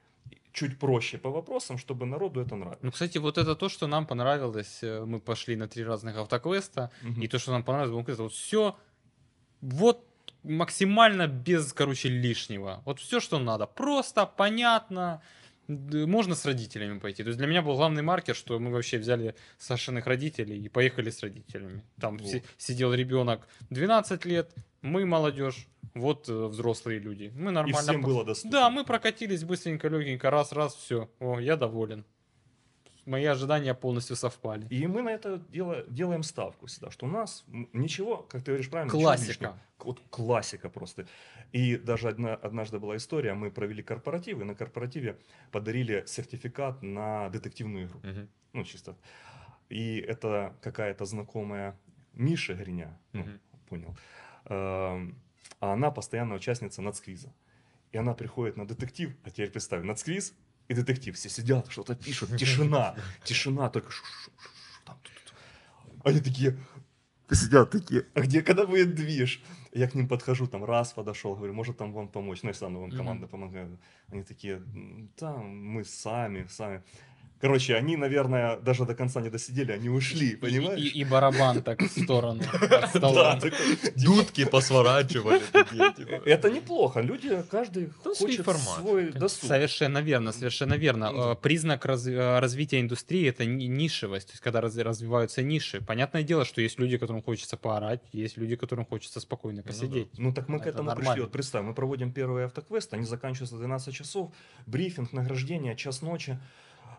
чуть 0.57 0.79
проще 0.79 1.19
по 1.19 1.31
вопросам, 1.31 1.77
чтобы 1.79 2.07
народу 2.07 2.41
это 2.41 2.55
нравилось. 2.57 2.79
Ну, 2.83 2.91
кстати, 2.91 3.19
вот 3.19 3.39
это 3.39 3.55
то, 3.55 3.69
что 3.69 3.87
нам 3.87 4.07
понравилось. 4.07 4.83
э, 4.83 5.05
Мы 5.05 5.21
пошли 5.21 5.57
на 5.57 5.67
три 5.69 5.85
разных 5.85 6.17
автоквеста. 6.17 6.91
Мгм. 7.03 7.23
И 7.23 7.29
то, 7.29 7.39
что 7.39 7.53
нам 7.53 7.63
понравилось, 7.63 8.07
было 8.07 8.17
вот 8.23 8.33
все 8.33 8.75
вот 9.61 10.05
максимально 10.43 11.27
без, 11.27 11.73
короче, 11.73 12.09
лишнего. 12.09 12.81
Вот 12.85 12.99
все, 13.01 13.21
что 13.21 13.39
надо. 13.39 13.67
Просто, 13.67 14.27
понятно. 14.37 15.21
Можно 15.69 16.35
с 16.35 16.47
родителями 16.47 16.99
пойти. 17.01 17.23
То 17.25 17.29
есть 17.31 17.39
для 17.39 17.47
меня 17.49 17.61
был 17.63 17.75
главный 17.77 18.03
маркер, 18.03 18.35
что 18.37 18.59
мы 18.61 18.71
вообще 18.71 18.99
взяли 18.99 19.35
Сашиных 19.59 20.07
родителей 20.07 20.65
и 20.65 20.69
поехали 20.69 21.11
с 21.11 21.23
родителями. 21.23 21.83
Там 22.01 22.17
Вот. 22.19 22.29
си- 22.31 22.43
сидел 22.57 22.95
ребенок 22.95 23.49
12 23.71 24.25
лет, 24.27 24.55
мы 24.87 25.05
молодежь, 25.07 25.69
вот 25.95 26.29
э, 26.29 26.47
взрослые 26.47 26.99
люди. 26.99 27.33
Мы 27.37 27.51
И 27.51 27.55
нормально. 27.55 27.79
всем 27.83 28.03
по- 28.03 28.09
было 28.09 28.25
доступно. 28.25 28.51
Да, 28.59 28.71
мы 28.71 28.85
прокатились 28.85 29.45
быстренько, 29.45 29.89
легенько, 29.89 30.31
раз-раз, 30.31 30.75
все. 30.75 31.09
О, 31.21 31.39
я 31.41 31.57
доволен. 31.57 32.05
Мои 33.05 33.25
ожидания 33.25 33.73
полностью 33.75 34.17
совпали. 34.17 34.67
И 34.69 34.87
мы 34.89 35.01
на 35.03 35.11
это 35.11 35.39
дело, 35.53 35.85
делаем 35.89 36.25
ставку 36.25 36.67
всегда, 36.67 36.91
что 36.91 37.07
у 37.07 37.09
нас 37.09 37.45
ничего, 37.73 38.17
как 38.17 38.43
ты 38.43 38.51
говоришь 38.51 38.69
правильно, 38.69 38.91
Классика. 38.91 39.59
Вот 39.79 40.01
классика 40.11 40.69
просто. 40.69 41.07
И 41.53 41.77
даже 41.77 42.09
одна, 42.09 42.35
однажды 42.35 42.81
была 42.81 42.97
история, 42.97 43.35
мы 43.35 43.51
провели 43.53 43.83
корпоратив, 43.83 44.41
и 44.41 44.45
на 44.45 44.55
корпоративе 44.57 45.17
подарили 45.53 46.03
сертификат 46.07 46.83
на 46.83 47.29
детективную 47.31 47.87
игру. 47.87 48.01
Мгм. 48.03 48.29
Ну, 48.55 48.65
чисто. 48.65 48.97
И 49.69 49.99
это 49.99 50.57
какая-то 50.61 51.05
знакомая 51.05 51.79
Миша 52.15 52.55
Гриня, 52.55 52.99
ну, 53.13 53.21
Мгм. 53.23 53.41
понял. 53.69 53.97
Эм, 54.49 55.21
А 55.61 55.73
она 55.73 55.91
постоянная 55.91 56.37
участница 56.37 56.83
нацквиза. 56.83 57.33
И 57.93 57.97
она 57.99 58.15
приходит 58.15 58.57
на 58.57 58.67
детектив, 58.67 59.17
а 59.25 59.31
теперь 59.31 59.51
представь, 59.51 59.85
нацквиз 59.85 60.35
и 60.69 60.75
детектив. 60.75 61.17
Все 61.17 61.29
сидят, 61.29 61.71
что-то 61.71 61.95
пишут, 61.95 62.37
тишина, 62.37 62.95
тишина, 63.25 63.71
только 63.71 63.91
шу-шу-шу-шу, 63.91 64.51
там. 64.85 64.99
Они 66.05 66.21
такие, 66.21 66.59
сидят 67.31 67.71
такие, 67.71 68.07
а 68.15 68.21
где, 68.21 68.43
когда 68.43 68.67
будет 68.67 68.95
движ? 68.95 69.43
Я 69.73 69.89
к 69.89 69.95
ним 69.95 70.09
подхожу, 70.09 70.47
там 70.47 70.65
раз 70.65 70.93
подошел, 70.93 71.35
говорю, 71.37 71.53
может 71.55 71.77
там 71.77 71.93
вам 71.93 72.09
помочь? 72.09 72.43
Ну, 72.43 72.51
если 72.51 72.61
там 72.61 72.77
вам 72.77 72.91
команда 72.91 73.27
помогает. 73.27 73.71
Они 74.09 74.23
такие, 74.23 74.57
«М, 74.57 75.11
там 75.17 75.47
мы 75.47 75.85
сами, 75.85 76.47
сами. 76.49 76.83
Короче, 77.41 77.75
они, 77.75 77.97
наверное, 77.97 78.57
даже 78.57 78.85
до 78.87 78.95
конца 78.95 79.21
не 79.21 79.29
досидели, 79.31 79.73
они 79.73 79.89
ушли, 79.91 80.31
И- 80.31 80.37
понимаешь? 80.37 80.81
И, 80.81 80.89
и 81.01 81.05
барабан 81.05 81.63
так 81.63 81.81
в 81.83 81.89
сторону 82.03 82.43
такой, 82.93 83.53
Дудки 83.97 84.45
посворачивали 84.45 85.41
типа. 85.97 86.23
Это 86.25 86.51
неплохо. 86.51 87.01
Люди, 87.01 87.43
каждый 87.51 87.91
хочет 88.03 88.45
формат. 88.45 88.79
свой 88.81 89.13
досуг. 89.13 89.49
Совершенно 89.49 89.99
верно, 89.99 90.33
совершенно 90.33 90.75
верно. 90.75 91.11
Ну. 91.11 91.33
Э, 91.33 91.37
Признак 91.37 91.85
э, 91.87 92.39
развития 92.39 92.81
индустрии 92.81 93.29
это 93.29 93.45
ни- 93.45 93.65
нишевость, 93.65 94.29
то 94.29 94.33
есть 94.33 94.43
когда 94.43 94.61
раз- 94.61 94.77
развиваются 94.77 95.43
ниши. 95.43 95.81
Понятное 95.81 96.23
дело, 96.23 96.45
что 96.45 96.61
есть 96.61 96.79
люди, 96.79 96.97
которым 96.99 97.23
хочется 97.23 97.57
поорать, 97.57 98.01
есть 98.13 98.39
люди, 98.39 98.57
которым 98.57 98.87
хочется 98.87 99.21
спокойно 99.21 99.63
да. 99.63 99.69
посидеть. 99.69 100.09
Ну 100.19 100.33
так 100.33 100.49
мы 100.49 100.59
к 100.59 100.63
Это 100.63 100.71
этому 100.71 100.95
пришли. 100.97 101.21
Вот 101.21 101.33
представь, 101.33 101.65
мы 101.65 101.75
проводим 101.75 102.13
первый 102.13 102.45
автоквест, 102.47 102.95
они 102.95 103.05
заканчиваются 103.05 103.57
в 103.57 103.59
12 103.59 103.95
часов, 103.95 104.33
брифинг, 104.67 105.13
награждение, 105.13 105.77
час 105.77 106.03
ночи. 106.03 106.39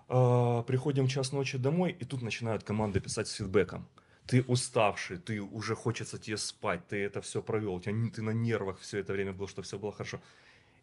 Э, 0.09 0.63
Приходим 0.67 1.05
в 1.05 1.09
час 1.09 1.31
ночи 1.31 1.57
домой, 1.57 1.95
и 1.99 2.05
тут 2.05 2.21
начинают 2.21 2.63
команды 2.63 2.99
писать 2.99 3.27
с 3.27 3.33
фидбэком. 3.33 3.87
Ты 4.25 4.41
уставший, 4.43 5.17
ты 5.17 5.41
уже 5.41 5.75
хочется 5.75 6.17
тебе 6.17 6.37
спать, 6.37 6.87
ты 6.87 6.97
это 6.97 7.21
все 7.21 7.41
провел, 7.41 7.75
у 7.75 7.79
тебя, 7.79 7.93
ты 8.13 8.21
на 8.21 8.31
нервах 8.31 8.79
все 8.79 8.99
это 8.99 9.13
время 9.13 9.31
был, 9.33 9.47
что 9.47 9.61
все 9.61 9.77
было 9.79 9.91
хорошо. 9.91 10.19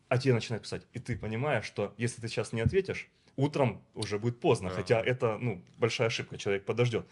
А 0.09 0.19
тебе 0.19 0.35
начинают 0.35 0.63
писать, 0.63 0.87
и 0.93 0.99
ты 0.99 1.17
понимаешь, 1.17 1.65
что 1.65 1.95
если 1.99 2.21
ты 2.23 2.29
сейчас 2.29 2.53
не 2.53 2.61
ответишь, 2.63 3.09
утром 3.37 3.83
уже 3.95 4.19
будет 4.19 4.41
поздно, 4.41 4.71
Да. 4.71 4.77
хотя 4.77 5.01
это 5.03 5.39
ну, 5.39 5.63
большая 5.79 6.09
ошибка, 6.09 6.39
человек 6.39 6.65
подождет. 6.65 7.07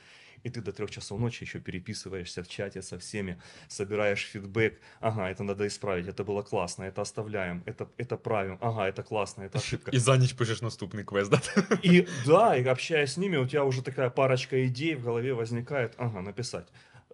И 0.44 0.50
ты 0.50 0.60
до 0.60 0.72
трех 0.72 0.90
часов 0.90 1.20
ночи 1.20 1.44
еще 1.44 1.60
переписываешься 1.60 2.42
в 2.42 2.48
чате 2.48 2.82
со 2.82 2.96
всеми, 2.98 3.36
собираешь 3.68 4.24
фидбэк. 4.24 4.80
Ага, 5.00 5.30
это 5.30 5.44
надо 5.44 5.66
исправить, 5.66 6.08
это 6.08 6.24
было 6.24 6.42
классно, 6.42 6.84
это 6.84 7.02
оставляем, 7.02 7.62
это, 7.66 7.88
это 7.96 8.16
правим. 8.16 8.58
Ага, 8.60 8.88
это 8.88 9.02
классно, 9.02 9.44
это 9.44 9.58
ошибка. 9.58 9.90
І 9.94 9.98
за 9.98 10.16
ніч 10.16 10.32
пишеш 10.32 10.62
наступний 10.62 11.04
квест, 11.04 11.30
да? 11.30 11.40
И 11.84 12.06
да, 12.26 12.56
и 12.56 12.64
общаясь 12.68 13.12
с 13.12 13.16
ними, 13.16 13.36
у 13.36 13.46
тебя 13.46 13.64
уже 13.64 13.82
такая 13.82 14.10
парочка 14.10 14.56
идей 14.66 14.94
в 14.94 15.04
голове 15.04 15.32
возникает. 15.34 15.94
Ага, 15.96 16.22
написать. 16.22 16.72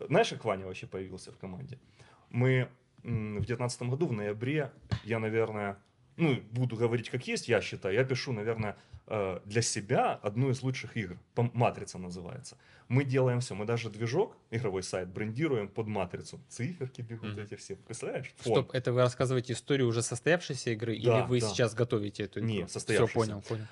Знаешь, 0.09 0.29
как 0.29 0.45
Ваня 0.45 0.67
вообще 0.67 0.87
появился 0.87 1.33
в 1.33 1.37
команде? 1.37 1.79
Мы 2.31 2.69
в 3.03 3.45
2019 3.45 3.83
году, 3.83 4.07
в 4.07 4.13
ноябре, 4.13 4.71
я, 5.05 5.19
наверное, 5.19 5.77
ну, 6.17 6.37
буду 6.53 6.77
говорить 6.77 7.11
как 7.11 7.29
есть, 7.29 7.49
я 7.49 7.61
считаю, 7.61 7.95
я 7.95 8.05
пишу, 8.05 8.33
наверное, 8.33 8.75
для 9.47 9.63
себя 9.63 10.15
одну 10.23 10.51
из 10.51 10.63
лучших 10.63 10.97
игр. 10.97 11.19
Матрица 11.37 11.99
называется. 11.99 12.57
Мы 12.89 13.05
делаем 13.05 13.41
все, 13.41 13.55
мы 13.55 13.65
даже 13.65 13.91
движок, 13.91 14.37
игровой 14.51 14.83
сайт, 14.83 15.09
брендируем 15.09 15.69
под 15.69 15.87
матрицу. 15.87 16.41
Циферки 16.49 17.03
бегут 17.03 17.31
Мгм. 17.33 17.41
эти 17.41 17.55
все, 17.57 17.77
представляешь? 17.77 18.33
Фон. 18.39 18.53
Стоп, 18.65 18.71
это 18.75 18.93
вы 18.93 19.01
рассказываете 19.01 19.53
историю 19.53 19.89
уже 19.89 20.03
состоявшейся 20.03 20.71
игры, 20.71 20.99
Да, 21.03 21.21
или 21.21 21.27
вы 21.27 21.41
да. 21.41 21.49
сейчас 21.49 21.75
готовите 21.75 22.25
эту 22.25 22.41
игру? 22.41 22.49
Не, 22.49 22.65
Все, 22.65 22.73
состоявшейся. 22.75 23.15
понял, 23.15 23.43
понял. 23.43 23.67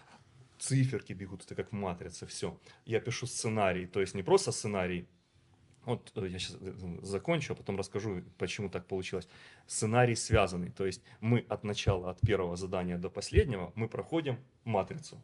циферки 0.58 1.12
бегут, 1.12 1.44
это 1.44 1.54
как 1.54 1.70
в 1.70 1.74
матрице, 1.74 2.26
все. 2.26 2.58
Я 2.86 3.00
пишу 3.00 3.26
сценарий, 3.26 3.86
то 3.86 4.00
есть 4.00 4.14
не 4.14 4.22
просто 4.22 4.52
сценарий. 4.52 5.06
Вот 5.86 6.12
э, 6.16 6.26
я 6.28 6.38
сейчас 6.38 6.58
закончу, 7.02 7.52
а 7.52 7.56
потом 7.56 7.76
расскажу, 7.78 8.22
почему 8.38 8.68
так 8.68 8.86
получилось. 8.86 9.28
Сценарий 9.66 10.16
связанный, 10.16 10.70
то 10.70 10.84
есть 10.84 11.02
мы 11.20 11.46
от 11.48 11.64
начала, 11.64 12.10
от 12.10 12.20
первого 12.20 12.56
задания 12.56 12.98
до 12.98 13.08
последнего, 13.08 13.72
мы 13.76 13.88
проходим 13.88 14.36
матрицу. 14.64 15.22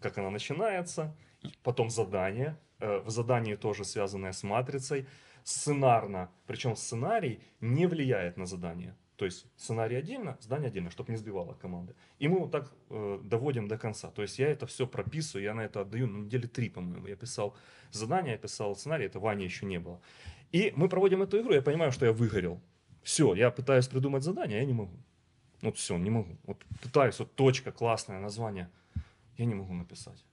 Как 0.00 0.18
она 0.18 0.30
начинается, 0.30 1.16
потом 1.62 1.90
задание, 1.90 2.56
э, 2.78 2.98
в 2.98 3.10
задании 3.10 3.56
тоже 3.56 3.84
связанное 3.84 4.32
с 4.32 4.42
матрицей, 4.42 5.06
сценарно, 5.44 6.30
причем 6.46 6.76
сценарий 6.76 7.40
не 7.60 7.86
влияет 7.86 8.36
на 8.36 8.46
задание. 8.46 8.94
То 9.16 9.24
есть 9.24 9.46
сценарий 9.56 9.96
отдельно, 9.96 10.36
задание 10.40 10.68
отдельно, 10.68 10.90
чтобы 10.90 11.10
не 11.10 11.16
сбивало 11.16 11.54
команды. 11.54 11.94
И 12.18 12.28
мы 12.28 12.38
вот 12.40 12.50
так 12.50 12.70
э, 12.90 13.20
доводим 13.24 13.66
до 13.66 13.78
конца. 13.78 14.10
То 14.10 14.22
есть 14.22 14.38
я 14.38 14.48
это 14.48 14.66
все 14.66 14.86
прописываю, 14.86 15.44
я 15.44 15.54
на 15.54 15.62
это 15.62 15.80
отдаю 15.80 16.06
ну, 16.06 16.24
недели 16.24 16.46
три, 16.46 16.68
по-моему. 16.68 17.06
Я 17.06 17.16
писал 17.16 17.56
задание, 17.92 18.32
я 18.32 18.38
писал 18.38 18.76
сценарий, 18.76 19.06
это 19.06 19.18
Вани 19.18 19.44
еще 19.44 19.64
не 19.64 19.78
было. 19.78 20.00
И 20.52 20.72
мы 20.76 20.88
проводим 20.88 21.22
эту 21.22 21.40
игру, 21.40 21.54
я 21.54 21.62
понимаю, 21.62 21.92
что 21.92 22.04
я 22.04 22.12
выгорел. 22.12 22.60
Все, 23.02 23.34
я 23.34 23.50
пытаюсь 23.50 23.88
придумать 23.88 24.22
задание, 24.22 24.58
а 24.58 24.60
я 24.60 24.66
не 24.66 24.74
могу. 24.74 24.96
Вот 25.62 25.78
все, 25.78 25.96
не 25.96 26.10
могу. 26.10 26.36
Вот 26.44 26.62
пытаюсь, 26.82 27.18
вот 27.18 27.34
точка, 27.34 27.72
классное 27.72 28.20
название, 28.20 28.68
я 29.38 29.46
не 29.46 29.54
могу 29.54 29.72
написать. 29.72 30.24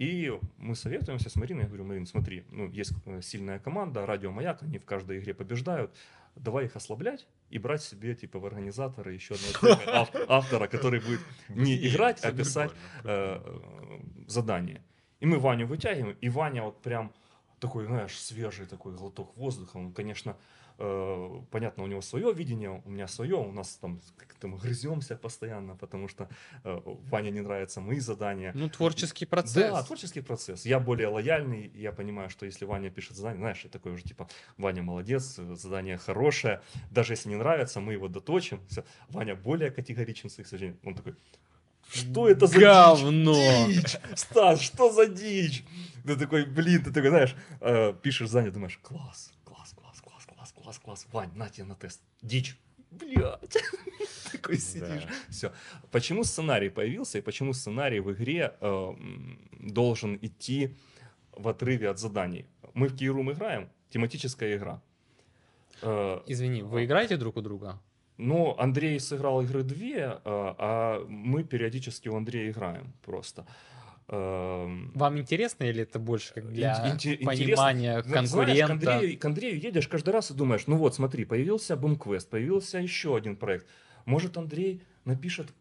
И 0.00 0.32
мы 0.56 0.74
советуемся 0.74 1.28
с 1.28 1.36
Мариной, 1.36 1.64
я 1.64 1.68
говорю, 1.68 1.84
Марин, 1.84 2.06
смотри, 2.06 2.44
ну, 2.50 2.70
есть 2.70 2.92
э, 3.04 3.20
сильная 3.20 3.58
команда, 3.58 4.06
радио 4.06 4.30
Маяк, 4.32 4.62
они 4.62 4.78
в 4.78 4.86
каждой 4.86 5.18
игре 5.18 5.34
побеждают, 5.34 5.94
давай 6.36 6.66
их 6.66 6.76
ослаблять 6.76 7.26
и 7.50 7.58
брать 7.58 7.82
себе, 7.82 8.14
типа, 8.14 8.38
в 8.38 8.46
организаторы 8.46 9.12
еще 9.14 9.34
одного 9.34 10.08
автора, 10.28 10.66
который 10.68 11.00
будет 11.00 11.20
не 11.48 11.76
играть, 11.88 12.24
а 12.24 12.32
писать 12.32 12.72
э, 13.04 13.38
прикольно. 13.38 14.28
задание. 14.28 14.82
И 15.20 15.26
мы 15.26 15.38
Ваню 15.38 15.66
вытягиваем, 15.66 16.16
и 16.20 16.28
Ваня 16.28 16.62
вот 16.62 16.80
прям 16.82 17.12
такой, 17.58 17.84
знаешь, 17.86 18.18
свежий 18.18 18.66
такой 18.66 18.94
глоток 18.94 19.36
воздуха. 19.36 19.76
Он, 19.76 19.92
конечно, 19.92 20.30
э, 20.30 20.34
понятно, 21.50 21.84
у 21.84 21.86
него 21.86 22.00
свое 22.00 22.32
видение, 22.32 22.82
у 22.84 22.90
меня 22.90 23.06
свое, 23.08 23.36
у 23.36 23.52
нас 23.52 23.76
там 23.76 24.00
как-то 24.16 24.48
мы 24.48 24.58
грыземся 24.58 25.16
постоянно, 25.16 25.76
потому 25.76 26.08
что 26.08 26.28
э, 26.64 26.80
Ване 26.84 27.30
не 27.30 27.40
нравятся 27.40 27.80
мои 27.80 28.00
задания. 28.00 28.52
Ну, 28.54 28.68
творческий 28.68 29.26
процесс. 29.26 29.72
Да, 29.72 29.82
творческий 29.82 30.22
процесс. 30.22 30.66
Я 30.66 30.80
более 30.80 31.08
лояльный, 31.08 31.70
я 31.74 31.92
понимаю, 31.92 32.30
что 32.30 32.46
если 32.46 32.64
Ваня 32.64 32.90
пишет 32.90 33.16
задание, 33.16 33.40
знаешь, 33.40 33.60
я 33.64 33.70
такой 33.70 33.92
уже 33.92 34.04
типа, 34.04 34.28
Ваня 34.56 34.82
молодец, 34.82 35.36
задание 35.36 35.98
хорошее, 35.98 36.60
даже 36.90 37.12
если 37.12 37.28
не 37.28 37.36
нравится, 37.36 37.80
мы 37.80 37.92
его 37.92 38.08
доточим. 38.08 38.60
Всё. 38.68 38.84
Ваня 39.08 39.34
более 39.34 39.70
категоричен 39.70 40.28
в 40.28 40.32
своих 40.32 40.48
суждениях. 40.48 40.78
Он 40.84 40.94
такой, 40.94 41.14
что 41.92 42.28
это 42.28 42.46
за 42.46 42.54
дичь? 42.54 42.62
Говно. 42.62 43.66
Дичь! 43.66 43.96
Стас, 44.14 44.60
что 44.60 44.92
за 44.92 45.06
дичь? 45.06 45.64
Ты 46.04 46.16
такой, 46.16 46.46
блин, 46.46 46.82
ты 46.84 46.92
такой, 46.92 47.10
знаешь, 47.10 47.34
э, 47.60 47.92
пишешь 48.02 48.28
задание, 48.28 48.52
думаешь, 48.52 48.78
класс, 48.82 49.32
класс, 50.70 50.78
класс, 50.78 51.06
Вань, 51.12 51.30
на 51.34 51.48
тебе 51.48 51.64
на 51.66 51.74
тест. 51.74 52.00
Дичь. 52.22 52.56
Блядь. 52.90 53.56
Такой 54.32 54.58
сидишь. 54.58 55.04
Все. 55.28 55.52
Почему 55.90 56.24
сценарий 56.24 56.70
появился 56.70 57.18
и 57.18 57.20
почему 57.20 57.52
сценарий 57.52 58.00
в 58.00 58.12
игре 58.12 58.54
э, 58.60 58.66
м, 58.66 59.38
должен 59.52 60.16
идти 60.22 60.76
в 61.32 61.48
отрыве 61.48 61.88
от 61.90 61.98
заданий? 61.98 62.46
Мы 62.74 62.88
в 62.88 62.94
Key 62.94 63.08
Room 63.12 63.32
играем, 63.32 63.68
тематическая 63.90 64.56
игра. 64.56 64.80
Э, 65.82 66.20
Извини, 66.26 66.62
вы 66.62 66.84
играете 66.84 67.16
друг 67.16 67.36
у 67.36 67.40
друга? 67.42 67.80
ну, 68.16 68.54
Андрей 68.58 69.00
сыграл 69.00 69.40
игры 69.42 69.62
две, 69.62 69.98
э, 69.98 70.20
а 70.24 71.04
мы 71.08 71.42
периодически 71.42 72.08
у 72.08 72.16
Андрея 72.16 72.50
играем 72.50 72.92
просто. 73.02 73.46
Эм, 74.12 74.90
Вам 74.94 75.18
интересно 75.18 75.64
или 75.64 75.82
это 75.82 76.00
больше 76.00 76.34
как 76.34 76.52
для 76.52 76.74
Ин- 76.84 76.94
интересно. 76.94 77.26
понимания 77.26 78.02
Зна- 78.02 78.24
Знаешь, 78.24 78.30
к 78.30 78.32
конкурента? 78.66 78.72
Андрею, 78.72 79.18
к 79.18 79.24
Андрею 79.24 79.60
едешь 79.60 79.86
каждый 79.86 80.10
раз 80.10 80.32
и 80.32 80.34
думаешь, 80.34 80.66
ну 80.66 80.76
вот, 80.76 80.96
смотри, 80.96 81.24
появился 81.24 81.74
BoomQuest, 81.74 82.28
появился 82.28 82.78
еще 82.78 83.16
один 83.16 83.36
проект. 83.36 83.66
Может, 84.06 84.36
Андрей 84.36 84.82
напишет... 85.04 85.54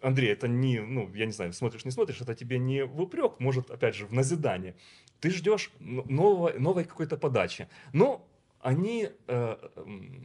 Андрей, 0.00 0.30
это 0.32 0.48
не, 0.48 0.80
ну, 0.80 1.12
я 1.14 1.26
не 1.26 1.32
знаю, 1.32 1.52
смотришь, 1.52 1.84
не 1.84 1.90
смотришь, 1.90 2.20
это 2.22 2.34
тебе 2.34 2.58
не 2.58 2.84
в 2.84 2.98
упрек, 3.02 3.38
может, 3.40 3.70
опять 3.70 3.94
же, 3.94 4.06
в 4.06 4.12
назидание. 4.14 4.74
Ты 5.20 5.30
ждешь 5.30 5.70
нового, 5.80 6.52
новой 6.58 6.84
какой-то 6.84 7.18
подачи. 7.18 7.68
Но 7.92 8.26
они 8.60 9.10
э, 9.26 9.56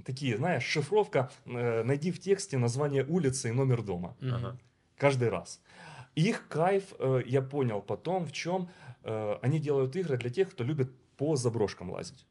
такие, 0.05 0.37
знаешь, 0.37 0.63
шифровка, 0.63 1.31
э, 1.45 1.83
найди 1.83 2.11
в 2.11 2.19
тексте 2.19 2.57
название 2.57 3.03
улицы 3.05 3.49
и 3.49 3.51
номер 3.51 3.81
дома. 3.81 4.15
Ага. 4.21 4.57
каждый 4.97 5.27
раз. 5.29 5.61
Их 6.15 6.47
кайф, 6.47 6.83
э, 6.99 7.21
я 7.25 7.41
понял 7.41 7.81
потом, 7.81 8.25
в 8.25 8.31
чем 8.31 8.69
э, 9.03 9.37
они 9.41 9.59
делают 9.59 9.95
игры 9.95 10.17
для 10.17 10.29
тех, 10.29 10.51
кто 10.51 10.63
любит 10.63 10.89
по 11.17 11.35
заброшкам 11.35 11.91
лазить. 11.91 12.25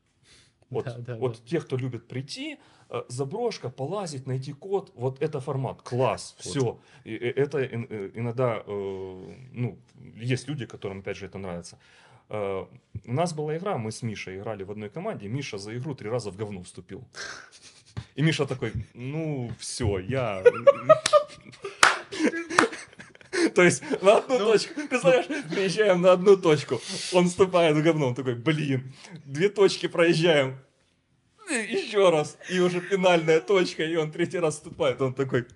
Вот, 0.71 0.85
Да, 0.87 0.99
да, 0.99 1.17
вот 1.17 1.41
да. 1.43 1.49
тех, 1.51 1.67
кто 1.67 1.77
любит 1.77 2.09
прийти, 2.09 2.59
э, 2.91 3.03
заброшка, 3.09 3.69
полазить, 3.71 4.27
найти 4.27 4.53
код, 4.53 4.91
вот 4.95 5.23
это 5.23 5.41
формат, 5.41 5.83
класс, 5.83 6.35
Вот. 6.39 6.47
все. 6.51 6.79
это 7.05 7.65
ин- 7.65 7.87
э, 7.91 8.11
иногда, 8.15 8.63
э, 8.67 9.35
ну, 9.53 9.79
есть 10.17 10.49
люди, 10.49 10.67
которым, 10.67 11.01
опять 11.01 11.17
же, 11.17 11.27
это 11.27 11.39
нравится. 11.39 11.79
Э, 12.31 12.65
У 13.07 13.13
нас 13.13 13.35
была 13.35 13.57
игра, 13.57 13.77
мы 13.77 13.93
с 13.93 14.03
Мишей 14.03 14.39
играли 14.39 14.65
в 14.65 14.71
одной 14.71 14.89
команде, 14.89 15.29
Миша 15.29 15.59
за 15.59 15.77
игру 15.77 15.95
три 15.95 16.09
раза 16.11 16.31
в 16.31 16.37
говно 16.37 16.63
вступил. 16.63 17.05
И 18.17 18.23
Миша 18.23 18.47
такой, 18.47 18.73
ну, 18.95 19.51
все, 19.59 19.99
я... 19.99 20.43
То 23.55 23.63
есть 23.63 23.83
на 24.03 24.17
одну 24.19 24.39
Ну, 24.39 24.53
точку, 24.53 24.75
представляешь, 24.89 25.27
приезжаем 25.51 26.01
на 26.01 26.13
одну 26.13 26.37
точку, 26.37 26.81
он 27.13 27.29
вступает 27.29 27.77
в 27.77 27.83
говно, 27.83 28.09
он 28.09 28.15
такой, 28.15 28.35
блин, 28.35 28.93
две 29.25 29.49
точки 29.49 29.87
проезжаем, 29.87 30.59
еще 31.51 32.11
раз, 32.11 32.37
и 32.51 32.59
уже 32.59 32.81
финальная 32.81 33.41
точка, 33.41 33.85
и 33.85 33.97
он 33.97 34.11
третий 34.11 34.39
раз 34.39 34.55
вступает, 34.55 35.01
он 35.01 35.15
такой, 35.15 35.47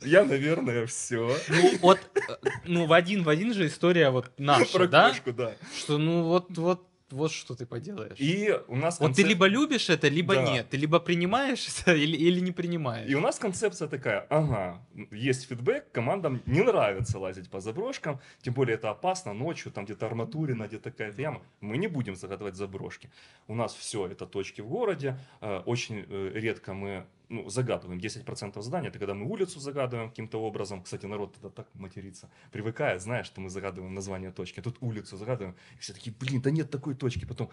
я, 0.00 0.24
наверное, 0.24 0.86
все. 0.86 1.36
Ну, 1.48 1.70
вот, 1.80 1.98
э, 2.14 2.20
ну, 2.64 2.86
в 2.86 2.92
один 2.92 3.24
в 3.24 3.28
один 3.28 3.52
же 3.52 3.66
история 3.66 4.10
вот 4.10 4.30
наша, 4.38 4.72
Про 4.72 4.86
да? 4.86 5.08
кошку, 5.08 5.32
да. 5.32 5.52
Что, 5.76 5.98
ну, 5.98 6.22
вот, 6.22 6.56
вот, 6.56 6.87
вот 7.10 7.32
что 7.32 7.54
ты 7.54 7.64
поделаешь. 7.66 8.18
И 8.18 8.54
у 8.68 8.76
нас 8.76 9.00
Вот 9.00 9.14
ты 9.14 9.22
концеп- 9.22 9.28
либо 9.28 9.46
любишь 9.46 9.88
это, 9.90 10.08
либо 10.08 10.34
Да. 10.34 10.42
нет. 10.52 10.68
Ты 10.68 10.76
либо 10.76 11.00
принимаешь 11.00 11.66
это, 11.80 11.94
или, 11.94 12.16
или 12.16 12.40
не 12.40 12.52
принимаешь. 12.52 13.08
И 13.10 13.14
у 13.14 13.20
нас 13.20 13.38
концепция 13.38 13.88
такая, 13.88 14.26
ага, 14.30 14.80
есть 15.10 15.46
фидбэк, 15.48 15.90
командам 15.92 16.40
не 16.46 16.62
нравится 16.62 17.18
лазить 17.18 17.48
по 17.50 17.60
заброшкам, 17.60 18.20
тем 18.42 18.54
более 18.54 18.74
это 18.74 18.90
опасно 18.90 19.32
ночью, 19.32 19.72
там 19.72 19.84
где-то 19.84 20.06
арматурина, 20.06 20.66
где-то 20.66 20.90
какая-то 20.90 21.22
яма. 21.22 21.40
Мы 21.60 21.78
не 21.78 21.86
будем 21.88 22.14
загадывать 22.14 22.56
заброшки. 22.56 23.10
У 23.46 23.54
нас 23.54 23.74
все 23.74 24.06
это 24.06 24.26
точки 24.26 24.60
в 24.60 24.68
городе, 24.68 25.18
э, 25.40 25.62
очень 25.66 26.04
э, 26.08 26.30
редко 26.34 26.74
мы 26.74 27.06
ну, 27.28 27.48
загадываем 27.48 28.00
10% 28.00 28.60
задания, 28.62 28.88
это 28.88 28.98
когда 28.98 29.14
мы 29.14 29.26
улицу 29.26 29.60
загадываем 29.60 30.10
каким-то 30.10 30.40
образом. 30.40 30.82
Кстати, 30.82 31.06
народ 31.06 31.34
тогда 31.34 31.50
так 31.50 31.68
матерится, 31.74 32.30
привыкает, 32.52 33.02
знаешь, 33.02 33.26
что 33.26 33.40
мы 33.40 33.50
загадываем 33.50 33.94
название 33.94 34.30
точки, 34.30 34.60
а 34.60 34.62
тут 34.62 34.78
улицу 34.80 35.16
загадываем, 35.16 35.56
и 35.76 35.80
все 35.80 35.92
такие, 35.92 36.14
блин, 36.18 36.40
да 36.40 36.50
нет 36.50 36.70
такой 36.70 36.94
точки, 36.94 37.24
потом 37.26 37.50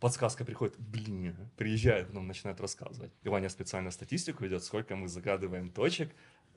подсказка 0.00 0.44
приходит, 0.44 0.76
блин, 0.78 1.36
приезжает, 1.56 2.08
потом 2.08 2.26
начинает 2.26 2.60
рассказывать. 2.60 3.12
И 3.22 3.28
Ваня 3.28 3.48
специально 3.48 3.90
статистику 3.90 4.44
ведет, 4.44 4.64
сколько 4.64 4.96
мы 4.96 5.08
загадываем 5.08 5.70
точек 5.70 6.10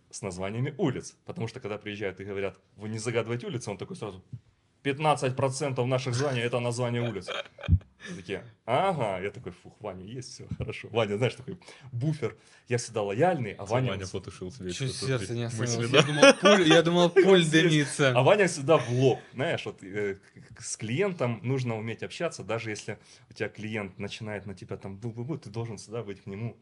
с 0.10 0.22
названиями 0.22 0.74
улиц. 0.78 1.16
Потому 1.26 1.48
что 1.48 1.60
когда 1.60 1.78
приезжают 1.78 2.20
и 2.20 2.24
говорят, 2.24 2.58
вы 2.76 2.90
не 2.90 3.00
загадываете 3.00 3.48
улицы, 3.48 3.72
он 3.72 3.78
такой 3.78 3.96
сразу, 3.96 4.24
15% 4.84 5.84
наших 5.86 6.14
званий 6.16 6.42
это 6.42 6.60
название 6.60 7.02
улиц. 7.02 7.30
Такие, 8.17 8.45
ага, 8.65 9.21
я 9.21 9.31
такой, 9.31 9.53
фух, 9.53 9.73
Ваня 9.81 10.05
есть, 10.19 10.31
все 10.33 10.45
хорошо. 10.59 10.89
Ваня, 10.93 11.17
знаешь, 11.17 11.35
такой 11.35 11.57
буфер. 11.93 12.37
Я 12.69 12.77
всегда 12.77 13.03
лояльный, 13.03 13.55
а 13.59 13.67
Це 13.67 13.73
Ваня... 13.73 13.91
Ваня 13.91 14.07
потушив 14.13 14.53
свічку. 14.53 14.85
Чуть 14.85 15.01
тут 15.01 15.09
сердце 15.09 15.33
і 15.35 15.37
не 15.37 15.45
мислі, 15.45 15.65
остановилось. 15.65 15.91
да? 15.91 15.99
Я 15.99 16.03
думал, 16.13 16.35
пуль, 16.41 16.67
я 16.75 16.83
думал, 16.83 17.11
пуль 17.11 17.41
дымится. 17.45 18.13
А 18.17 18.23
Ваня 18.23 18.45
всегда 18.47 18.77
в 18.77 18.91
лоб. 18.91 19.19
Знаешь, 19.35 19.67
вот 19.67 19.83
э, 19.83 20.15
к- 20.55 20.63
с 20.63 20.77
клиентом 20.77 21.41
нужно 21.43 21.77
уметь 21.77 22.03
общаться, 22.03 22.45
даже 22.45 22.71
если 22.71 22.97
у 23.31 23.35
тебя 23.35 23.49
клиент 23.49 23.99
начинает 23.99 24.47
на 24.47 24.55
тебя 24.55 24.77
там 24.77 24.97
бу-бу-бу, 24.99 25.35
ты 25.39 25.51
должен 25.51 25.77
всегда 25.77 26.03
быть 26.03 26.21
к 26.21 26.31
нему, 26.31 26.57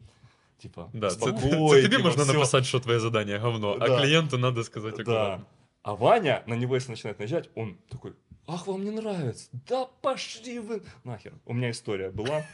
типа, 0.57 0.89
Да, 0.93 1.09
це, 1.09 1.15
спокой, 1.15 1.41
це 1.69 1.81
тобі 1.81 1.95
типа, 1.95 2.03
можна 2.03 2.23
всё. 2.23 2.33
написати, 2.33 2.63
що 2.65 2.79
твоє 2.79 2.99
задання 2.99 3.39
говно, 3.39 3.77
а 3.79 3.87
Да. 3.87 4.01
клієнту 4.01 4.37
треба 4.37 4.63
сказати 4.63 5.03
Да. 5.03 5.11
акуратно. 5.11 5.45
А 5.83 5.93
Ваня 5.93 6.43
на 6.47 6.55
него, 6.55 6.75
если 6.75 6.91
начинает 6.91 7.19
наезжать, 7.19 7.49
он 7.55 7.75
такой, 7.89 8.11
ах, 8.54 8.66
вам 8.66 8.84
не 8.84 8.90
нравится? 8.90 9.48
Да 9.68 9.86
пошли 10.02 10.58
вы 10.58 10.82
нахер. 11.04 11.34
У 11.46 11.52
меня 11.54 11.70
история 11.70 12.10
была. 12.10 12.44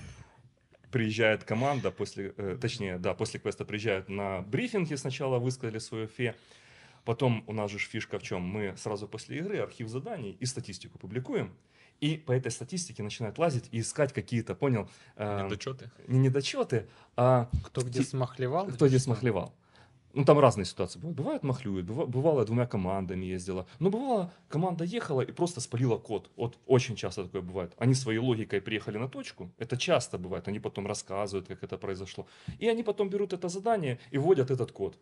Приезжает 0.90 1.44
команда 1.44 1.90
после, 1.90 2.32
э, 2.36 2.56
точнее, 2.60 2.98
да, 2.98 3.12
после 3.12 3.40
квеста 3.40 3.64
приезжают 3.64 4.08
на 4.08 4.40
брифинги 4.42 4.94
сначала, 4.94 5.38
высказали 5.38 5.78
свою 5.78 6.06
фе. 6.06 6.34
Потом 7.04 7.44
у 7.46 7.52
нас 7.52 7.70
же 7.70 7.78
фишка 7.78 8.18
в 8.18 8.22
чем? 8.22 8.42
Мы 8.42 8.74
сразу 8.76 9.06
после 9.08 9.38
игры 9.38 9.58
архив 9.58 9.88
заданий 9.88 10.36
и 10.40 10.46
статистику 10.46 10.98
публикуем. 10.98 11.54
И 12.00 12.16
по 12.16 12.32
этой 12.32 12.50
статистике 12.52 13.02
начинают 13.02 13.38
лазить 13.38 13.68
и 13.72 13.80
искать 13.80 14.12
какие-то, 14.12 14.54
понял, 14.54 14.88
э, 15.16 15.44
Недочоти. 15.44 15.90
не 16.08 16.18
недочеты, 16.18 16.86
а 17.16 17.48
Кто 17.64 17.80
где 17.82 18.02
смахлевал? 18.02 18.66
кто 18.68 18.86
здесь 18.88 19.06
махлевал. 19.06 19.54
Ну, 20.16 20.24
там 20.24 20.38
разные 20.38 20.64
ситуации 20.64 20.98
бывают. 20.98 21.16
Бывает 21.18 21.42
махлюют, 21.42 21.86
быва- 21.86 22.06
бывало 22.06 22.44
двумя 22.46 22.66
командами 22.66 23.26
ездила. 23.26 23.66
Но 23.80 23.90
бывало, 23.90 24.32
команда 24.48 24.84
ехала 24.84 25.20
и 25.20 25.32
просто 25.32 25.60
спалила 25.60 25.98
код. 25.98 26.30
Вот 26.36 26.58
очень 26.66 26.96
часто 26.96 27.24
такое 27.24 27.42
бывает. 27.42 27.74
Они 27.78 27.94
своей 27.94 28.18
логикой 28.18 28.60
приехали 28.60 28.98
на 28.98 29.08
точку. 29.08 29.50
Это 29.58 29.76
часто 29.76 30.16
бывает. 30.18 30.48
Они 30.48 30.58
потом 30.58 30.86
рассказывают, 30.86 31.46
как 31.48 31.62
это 31.62 31.76
произошло. 31.76 32.26
И 32.58 32.66
они 32.66 32.82
потом 32.82 33.10
берут 33.10 33.34
это 33.34 33.48
задание 33.50 33.98
и 34.10 34.16
вводят 34.18 34.50
этот 34.50 34.72
код. 34.72 34.96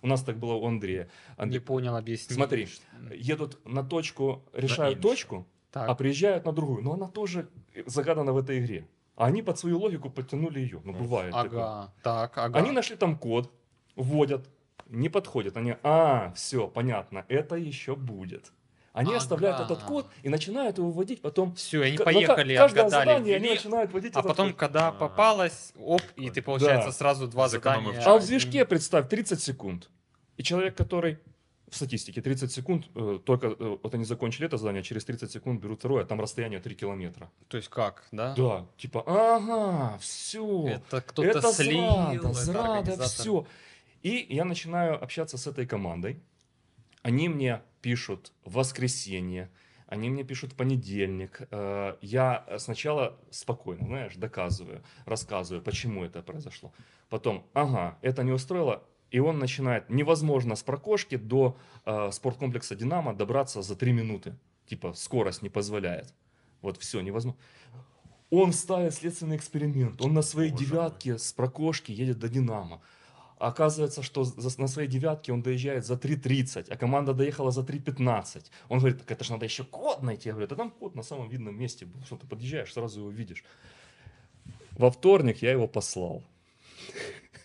У 0.00 0.06
нас 0.06 0.22
так 0.22 0.38
было 0.38 0.54
у 0.54 0.66
Андрея. 0.66 1.08
Не 1.36 1.42
Андрей, 1.42 1.60
понял, 1.60 1.94
объясни. 1.96 2.34
Смотри, 2.34 2.66
едут 3.14 3.58
на 3.66 3.82
точку, 3.82 4.42
решают 4.54 5.00
точку, 5.02 5.46
Так. 5.72 5.88
а 5.90 5.94
приезжают 5.94 6.46
на 6.46 6.52
другую. 6.52 6.82
Но 6.82 6.94
она 6.94 7.08
тоже 7.08 7.48
загадана 7.86 8.32
в 8.32 8.38
этой 8.38 8.58
игре. 8.60 8.86
А 9.16 9.26
они 9.26 9.42
под 9.42 9.58
свою 9.58 9.78
логику 9.78 10.08
подтянули 10.10 10.60
ее. 10.60 10.80
Ну, 10.84 10.92
бывает 10.94 11.32
такое. 11.34 11.60
Ага, 11.60 11.92
так, 12.02 12.38
ага. 12.38 12.58
Они 12.58 12.70
нашли 12.70 12.96
там 12.96 13.16
код, 13.18 13.50
вводят, 13.96 14.48
не 14.88 15.08
подходит. 15.08 15.56
Они, 15.56 15.76
а, 15.82 16.32
все, 16.34 16.68
понятно, 16.68 17.24
это 17.28 17.56
еще 17.56 17.96
будет. 17.96 18.52
Они 18.92 19.10
Ага. 19.10 19.18
оставляют 19.18 19.58
этот 19.60 19.82
код 19.82 20.06
и 20.22 20.28
начинают 20.28 20.78
его 20.78 20.90
вводить 20.92 21.20
потом. 21.20 21.52
Все, 21.56 21.82
они 21.82 21.96
ка- 21.96 22.04
поехали, 22.04 22.54
каждое 22.54 22.84
отгадали, 22.84 23.08
задание 23.08 23.36
они 23.36 23.48
начинают 23.50 23.92
вводить 23.92 24.14
а 24.14 24.20
этот 24.20 24.28
потом, 24.30 24.48
код. 24.50 24.56
когда 24.56 24.88
А. 24.88 24.92
попалось, 24.92 25.72
оп, 25.80 26.02
и 26.14 26.30
ты, 26.30 26.42
получается, 26.42 26.90
Да. 26.90 26.92
сразу 26.92 27.26
два 27.26 27.48
Сэкономив 27.48 27.96
задания. 27.96 28.06
А 28.14 28.18
в 28.20 28.24
движке, 28.24 28.64
представь, 28.64 29.08
30 29.08 29.42
секунд. 29.42 29.90
И 30.36 30.44
человек, 30.44 30.76
который 30.76 31.18
в 31.68 31.74
статистике 31.74 32.20
30 32.22 32.52
секунд, 32.52 32.86
э, 32.94 33.18
только 33.24 33.48
э, 33.48 33.54
вот 33.82 33.92
они 33.94 34.04
закончили 34.04 34.46
это 34.46 34.58
задание, 34.58 34.84
через 34.84 35.04
30 35.04 35.32
секунд 35.32 35.60
берут 35.60 35.80
второе, 35.80 36.04
а 36.04 36.06
там 36.06 36.20
расстояние 36.20 36.60
3 36.60 36.76
километра. 36.76 37.32
То 37.48 37.56
есть 37.56 37.68
как, 37.68 38.04
да? 38.12 38.32
Да, 38.36 38.64
типа, 38.76 39.02
ага, 39.06 39.98
все. 39.98 40.68
Это 40.68 41.00
кто-то 41.00 41.28
это 41.28 41.52
слил, 41.52 41.90
зрада, 41.90 42.12
это 42.14 42.32
зрада, 42.32 43.02
все. 43.08 43.44
И 44.04 44.26
я 44.28 44.44
начинаю 44.44 45.02
общаться 45.02 45.36
с 45.38 45.46
этой 45.46 45.66
командой. 45.66 46.20
Они 47.02 47.28
мне 47.28 47.62
пишут 47.80 48.32
в 48.44 48.52
воскресенье, 48.52 49.50
они 49.86 50.10
мне 50.10 50.24
пишут 50.24 50.52
в 50.52 50.56
понедельник. 50.56 51.40
Э, 51.50 51.96
Я 52.02 52.46
сначала 52.58 53.18
спокойно, 53.30 53.86
знаешь, 53.86 54.16
доказываю, 54.16 54.82
рассказываю, 55.06 55.62
почему 55.62 56.04
это 56.04 56.22
произошло. 56.22 56.72
Потом, 57.08 57.46
ага, 57.54 57.98
это 58.02 58.22
не 58.22 58.32
устроило, 58.32 58.82
и 59.10 59.20
он 59.20 59.38
начинает, 59.38 59.88
невозможно 59.90 60.54
с 60.54 60.62
прокошки 60.62 61.16
до 61.16 61.56
э, 61.86 62.10
спорткомплекса 62.12 62.74
«Динамо» 62.76 63.14
добраться 63.14 63.62
за 63.62 63.74
3 63.74 63.92
минуты. 63.92 64.36
Типа, 64.66 64.92
скорость 64.94 65.42
не 65.42 65.48
позволяет. 65.48 66.12
Вот 66.62 66.76
все, 66.78 67.00
невозможно. 67.00 67.38
Он 68.30 68.52
ставит 68.52 68.94
следственный 68.94 69.36
эксперимент. 69.36 70.00
Он 70.02 70.12
на 70.12 70.22
своей 70.22 70.50
Боже 70.50 70.64
мой. 70.64 70.70
девятке 70.70 71.18
с 71.18 71.32
прокошки 71.32 71.92
едет 71.92 72.18
до 72.18 72.28
«Динамо». 72.28 72.82
Оказывается, 73.38 74.02
что 74.02 74.24
за- 74.24 74.60
на 74.60 74.68
своей 74.68 74.88
девятке 74.88 75.32
он 75.32 75.42
доезжает 75.42 75.84
за 75.84 75.94
3.30, 75.96 76.70
а 76.70 76.76
команда 76.76 77.14
доехала 77.14 77.50
за 77.50 77.62
3.15. 77.62 78.44
Он 78.68 78.78
говорит, 78.78 78.98
так 79.00 79.10
это 79.10 79.24
же 79.24 79.32
надо 79.32 79.44
еще 79.44 79.64
код 79.64 80.02
найти. 80.02 80.28
Я 80.28 80.32
говорю, 80.34 80.48
да 80.48 80.56
там 80.56 80.70
код 80.70 80.94
на 80.94 81.02
самом 81.02 81.28
видном 81.28 81.58
месте 81.58 81.84
был. 81.86 82.02
Что 82.04 82.16
ты 82.16 82.26
подъезжаешь, 82.26 82.72
сразу 82.72 83.00
его 83.00 83.10
видишь. 83.10 83.44
Во 84.78 84.90
вторник 84.90 85.42
я 85.42 85.50
его 85.50 85.66
послал. 85.66 86.22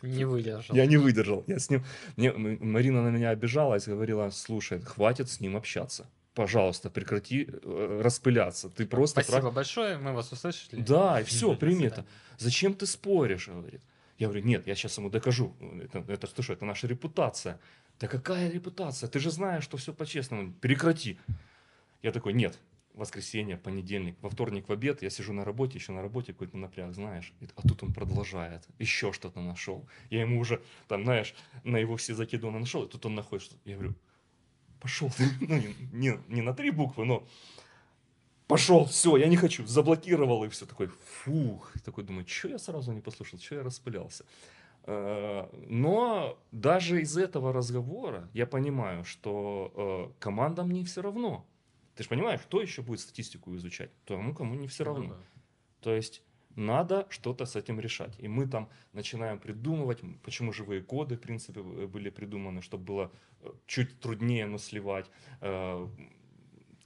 Не 0.01 0.25
выдержал. 0.25 0.75
Я 0.75 0.85
не 0.85 0.97
выдержал. 0.97 1.43
Я 1.47 1.59
с 1.59 1.69
ним... 1.69 1.83
Мне, 2.15 2.31
Марина 2.31 3.01
на 3.03 3.09
меня 3.09 3.31
обижалась, 3.31 3.87
говорила, 3.87 4.29
слушай, 4.29 4.79
хватит 4.81 5.29
с 5.29 5.41
ним 5.41 5.55
общаться. 5.57 6.05
Пожалуйста, 6.35 6.89
прекрати 6.89 7.49
э, 7.51 8.01
распыляться. 8.03 8.69
Ты 8.69 8.85
просто... 8.85 9.21
Спасибо 9.21 9.51
большое, 9.51 9.97
мы 9.97 10.13
вас 10.13 10.31
услышали. 10.31 10.81
Да, 10.81 11.19
и 11.19 11.23
все, 11.23 11.55
свидания. 11.57 12.05
Зачем 12.37 12.73
ты 12.73 12.85
споришь, 12.85 13.49
говорит. 13.49 13.81
Я 14.19 14.27
говорю, 14.27 14.45
нет, 14.45 14.67
я 14.67 14.75
сейчас 14.75 14.97
ему 14.97 15.09
докажу. 15.09 15.55
Это, 15.81 15.99
это 16.07 16.27
что, 16.27 16.43
что, 16.43 16.53
это 16.53 16.65
наша 16.65 16.87
репутация. 16.87 17.59
Да 17.99 18.07
какая 18.07 18.51
репутация? 18.51 19.09
Ты 19.09 19.19
же 19.19 19.31
знаешь, 19.31 19.63
что 19.63 19.77
все 19.77 19.93
по-честному. 19.93 20.53
Прекрати. 20.53 21.17
Я 22.01 22.11
такой, 22.11 22.33
нет, 22.33 22.59
воскресенье, 22.93 23.57
понедельник, 23.57 24.17
во 24.21 24.29
вторник 24.29 24.67
в 24.67 24.73
обед, 24.73 25.01
я 25.01 25.09
сижу 25.09 25.31
на 25.31 25.45
работе, 25.45 25.77
еще 25.77 25.93
на 25.93 26.01
работе 26.01 26.33
какой-то 26.33 26.57
напряг, 26.57 26.93
знаешь. 26.93 27.33
А 27.55 27.67
тут 27.67 27.81
он 27.81 27.93
продолжает, 27.93 28.67
еще 28.77 29.13
что-то 29.13 29.39
нашел. 29.39 29.87
Я 30.09 30.21
ему 30.21 30.39
уже, 30.39 30.61
там, 30.89 31.03
знаешь, 31.03 31.33
на 31.63 31.77
его 31.77 31.95
все 31.95 32.13
закидоны 32.13 32.59
нашел, 32.59 32.83
и 32.83 32.89
тут 32.89 33.05
он 33.05 33.15
находит 33.15 33.45
что 33.45 33.55
Я 33.63 33.75
говорю, 33.75 33.95
пошел 34.81 35.09
ты. 35.09 35.23
Ну, 35.39 35.57
не, 35.57 35.75
не, 35.93 36.19
не 36.27 36.41
на 36.41 36.53
три 36.53 36.71
буквы, 36.71 37.05
но 37.05 37.25
пошел, 38.49 38.85
все, 38.85 39.17
я 39.17 39.27
не 39.29 39.37
хочу, 39.37 39.65
заблокировал 39.67 40.43
и 40.43 40.49
все 40.49 40.65
такой, 40.65 40.87
фух, 40.87 41.71
такой 41.85 42.03
думаю, 42.03 42.25
что 42.27 42.49
я 42.49 42.57
сразу 42.59 42.91
не 42.93 43.01
послушал, 43.01 43.39
что 43.39 43.55
я 43.55 43.63
распылялся. 43.63 44.25
Э, 44.85 45.47
Но 45.69 46.37
даже 46.51 47.01
из 47.01 47.15
этого 47.15 47.53
разговора 47.53 48.27
я 48.33 48.45
понимаю, 48.45 49.03
что 49.05 49.71
э, 49.75 50.19
командам 50.19 50.71
не 50.71 50.83
все 50.83 51.01
равно. 51.01 51.45
Ты 51.95 52.03
же 52.03 52.09
понимаешь, 52.09 52.41
кто 52.41 52.61
еще 52.61 52.81
будет 52.81 52.99
статистику 52.99 53.55
изучать? 53.55 53.91
Тому, 54.05 54.33
кому 54.33 54.55
не 54.55 54.67
все 54.67 54.83
Ну 54.83 54.93
равно. 54.93 55.09
да. 55.09 55.15
То 55.81 55.93
есть 55.95 56.23
надо 56.55 57.05
что-то 57.09 57.45
с 57.45 57.55
этим 57.55 57.79
решать. 57.79 58.15
И 58.19 58.27
мы 58.27 58.47
там 58.47 58.67
начинаем 58.93 59.37
придумывать, 59.39 60.01
почему 60.23 60.53
живые 60.53 60.81
коды, 60.81 61.15
в 61.15 61.19
принципе, 61.21 61.61
были 61.61 62.09
придуманы, 62.09 62.61
чтобы 62.61 62.83
было 62.83 63.11
э, 63.41 63.49
чуть 63.67 63.99
труднее, 63.99 64.47
но 64.47 64.57
сливать. 64.57 65.05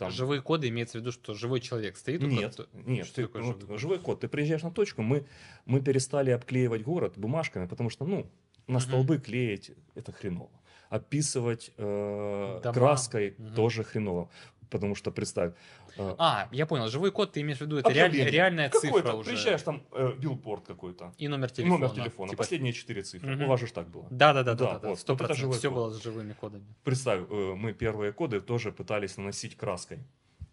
Там, 0.04 0.12
Живые 0.12 0.42
коды 0.42 0.70
имеется 0.70 0.98
в 0.98 1.02
виду, 1.02 1.12
что 1.12 1.34
живой 1.34 1.60
человек 1.60 1.98
стоит? 1.98 2.22
нет, 2.22 2.60
нет, 2.74 3.06
Что 3.06 3.16
ты- 3.16 3.22
такое 3.28 3.42
ну, 3.42 3.48
живой 3.54 3.68
код? 3.68 3.80
живой 3.80 4.00
код. 4.00 4.20
Ты 4.22 4.28
приезжаешь 4.28 4.62
на 4.64 4.72
точку, 4.72 5.02
мы, 5.02 5.26
мы 5.66 5.82
перестали 5.82 6.32
обклеивать 6.32 6.84
город 6.84 7.14
бумажками, 7.18 7.66
потому 7.68 7.90
что, 7.90 8.06
ну, 8.06 8.30
на 8.68 8.80
столбы 8.80 9.18
клеить 9.18 9.72
это 9.96 10.12
хреново. 10.12 10.50
Описывать 10.90 11.72
э, 11.78 12.60
Дома. 12.62 12.74
краской 12.74 13.34
Мгм. 13.38 13.56
тоже 13.56 13.84
хреново. 13.84 14.30
Потому 14.70 14.96
что 14.96 15.12
представь, 15.12 15.54
э, 15.98 16.16
А, 16.18 16.48
я 16.52 16.66
понял, 16.66 16.88
живой 16.88 17.12
код 17.12 17.32
ты 17.34 17.42
имеешь 17.42 17.58
в 17.60 17.62
виду, 17.62 17.78
это 17.78 17.90
реаль- 17.92 18.12
реальная 18.30 18.70
Какой-то, 18.70 18.98
цифра 18.98 19.14
уже. 19.14 19.30
Приезжаешь, 19.30 19.62
там 19.62 19.84
э, 19.92 20.14
билборд 20.18 20.66
какой-то, 20.66 21.14
И 21.18 21.28
номер 21.28 21.52
телефона. 21.52 21.80
номер 21.80 21.96
телефона, 21.96 22.30
типа- 22.32 22.38
последние 22.38 22.74
четыре 22.74 23.02
цифры. 23.04 23.36
Мгм. 23.36 23.46
У 23.46 23.48
вас 23.48 23.60
же 23.60 23.68
так 23.72 23.88
было. 23.90 24.08
Да, 24.10 24.34
да, 24.34 24.44
да, 24.44 24.80
вот, 24.80 25.00
сто 25.00 25.14
вот 25.14 25.20
процентов. 25.20 25.58
Все 25.58 25.70
код. 25.70 25.76
было 25.78 25.90
с 25.92 26.02
живыми 26.04 26.34
кодами. 26.34 26.66
Представь, 26.84 27.22
э, 27.30 27.54
мы 27.56 27.74
первые 27.74 28.12
коды 28.14 28.42
тоже 28.42 28.72
пытались 28.72 29.18
наносить 29.18 29.56
краской. 29.58 30.00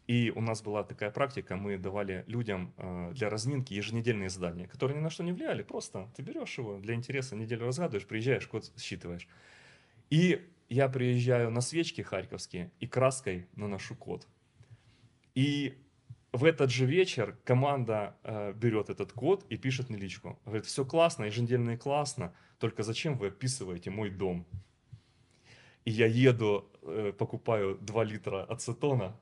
И 0.07 0.33
у 0.35 0.41
нас 0.41 0.61
была 0.61 0.83
такая 0.83 1.11
практика, 1.13 1.55
мы 1.57 1.79
давали 1.79 2.25
людям 2.27 2.73
э, 2.79 3.13
для 3.15 3.31
разминки 3.31 3.75
еженедельные 3.75 4.29
задания, 4.29 4.67
которые 4.67 4.99
ни 4.99 5.03
на 5.03 5.09
что 5.11 5.23
не 5.23 5.33
влияли, 5.33 5.63
просто 5.63 6.09
ты 6.17 6.23
берешь 6.23 6.59
его 6.59 6.79
для 6.79 6.95
интереса, 6.95 7.37
неделю 7.37 7.67
разгадываешь, 7.67 8.07
приезжаешь, 8.07 8.47
код 8.49 8.73
считываешь. 8.77 9.29
И 10.11 10.41
я 10.71 10.89
приезжаю 10.89 11.51
на 11.51 11.61
свечки 11.61 12.01
харьковские 12.01 12.71
и 12.81 12.87
краской 12.87 13.49
наношу 13.57 13.95
код. 13.97 14.27
И 15.35 15.77
в 16.33 16.45
этот 16.45 16.71
же 16.71 16.87
вечер 16.87 17.37
команда 17.45 18.17
э, 18.23 18.53
берет 18.53 18.89
этот 18.89 19.13
код 19.13 19.45
и 19.51 19.57
пишет 19.57 19.91
мне 19.91 19.99
личку. 19.99 20.39
Говорит, 20.45 20.67
все 20.67 20.85
классно, 20.85 21.25
еженедельные 21.25 21.77
классно, 21.77 22.33
только 22.59 22.85
зачем 22.85 23.19
вы 23.19 23.29
описываете 23.29 23.91
мой 23.91 24.11
дом? 24.11 24.47
И 25.85 25.91
я 25.91 26.07
еду, 26.07 26.71
э, 26.83 27.13
покупаю 27.19 27.77
2 27.81 28.05
литра 28.05 28.45
ацетона 28.45 29.19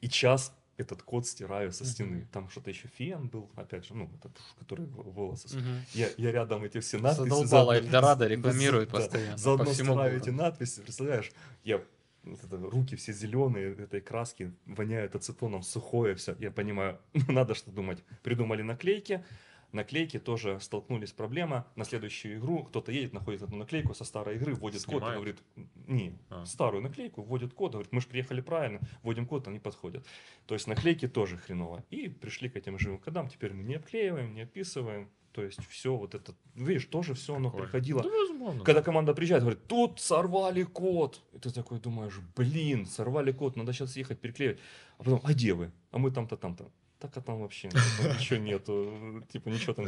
и 0.00 0.08
час 0.08 0.56
этот 0.82 1.02
код 1.02 1.26
стираю 1.26 1.72
со 1.72 1.84
стены. 1.84 2.26
Там 2.32 2.48
что-то 2.50 2.70
еще 2.70 2.88
фен 2.88 3.28
был, 3.28 3.50
опять 3.56 3.86
же, 3.86 3.94
ну, 3.94 4.10
этот, 4.18 4.32
который 4.58 4.86
волосы. 4.86 5.48
Я, 5.94 6.08
я 6.16 6.32
рядом 6.32 6.64
эти 6.64 6.80
все 6.80 6.98
надписи... 6.98 7.22
Задолбало 7.24 7.72
заодно- 7.72 7.78
Эльдорадо 7.78 8.26
рекламирует 8.28 8.90
постоянно, 8.90 9.38
Заодно 9.38 9.72
стираю 9.72 10.18
эти 10.18 10.30
надписи, 10.30 10.80
представляешь? 10.80 11.30
Я 11.64 11.80
это, 12.24 12.56
руки 12.56 12.96
все 12.96 13.12
зеленые, 13.12 13.74
этой 13.74 14.00
краски, 14.00 14.52
воняют 14.66 15.14
ацетоном, 15.14 15.62
сухое 15.62 16.14
все. 16.14 16.36
Я 16.38 16.50
понимаю, 16.50 16.98
надо 17.28 17.54
что 17.54 17.70
думать. 17.70 18.02
Придумали 18.22 18.62
наклейки, 18.62 19.24
наклейки 19.72 20.18
тоже 20.18 20.58
столкнулись 20.60 21.10
с 21.10 21.12
проблемой. 21.12 21.62
На 21.76 21.84
следующую 21.84 22.38
игру 22.38 22.64
кто-то 22.64 22.92
едет, 22.92 23.12
находит 23.12 23.42
эту 23.42 23.56
наклейку 23.56 23.94
со 23.94 24.04
старой 24.04 24.36
игры, 24.36 24.54
вводит 24.54 24.82
код 24.84 24.94
и 24.94 24.98
Снимает? 24.98 25.16
говорит, 25.16 25.42
не, 25.86 26.18
А. 26.30 26.44
старую 26.46 26.82
наклейку, 26.82 27.22
вводит 27.22 27.54
код, 27.54 27.72
говорит, 27.72 27.92
мы 27.92 28.00
же 28.00 28.08
приехали 28.08 28.40
правильно, 28.40 28.80
вводим 29.02 29.26
код, 29.26 29.48
они 29.48 29.58
подходят. 29.58 30.06
То 30.46 30.54
есть 30.54 30.66
наклейки 30.66 31.08
тоже 31.08 31.36
хреново. 31.38 31.84
И 31.90 32.08
пришли 32.08 32.48
к 32.48 32.56
этим 32.56 32.78
живым 32.78 32.98
кодам, 32.98 33.28
теперь 33.28 33.52
мы 33.52 33.62
не 33.62 33.74
обклеиваем, 33.74 34.34
не 34.34 34.42
описываем. 34.42 35.08
То 35.32 35.42
есть 35.42 35.64
все 35.68 35.96
вот 35.96 36.14
это, 36.14 36.34
видишь, 36.54 36.84
тоже 36.84 37.14
все 37.14 37.36
оно 37.36 37.50
приходило. 37.50 38.02
Да, 38.02 38.10
возможно. 38.10 38.62
Когда 38.64 38.82
команда 38.82 39.14
приезжает, 39.14 39.42
говорит, 39.42 39.66
тут 39.66 39.98
сорвали 39.98 40.62
код. 40.62 41.22
И 41.32 41.38
ты 41.38 41.50
такой 41.50 41.80
думаешь, 41.80 42.20
блин, 42.36 42.84
сорвали 42.84 43.32
код, 43.32 43.56
надо 43.56 43.72
сейчас 43.72 43.96
ехать 43.96 44.20
переклеивать. 44.20 44.58
А 44.98 45.04
потом, 45.04 45.20
а 45.24 45.32
где 45.32 45.54
вы? 45.54 45.72
А 45.90 45.96
мы 45.96 46.10
там-то, 46.10 46.36
там-то. 46.36 46.70
Так, 47.02 47.16
а 47.16 47.20
там 47.20 47.40
вообще 47.40 47.66
ничего 47.68 48.38
нету, 48.50 49.24
типа 49.32 49.48
ничего 49.48 49.74
там. 49.74 49.86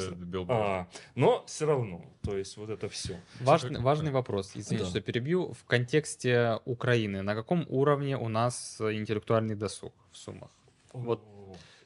А, 0.49 0.89
но 1.15 1.45
все 1.47 1.65
равно, 1.65 2.05
то 2.23 2.37
есть 2.37 2.57
вот 2.57 2.71
это 2.71 2.89
все. 2.89 3.21
Важный, 3.39 3.79
важный 3.81 4.11
вопрос, 4.11 4.51
извините, 4.57 4.85
Да. 4.85 4.91
что 4.91 5.01
перебью. 5.01 5.53
В 5.53 5.65
контексте 5.65 6.59
Украины, 6.65 7.23
на 7.23 7.37
каком 7.37 7.67
уровне 7.69 8.19
у 8.19 8.29
нас 8.29 8.81
интеллектуальный 8.81 9.55
досуг 9.55 9.95
в 10.11 10.17
Сумах? 10.17 10.51
Вот. 10.93 11.23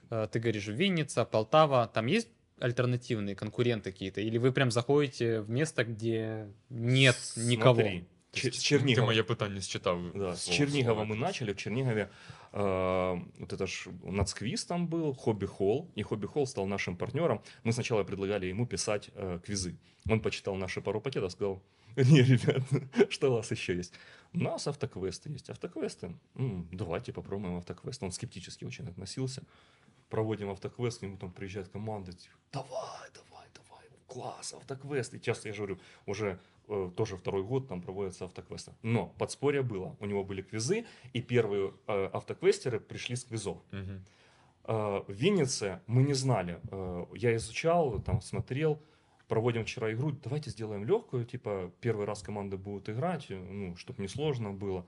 Э, 0.09 0.27
Ты 0.33 0.39
говоришь, 0.41 0.67
Винница, 0.69 1.27
Полтава, 1.27 1.87
там 1.93 2.07
есть 2.07 2.29
альтернативные 2.59 3.37
конкуренты 3.37 3.93
какие-то? 3.93 4.23
Или 4.23 4.39
вы 4.39 4.51
прям 4.53 4.71
заходите 4.71 5.43
в 5.43 5.51
место, 5.51 5.85
где 5.85 6.49
нет 6.71 7.17
никого? 7.37 7.75
Смотри, 7.83 8.01
То 8.01 8.07
Ч- 8.33 8.49
есть 8.49 8.61
с 8.61 8.69
Ти 8.95 9.03
моє 9.03 9.23
питання 9.23 9.61
считав. 9.61 10.13
Да, 10.15 10.37
Чернигова 10.37 11.05
слово. 11.05 11.15
мы 11.15 11.17
начали. 11.19 11.53
В 11.53 11.57
Чернигове 11.57 12.09
э, 12.53 13.21
вот 13.41 13.53
это 13.53 13.67
ж 13.67 13.91
нацквиз 14.05 14.65
там 14.65 14.87
был, 14.87 15.15
хобби-холл, 15.15 15.87
и 15.97 16.03
хобби-холл 16.03 16.47
стал 16.47 16.67
нашим 16.67 16.97
партнером. 16.97 17.41
Мы 17.65 17.73
сначала 17.73 18.05
предлагали 18.05 18.47
ему 18.47 18.67
писать 18.67 19.11
э, 19.15 19.39
квизы. 19.45 19.75
Он 20.11 20.21
почитал 20.21 20.57
наши 20.57 20.81
пару 20.81 21.01
пакетов, 21.01 21.33
сказал, 21.33 21.63
не, 21.97 22.23
ребят, 22.23 22.63
что 23.11 23.31
у 23.31 23.35
вас 23.35 23.51
еще 23.51 23.75
есть? 23.77 23.95
У 24.35 24.39
нас 24.39 24.67
автоквесты 24.67 25.31
есть. 25.31 25.51
Автоквесты? 25.51 26.11
М, 26.37 26.69
давайте 26.73 27.13
попробуем 27.13 27.57
автоквест. 27.57 28.03
Он 28.03 28.11
скептически 28.13 28.67
очень 28.67 28.89
относился. 28.89 29.43
Проводим 30.09 30.49
автоквест, 30.51 30.99
к 31.01 31.03
нему 31.03 31.17
там 31.17 31.31
приезжает 31.33 31.69
команда, 31.69 32.13
типа, 32.13 32.35
давай, 32.53 33.11
давай, 33.15 33.47
давай, 33.55 33.85
класс, 34.07 34.55
автоквест. 34.55 35.15
И 35.15 35.21
часто, 35.21 35.49
я 35.49 35.55
же 35.55 35.59
говорю, 35.59 35.79
уже 36.07 36.39
тоже 36.97 37.17
второй 37.17 37.43
год 37.43 37.69
там 37.69 37.81
проводятся 37.83 38.25
автоквесты. 38.25 38.73
Но 38.83 39.07
подспорье 39.19 39.63
было. 39.63 39.97
У 40.01 40.07
него 40.07 40.25
были 40.25 40.43
квизы, 40.43 40.85
и 41.13 41.21
первые 41.21 41.73
э, 41.87 42.11
автоквестеры 42.13 42.81
пришли 42.81 43.17
с 43.17 43.25
квизов. 43.25 43.59
Мгм. 43.73 44.05
Э, 44.69 45.03
в 45.07 45.13
Виннице 45.13 45.81
мы 45.87 46.03
не 46.03 46.15
знали. 46.15 46.61
Э, 46.71 47.07
я 47.15 47.35
изучал, 47.37 48.01
там 48.01 48.21
смотрел. 48.21 48.83
Проводим 49.27 49.65
вчера 49.65 49.93
игру. 49.93 50.13
Давайте 50.13 50.51
сделаем 50.51 50.85
легкую. 50.85 51.25
Типа, 51.25 51.73
первый 51.81 52.07
раз 52.07 52.23
команды 52.23 52.57
будут 52.57 52.89
играть, 52.89 53.31
э, 53.31 53.37
ну, 53.37 53.77
чтобы 53.77 54.03
не 54.03 54.09
сложно 54.09 54.53
было. 54.53 54.87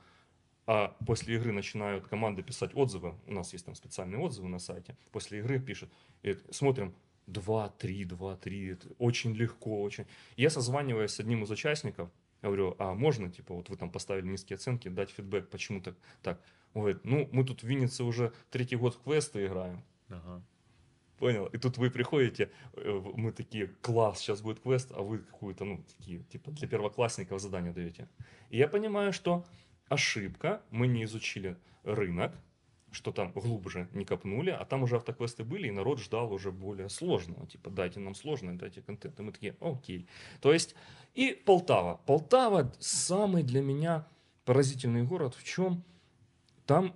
а 0.66 0.94
после 1.06 1.34
игры 1.34 1.52
начинают 1.52 2.06
команды 2.06 2.42
писать 2.42 2.74
отзывы, 2.74 3.14
у 3.26 3.32
нас 3.32 3.52
есть 3.54 3.64
там 3.64 3.74
специальные 3.74 4.20
отзывы 4.20 4.48
на 4.48 4.58
сайте, 4.60 4.96
после 5.10 5.40
игры 5.40 5.58
пишут, 5.58 5.90
и 6.22 6.36
смотрим, 6.50 6.94
2-3, 7.30 8.08
2-3, 8.08 8.72
это 8.72 8.88
очень 8.98 9.34
легко, 9.34 9.82
очень. 9.82 10.06
Я 10.36 10.50
созваниваюсь 10.50 11.12
с 11.12 11.20
одним 11.20 11.44
из 11.44 11.50
участников, 11.50 12.10
говорю, 12.42 12.76
а 12.78 12.94
можно, 12.94 13.30
типа, 13.30 13.54
вот 13.54 13.68
вы 13.68 13.76
там 13.76 13.90
поставили 13.90 14.26
низкие 14.26 14.56
оценки, 14.56 14.88
дать 14.88 15.10
фидбэк, 15.10 15.48
почему 15.48 15.80
так? 15.80 15.94
так? 16.22 16.40
Он 16.74 16.82
говорит, 16.82 17.04
ну, 17.04 17.28
мы 17.32 17.44
тут 17.44 17.62
в 17.62 17.66
Виннице 17.66 18.04
уже 18.04 18.32
третий 18.50 18.76
год 18.76 18.94
в 18.94 19.02
квесты 19.02 19.46
играем. 19.46 19.82
Ага. 20.08 20.42
Понял? 21.18 21.46
И 21.46 21.58
тут 21.58 21.76
вы 21.76 21.90
приходите, 21.90 22.50
э, 22.72 23.02
мы 23.14 23.32
такие, 23.32 23.66
класс, 23.82 24.20
сейчас 24.20 24.40
будет 24.40 24.60
квест, 24.60 24.90
а 24.92 25.02
вы 25.02 25.18
какую-то, 25.18 25.64
ну, 25.64 25.84
такие, 25.84 26.22
типа, 26.24 26.50
для 26.52 26.66
первоклассников 26.66 27.40
задание 27.40 27.72
даете. 27.72 28.08
И 28.48 28.56
я 28.56 28.68
понимаю, 28.68 29.12
что 29.12 29.44
ошибка, 29.88 30.62
мы 30.70 30.86
не 30.86 31.04
изучили 31.04 31.58
рынок, 31.84 32.32
что 32.92 33.12
там 33.12 33.32
глубже 33.32 33.88
не 33.92 34.04
копнули, 34.04 34.50
а 34.50 34.64
там 34.64 34.82
уже 34.82 34.96
автоквесты 34.96 35.44
были, 35.44 35.68
и 35.68 35.70
народ 35.70 36.00
ждал 36.00 36.32
уже 36.32 36.50
более 36.50 36.88
сложного. 36.88 37.46
Типа, 37.46 37.70
дайте 37.70 38.00
нам 38.00 38.14
сложное, 38.14 38.54
дайте 38.54 38.82
контент. 38.82 39.20
И 39.20 39.22
мы 39.22 39.32
такие, 39.32 39.56
окей. 39.60 40.06
То 40.40 40.52
есть, 40.52 40.74
и 41.14 41.32
Полтава. 41.32 42.00
Полтава 42.06 42.72
самый 42.78 43.42
для 43.42 43.62
меня 43.62 44.06
поразительный 44.44 45.02
город 45.02 45.34
в 45.34 45.44
чем? 45.44 45.82
Там 46.66 46.94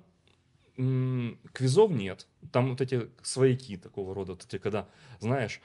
м, 0.76 1.38
квизов 1.52 1.90
нет. 1.90 2.26
Там 2.52 2.70
вот 2.70 2.80
эти 2.80 3.10
свояки 3.22 3.76
такого 3.76 4.14
рода, 4.14 4.32
вот 4.32 4.44
эти, 4.44 4.58
когда, 4.58 4.88
знаешь, 5.20 5.60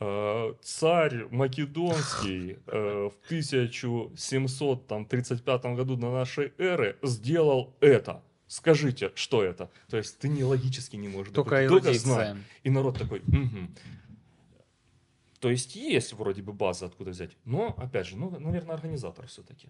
э, 0.00 0.54
царь 0.62 1.26
Македонский 1.30 2.58
э, 2.66 3.10
в 3.10 3.14
1735 3.26 5.64
году 5.76 5.96
до 5.96 6.12
нашей 6.12 6.52
эры 6.58 6.96
сделал 7.02 7.74
это 7.80 8.22
Скажите, 8.47 9.11
что 9.15 9.43
это? 9.43 9.69
То 9.89 9.97
есть 9.97 10.19
ты 10.19 10.27
не 10.29 10.43
логически 10.43 10.97
не 10.97 11.07
можешь 11.07 11.33
Только 11.33 11.61
докрутить, 11.61 11.83
только 11.85 11.99
знай. 11.99 12.27
эрудиция. 12.27 12.45
И 12.63 12.69
народ 12.69 12.97
такой, 12.97 13.21
«Мгм». 13.27 13.75
То 15.39 15.49
есть 15.49 15.75
есть 15.75 16.13
вроде 16.13 16.41
бы 16.41 16.53
база, 16.53 16.85
откуда 16.85 17.11
взять. 17.11 17.31
Но, 17.45 17.73
опять 17.77 18.05
же, 18.07 18.15
ну, 18.15 18.29
наверное, 18.39 18.75
организатор 18.75 19.25
все-таки. 19.25 19.67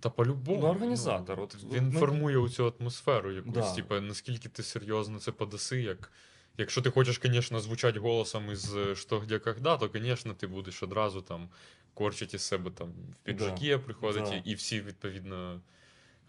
Та 0.00 0.10
по-любому. 0.10 0.60
Ну, 0.60 0.66
організатор, 0.66 1.40
от, 1.40 1.56
він 1.72 1.90
ну, 1.92 2.00
формує 2.00 2.48
цю 2.48 2.74
атмосферу 2.80 3.32
якусь, 3.32 3.54
Да. 3.54 3.74
типу, 3.74 4.00
наскільки 4.00 4.48
ти 4.48 4.62
серйозно 4.62 5.18
це 5.18 5.32
подаси, 5.32 5.82
як. 5.82 6.12
Якщо 6.60 6.82
ти 6.82 6.90
хочеш, 6.90 7.20
звісно, 7.22 7.60
звучати 7.60 7.98
голосом 7.98 8.50
із 8.50 8.76
е, 8.76 8.96
«Що, 8.96 9.18
где, 9.18 9.38
когда», 9.38 9.76
то, 9.76 9.90
звісно, 9.94 10.34
ти 10.34 10.46
будеш 10.46 10.82
одразу 10.82 11.20
там 11.22 11.48
корчити 11.94 12.36
із 12.36 12.42
себе 12.42 12.70
там 12.70 12.88
в 12.88 13.24
піджаки 13.24 13.78
приходити, 13.78 14.30
да. 14.30 14.42
і 14.44 14.54
всі, 14.54 14.80
відповідно, 14.80 15.60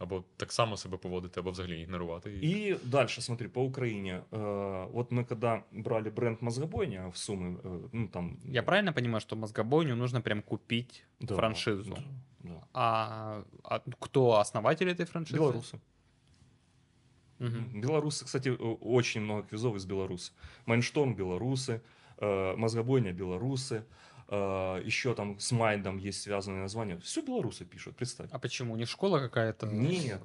або 0.04 0.24
так 0.38 0.52
само 0.52 0.78
себе 0.78 0.98
поводити, 0.98 1.40
або 1.40 1.52
взагалі 1.52 1.82
ігнорувати. 1.82 2.34
І... 2.34 2.50
И 2.72 2.78
дальше, 2.84 3.22
смотри, 3.22 3.48
по 3.50 3.64
Украине. 3.64 4.22
Э, 4.32 4.92
вот 4.92 5.12
мы 5.12 5.26
когда 5.26 5.64
брали 5.72 6.10
бренд 6.10 6.38
Мозгобойня 6.42 7.08
в 7.08 7.16
суммы, 7.18 7.58
э, 7.64 7.90
ну 7.94 8.08
там... 8.08 8.38
Я 8.46 8.64
правильно 8.64 8.94
понимаю, 8.94 9.20
что 9.22 9.36
мозгобойню 9.36 9.96
нужно 9.96 10.22
прям 10.22 10.42
купить 10.42 11.04
Да, 11.20 11.36
франшизу? 11.36 11.94
да, 11.96 12.02
да. 12.40 12.64
А, 12.74 13.44
а 13.64 13.80
кто 14.00 14.38
основатель 14.40 14.88
этой 14.90 15.06
франшизы? 15.06 15.38
Белорусы. 15.40 15.80
Мгм. 17.40 17.82
Белорусы, 17.82 18.26
кстати, 18.26 18.50
о- 18.50 18.78
очень 18.82 19.22
много 19.22 19.44
квизов 19.44 19.76
из 19.76 19.86
Беларуси. 19.86 20.32
Майншторм 20.66 21.16
белорусы, 21.16 21.82
э, 22.18 22.56
Мозгобойня 22.56 23.12
белорусы, 23.14 23.76
э, 23.76 23.82
еще 24.29 25.15
там 25.15 25.39
с 25.39 25.53
Майндом 25.53 25.99
есть 25.99 26.23
связанные 26.23 26.63
названия. 26.63 26.99
Все 26.99 27.23
белорусы 27.23 27.65
пишут, 27.65 27.97
представь. 27.97 28.29
А 28.33 28.39
почему? 28.39 28.73
У 28.75 28.77
них 28.77 28.89
школа 28.89 29.19
какая-то? 29.19 29.67
Нет, 29.67 30.21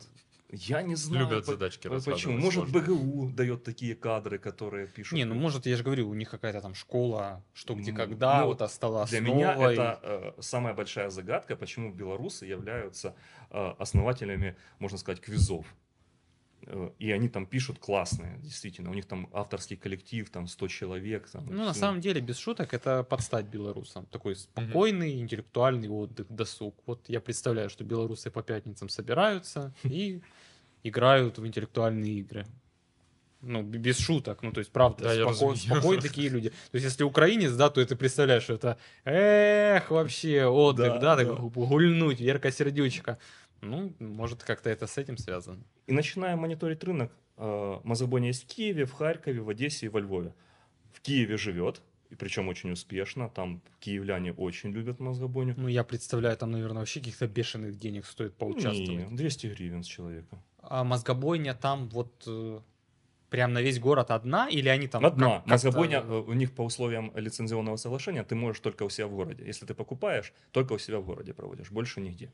я 0.51 0.81
не 0.81 0.95
знаю. 0.95 1.25
Любят 1.27 1.45
по- 1.45 1.51
задачки 1.51 1.87
по- 1.87 1.99
Почему? 2.01 2.37
Может, 2.37 2.69
сложно. 2.69 2.79
БГУ 2.79 3.29
дает 3.31 3.63
такие 3.63 3.95
кадры, 3.95 4.39
которые 4.39 4.87
пишут. 4.87 5.13
Не, 5.13 5.25
ну 5.25 5.35
может, 5.35 5.65
я 5.67 5.75
же 5.77 5.83
говорю, 5.83 6.09
у 6.09 6.13
них 6.15 6.29
какая-то 6.29 6.61
там 6.61 6.73
школа, 6.73 7.43
что 7.53 7.75
где 7.75 7.91
когда, 7.93 8.41
ну, 8.41 8.47
вот 8.47 8.61
а 8.61 8.67
стала 8.67 9.05
Для 9.05 9.19
основой. 9.19 9.37
меня 9.37 9.71
это 9.71 9.99
э, 10.01 10.41
самая 10.41 10.73
большая 10.73 11.09
загадка, 11.09 11.55
почему 11.55 11.91
белорусы 11.93 12.45
являются 12.45 13.13
э, 13.51 13.73
основателями, 13.77 14.55
можно 14.79 14.97
сказать, 14.97 15.21
квизов. 15.21 15.65
Э, 16.71 16.89
И 16.99 17.11
они 17.11 17.29
там 17.29 17.45
пишут 17.45 17.79
классные, 17.79 18.37
действительно. 18.43 18.91
У 18.91 18.93
них 18.93 19.05
там 19.05 19.27
авторский 19.33 19.75
коллектив, 19.77 20.29
там 20.29 20.47
100 20.47 20.67
человек. 20.67 21.29
Там, 21.29 21.45
Ну, 21.47 21.65
на 21.65 21.71
всё. 21.71 21.79
самом 21.79 21.99
деле, 22.01 22.21
без 22.21 22.37
шуток, 22.37 22.73
это 22.73 23.03
подстать 23.03 23.45
белорусам. 23.45 24.05
Такой 24.05 24.35
спокойный, 24.35 25.19
интеллектуальный 25.19 25.89
отдых, 25.89 26.25
досуг. 26.29 26.75
Вот 26.85 27.09
я 27.09 27.19
представляю, 27.19 27.69
что 27.69 27.83
белорусы 27.83 28.29
по 28.29 28.41
пятницам 28.43 28.87
собираются 28.89 29.73
и 29.83 30.21
играют 30.83 31.39
в 31.39 31.45
интеллектуальные 31.45 32.19
игры. 32.19 32.45
Ну, 33.41 33.63
без 33.63 33.97
шуток. 33.97 34.43
Ну, 34.43 34.51
то 34.51 34.59
есть, 34.59 34.71
правда, 34.71 35.03
Да, 35.03 35.15
споко- 35.15 35.55
спокойные 35.55 36.01
такие 36.01 36.29
люди. 36.29 36.49
То 36.49 36.75
есть, 36.75 36.85
если 36.85 37.03
украинец, 37.05 37.53
да, 37.53 37.69
то 37.69 37.83
ты 37.85 37.95
представляешь, 37.95 38.43
что 38.43 38.53
это 38.55 38.77
эх, 39.05 39.89
вообще 39.91 40.45
отдых, 40.45 40.93
Да, 40.93 40.99
да, 40.99 41.15
так 41.15 41.27
да. 41.27 41.33
гу- 41.35 41.49
гульнуть, 41.67 42.19
Верка 42.19 42.51
Сердючка. 42.51 43.17
Ну, 43.61 43.93
может, 43.99 44.43
как-то 44.43 44.69
это 44.69 44.87
с 44.87 44.97
этим 44.97 45.17
связано. 45.17 45.63
И 45.87 45.93
начинаем 45.93 46.39
мониторить 46.39 46.83
рынок. 46.83 47.11
Э, 47.37 47.79
Мозгобойня 47.83 48.27
есть 48.27 48.43
в 48.43 48.47
Киеве, 48.47 48.85
в 48.85 48.91
Харькове, 48.93 49.41
в 49.41 49.49
Одессе 49.49 49.85
и 49.87 49.89
во 49.89 49.99
Львове. 49.99 50.33
В 50.93 51.01
Киеве 51.01 51.37
живет, 51.37 51.81
и 52.09 52.15
причем 52.15 52.47
очень 52.47 52.71
успешно. 52.71 53.29
Там 53.29 53.61
киевляне 53.79 54.33
очень 54.33 54.71
любят 54.71 54.99
мозгобойню. 54.99 55.53
Ну, 55.57 55.67
я 55.67 55.83
представляю, 55.83 56.35
там, 56.37 56.51
наверное, 56.51 56.79
вообще 56.79 56.99
каких-то 56.99 57.27
бешеных 57.27 57.77
денег 57.77 58.05
стоит 58.05 58.35
поучаствовать. 58.35 59.09
Не, 59.09 59.15
200 59.17 59.47
гривен 59.47 59.83
с 59.83 59.87
человека. 59.87 60.41
А 60.61 60.83
мозгобойня 60.83 61.53
там 61.53 61.87
вот 61.89 62.23
э, 62.27 62.59
прям 63.29 63.53
на 63.53 63.61
весь 63.61 63.79
город 63.79 64.11
одна 64.11 64.49
или 64.49 64.67
они 64.69 64.87
там 64.87 65.05
Одна. 65.05 65.37
как- 65.39 65.47
Мозгобойня, 65.47 65.99
э, 66.01 66.23
у 66.27 66.33
них 66.33 66.51
по 66.53 66.63
условиям 66.63 67.11
лицензионного 67.15 67.77
соглашения 67.77 68.23
ты 68.23 68.35
можешь 68.35 68.59
только 68.59 68.83
у 68.83 68.89
себя 68.89 69.07
в 69.07 69.11
городе. 69.15 69.45
Если 69.45 69.65
ты 69.65 69.73
покупаешь, 69.73 70.33
только 70.51 70.73
у 70.73 70.77
себя 70.79 70.99
в 70.99 71.05
городе 71.05 71.33
проводишь, 71.33 71.71
больше 71.71 72.01
нигде. 72.01 72.31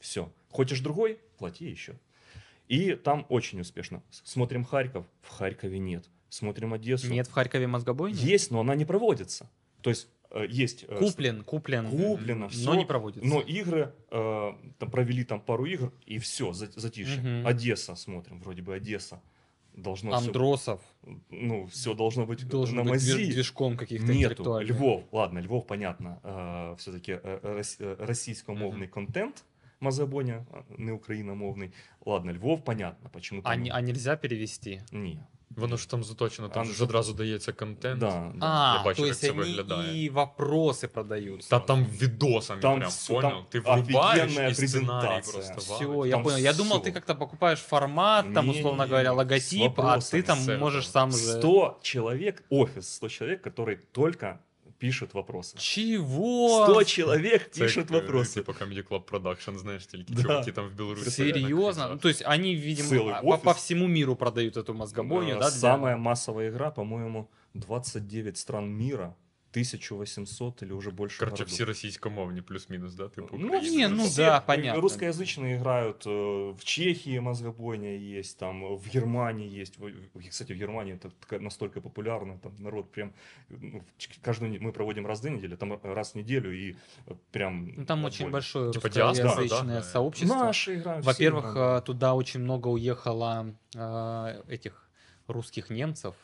Все. 0.00 0.30
Хочешь 0.50 0.80
другой? 0.80 1.18
Плати 1.38 1.66
еще. 1.68 1.94
И 2.68 2.94
там 2.94 3.24
очень 3.28 3.60
успешно. 3.60 4.02
Смотрим 4.10 4.64
Харьков, 4.64 5.06
в 5.22 5.28
Харькове 5.30 5.78
нет. 5.78 6.04
Смотрим 6.28 6.74
Одессу. 6.74 7.08
Нет 7.10 7.26
в 7.26 7.32
Харькове 7.32 7.66
мозгобойни? 7.66 8.16
Есть, 8.18 8.50
но 8.50 8.60
она 8.60 8.74
не 8.74 8.84
проводится. 8.84 9.48
То 9.80 9.88
есть 9.90 10.08
э, 10.30 10.44
есть... 10.48 10.84
э, 10.86 10.96
Куплен, 10.98 11.42
куплен. 11.42 11.88
Куплено, 11.88 12.40
но 12.40 12.48
всё, 12.50 12.74
не 12.74 12.84
проводится. 12.84 13.26
Но 13.26 13.40
игры, 13.40 13.94
э, 14.10 14.52
там 14.78 14.90
провели 14.90 15.24
там 15.24 15.40
пару 15.40 15.64
игр, 15.64 15.92
и 16.04 16.18
все, 16.18 16.52
затишье. 16.52 17.22
Мгм. 17.22 17.46
Одесса 17.46 17.94
смотрим, 17.94 18.40
вроде 18.40 18.60
бы 18.60 18.74
Одесса. 18.74 19.22
Должно 19.74 20.12
Андросов 20.14 20.80
ну, 21.30 21.66
все 21.68 21.94
должно 21.94 22.26
быть 22.26 22.46
должен 22.48 22.76
на 22.76 22.82
быть 22.82 22.90
мази. 22.94 23.12
движ- 23.16 23.30
движком 23.30 23.76
каких-то 23.76 24.12
Нету. 24.12 24.58
Львов, 24.60 25.04
ладно, 25.12 25.38
Львов, 25.38 25.66
понятно. 25.68 26.74
все-таки 26.78 27.18
российськомовний 27.98 28.88
контент 28.88 29.44
Мазабоня, 29.79 30.45
а, 30.53 30.57
не 30.77 30.91
україномовний. 30.91 31.71
Ладно, 32.05 32.33
Львов, 32.33 32.63
понятно, 32.63 33.09
почему 33.13 33.41
А, 33.43 33.49
там... 33.51 33.61
не- 33.63 33.69
а 33.71 33.81
нельзя 33.81 34.15
перевести? 34.15 34.81
Ні. 34.91 35.19
Воно 35.49 35.77
ж 35.77 35.89
там 35.89 36.03
заточено, 36.03 36.49
там 36.49 36.63
Там 36.65 36.73
ж 36.73 36.83
одразу 36.83 37.13
дається 37.13 37.51
контент. 37.51 37.99
Да, 37.99 38.31
да. 38.35 38.45
А, 38.47 38.75
я 38.77 38.83
бачу, 38.83 38.97
то 39.01 39.05
як 39.07 39.11
есть 39.11 39.21
це 39.21 39.31
они 39.31 39.39
виглядає. 39.39 40.05
и 40.05 40.09
вопросы 40.09 40.87
продаются. 40.87 41.49
Та 41.49 41.59
там 41.59 41.85
відосами 41.85 42.61
Там 42.61 42.77
прям, 42.79 42.89
всё, 42.89 43.07
понял? 43.13 43.21
там 43.31 43.45
Ти 43.49 43.59
врубаєш 43.59 44.23
офігенна 44.25 44.47
і 44.49 44.53
сценарій 44.55 44.55
презентація. 44.55 45.33
просто 45.33 45.75
Все, 45.75 45.85
валить. 45.85 46.09
я 46.09 46.15
там 46.15 46.23
понял. 46.23 46.39
Я 46.39 46.53
думал, 46.53 46.77
всё. 46.79 46.85
ты 46.87 46.91
как-то 46.91 47.15
покупаешь 47.15 47.59
формат, 47.59 48.33
там, 48.33 48.49
условно 48.49 48.83
Не-не-не, 48.83 48.89
говоря, 48.89 49.09
с 49.11 49.15
логотип, 49.17 49.61
а 49.61 49.65
ты 49.65 49.85
вопросами, 49.85 50.21
там 50.21 50.39
с 50.39 50.59
можешь 50.59 50.85
этого. 50.85 50.91
сам 50.93 51.11
же... 51.11 51.17
100 51.17 51.79
человек, 51.81 52.43
офис 52.49 52.89
100 52.95 53.09
человек, 53.09 53.47
который 53.47 53.77
только 53.91 54.39
пишет 54.77 55.13
вопросы. 55.13 55.57
Чего? 55.57 56.65
100 56.65 56.83
человек 56.83 57.49
Це 57.51 57.61
пишут 57.61 57.91
як, 57.91 58.03
е, 58.03 58.07
вопросы. 58.07 58.33
Типу 58.33 58.51
Comedy 58.51 58.87
Club 58.87 59.03
Production, 59.03 59.57
знаєш, 59.57 59.85
тільки 59.85 60.13
Да. 60.13 60.21
чуваки 60.21 60.51
там 60.51 60.67
в 60.69 60.73
Білорусі. 60.73 61.09
Серьезно? 61.11 61.87
Ну, 61.91 61.97
то 61.97 62.09
есть 62.09 62.23
они, 62.27 62.55
видимо, 62.55 62.89
Целый 62.89 63.09
а, 63.13 63.21
по, 63.21 63.37
по 63.37 63.49
офис. 63.51 63.63
всему 63.63 63.87
миру 63.87 64.15
продают 64.15 64.57
эту 64.57 64.73
мозгобойню, 64.73 65.31
Э, 65.35 65.39
да? 65.39 65.39
для- 65.39 65.49
Самая 65.59 65.97
массовая 65.97 66.49
игра, 66.49 66.71
по-моему, 66.71 67.27
29 67.53 68.37
стран 68.37 68.69
мира, 68.69 69.15
1800 69.55 70.63
или 70.63 70.71
уже 70.73 70.89
больше 70.91 71.19
Короче, 71.19 71.35
городов. 71.35 71.53
всі 71.53 71.63
російськомовні, 71.63 72.41
плюс-мінус, 72.41 72.93
да? 72.95 73.07
Типу, 73.09 73.37
Ну, 73.37 73.47
Україна. 73.47 73.77
не, 73.89 73.95
ну 73.95 74.03
все, 74.03 74.25
да, 74.25 74.37
э, 74.37 74.45
понятно. 74.45 74.81
Русскоязычные 74.81 75.55
играют 75.57 76.07
э, 76.07 76.51
в 76.57 76.63
Чехии 76.63 77.19
мозгобойня 77.19 77.89
есть, 78.19 78.39
там 78.39 78.75
в 78.77 78.87
Германии 78.93 79.61
есть. 79.61 79.77
В- 79.77 79.91
в- 80.15 80.29
Кстати, 80.29 80.53
в 80.53 80.57
Германии 80.57 80.93
это 80.95 81.11
такая 81.19 81.39
настолько 81.39 81.81
популярно, 81.81 82.37
там 82.39 82.51
народ 82.59 82.91
прям 82.91 83.13
ну, 83.49 83.83
ч- 83.97 84.09
каждую 84.23 84.51
не- 84.51 84.57
мы 84.59 84.71
проводим 84.71 85.05
раз 85.05 85.19
в 85.19 85.21
две 85.21 85.31
недели, 85.31 85.55
там 85.55 85.79
раз 85.83 86.13
в 86.13 86.17
неделю 86.17 86.51
и 86.51 86.75
э, 87.07 87.13
прям. 87.31 87.73
Ну, 87.77 87.85
там 87.85 88.03
очень 88.05 88.15
отбойно. 88.25 88.31
большое 88.31 88.71
Типа 88.73 88.89
диаспора, 88.89 89.35
русскоязычное 89.35 89.75
да? 89.77 89.83
сообщество. 89.83 90.35
Наши 90.35 90.75
играют. 90.75 91.01
все 91.05 91.11
Во-первых, 91.13 91.51
играют. 91.51 91.83
э, 91.83 91.85
туда 91.85 92.13
очень 92.15 92.39
много 92.39 92.69
уехало 92.69 93.53
э, 93.75 94.41
этих 94.49 94.89
русских 95.27 95.69
немцев, 95.69 96.15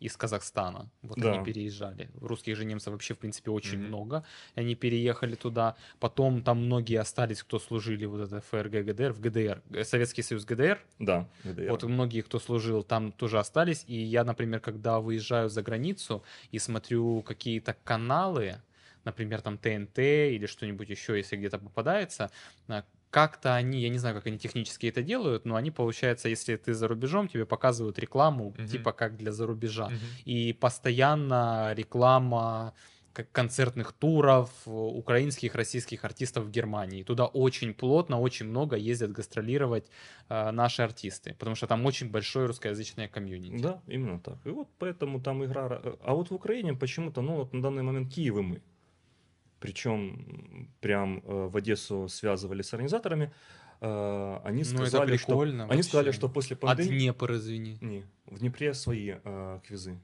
из 0.00 0.16
Казахстана. 0.16 0.90
Вот 1.02 1.18
Да. 1.18 1.32
они 1.34 1.44
переезжали. 1.44 2.10
Русских 2.20 2.56
же 2.56 2.64
немцев 2.64 2.92
вообще, 2.92 3.14
в 3.14 3.18
принципе, 3.18 3.50
очень 3.50 3.78
Мгм. 3.78 3.86
много. 3.88 4.24
Они 4.54 4.74
переехали 4.74 5.34
туда. 5.34 5.76
Потом 5.98 6.42
там 6.42 6.64
многие 6.64 6.96
остались, 7.00 7.42
кто 7.42 7.58
служили 7.58 8.06
вот 8.06 8.20
это 8.22 8.40
ФРГ, 8.40 8.84
ГДР, 8.86 9.12
в 9.12 9.20
ГДР. 9.20 9.62
э, 9.72 9.84
Советский 9.84 10.22
Союз, 10.22 10.44
ГДР. 10.44 10.78
Да, 10.98 11.28
ГДР. 11.44 11.70
Вот 11.70 11.82
многие, 11.84 12.22
кто 12.22 12.38
служил, 12.38 12.82
там 12.82 13.12
тоже 13.12 13.38
остались. 13.38 13.84
И 13.86 13.94
я, 13.96 14.24
например, 14.24 14.60
когда 14.60 15.00
выезжаю 15.00 15.48
за 15.50 15.62
границу 15.62 16.24
и 16.50 16.58
смотрю 16.58 17.22
какие-то 17.22 17.76
каналы, 17.84 18.56
например, 19.04 19.40
там 19.42 19.58
ТНТ 19.58 19.98
или 19.98 20.46
что-нибудь 20.46 20.88
еще, 20.90 21.16
если 21.16 21.36
где-то 21.36 21.58
попадается, 21.58 22.30
а, 22.68 22.84
как-то 23.10 23.54
они, 23.54 23.80
я 23.80 23.88
не 23.88 23.98
знаю, 23.98 24.14
как 24.14 24.26
они 24.26 24.38
технически 24.38 24.86
это 24.86 25.02
делают, 25.02 25.44
но 25.44 25.56
они, 25.56 25.70
получается, 25.70 26.28
если 26.28 26.56
ты 26.56 26.74
за 26.74 26.86
рубежом, 26.88 27.28
тебе 27.28 27.44
показывают 27.44 27.98
рекламу, 27.98 28.54
Мгм. 28.56 28.66
типа 28.68 28.92
как 28.92 29.16
для 29.16 29.32
за 29.32 29.46
рубежа. 29.46 29.88
Мгм. 29.88 29.98
И 30.24 30.52
постоянно 30.52 31.72
реклама 31.74 32.72
как 33.12 33.32
концертных 33.32 33.92
туров 33.92 34.50
э, 34.66 34.70
украинских, 34.70 35.56
российских 35.56 36.04
артистов 36.04 36.44
в 36.44 36.50
Германии. 36.50 37.02
Туда 37.02 37.26
очень 37.26 37.74
плотно, 37.74 38.20
очень 38.20 38.46
много 38.46 38.76
ездят 38.76 39.10
гастролировать 39.10 39.90
э, 40.28 40.52
наши 40.52 40.82
артисты, 40.82 41.34
потому 41.38 41.56
что 41.56 41.66
там 41.66 41.84
очень 41.86 42.08
большое 42.10 42.46
русскоязычное 42.46 43.08
комьюнити. 43.08 43.60
Да, 43.62 43.82
именно 43.88 44.20
так. 44.20 44.36
И 44.46 44.50
вот 44.50 44.68
поэтому 44.78 45.20
там 45.20 45.44
игра... 45.44 45.66
ра- 45.66 45.98
А 46.04 46.14
вот 46.14 46.30
в 46.30 46.34
Украине 46.34 46.74
почему-то, 46.74 47.20
ну 47.22 47.34
вот 47.34 47.52
на 47.52 47.60
данный 47.62 47.82
момент 47.82 48.14
Киев 48.14 48.36
и 48.36 48.40
мы. 48.42 48.62
Причем 49.60 50.68
прям 50.80 51.18
э, 51.24 51.48
в 51.48 51.56
Одессу 51.56 52.08
связывали 52.08 52.62
с 52.62 52.72
организаторами. 52.72 53.30
Э, 53.80 54.40
Они 54.44 54.62
Ну, 54.64 54.80
это 54.80 54.86
сказали, 54.86 55.16
что... 55.16 55.26
прикольно 55.26 55.66
Они 55.68 55.82
сказали, 55.82 56.12
что 56.12 56.28
после 56.28 56.56
А 56.56 56.66
пандемии... 56.66 56.98
Днепр, 56.98 57.32
извини. 57.32 57.78
Не, 57.80 58.04
в 58.26 58.38
Днепре 58.38 58.74
свои 58.74 59.14
э, 59.22 59.60
квизы. 59.66 59.98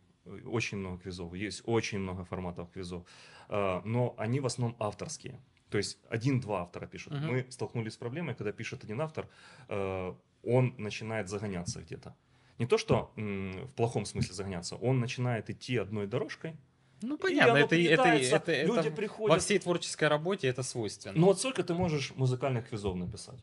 Очень 0.44 0.78
много 0.78 0.98
квизов. 0.98 1.34
Есть 1.34 1.62
очень 1.64 1.98
много 1.98 2.24
форматов 2.24 2.70
квизов. 2.70 3.04
Э, 3.48 3.80
но 3.84 4.14
они 4.18 4.40
в 4.40 4.46
основном 4.46 4.76
авторские. 4.78 5.40
То 5.70 5.78
есть 5.78 5.98
один-два 6.10 6.62
автора 6.62 6.86
пишут. 6.86 7.14
Мгм. 7.14 7.26
Мы 7.26 7.46
столкнулись 7.50 7.94
с 7.94 7.96
проблемой, 7.96 8.34
когда 8.34 8.52
пишет 8.52 8.84
один 8.84 9.00
автор, 9.00 9.26
э, 9.68 10.14
он 10.42 10.74
начинает 10.78 11.28
загоняться 11.28 11.80
где-то. 11.80 12.14
Не 12.58 12.66
то, 12.66 12.78
что 12.78 13.12
м, 13.16 13.66
в 13.66 13.74
плохом 13.74 14.04
смысле 14.04 14.34
загоняться, 14.34 14.76
он 14.76 15.00
начинает 15.00 15.50
идти 15.50 15.76
одной 15.76 16.06
дорожкой. 16.06 16.56
Ну, 17.02 17.18
понятно, 17.18 17.58
это, 17.58 17.76
это, 17.76 18.02
это, 18.04 18.52
это 18.52 18.66
люди 18.66 18.88
в- 18.88 18.94
приходят. 18.94 19.34
во 19.34 19.38
всей 19.40 19.58
творческой 19.58 20.08
работе 20.08 20.48
это 20.48 20.62
свойственно. 20.62 21.18
Ну 21.18 21.26
вот 21.26 21.38
сколько 21.38 21.62
ты 21.62 21.74
можешь 21.74 22.12
музыкальных 22.16 22.68
квизов 22.68 22.96
написать? 22.96 23.38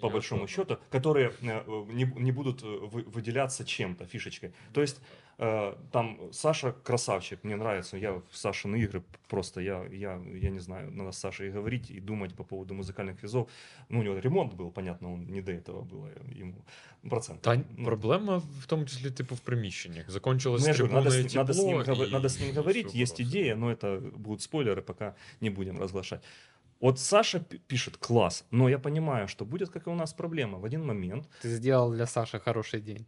По 0.00 0.06
Я 0.06 0.12
большому 0.12 0.46
счету, 0.48 0.76
которые 0.90 1.32
э, 1.42 1.84
не, 1.92 2.12
не 2.16 2.32
будут 2.32 2.62
э, 2.62 2.66
вы- 2.66 3.04
выделяться 3.14 3.64
чем-то, 3.64 4.04
фишечкой. 4.06 4.50
То 4.72 4.80
есть 4.80 5.00
э, 5.38 5.74
там 5.92 6.18
Саша 6.32 6.72
красавчик, 6.84 7.44
мне 7.44 7.56
нравится, 7.56 7.96
я 7.96 8.12
в 8.12 8.36
Сашины 8.36 8.76
игры 8.76 9.02
просто, 9.28 9.60
я, 9.60 9.84
я, 9.92 10.20
я 10.42 10.50
не 10.50 10.60
знаю, 10.60 10.90
надо 10.90 11.10
с 11.10 11.18
Сашей 11.18 11.48
и 11.48 11.50
говорить 11.50 11.90
и 11.90 12.00
думать 12.00 12.34
по 12.34 12.44
поводу 12.44 12.74
музыкальных 12.74 13.20
квизов. 13.20 13.48
Ну, 13.88 14.00
у 14.00 14.02
него 14.02 14.18
ремонт 14.18 14.54
был, 14.54 14.70
понятно, 14.70 15.12
он 15.12 15.26
не 15.26 15.42
до 15.42 15.52
этого 15.52 15.82
было 15.82 16.08
ему 16.40 16.54
процент. 17.10 17.40
Та 17.42 17.56
Ну, 17.76 17.84
проблема 17.84 18.42
в 18.60 18.66
тому 18.66 18.84
числі, 18.84 19.10
типу, 19.10 19.34
в 19.34 19.40
приміщеннях. 19.40 20.10
Закончилось 20.10 20.66
ну, 20.66 20.72
говорю, 20.72 20.94
надо, 20.94 21.10
с, 21.10 21.34
надо 21.34 21.52
с 21.52 21.58
ним, 21.64 21.84
тепло, 21.84 22.04
и- 22.04 22.12
надо 22.12 22.28
с 22.28 22.40
ним 22.40 22.54
говорить, 22.54 22.94
есть 22.94 23.20
идея, 23.20 23.56
но 23.56 23.70
это 23.70 24.00
будут 24.16 24.42
спойлеры, 24.42 24.82
пока 24.82 25.14
не 25.40 25.50
будем 25.50 25.80
разглашать. 25.80 26.22
Вот 26.80 26.98
Саша 26.98 27.40
пишет 27.40 27.96
класс, 27.98 28.44
но 28.50 28.68
я 28.68 28.78
понимаю, 28.78 29.28
что 29.28 29.44
будет, 29.44 29.68
как 29.70 29.86
и 29.86 29.90
у 29.90 29.94
нас, 29.94 30.14
проблема. 30.14 30.58
В 30.58 30.64
один 30.64 30.84
момент 30.84 31.28
Ты 31.42 31.50
сделал 31.50 31.92
для 31.92 32.06
Саши 32.06 32.40
хороший 32.40 32.80
день. 32.80 33.06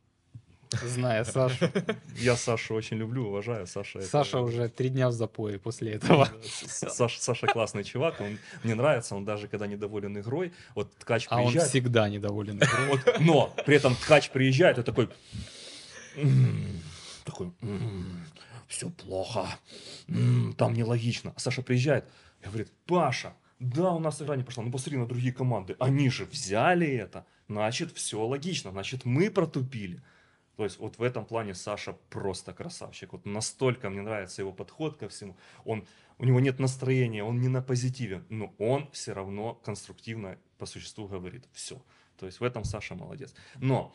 Зная 0.85 1.25
Сашу. 1.25 1.67
я 2.17 2.35
Сашу 2.37 2.75
очень 2.75 2.97
люблю, 2.99 3.27
уважаю. 3.29 3.67
Саша, 3.67 3.99
это- 3.99 4.09
Саша 4.09 4.41
уже 4.41 4.69
три 4.69 4.89
дня 4.91 5.09
в 5.09 5.13
запое 5.13 5.59
после 5.59 5.93
этого. 5.93 6.29
Саша, 6.43 7.21
Саша 7.21 7.47
классный 7.47 7.85
чувак, 7.85 8.21
он 8.21 8.39
мне 8.63 8.75
нравится, 8.75 9.15
он 9.17 9.25
даже 9.25 9.49
когда 9.49 9.67
недоволен 9.67 10.19
игрой, 10.19 10.53
вот 10.75 10.95
ткач 10.99 11.27
А 11.31 11.37
он 11.37 11.45
приезжает, 11.51 11.69
всегда 11.71 12.09
недоволен. 12.09 12.57
игрой. 12.59 12.87
вот, 12.89 13.21
но 13.21 13.55
при 13.67 13.77
этом 13.77 13.95
ткач 13.97 14.31
приезжает 14.31 14.79
и 14.79 14.83
такой, 14.83 15.09
«М, 16.17 16.81
такой, 17.25 17.53
все 18.69 18.89
плохо, 18.91 19.47
там 20.57 20.73
нелогично. 20.75 21.33
А 21.37 21.41
Саша 21.41 21.63
приезжает 21.63 22.05
и 22.43 22.47
говорит, 22.47 22.71
Паша, 22.87 23.35
да, 23.63 23.93
у 23.93 24.01
нас 24.01 24.21
игра 24.21 24.37
не 24.37 24.43
пошла, 24.43 24.65
ну 24.65 24.73
посмотри 24.73 24.99
на 24.99 25.07
другие 25.07 25.33
команды, 25.33 25.77
они 25.79 26.11
же 26.11 26.25
взяли 26.25 26.87
это, 26.87 27.25
значит, 27.49 27.93
все 27.93 28.25
логично, 28.25 28.73
значит, 28.73 29.05
мы 29.05 29.31
протупили. 29.31 30.03
То 30.57 30.65
есть 30.65 30.79
вот 30.79 30.99
в 30.99 31.03
этом 31.03 31.25
плане 31.25 31.55
Саша 31.55 31.97
просто 32.11 32.53
красавчик. 32.53 33.13
Вот 33.13 33.25
настолько 33.25 33.89
мне 33.89 34.03
нравится 34.03 34.43
его 34.43 34.53
подход 34.53 34.97
ко 34.97 35.09
всему. 35.09 35.37
Он, 35.65 35.87
у 36.19 36.25
него 36.25 36.41
нет 36.41 36.59
настроения, 36.59 37.25
он 37.25 37.41
не 37.41 37.49
на 37.49 37.63
позитиве, 37.63 38.23
но 38.29 38.53
он 38.59 38.91
все 38.93 39.13
равно 39.13 39.55
конструктивно 39.55 40.39
по 40.59 40.67
существу 40.67 41.09
говорит 41.09 41.49
все. 41.53 41.83
То 42.19 42.27
есть 42.27 42.41
в 42.41 42.45
этом 42.45 42.65
Саша 42.65 42.95
молодец. 42.95 43.35
Но 43.57 43.95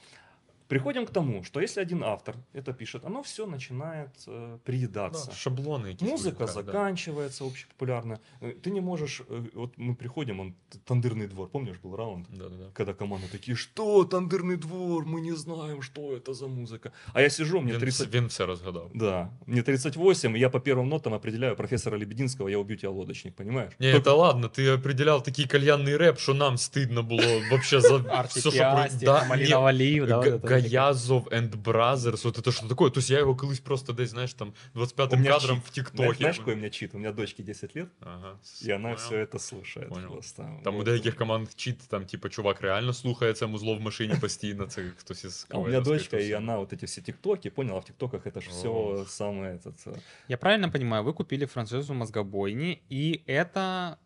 приходим 0.69 1.05
к 1.07 1.11
тому, 1.11 1.45
что 1.45 1.61
если 1.61 1.83
один 1.83 2.03
автор 2.03 2.35
это 2.55 2.73
пишет, 2.73 3.05
оно 3.05 3.21
все 3.23 3.47
начинает 3.47 4.09
э, 4.27 4.59
приедаться. 4.65 5.27
Да, 5.31 5.37
шаблони 5.37 5.89
якісь. 5.89 6.09
Музыка 6.09 6.23
виникають, 6.25 6.39
да. 6.67 6.73
заканчивается 6.73 7.45
общепопулярная. 7.45 8.19
Э, 8.43 8.53
Ты 8.63 8.71
не 8.71 8.81
можешь, 8.81 9.21
э, 9.31 9.43
вот 9.55 9.79
мы 9.79 9.95
приходим, 9.95 10.41
он 10.41 10.55
т- 10.71 10.79
тандырный 10.95 11.29
двор, 11.29 11.49
помнишь, 11.49 11.77
был 11.85 11.97
раунд? 11.97 12.27
Да-да-да. 12.31 12.65
Когда 12.73 12.93
команда 12.95 13.27
такие, 13.33 13.55
что 13.57 14.05
тандырный 14.05 14.57
двор, 14.57 15.05
мы 15.05 15.21
не 15.21 15.37
знаем, 15.37 15.83
что 15.83 16.01
это 16.01 16.33
за 16.35 16.47
музыка. 16.47 16.91
А 17.13 17.21
я 17.21 17.31
сижу, 17.31 17.61
мне 17.61 17.73
Він, 17.73 17.81
30... 17.81 18.15
він 18.15 18.27
все 18.27 18.47
розгадав. 18.47 18.91
Да, 18.95 19.29
мне 19.47 19.63
38, 19.63 20.37
и 20.37 20.39
я 20.39 20.49
по 20.49 20.59
первым 20.59 20.85
нотам 20.89 21.13
определяю 21.15 21.57
профессора 21.57 21.99
Лебединского, 21.99 22.49
я 22.51 22.59
убью 22.59 22.77
тебя, 22.77 22.91
лодочник, 22.93 23.35
понимаешь? 23.35 23.73
Ні, 23.81 23.93
Только- 23.93 24.05
та 24.05 24.15
ладно, 24.15 24.49
ти 24.49 24.71
определяв 24.71 25.23
такий 25.23 25.47
кальянний 25.47 25.97
реп, 25.97 26.19
що 26.19 26.35
нам 26.35 26.59
стидно 26.59 27.03
було 27.03 27.23
вообще 27.51 27.81
за 27.81 27.97
Артик 27.97 28.31
все, 28.37 28.49
и 28.49 28.53
що 28.53 28.59
про... 28.61 28.69
Асти, 28.69 29.05
Да, 29.07 29.23
ні, 29.23 29.29
Малина 29.29 29.59
Валиев, 29.59 30.07
да, 30.07 30.17
вот 30.17 30.25
Г- 30.27 30.37
это. 30.37 30.56
Гаязов 30.57 31.27
and 31.29 31.51
Brothers, 31.63 32.21
вот 32.25 32.39
это 32.39 32.53
что 32.53 32.69
такое? 32.69 32.91
То 32.91 32.99
есть 32.99 33.11
я 33.11 33.19
его 33.19 33.35
колись 33.35 33.61
просто 33.61 33.93
десь, 33.93 34.11
знаешь, 34.11 34.33
там 34.35 34.55
25-м 34.75 35.19
У 35.19 35.23
меня 35.23 35.33
кадром 35.33 35.57
чит. 35.57 35.65
в 35.65 35.73
Знаешь, 35.75 35.89
ТикТоке. 35.91 36.17
знаешь, 36.19 36.39
какой 36.39 36.55
у 36.55 36.57
меня 36.57 36.71
чит? 36.71 36.95
У 36.95 36.99
меня 36.99 37.13
дочке 37.13 37.43
10 37.43 37.77
лет, 37.77 37.89
Ага, 38.01 38.39
и 38.63 38.71
она 38.71 38.83
понял. 38.83 38.97
все 38.97 39.17
это 39.25 39.39
слушает 39.39 39.89
Понял. 39.89 40.13
просто. 40.13 40.61
Там 40.65 40.75
у 40.75 40.77
Вот. 40.79 40.87
деяких 40.87 41.17
команд 41.17 41.49
чіт, 41.57 41.79
там, 41.89 42.07
типу, 42.07 42.29
чувак 42.29 42.61
реально 42.63 42.93
слухає 42.93 43.33
це 43.35 43.47
музло 43.47 43.75
в 43.77 43.81
машині 43.81 44.15
постійно, 44.21 44.67
це 44.67 44.85
хтось 44.97 45.25
із 45.25 45.47
А 45.51 45.59
у 45.59 45.65
меня 45.67 45.79
КВН, 45.79 45.85
дочка, 45.85 46.05
скоріше 46.09 46.27
и 46.27 46.29
всього. 46.29 46.43
она 46.43 46.59
вот 46.59 46.73
эти 46.73 46.85
все 46.87 47.01
тиктоки, 47.03 47.51
понял, 47.51 47.77
а 47.77 47.79
в 47.79 47.85
тиктоках 47.85 48.27
это 48.27 48.41
же 48.41 48.51
все 48.51 48.69
О. 48.69 49.05
самое 49.09 49.55
этот... 49.57 49.87
э, 49.87 49.97
Я 50.29 50.37
правильно 50.37 50.71
понимаю, 50.71 51.05
вы 51.05 51.13
купили 51.15 51.47
франшизу 51.47 51.95
мозгобойни, 51.95 52.83
и 52.93 53.23
это 53.27 53.97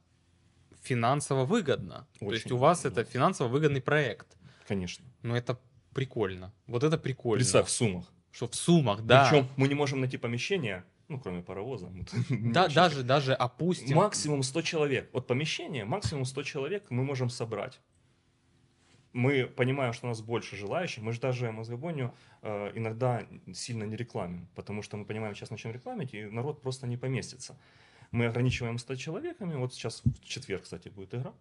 финансово 0.83 1.45
выгодно. 1.45 2.07
То 2.21 2.33
есть 2.33 2.47
Очень 2.47 2.57
у 2.57 2.59
вас 2.59 2.85
выгодно. 2.85 3.01
это 3.01 3.05
финансово 3.13 3.49
выгодный 3.49 3.81
проект. 3.81 4.27
Конечно. 4.69 5.05
Но 5.23 5.37
это 5.37 5.57
прикольно. 5.94 6.54
Вот 6.68 6.84
это 6.84 6.98
прикольно. 6.98 7.40
Представь, 7.40 7.68
в 7.68 7.72
суммах. 7.72 8.06
Что 8.32 8.48
в 8.48 8.56
суммах, 8.56 9.02
да. 9.02 9.28
Причем 9.30 9.48
мы 9.58 9.68
не 9.68 9.76
можем 9.76 10.00
найти 10.00 10.18
помещение, 10.18 10.84
ну, 11.08 11.20
кроме 11.20 11.42
паровоза. 11.42 11.92
Да, 12.30 12.68
даже, 12.70 13.04
даже 13.04 13.34
опустим. 13.34 13.98
Максимум 13.98 14.44
100 14.44 14.62
человек. 14.62 15.10
Вот 15.14 15.28
помещение, 15.28 15.86
максимум 15.86 16.26
100 16.26 16.44
человек 16.44 16.86
мы 16.90 17.04
можем 17.04 17.30
собрать. 17.30 17.80
Мы 19.14 19.46
понимаем, 19.46 19.92
что 19.92 20.06
у 20.06 20.10
нас 20.10 20.22
больше 20.22 20.56
желающих. 20.56 21.04
Мы 21.04 21.12
же 21.12 21.20
даже 21.20 21.52
мозгобойню 21.52 22.14
э, 22.42 22.72
иногда 22.76 23.26
сильно 23.54 23.84
не 23.84 23.98
рекламим, 23.98 24.48
потому 24.56 24.82
что 24.82 24.96
мы 24.96 25.04
понимаем, 25.04 25.36
сейчас 25.36 25.50
начнем 25.50 25.74
рекламить, 25.74 26.14
и 26.14 26.24
народ 26.24 26.62
просто 26.62 26.88
не 26.88 26.96
поместится. 26.96 27.58
Мы 28.12 28.26
ограничиваем 28.26 28.78
100 28.78 28.96
человеками. 28.96 29.56
Вот 29.56 29.74
сейчас 29.74 30.04
в 30.04 30.24
четверг, 30.24 30.64
кстати, 30.64 30.90
будет 30.90 31.14
игра. 31.14 31.34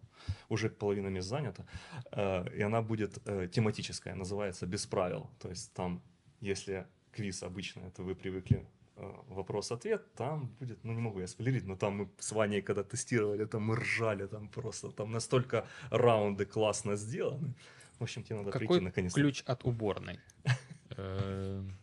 Уже 0.49 0.69
половина 0.69 1.09
мест 1.09 1.29
занята. 1.29 1.65
Э, 2.13 2.45
и 2.57 2.63
она 2.63 2.81
будет 2.81 3.19
э, 3.27 3.49
тематическая, 3.49 4.15
называется 4.15 4.67
«Без 4.67 4.87
правил». 4.87 5.29
То 5.41 5.49
есть 5.49 5.73
там, 5.73 6.01
если 6.41 6.87
квиз 7.13 7.43
обычно, 7.43 7.81
это 7.81 8.05
вы 8.05 8.15
привыкли 8.15 8.65
э, 8.97 9.13
вопрос-ответ, 9.29 10.15
там 10.15 10.47
будет, 10.61 10.85
ну 10.85 10.93
не 10.93 11.01
могу 11.01 11.21
я 11.21 11.27
спойлерить, 11.27 11.67
но 11.67 11.77
там 11.77 11.97
мы 11.97 12.09
с 12.19 12.31
Ваней 12.33 12.63
когда 12.63 12.85
тестировали, 12.85 13.47
там 13.47 13.63
мы 13.63 13.77
ржали, 13.77 14.27
там 14.27 14.49
просто, 14.49 14.91
там 14.91 15.11
настолько 15.11 15.67
раунды 15.91 16.45
классно 16.45 16.95
сделаны. 16.97 17.55
В 17.99 18.03
общем, 18.03 18.23
тебе 18.23 18.37
надо 18.37 18.53
Какой 18.53 18.69
прийти 18.69 18.85
наконец 18.85 19.15
ключ 19.15 19.43
от 19.47 19.65
уборной? 19.65 20.21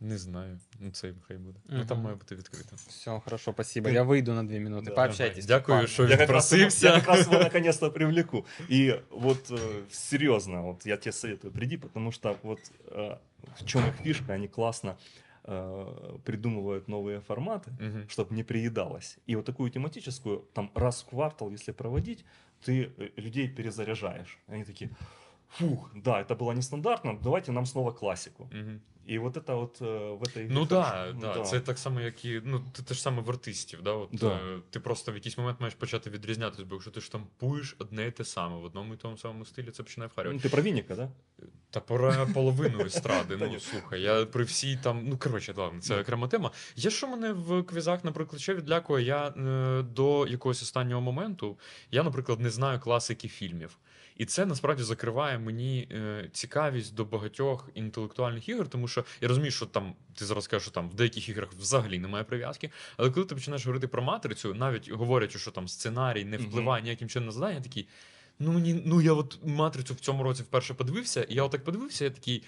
Не 0.00 0.18
знаю. 0.18 0.58
Ну, 0.78 0.90
це 0.90 1.12
хай 1.28 1.36
буде. 1.36 1.58
Ну 1.68 1.84
там 1.86 2.00
має 2.00 2.16
бути 2.16 2.34
відкрито. 2.34 2.76
Все, 2.76 3.20
хорошо, 3.24 3.52
спасибо. 3.52 3.88
Я 3.90 4.02
выйду 4.04 4.32
на 4.34 4.44
две 4.44 4.58
минуты. 4.58 4.84
Да, 4.84 4.94
Пообщайтесь. 4.94 5.46
Дякую, 5.46 5.86
что 5.86 6.06
Я 6.06 6.26
Просился. 6.26 6.86
я 6.88 7.00
как 7.00 7.08
раз 7.08 7.26
его 7.26 7.38
наконец-то 7.38 7.90
привлеку. 7.90 8.44
И 8.70 9.00
вот 9.10 9.50
э, 9.50 9.82
серьезно, 9.90 10.62
вот 10.62 10.86
я 10.86 10.96
тебе 10.96 11.12
советую, 11.12 11.52
приди, 11.52 11.76
потому 11.76 12.12
что 12.12 12.36
вот 12.42 12.60
э, 12.86 13.16
в 13.60 13.64
чем 13.66 13.86
их 13.88 13.94
фишка, 13.96 14.32
они 14.34 14.48
классно 14.48 14.96
придумывают 16.24 16.88
новые 16.88 17.20
форматы, 17.20 17.70
Мгм. 17.80 18.08
чтобы 18.08 18.34
не 18.34 18.44
приедалось. 18.44 19.18
И 19.26 19.36
вот 19.36 19.44
такую 19.44 19.70
тематическую, 19.70 20.44
там 20.52 20.70
раз 20.74 21.02
в 21.02 21.06
квартал, 21.10 21.50
если 21.50 21.72
проводить, 21.72 22.24
ты 22.64 22.90
э, 22.98 23.08
людей 23.16 23.48
перезаряжаешь. 23.48 24.38
Они 24.48 24.64
такие, 24.64 24.90
фух, 25.48 25.90
да, 25.94 26.20
это 26.20 26.34
было 26.34 26.52
нестандартно, 26.52 27.18
давайте 27.22 27.52
нам 27.52 27.66
снова 27.66 27.90
классику. 27.92 28.48
Мгм. 28.52 28.80
И 29.09 29.19
вот 29.19 29.37
это 29.37 29.53
вот 29.55 29.81
э, 29.81 29.85
в 30.17 30.23
этой 30.23 30.47
Ну 30.49 30.61
игре 30.63 30.65
да, 30.69 30.83
хорошо. 31.13 31.39
да, 31.39 31.43
це 31.43 31.59
так 31.59 31.77
само, 31.79 32.01
як 32.01 32.25
і 32.25 32.41
ну, 32.45 32.65
те, 32.73 32.83
те 32.83 32.93
ж 32.93 33.01
саме 33.01 33.21
в 33.21 33.29
артистів. 33.29 33.81
Да? 33.83 33.91
От, 33.91 34.09
Да. 34.11 34.27
е, 34.27 34.59
ти 34.69 34.79
просто 34.79 35.11
в 35.11 35.15
якийсь 35.15 35.37
момент 35.37 35.59
маєш 35.59 35.73
почати 35.75 36.09
відрізнятися, 36.09 36.65
бо 36.65 36.75
якщо 36.75 36.91
ти 36.91 37.01
штампуєш 37.01 37.75
одне 37.79 38.07
і 38.07 38.11
те 38.11 38.25
саме 38.25 38.55
в 38.55 38.63
одному 38.63 38.93
і 38.93 38.97
тому 38.97 39.17
самому 39.17 39.45
стилі, 39.45 39.71
це 39.71 39.83
починає 39.83 40.07
Ну, 40.07 40.11
вхарювати. 40.13 40.47
ты 40.47 40.51
про 40.51 40.63
Винника, 40.63 40.95
да? 40.95 41.09
Та 41.69 41.79
пора 41.79 42.25
половину 42.33 42.85
естради. 42.85 43.37
Та 43.37 43.45
ну 43.45 43.51
ні. 43.51 43.59
слухай, 43.59 44.01
я 44.01 44.25
при 44.25 44.43
всій 44.43 44.77
там. 44.83 45.07
Ну 45.07 45.17
коротше, 45.17 45.53
ладно, 45.57 45.81
це 45.81 45.95
Ну. 45.95 46.01
окрема 46.01 46.27
тема. 46.27 46.51
Є 46.75 46.89
що 46.89 47.07
мене 47.07 47.33
в 47.33 47.63
квізах, 47.63 48.03
наприклад, 48.03 48.41
що 48.41 48.55
відлякує, 48.55 49.05
я 49.05 49.27
е, 49.27 49.81
до 49.83 50.27
якогось 50.27 50.61
останнього 50.61 51.01
моменту, 51.01 51.59
я, 51.91 52.03
наприклад, 52.03 52.39
не 52.39 52.49
знаю 52.49 52.79
класики 52.79 53.27
фільмів. 53.27 53.77
І 54.20 54.24
це 54.24 54.46
насправді 54.46 54.82
закриває 54.82 55.38
мені 55.38 55.88
е, 55.92 56.28
цікавість 56.32 56.94
до 56.94 57.04
багатьох 57.04 57.68
інтелектуальних 57.74 58.48
ігор, 58.48 58.68
тому 58.68 58.88
що 58.88 59.04
я 59.20 59.28
розумію, 59.28 59.50
що 59.50 59.66
там 59.66 59.94
ти 60.14 60.24
зараз 60.24 60.46
кажеш, 60.46 60.62
що 60.62 60.70
там 60.70 60.88
в 60.90 60.94
деяких 60.94 61.28
іграх 61.28 61.52
взагалі 61.52 61.98
немає 61.98 62.24
прив'язки. 62.24 62.70
Але 62.96 63.10
коли 63.10 63.26
ти 63.26 63.34
починаєш 63.34 63.66
говорити 63.66 63.88
про 63.88 64.02
матрицю, 64.02 64.54
навіть 64.54 64.90
говорячи, 64.90 65.38
що 65.38 65.50
там 65.50 65.68
сценарій 65.68 66.24
не 66.24 66.36
впливає 66.36 66.82
ніяким 66.82 67.08
чином 67.08 67.26
на 67.26 67.32
задання, 67.32 67.54
я 67.54 67.60
такий. 67.60 67.88
Ну 68.38 68.52
мені, 68.52 68.82
ну 68.84 69.00
я 69.00 69.12
от 69.12 69.38
матрицю 69.44 69.94
в 69.94 70.00
цьому 70.00 70.22
році 70.22 70.42
вперше 70.42 70.74
подивився, 70.74 71.22
і 71.22 71.34
я 71.34 71.42
отак 71.42 71.64
подивився, 71.64 72.04
я 72.04 72.10
такий. 72.10 72.42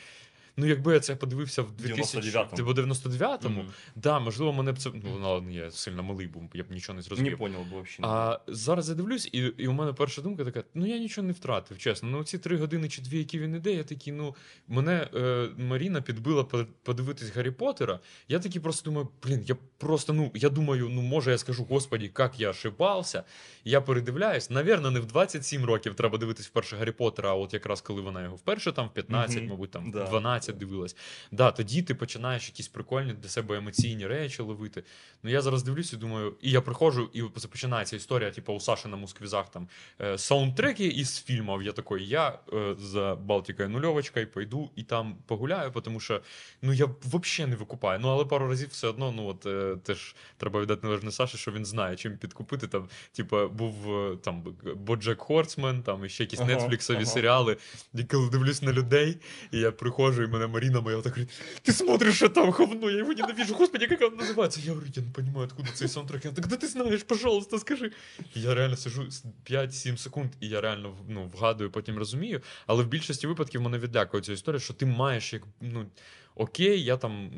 Ну, 0.57 0.67
якби 0.67 0.95
я 0.95 1.01
це 1.01 1.17
подивився 1.17 1.63
в 1.63 1.73
2000, 1.73 2.19
99-му. 2.21 2.57
типу, 2.57 2.71
99-му, 2.73 3.61
Мгм. 3.63 3.71
да, 3.97 4.19
можливо, 4.19 4.53
мене 4.53 4.73
б 4.73 4.79
це. 4.79 4.91
Ну, 4.95 5.19
ладно, 5.33 5.51
я 5.51 5.71
сильно 5.71 6.03
малий 6.03 6.27
був, 6.27 6.51
я 6.55 6.63
б 6.63 6.67
нічого 6.71 6.95
не 6.95 6.99
Не 6.99 7.03
зрозумів. 7.03 7.39
понял 7.39 7.61
бы 7.61 7.71
вообще. 7.71 8.03
А 8.03 8.39
зараз 8.47 8.89
я 8.89 8.95
дивлюсь, 8.95 9.29
і, 9.33 9.39
і 9.39 9.67
у 9.67 9.73
мене 9.73 9.93
перша 9.93 10.23
думка 10.23 10.45
така: 10.45 10.65
ну 10.75 10.87
я 10.87 10.99
нічого 10.99 11.27
не 11.27 11.33
втратив, 11.33 11.79
чесно. 11.79 12.09
Ну 12.09 12.25
ці 12.25 12.39
три 12.39 12.57
години 12.57 12.89
чи 12.89 13.03
дві, 13.03 13.19
які 13.19 13.39
він 13.39 13.55
іде, 13.55 13.73
я 13.73 13.85
такий, 13.85 14.13
ну 14.13 14.35
мене 14.69 15.09
е, 15.15 15.49
Маріна 15.57 16.01
підбила 16.03 16.45
по- 16.45 16.67
подивитись 16.83 17.37
Гаррі 17.37 17.51
Поттера. 17.51 18.01
Я 18.29 18.39
такий 18.39 18.61
просто 18.61 18.91
думаю, 18.91 19.09
блін, 19.23 19.45
я 19.47 19.57
просто, 19.79 20.13
ну 20.13 20.31
я 20.35 20.49
думаю, 20.49 20.89
ну 20.89 21.03
може 21.03 21.31
я 21.31 21.39
скажу, 21.39 21.65
господі, 21.65 22.11
як 22.19 22.41
я 22.41 22.51
ошибався. 22.51 23.23
Я 23.65 23.81
передивляюсь. 23.81 24.51
Навірно, 24.51 24.91
не 24.91 25.01
в 25.01 25.07
27 25.07 25.65
років 25.65 25.95
треба 25.95 26.19
дивитись 26.19 26.47
вперше 26.47 26.77
Гаррі 26.77 26.93
Поттера, 26.93 27.31
а 27.31 27.35
от 27.35 27.55
якраз 27.55 27.81
коли 27.81 28.01
вона 28.01 28.23
його 28.23 28.37
вперше 28.37 28.73
там 28.73 28.87
в 28.89 28.93
15, 28.93 29.37
Мгм. 29.37 29.47
мабуть, 29.51 29.71
там 29.71 29.91
Да, 29.91 30.05
в 30.05 30.11
12 30.11 30.42
да. 30.47 30.53
дивилась. 30.59 30.97
Да, 31.31 31.51
тоді 31.51 31.83
ти 31.83 31.95
починаєш 31.95 32.49
якісь 32.49 32.69
прикольні 32.69 33.13
для 33.13 33.29
себе 33.29 33.57
емоційні 33.57 34.07
речі 34.07 34.43
ловити. 34.43 34.83
Ну 35.23 35.31
я 35.31 35.43
зараз 35.43 35.63
дивлюся 35.63 35.97
і 35.97 35.99
думаю, 35.99 36.37
і 36.41 36.51
я 36.51 36.61
приходжу, 36.61 37.11
і 37.13 37.23
починається 37.23 37.97
історія, 37.97 38.31
типу, 38.31 38.53
у 38.53 38.61
Саші 38.61 38.89
на 38.89 38.97
мусквізах 38.97 39.51
там 39.51 39.69
е, 40.01 40.19
саундтреки 40.19 40.87
із 40.87 41.23
фільмів. 41.23 41.63
Я 41.63 41.73
такий, 41.73 42.09
я 42.09 42.39
е, 42.53 42.75
за 42.79 43.15
Балтикою 43.15 43.69
нульовочкою 43.69 44.27
пойду 44.27 44.71
і 44.77 44.83
там 44.83 45.17
погуляю, 45.27 45.71
тому 45.71 46.01
що 46.01 46.21
ну 46.63 46.73
я 46.73 46.89
взагалі 47.13 47.51
не 47.51 47.57
викупаю. 47.57 48.01
Ну 48.01 48.09
але 48.09 48.25
пару 48.25 48.49
разів 48.49 48.69
все 48.69 48.89
одно, 48.89 49.13
ну 49.13 49.27
от 49.27 49.47
е, 49.47 49.77
теж 49.83 50.15
треба 50.37 50.61
віддати 50.61 50.87
належне 50.87 51.11
Саші, 51.13 51.37
що 51.39 51.53
він 51.53 51.65
знає, 51.65 51.97
чим 51.97 52.19
підкупити. 52.19 52.69
Там, 52.69 52.89
типу, 53.13 53.49
був 53.49 53.97
е, 53.97 54.17
там 54.17 54.43
Боджек 54.77 55.21
Хорсмен, 55.21 55.83
там 55.83 56.05
і 56.05 56.09
ще 56.09 56.23
якісь 56.23 56.41
Ага, 56.41 56.49
нетфліксові 56.49 56.97
ага. 56.97 57.07
серіали. 57.07 57.57
І 57.95 58.05
коли 58.05 58.31
дивлюсь 58.31 58.63
на 58.63 58.73
людей, 58.73 59.17
і 59.51 59.59
я 59.59 59.73
приходжу, 59.73 60.23
і 60.23 60.27
мене 60.33 60.47
Маріна 60.47 60.81
моя 60.81 60.97
так 60.97 61.13
говорить, 61.13 61.31
ти 61.63 61.73
смотриш, 61.73 62.17
що 62.17 62.29
там 62.29 62.51
говно, 62.51 62.91
я 62.91 62.99
його 62.99 63.13
ненавижу, 63.13 63.55
господи, 63.55 63.87
як 63.91 64.01
він 64.01 64.17
називається? 64.19 64.61
Я 64.65 64.73
говорю, 64.73 64.87
я 64.95 65.03
не 65.03 65.09
розумію, 65.17 65.45
откуда 65.45 65.69
цей 65.75 65.89
саундтрек. 65.89 66.25
Я 66.25 66.33
так, 66.33 66.47
да 66.47 66.57
ти 66.57 66.67
знаєш, 66.67 67.03
пожалуйста, 67.03 67.59
скажи. 67.59 67.93
І 68.35 68.41
я 68.41 68.55
реально 68.55 68.77
сижу 68.77 69.03
5-7 69.51 69.97
секунд, 69.97 70.31
і 70.41 70.49
я 70.49 70.61
реально 70.61 70.97
ну, 71.09 71.31
вгадую, 71.35 71.71
потім 71.71 71.99
розумію. 71.99 72.41
Але 72.67 72.85
в 72.85 72.87
більшості 72.87 73.27
випадків 73.27 73.63
мене 73.63 73.79
відлякує 73.79 74.23
ця 74.23 74.33
історія, 74.33 74.61
що 74.61 74.75
ти 74.75 74.87
маєш 74.87 75.33
як 75.33 75.43
ну. 75.61 75.87
Окей, 76.35 76.85
я 76.85 76.97
там. 76.97 77.31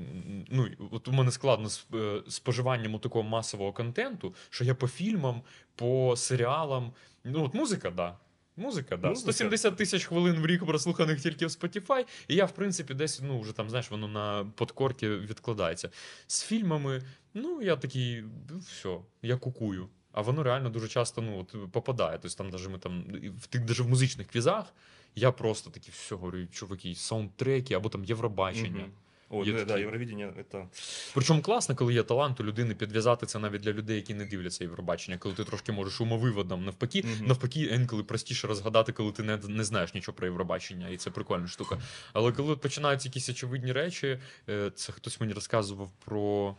Ну, 0.50 0.68
от 0.90 1.08
у 1.08 1.12
мене 1.12 1.30
складно 1.30 1.68
з 1.68 1.86
е, 1.94 2.22
споживанням 2.28 2.98
такого 2.98 3.28
масового 3.28 3.72
контенту, 3.72 4.34
що 4.50 4.64
я 4.64 4.74
по 4.74 4.88
фільмам, 4.88 5.42
по 5.76 6.14
серіалам. 6.16 6.92
Ну, 7.24 7.44
от 7.44 7.54
музика, 7.54 7.90
да. 7.90 8.16
Музика, 8.56 8.96
да. 8.96 9.08
Музика. 9.08 9.32
170 9.32 9.76
тисяч 9.76 10.04
хвилин 10.04 10.36
в 10.36 10.46
рік 10.46 10.66
прослуханих 10.66 11.20
тільки 11.20 11.46
в 11.46 11.48
Spotify, 11.48 12.06
і 12.28 12.34
я, 12.34 12.44
в 12.44 12.52
принципі, 12.52 12.94
десь, 12.94 13.20
ну, 13.20 13.40
вже 13.40 13.52
там, 13.52 13.70
знаєш, 13.70 13.90
воно 13.90 14.08
на 14.08 14.44
подкорки 14.44 15.08
відкладається. 15.16 15.90
З 16.26 16.42
фільмами, 16.42 17.02
ну, 17.34 17.62
я 17.62 17.76
такий, 17.76 18.24
все, 18.70 18.96
я 19.22 19.36
кукую. 19.36 19.88
А 20.12 20.20
воно 20.20 20.42
реально 20.42 20.70
дуже 20.70 20.88
часто 20.88 21.22
ну, 21.22 21.40
от, 21.40 21.72
попадає. 21.72 22.18
Тобто 22.22 22.36
там 22.36 22.50
даже 22.50 22.68
ми 22.68 22.78
там 22.78 23.04
в 23.42 23.46
тих 23.46 23.64
даже 23.64 23.82
в 23.82 23.88
музичних 23.88 24.26
квізах 24.26 24.74
я 25.14 25.32
просто 25.32 25.70
такий 25.70 25.92
все 25.92 26.14
говорю, 26.14 26.46
чуваки, 26.46 26.94
саундтреки 26.94 27.74
або 27.74 27.88
там 27.88 28.04
Євробачення. 28.04 28.80
Мгм. 28.80 28.92
Ой, 29.34 29.46
Є 29.46 29.52
ну, 29.52 29.64
да, 29.64 29.74
такі. 29.74 29.86
Это... 29.86 30.66
Причому 31.14 31.42
класно, 31.42 31.76
коли 31.76 31.94
є 31.94 32.02
талант 32.02 32.40
у 32.40 32.44
людини 32.44 32.74
підв'язати 32.74 33.26
це 33.26 33.38
навіть 33.38 33.60
для 33.60 33.72
людей, 33.72 33.96
які 33.96 34.14
не 34.14 34.24
дивляться 34.24 34.64
Євробачення, 34.64 35.18
коли 35.18 35.34
ти 35.34 35.44
трошки 35.44 35.72
можеш 35.72 36.00
умовиводом. 36.00 36.64
Навпаки, 36.64 37.04
Мгм. 37.06 37.26
навпаки, 37.26 37.60
інколи 37.60 38.02
простіше 38.02 38.46
розгадати, 38.46 38.92
коли 38.92 39.12
ти 39.12 39.22
не, 39.22 39.36
не 39.36 39.64
знаєш 39.64 39.94
нічого 39.94 40.16
про 40.16 40.26
Євробачення, 40.26 40.88
і 40.88 40.96
це 40.96 41.10
прикольна 41.10 41.46
штука. 41.46 41.78
Але 42.12 42.32
коли 42.32 42.56
починаються 42.56 43.08
якісь 43.08 43.28
очевидні 43.28 43.72
речі, 43.72 44.18
е, 44.48 44.70
це 44.74 44.92
хтось 44.92 45.20
мені 45.20 45.32
розказував 45.32 45.90
про. 46.04 46.56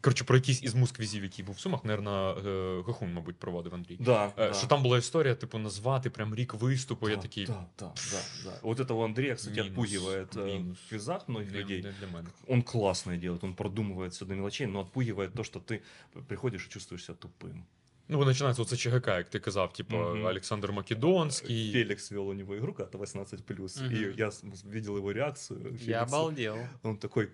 Коротше, 0.00 0.24
про 0.24 0.36
якийсь 0.36 0.62
із 0.62 0.74
мусквізів, 0.74 1.22
який 1.22 1.44
був 1.44 1.54
в 1.54 1.58
Сумах, 1.60 1.84
наверно, 1.84 2.30
е, 2.46 2.82
Гахун, 2.86 3.12
мабуть, 3.12 3.36
проводив 3.36 3.74
Андрій. 3.74 3.96
Да, 4.00 4.26
Е, 4.26 4.32
да. 4.36 4.54
Що 4.54 4.66
там 4.66 4.82
була 4.82 4.98
історія, 4.98 5.34
типу, 5.34 5.58
назвати 5.58 6.10
прям 6.10 6.34
рік 6.34 6.54
виступу. 6.54 7.08
я 7.08 7.16
Да, 7.16 7.22
такий. 7.22 7.46
Да, 7.46 7.66
да, 7.78 7.92
да, 8.12 8.20
да. 8.44 8.58
Вот 8.62 8.80
это 8.80 8.92
у 8.92 9.04
Андрея, 9.04 9.34
кстати, 9.34 9.54
Минус, 9.62 9.70
отпугивает 9.70 10.36
э, 10.36 10.44
минус. 10.46 10.78
в 10.86 10.88
квизах 10.88 11.28
многих 11.28 11.50
Для, 11.52 11.60
людей. 11.60 11.80
для, 11.82 11.92
для 12.00 12.06
мене. 12.06 12.28
Он 12.48 12.62
классное 12.62 13.16
делает, 13.18 13.44
он 13.44 13.54
продумывает 13.54 14.08
все 14.10 14.24
до 14.24 14.34
мелочей, 14.34 14.66
но 14.66 14.80
отпугивает 14.80 15.32
то, 15.34 15.44
что 15.44 15.58
ты 15.60 15.80
приходишь 16.28 16.66
и 16.66 16.70
чувствуешь 16.70 17.04
себя 17.04 17.16
тупым. 17.20 17.62
Ну, 18.08 18.24
починається 18.24 18.62
оце 18.62 18.76
ЧГК, 18.76 19.16
як 19.18 19.28
ти 19.28 19.38
казав, 19.40 19.72
типу, 19.72 19.96
Мгм. 19.96 20.24
Олександр 20.26 20.72
Македонський. 20.72 21.72
Феликс 21.72 22.12
вел 22.12 22.28
у 22.28 22.34
него 22.34 22.56
игру 22.56 22.72
когда-то 22.74 22.98
18+, 22.98 23.80
Мгм. 23.82 23.92
и 23.94 24.14
я 24.18 24.26
с- 24.30 24.44
видел 24.64 24.96
его 24.96 25.12
реакцию. 25.12 25.60
Я 25.64 25.78
Феликса. 25.78 26.02
обалдел. 26.02 26.56
Он 26.82 26.96
такой, 26.96 27.28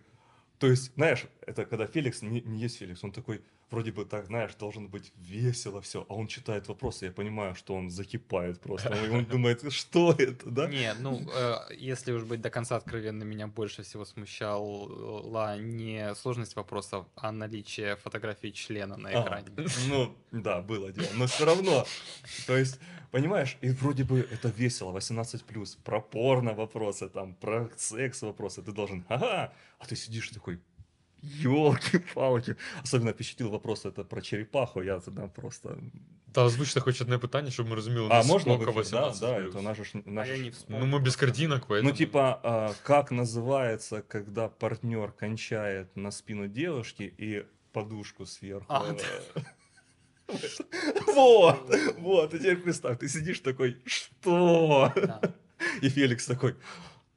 то 0.59 0.67
есть, 0.67 0.93
знаешь, 0.95 1.25
это 1.41 1.65
когда 1.65 1.87
Феликс 1.87 2.21
не, 2.21 2.41
не 2.41 2.59
есть 2.59 2.77
Феликс, 2.77 3.03
он 3.03 3.11
такой, 3.11 3.41
вроде 3.71 3.91
бы 3.91 4.05
так, 4.05 4.25
знаешь, 4.25 4.55
должен 4.55 4.87
быть 4.87 5.11
весело 5.17 5.81
все, 5.81 6.05
а 6.09 6.13
он 6.13 6.27
читает 6.27 6.67
вопросы, 6.67 7.05
я 7.05 7.11
понимаю, 7.11 7.55
что 7.55 7.73
он 7.75 7.89
закипает 7.89 8.59
просто, 8.61 8.89
он, 8.91 9.11
он 9.11 9.25
думает, 9.25 9.61
что 9.73 10.11
это, 10.17 10.49
да? 10.49 10.67
Не, 10.67 10.93
ну, 10.99 11.21
э, 11.33 11.55
если 11.75 12.11
уж 12.13 12.23
быть 12.23 12.41
до 12.41 12.49
конца 12.49 12.75
откровенным, 12.75 13.27
меня 13.27 13.47
больше 13.47 13.83
всего 13.83 14.05
смущала 14.05 15.57
не 15.59 16.13
сложность 16.15 16.55
вопросов, 16.55 17.05
а 17.15 17.31
наличие 17.31 17.95
фотографии 17.97 18.51
члена 18.51 18.97
на 18.97 19.09
А, 19.09 19.23
экране. 19.23 19.47
ну, 19.87 20.15
да, 20.31 20.61
было 20.61 20.91
дело, 20.91 21.07
но 21.15 21.25
все 21.27 21.45
равно, 21.45 21.85
то 22.47 22.55
есть, 22.57 22.79
понимаешь, 23.11 23.57
и 23.61 23.69
вроде 23.69 24.03
бы 24.03 24.19
это 24.19 24.49
весело, 24.49 24.91
18+, 24.95 25.77
про 25.83 26.01
порно 26.01 26.53
вопросы, 26.53 27.09
там, 27.09 27.33
про 27.35 27.69
секс 27.77 28.21
вопросы, 28.21 28.61
ты 28.61 28.71
должен, 28.71 29.05
ага, 29.09 29.53
а 29.79 29.85
ты 29.85 29.95
сидишь 29.95 30.29
такой, 30.29 30.59
елки-палки. 31.43 32.55
Особенно 32.83 33.11
впечатлил 33.11 33.49
вопрос 33.49 33.85
это 33.85 34.03
про 34.03 34.21
черепаху, 34.21 34.81
я 34.83 34.99
тогда 34.99 35.27
просто... 35.27 35.77
Та 36.31 36.43
озвучте 36.43 36.79
хоч 36.79 37.01
одне 37.01 37.17
питання, 37.17 37.51
щоб 37.51 37.69
ми 37.69 37.75
розуміли, 37.75 38.07
А, 38.11 38.21
эфир? 38.21 38.43
Да, 38.45 38.79
18 38.81 39.21
да, 39.21 39.39
это 39.39 39.61
наш... 39.61 39.77
ж- 39.77 40.01
А 40.07 40.09
наш... 40.11 40.27
я 40.29 40.37
не 40.37 40.43
Ну, 40.43 40.49
вспомнил. 40.51 40.85
мы 40.87 40.99
без 40.99 41.15
картинок, 41.15 41.67
поэтому... 41.67 41.83
Ну, 41.83 41.91
типа, 41.91 42.39
а, 42.43 42.73
как 42.83 43.11
называется, 43.11 44.01
когда 44.07 44.47
партнер 44.47 45.11
кончает 45.11 45.95
на 45.95 46.11
спину 46.11 46.47
девушки 46.47 47.13
и 47.17 47.45
подушку 47.71 48.25
сверху? 48.25 48.65
А, 48.69 48.83
э, 48.93 49.41
Вот, 51.15 51.75
вот, 51.99 52.33
и 52.33 52.39
теперь 52.39 52.57
представь, 52.57 52.97
ты 52.99 53.07
сидишь 53.09 53.39
такой, 53.39 53.77
что? 53.85 54.91
Да. 54.95 55.21
И 55.81 55.89
Феликс 55.89 56.25
такой, 56.25 56.55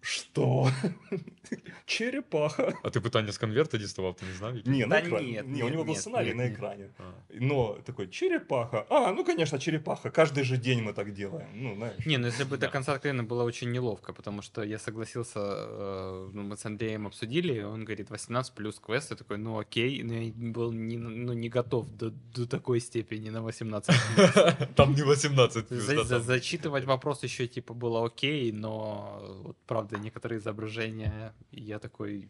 что? 0.01 0.71
Черепаха. 1.87 2.73
А 2.83 2.91
ти 2.91 3.01
питання 3.01 3.33
з 3.33 3.39
конверта 3.39 3.79
діставав, 3.79 4.15
ти 4.15 4.27
не 4.27 4.33
знав? 4.39 4.57
які? 4.57 4.71
Не, 4.71 4.87
на 4.87 4.87
Да 4.87 5.01
экране. 5.09 5.33
нет, 5.33 5.47
Не, 5.49 5.63
у 5.63 5.65
нет, 5.65 5.73
него 5.73 5.85
был 5.85 5.89
нет, 5.93 5.99
сценарий 6.01 6.27
нет, 6.29 6.37
на 6.37 6.43
нет. 6.45 6.53
экране. 6.59 6.89
А. 6.99 7.03
Но 7.41 7.77
такой, 7.85 8.09
черепаха. 8.09 8.85
А, 8.91 9.13
ну, 9.13 9.25
конечно, 9.25 9.59
черепаха. 9.59 10.11
Каждый 10.11 10.45
же 10.45 10.57
день 10.57 10.83
мы 10.83 10.93
так 10.93 11.13
делаем. 11.15 11.49
Ну, 11.55 11.75
знаешь. 11.75 12.07
Не, 12.07 12.19
ну 12.19 12.27
если 12.27 12.45
бы 12.45 12.59
до 12.59 12.69
конца 12.69 12.93
откровенно 12.93 13.25
было 13.25 13.45
очень 13.45 13.71
неловко, 13.73 14.13
потому 14.13 14.43
что 14.43 14.63
я 14.65 14.79
согласился, 14.79 15.41
э, 15.41 16.31
ну, 16.35 16.43
мы 16.43 16.57
с 16.57 16.67
Андреем 16.67 17.07
обсудили, 17.07 17.63
он 17.63 17.85
говорит 17.85 18.11
18 18.11 18.55
плюс 18.55 18.79
квест, 18.79 19.11
я 19.11 19.17
такой, 19.17 19.39
ну 19.39 19.59
окей, 19.59 20.03
но 20.03 20.15
я 20.15 20.33
был 20.53 20.73
не, 20.73 20.97
ну, 20.99 21.33
не 21.33 21.49
готов 21.49 21.87
до, 21.97 22.11
до 22.35 22.47
такой 22.47 22.81
степени 22.81 23.31
на 23.31 23.41
18 23.43 23.95
плюс. 24.17 24.31
Там 24.75 24.95
не 24.95 25.03
18 25.03 25.69
плюс, 25.69 25.83
За- 25.83 25.95
да, 25.97 26.05
за- 26.05 26.15
там. 26.19 26.23
Зачитывать 26.23 26.85
вопрос 26.85 27.25
еще 27.25 27.47
типа 27.47 27.75
было 27.75 28.05
окей, 28.07 28.53
но 28.53 29.23
вот 29.45 29.57
правда 29.67 29.88
некоторые 29.97 30.39
изображения 30.39 31.35
я 31.51 31.79
такой, 31.79 32.29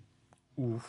уф. 0.56 0.85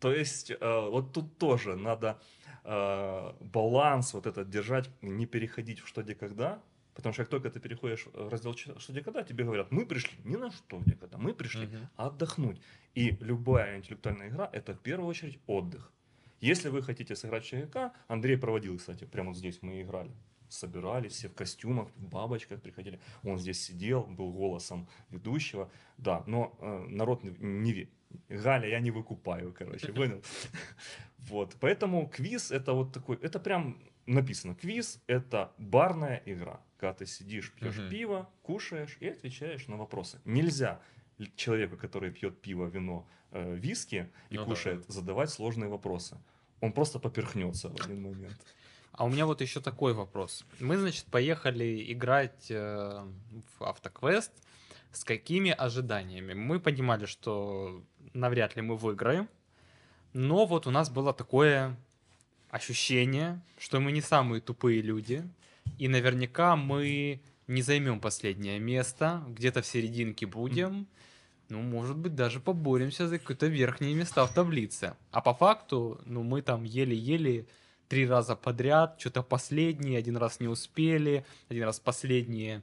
То 0.00 0.12
есть, 0.12 0.50
э, 0.50 0.56
вот 0.60 1.12
тут 1.12 1.38
тоже 1.38 1.76
надо 1.76 2.20
э, 2.64 3.32
баланс 3.40 4.14
вот 4.14 4.26
этот 4.26 4.50
держать, 4.50 4.90
не 5.02 5.26
переходить 5.26 5.80
в 5.80 5.88
что 5.88 6.02
где 6.02 6.14
когда, 6.14 6.62
Потому 6.94 7.12
что 7.12 7.22
как 7.24 7.30
только 7.30 7.50
ты 7.50 7.58
переходишь 7.58 8.06
в 8.06 8.28
раздел 8.28 8.54
«Ч- 8.54 8.78
что 8.78 8.92
где 8.92 9.02
когда, 9.02 9.24
тебе 9.24 9.44
говорят, 9.44 9.72
мы 9.72 9.84
пришли 9.84 10.16
не 10.24 10.36
на 10.36 10.50
что 10.52 10.78
где 10.78 10.94
когда, 10.94 11.18
мы 11.18 11.34
пришли 11.34 11.66
Мгм. 11.66 11.88
отдохнуть. 11.96 12.60
И 12.94 13.16
любая 13.20 13.78
интеллектуальная 13.78 14.28
игра 14.28 14.48
это 14.52 14.74
в 14.74 14.78
первую 14.80 15.08
очередь 15.08 15.40
отдых. 15.48 15.90
Если 16.40 16.68
вы 16.68 16.82
хотите 16.82 17.16
сыграть 17.16 17.44
в 17.44 17.48
ЧГК, 17.48 17.92
Андрей 18.06 18.36
проводил, 18.36 18.78
кстати, 18.78 19.04
прямо 19.06 19.34
здесь 19.34 19.58
мы 19.62 19.82
играли. 19.82 20.12
Собирались 20.54 21.12
все 21.12 21.28
в 21.28 21.34
костюмах, 21.34 21.88
в 21.96 22.06
бабочках 22.08 22.60
приходили. 22.62 23.00
Он 23.24 23.38
здесь 23.38 23.60
сидел, 23.62 24.04
был 24.04 24.32
голосом 24.32 24.88
ведущего. 25.10 25.68
Да, 25.98 26.22
но 26.26 26.56
э, 26.60 26.86
народ 26.88 27.24
не, 27.24 27.30
не 27.40 27.72
ве- 27.72 27.88
Галя, 28.28 28.68
я 28.68 28.80
не 28.80 28.90
выкупаю, 28.92 29.52
короче, 29.52 29.92
понял? 29.92 30.22
Вот, 31.30 31.56
поэтому 31.60 32.06
квиз 32.08 32.50
это 32.50 32.74
вот 32.74 32.92
такой, 32.92 33.16
это 33.16 33.40
прям 33.40 33.78
написано, 34.06 34.54
квиз 34.54 35.02
это 35.06 35.52
барная 35.58 36.22
игра, 36.26 36.60
когда 36.76 36.92
ты 36.92 37.06
сидишь, 37.06 37.50
пьешь 37.54 37.78
Мгм. 37.78 37.88
пиво, 37.90 38.28
кушаешь 38.42 38.98
и 39.00 39.08
отвечаешь 39.08 39.66
на 39.68 39.76
вопросы. 39.76 40.20
Нельзя 40.26 40.80
человеку, 41.36 41.76
который 41.76 42.10
пьет 42.10 42.40
пиво, 42.42 42.66
вино, 42.66 43.06
э, 43.32 43.56
виски 43.56 44.10
и 44.30 44.36
Ну 44.36 44.44
да. 44.44 44.50
кушает, 44.50 44.84
задавать 44.88 45.30
сложные 45.30 45.68
вопросы. 45.70 46.18
Он 46.60 46.72
просто 46.72 46.98
поперхнется 46.98 47.68
в 47.68 47.80
один 47.84 48.02
момент. 48.02 48.36
А 48.96 49.04
у 49.04 49.08
меня 49.08 49.26
вот 49.26 49.40
еще 49.40 49.60
такой 49.60 49.92
вопрос. 49.92 50.44
Мы, 50.60 50.78
значит, 50.78 51.06
поехали 51.06 51.92
играть 51.92 52.46
э, 52.48 53.04
в 53.58 53.64
автоквест. 53.64 54.30
С 54.92 55.02
какими 55.02 55.50
ожиданиями? 55.50 56.34
Мы 56.34 56.60
понимали, 56.60 57.06
что 57.06 57.82
навряд 58.12 58.54
ли 58.54 58.62
мы 58.62 58.76
выиграем. 58.76 59.28
Но 60.12 60.46
вот 60.46 60.68
у 60.68 60.70
нас 60.70 60.90
было 60.90 61.12
такое 61.12 61.76
ощущение, 62.50 63.42
что 63.58 63.80
мы 63.80 63.90
не 63.90 64.00
самые 64.00 64.40
тупые 64.40 64.80
люди. 64.80 65.28
И 65.78 65.88
наверняка 65.88 66.54
мы 66.54 67.20
не 67.48 67.62
займем 67.62 67.98
последнее 67.98 68.60
место. 68.60 69.24
Где-то 69.26 69.62
в 69.62 69.66
серединке 69.66 70.26
будем. 70.26 70.86
Ну, 71.48 71.62
может 71.62 71.96
быть, 71.96 72.14
даже 72.14 72.38
поборемся 72.38 73.08
за 73.08 73.18
какие-то 73.18 73.48
верхние 73.48 73.94
места 73.94 74.24
в 74.24 74.32
таблице. 74.32 74.94
А 75.10 75.20
по 75.20 75.34
факту, 75.34 76.00
ну, 76.06 76.22
мы 76.22 76.42
там 76.42 76.62
еле-еле 76.62 77.46
три 77.88 78.06
раза 78.06 78.36
подряд, 78.36 78.96
что-то 78.98 79.22
последние, 79.22 79.98
один 79.98 80.16
раз 80.16 80.40
не 80.40 80.48
успели, 80.48 81.24
один 81.48 81.64
раз 81.64 81.80
последние 81.80 82.62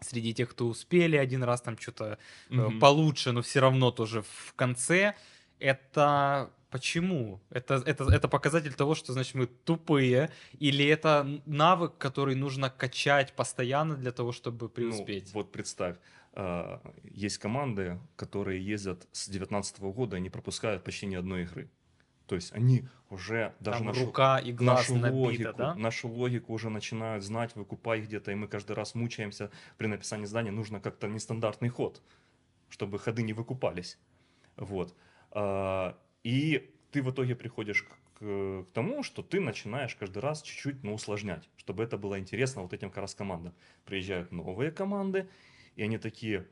среди 0.00 0.34
тех, 0.34 0.50
кто 0.50 0.66
успели, 0.66 1.16
один 1.16 1.42
раз 1.44 1.62
там 1.62 1.78
что-то 1.78 2.18
э, 2.50 2.54
Мгм. 2.54 2.78
получше, 2.80 3.32
но 3.32 3.40
все 3.42 3.60
равно 3.60 3.90
тоже 3.90 4.22
в 4.22 4.52
конце. 4.54 5.14
Это 5.58 6.50
почему? 6.70 7.40
Это, 7.50 7.74
это, 7.86 8.04
это 8.04 8.28
показатель 8.28 8.74
того, 8.74 8.94
что, 8.94 9.12
значит, 9.12 9.34
мы 9.34 9.46
тупые, 9.46 10.30
или 10.58 10.84
это 10.84 11.40
навык, 11.46 11.96
который 11.98 12.34
нужно 12.34 12.68
качать 12.68 13.32
постоянно 13.32 13.94
для 13.96 14.10
того, 14.12 14.32
чтобы 14.32 14.66
Ну, 14.66 14.68
преуспеть? 14.68 15.32
вот 15.32 15.52
представь, 15.52 15.96
а, 16.32 16.80
есть 17.04 17.38
команды, 17.38 17.98
которые 18.16 18.60
ездят 18.64 19.06
с 19.12 19.28
2019 19.28 19.92
года 19.92 20.16
и 20.16 20.20
не 20.20 20.30
пропускают 20.30 20.82
почти 20.84 21.06
ни 21.06 21.14
одной 21.14 21.42
игры. 21.42 21.70
То 22.26 22.34
есть 22.36 22.52
они 22.52 22.88
уже 23.10 23.54
даже 23.60 23.78
Там 23.78 23.88
нашу, 23.88 24.06
рука 24.06 24.38
и 24.38 24.52
глаз 24.52 24.88
нашу 24.88 24.96
набита, 24.96 25.16
логику, 25.18 25.52
да? 25.58 25.74
нашу 25.74 26.08
логику 26.08 26.52
уже 26.54 26.70
начинают 26.70 27.22
знать, 27.22 27.54
выкупай 27.54 28.00
где-то, 28.00 28.32
и 28.32 28.34
мы 28.34 28.48
каждый 28.48 28.72
раз 28.72 28.94
мучаемся 28.94 29.50
при 29.76 29.86
написании 29.88 30.24
здания. 30.24 30.50
Нужно 30.50 30.80
как-то 30.80 31.06
нестандартный 31.06 31.68
ход, 31.68 32.02
чтобы 32.70 32.98
ходы 32.98 33.22
не 33.22 33.32
выкупались. 33.34 33.98
Вот. 34.56 34.94
А, 35.30 35.98
И 36.22 36.70
ты 36.90 37.02
в 37.02 37.10
итоге 37.10 37.34
приходишь 37.36 37.82
к, 37.82 37.88
к- 38.18 38.64
к 38.64 38.70
тому, 38.72 39.02
что 39.02 39.22
ты 39.22 39.40
начинаешь 39.40 39.94
каждый 39.96 40.18
раз 40.18 40.42
чуть-чуть 40.42 40.82
ну, 40.82 40.94
усложнять, 40.94 41.48
чтобы 41.56 41.82
это 41.82 41.98
было 41.98 42.18
интересно 42.18 42.62
вот 42.62 42.72
этим 42.72 42.88
как 42.88 42.98
раз 43.02 43.14
командам. 43.14 43.52
Приезжают 43.84 44.32
новые 44.32 44.70
команды, 44.70 45.28
и 45.76 45.82
они 45.82 45.98
такие, 45.98 46.46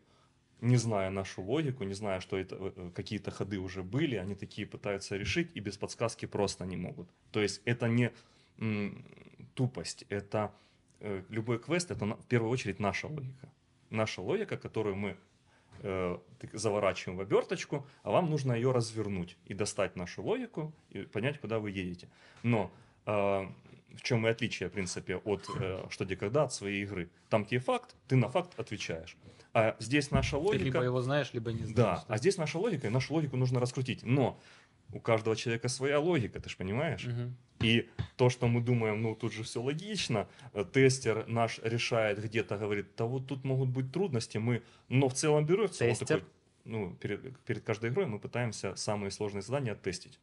не 0.63 0.77
зная 0.77 1.11
нашу 1.11 1.43
логику, 1.43 1.85
не 1.85 1.95
зная, 1.95 2.21
что 2.21 2.39
это 2.39 2.57
э, 2.59 2.91
какие-то 2.95 3.31
ходы 3.31 3.59
уже 3.59 3.83
были, 3.83 4.17
они 4.17 4.35
такие 4.35 4.67
пытаются 4.67 5.17
решить 5.17 5.51
и 5.55 5.61
без 5.61 5.77
подсказки 5.77 6.27
просто 6.27 6.65
не 6.65 6.77
могут. 6.77 7.09
То 7.33 7.41
есть 7.41 7.61
это 7.65 7.89
не 7.89 8.13
тупость, 9.55 10.05
это 10.09 10.53
э, 11.01 11.23
любой 11.29 11.59
квест, 11.59 11.91
это 11.91 12.07
в 12.07 12.27
первую 12.27 12.51
очередь 12.51 12.81
наша 12.81 13.09
логика. 13.09 13.49
Наша 13.91 14.23
логика, 14.23 14.57
которую 14.57 14.97
мы 14.97 15.17
э, 15.81 16.19
заворачиваем 16.53 17.19
в 17.19 17.21
оберточку, 17.21 17.85
а 18.05 18.11
вам 18.11 18.31
нужно 18.31 18.53
ее 18.53 18.71
развернуть 18.73 19.37
и 19.47 19.55
достать 19.55 19.97
нашу 19.97 20.23
логику 20.23 20.73
и 20.91 21.03
понять, 21.03 21.41
куда 21.41 21.59
вы 21.59 21.71
едете. 21.71 22.09
Но 22.43 22.71
э, 23.07 23.47
в 23.97 24.03
чем 24.03 24.27
и 24.27 24.31
отличие, 24.31 24.69
в 24.69 24.73
принципе, 24.73 25.17
от 25.17 25.49
э, 25.59 25.87
что 25.91 26.05
где 26.05 26.17
когда 26.17 26.45
от 26.45 26.53
своей 26.53 26.83
игры. 26.83 27.11
Там 27.29 27.45
тебе 27.45 27.61
факт, 27.61 27.95
ты 28.09 28.17
на 28.17 28.29
факт 28.29 28.59
отвечаешь. 28.59 29.17
А 29.55 29.77
здесь 29.79 30.11
наша 30.11 30.37
Ты 30.37 30.37
логика. 30.43 30.65
либо 30.65 30.83
его 30.83 31.03
знаешь, 31.03 31.33
либо 31.33 31.53
не 31.53 31.65
знаешь. 31.65 31.75
Да, 31.75 32.05
а 32.09 32.17
здесь 32.19 32.39
наша 32.39 32.59
логика, 32.59 32.87
и 32.87 32.91
нашу 32.91 33.15
логику 33.15 33.37
нужно 33.37 33.61
раскрутить. 33.61 34.03
Но 34.03 34.41
у 34.93 35.01
каждого 35.01 35.37
человека 35.37 35.69
своя 35.69 35.99
логика, 35.99 36.41
ты 36.41 36.49
же 36.49 36.57
понимаешь? 36.57 37.05
Мгм. 37.05 37.37
И 37.61 37.89
то, 38.17 38.29
что 38.31 38.49
мы 38.49 38.61
думаем, 38.61 39.03
ну 39.03 39.15
тут 39.15 39.33
же 39.33 39.43
все 39.45 39.63
логично, 39.63 40.29
э, 40.53 40.65
тестер 40.65 41.27
наш 41.29 41.61
решает 41.63 42.23
где-то, 42.23 42.59
говорит, 42.59 42.87
да 42.97 43.05
вот 43.05 43.27
тут 43.27 43.45
могут 43.45 43.69
быть 43.69 43.93
трудности, 43.93 44.39
мы, 44.39 44.63
но 44.89 45.09
в 45.09 45.15
целом 45.15 45.47
берется 45.47 45.85
вот 45.85 45.99
Тестер? 45.99 46.19
такой, 46.19 46.33
ну, 46.65 46.95
перед, 47.01 47.39
перед 47.41 47.63
каждой 47.63 47.91
игрой 47.91 48.07
мы 48.07 48.19
пытаемся 48.19 48.75
самые 48.77 49.11
сложные 49.11 49.43
задания 49.43 49.73
оттестить. 49.73 50.19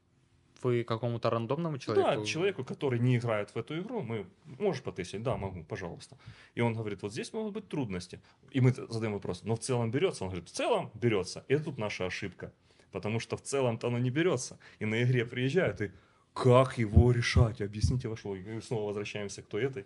Вы 0.64 0.84
какому-то 0.84 1.30
рандомному 1.30 1.78
человеку? 1.78 2.22
Да, 2.22 2.26
человеку, 2.26 2.64
который 2.64 3.00
не 3.00 3.18
играет 3.18 3.50
в 3.56 3.58
эту 3.58 3.80
игру, 3.80 4.02
мы 4.02 4.26
можешь 4.60 4.84
потестить, 4.84 5.24
да, 5.24 5.38
могу, 5.38 5.64
пожалуйста. 5.64 6.18
И 6.56 6.62
он 6.62 6.74
говорит, 6.74 7.02
вот 7.02 7.12
здесь 7.12 7.34
могут 7.34 7.54
быть 7.54 7.68
трудности. 7.68 8.20
И 8.52 8.62
мы 8.62 8.72
задаем 8.72 9.14
вопрос, 9.14 9.44
но 9.44 9.56
в 9.56 9.60
целом 9.60 9.92
берется? 9.92 10.24
Он 10.24 10.30
говорит, 10.30 10.50
в 10.50 10.52
целом 10.52 10.92
берется. 10.94 11.46
И 11.48 11.58
тут 11.58 11.78
наша 11.78 12.06
ошибка. 12.06 12.52
Потому 12.92 13.20
что 13.20 13.38
в 13.38 13.42
целом-то 13.42 13.88
оно 13.88 14.00
не 14.00 14.10
берется. 14.10 14.58
И 14.80 14.86
на 14.86 15.04
игре 15.04 15.26
приезжают, 15.26 15.82
и 15.82 15.92
как 16.34 16.78
его 16.78 17.12
решать? 17.12 17.62
Объясните 17.62 18.08
вашу 18.08 18.30
логику. 18.30 18.50
И 18.50 18.62
снова 18.62 18.88
возвращаемся 18.88 19.42
к 19.42 19.48
той 19.48 19.64
этой. 19.64 19.86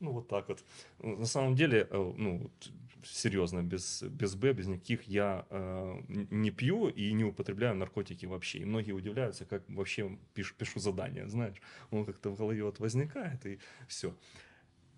Ну, 0.00 0.12
вот 0.12 0.28
так 0.28 0.48
вот. 0.48 0.64
На 0.98 1.26
самом 1.26 1.54
деле, 1.54 1.86
э, 1.90 2.12
ну, 2.16 2.50
серьезно, 3.04 3.62
без, 3.62 4.02
без 4.02 4.34
Б, 4.34 4.52
без 4.52 4.66
никаких, 4.66 5.02
я 5.04 5.46
э, 5.50 6.00
не 6.08 6.50
пью 6.50 6.88
и 6.88 7.12
не 7.12 7.24
употребляю 7.24 7.74
наркотики 7.76 8.26
вообще. 8.26 8.58
И 8.58 8.64
многие 8.64 8.92
удивляются, 8.92 9.44
как 9.44 9.62
вообще 9.68 10.18
пишу, 10.34 10.54
пишу 10.56 10.80
задание, 10.80 11.28
знаешь. 11.28 11.60
Он 11.90 12.04
как-то 12.04 12.30
в 12.30 12.36
голове 12.36 12.64
вот 12.64 12.78
возникает, 12.80 13.44
и 13.46 13.58
все. 13.88 14.14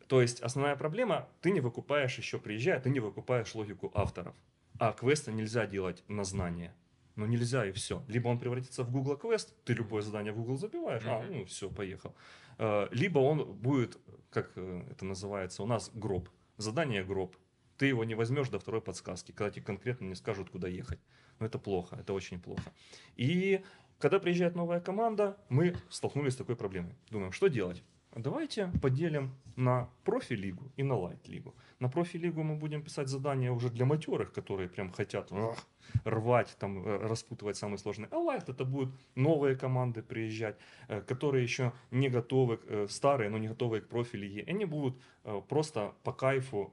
То 0.09 0.21
есть 0.21 0.41
основная 0.41 0.77
проблема, 0.77 1.29
ты 1.41 1.51
не 1.51 1.61
выкупаешь 1.61 2.19
еще, 2.19 2.39
приезжая, 2.39 2.81
ты 2.81 2.91
не 2.91 3.01
выкупаешь 3.01 3.55
логику 3.55 3.91
авторов. 3.95 4.35
А 4.79 4.93
квесты 4.93 5.33
нельзя 5.33 5.67
делать 5.67 6.05
на 6.09 6.25
знание. 6.25 6.75
Ну 7.17 7.27
нельзя 7.27 7.67
и 7.67 7.73
все. 7.73 8.03
Либо 8.09 8.29
он 8.29 8.39
превратится 8.39 8.85
в 8.85 8.91
Google 8.91 9.17
квест, 9.17 9.55
ты 9.65 9.75
любое 9.75 10.03
задание 10.03 10.33
в 10.33 10.37
Google 10.37 10.57
забиваешь, 10.57 11.03
а, 11.07 11.21
Мгм. 11.23 11.33
ну 11.33 11.45
все, 11.45 11.71
поехал. 11.71 12.15
Э, 12.59 12.89
Либо 12.91 13.19
он 13.19 13.45
будет, 13.53 13.99
как 14.31 14.53
э, 14.57 14.85
это 14.91 15.05
называется, 15.05 15.63
у 15.63 15.67
нас 15.67 15.91
гроб. 15.95 16.29
Задание 16.57 17.05
гроб. 17.05 17.37
Ты 17.79 17.87
его 17.87 18.05
не 18.05 18.15
возьмешь 18.15 18.49
до 18.49 18.59
второй 18.59 18.81
подсказки, 18.81 19.33
когда 19.33 19.51
тебе 19.51 19.65
конкретно 19.65 20.05
не 20.07 20.15
скажут, 20.15 20.51
куда 20.51 20.69
ехать. 20.69 21.01
Но 21.39 21.47
это 21.47 21.59
плохо, 21.59 21.97
это 21.97 22.13
очень 22.13 22.41
плохо. 22.41 22.73
И 23.17 23.65
когда 23.99 24.19
приезжает 24.19 24.55
новая 24.55 24.81
команда, 24.81 25.37
мы 25.49 25.77
столкнулись 25.89 26.35
с 26.35 26.37
такой 26.37 26.57
проблемой. 26.57 26.95
Думаем, 27.11 27.33
что 27.33 27.49
делать? 27.49 27.83
Давайте 28.15 28.71
поделим 28.83 29.31
на 29.57 29.89
профи-лигу 30.05 30.71
и 30.77 30.83
на 30.83 30.97
лайт-лигу. 30.97 31.55
На 31.79 31.89
профи-лигу 31.89 32.43
мы 32.43 32.57
будем 32.57 32.83
писать 32.83 33.09
задания 33.09 33.51
уже 33.51 33.71
для 33.71 33.87
матерых, 33.87 34.33
которые 34.33 34.69
прям 34.69 34.93
хотят 34.93 35.33
ах, 35.33 35.57
рвать, 36.05 36.55
там, 36.59 36.87
э, 36.87 36.97
распутывать 36.99 37.57
самые 37.57 37.79
сложные. 37.79 38.09
А 38.11 38.19
лайт 38.19 38.49
это 38.49 38.65
будут 38.65 38.95
новые 39.15 39.57
команды 39.57 40.03
приезжать, 40.03 40.57
э, 40.89 41.01
которые 41.01 41.43
еще 41.43 41.73
не 41.91 42.11
готовы, 42.11 42.61
э, 42.67 42.87
старые, 42.91 43.31
но 43.31 43.39
не 43.39 43.49
готовые 43.49 43.81
к 43.81 43.89
профи-лиге. 43.89 44.45
Они 44.47 44.67
будут 44.67 45.01
просто 45.49 45.95
по 46.03 46.13
кайфу 46.13 46.73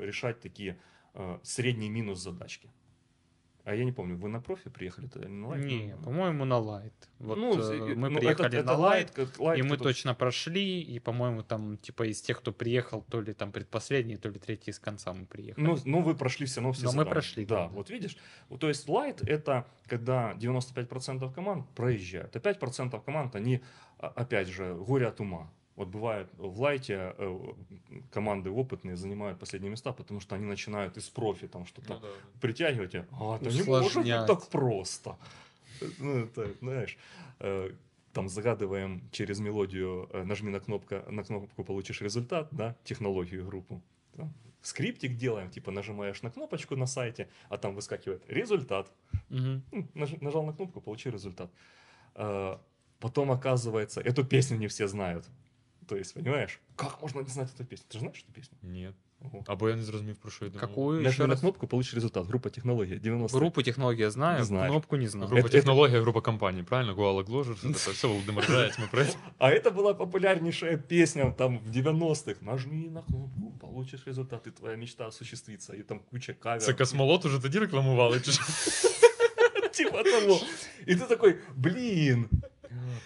решать 0.00 0.40
такие 0.40 0.78
средний 1.42 1.90
минус 1.90 2.18
задачки. 2.22 2.70
А 3.68 3.74
я 3.74 3.84
не 3.84 3.92
помню, 3.92 4.16
вы 4.16 4.30
на 4.30 4.40
профи 4.40 4.70
приехали 4.70 5.08
тогда 5.08 5.28
или 5.28 5.34
на 5.34 5.48
light? 5.48 5.64
Не, 5.64 5.94
Ну, 5.94 6.02
по-моему, 6.02 6.44
на 6.46 6.56
light. 6.56 6.94
Вот 7.18 7.36
ну, 7.36 7.52
э, 7.52 7.94
мы 7.94 8.08
ну, 8.08 8.18
приехали 8.18 8.48
это- 8.48 8.56
на 8.56 8.60
это 8.60 8.72
light, 8.72 9.38
light, 9.38 9.58
и 9.58 9.62
мы 9.62 9.76
который- 9.76 9.92
точно 9.92 10.14
прошли, 10.14 10.80
и, 10.80 10.98
по-моему, 10.98 11.42
там, 11.42 11.76
типа, 11.76 12.04
из 12.10 12.22
тех, 12.22 12.38
кто 12.38 12.50
приехал, 12.52 13.04
то 13.10 13.20
ли 13.20 13.34
там 13.34 13.52
предпоследний, 13.52 14.16
то 14.16 14.30
ли 14.30 14.38
третий 14.38 14.70
из 14.70 14.78
конца 14.78 15.12
мы 15.12 15.26
приехали. 15.26 15.62
Ну, 15.62 15.76
ну, 15.84 16.00
вы 16.00 16.14
прошли 16.14 16.46
все 16.46 16.60
равно 16.60 16.72
все 16.72 16.84
Но 16.86 16.92
мы 16.92 17.04
прошли, 17.04 17.44
Да, 17.44 17.56
да. 17.56 17.68
вот 17.68 17.90
видишь. 17.90 18.16
То 18.58 18.68
есть 18.68 18.88
light 18.88 19.22
это 19.26 19.66
когда 19.86 20.32
95% 20.40 21.34
команд 21.34 21.68
проезжают, 21.74 22.34
а 22.36 22.40
5% 22.40 23.04
команд, 23.04 23.36
они, 23.36 23.60
а, 23.98 24.06
опять 24.08 24.48
же, 24.48 24.74
горе 24.74 25.08
от 25.08 25.20
ума. 25.20 25.50
Вот 25.78 25.88
бывает 25.88 26.28
в 26.38 26.60
light 26.60 27.05
е 27.05 27.14
э, 27.18 27.38
команды 28.10 28.50
опытные 28.50 28.96
занимают 28.96 29.38
последние 29.38 29.70
места, 29.70 29.92
потому 29.92 30.20
что 30.20 30.34
они 30.34 30.44
начинают 30.44 30.96
из 30.96 31.08
профи 31.08 31.46
там 31.46 31.66
что-то 31.66 31.94
Ну 31.94 32.00
да. 32.00 32.08
притягивать. 32.40 32.94
и, 32.96 33.04
А, 33.12 33.36
это 33.36 33.50
не 33.50 33.62
может 33.62 34.02
быть 34.02 34.26
так 34.26 34.48
просто. 34.48 35.16
Ну, 36.00 36.24
это, 36.24 36.50
знаешь, 36.60 36.98
э, 37.38 37.70
там 38.12 38.28
загадываем 38.28 39.00
через 39.12 39.38
мелодию, 39.38 40.08
э, 40.12 40.24
нажми 40.24 40.50
на 40.50 40.58
кнопку, 40.58 40.96
на 41.12 41.22
кнопку 41.22 41.62
получишь 41.64 42.00
результат, 42.02 42.48
да, 42.50 42.74
технологию 42.82 43.46
группу. 43.46 43.80
там, 44.16 44.32
скриптик 44.62 45.16
делаем, 45.16 45.48
типа 45.50 45.70
нажимаешь 45.70 46.22
на 46.22 46.30
кнопочку 46.30 46.74
на 46.76 46.86
сайте, 46.86 47.28
а 47.50 47.56
там 47.56 47.74
выскакивает 47.76 48.22
результат. 48.28 48.90
Ну, 49.28 49.62
наж- 49.94 50.20
нажал 50.20 50.42
на 50.44 50.52
кнопку, 50.52 50.80
получи 50.80 51.10
результат. 51.10 51.50
А, 52.14 52.60
Потом 53.00 53.30
оказывается, 53.30 54.00
эту 54.00 54.24
песню 54.24 54.58
не 54.58 54.66
все 54.66 54.88
знают. 54.88 55.24
То 55.87 55.95
есть, 55.97 56.13
понимаешь, 56.13 56.59
как 56.75 57.01
можно 57.01 57.21
не 57.21 57.29
знать 57.29 57.49
эту 57.59 57.65
песню? 57.65 57.85
Ты 57.89 57.93
же 57.93 57.99
знаешь 57.99 58.25
эту 58.29 58.33
песню? 58.33 58.57
Ні. 58.61 58.89
Ого. 59.25 59.43
Або 59.47 59.69
я 59.69 59.75
не 59.75 59.83
зрозумів, 59.83 60.15
про 60.15 60.31
що 60.31 60.45
йде. 60.45 60.55
мова. 60.55 60.67
Какую 60.67 60.99
еще 60.99 61.05
Нажми 61.09 61.27
на 61.27 61.33
раз? 61.33 61.39
кнопку, 61.39 61.67
получишь 61.67 61.93
результат. 61.93 62.27
Группа 62.27 62.49
технология 62.49 62.99
90 62.99 63.37
Группу 63.37 63.61
технологий 63.63 64.01
я 64.01 64.11
знаю, 64.11 64.43
Знаешь. 64.43 64.69
кнопку 64.71 64.97
не 64.97 65.07
знаю. 65.07 65.27
Група 65.27 65.47
Это- 65.47 65.51
технологія, 65.51 66.01
група 66.01 66.21
компаній, 66.21 66.63
правильно? 66.63 66.93
Гуала 66.93 67.23
Гложер, 67.23 67.55
все 67.55 67.67
таке. 67.67 67.91
Все, 67.91 68.07
Володимир 68.07 68.45
Заєць, 68.47 68.79
ми 68.79 68.85
привіт. 68.91 69.17
А 69.37 69.49
это 69.49 69.71
была 69.75 69.93
популярнейшая 69.95 70.77
песня 70.77 71.31
там 71.31 71.59
в 71.59 71.69
90-х. 71.77 72.41
Нажми 72.41 72.89
на 72.89 73.01
кнопку, 73.01 73.53
получишь 73.61 74.07
результат, 74.07 74.47
и 74.47 74.51
твоя 74.51 74.75
мечта 74.77 75.07
осуществится. 75.07 75.73
И 75.73 75.83
там 75.83 75.99
куча 76.11 76.33
каверов. 76.33 76.63
Це 76.63 76.73
космолот 76.73 77.25
уже 77.25 77.39
тоді 77.39 77.59
рекламували, 77.59 78.19
чи 78.19 78.31
що? 78.31 78.43
Типа 79.71 80.03
того. 80.03 80.39
И 80.89 80.95
ты 80.95 81.07
такой, 81.07 81.35
блин. 81.55 82.29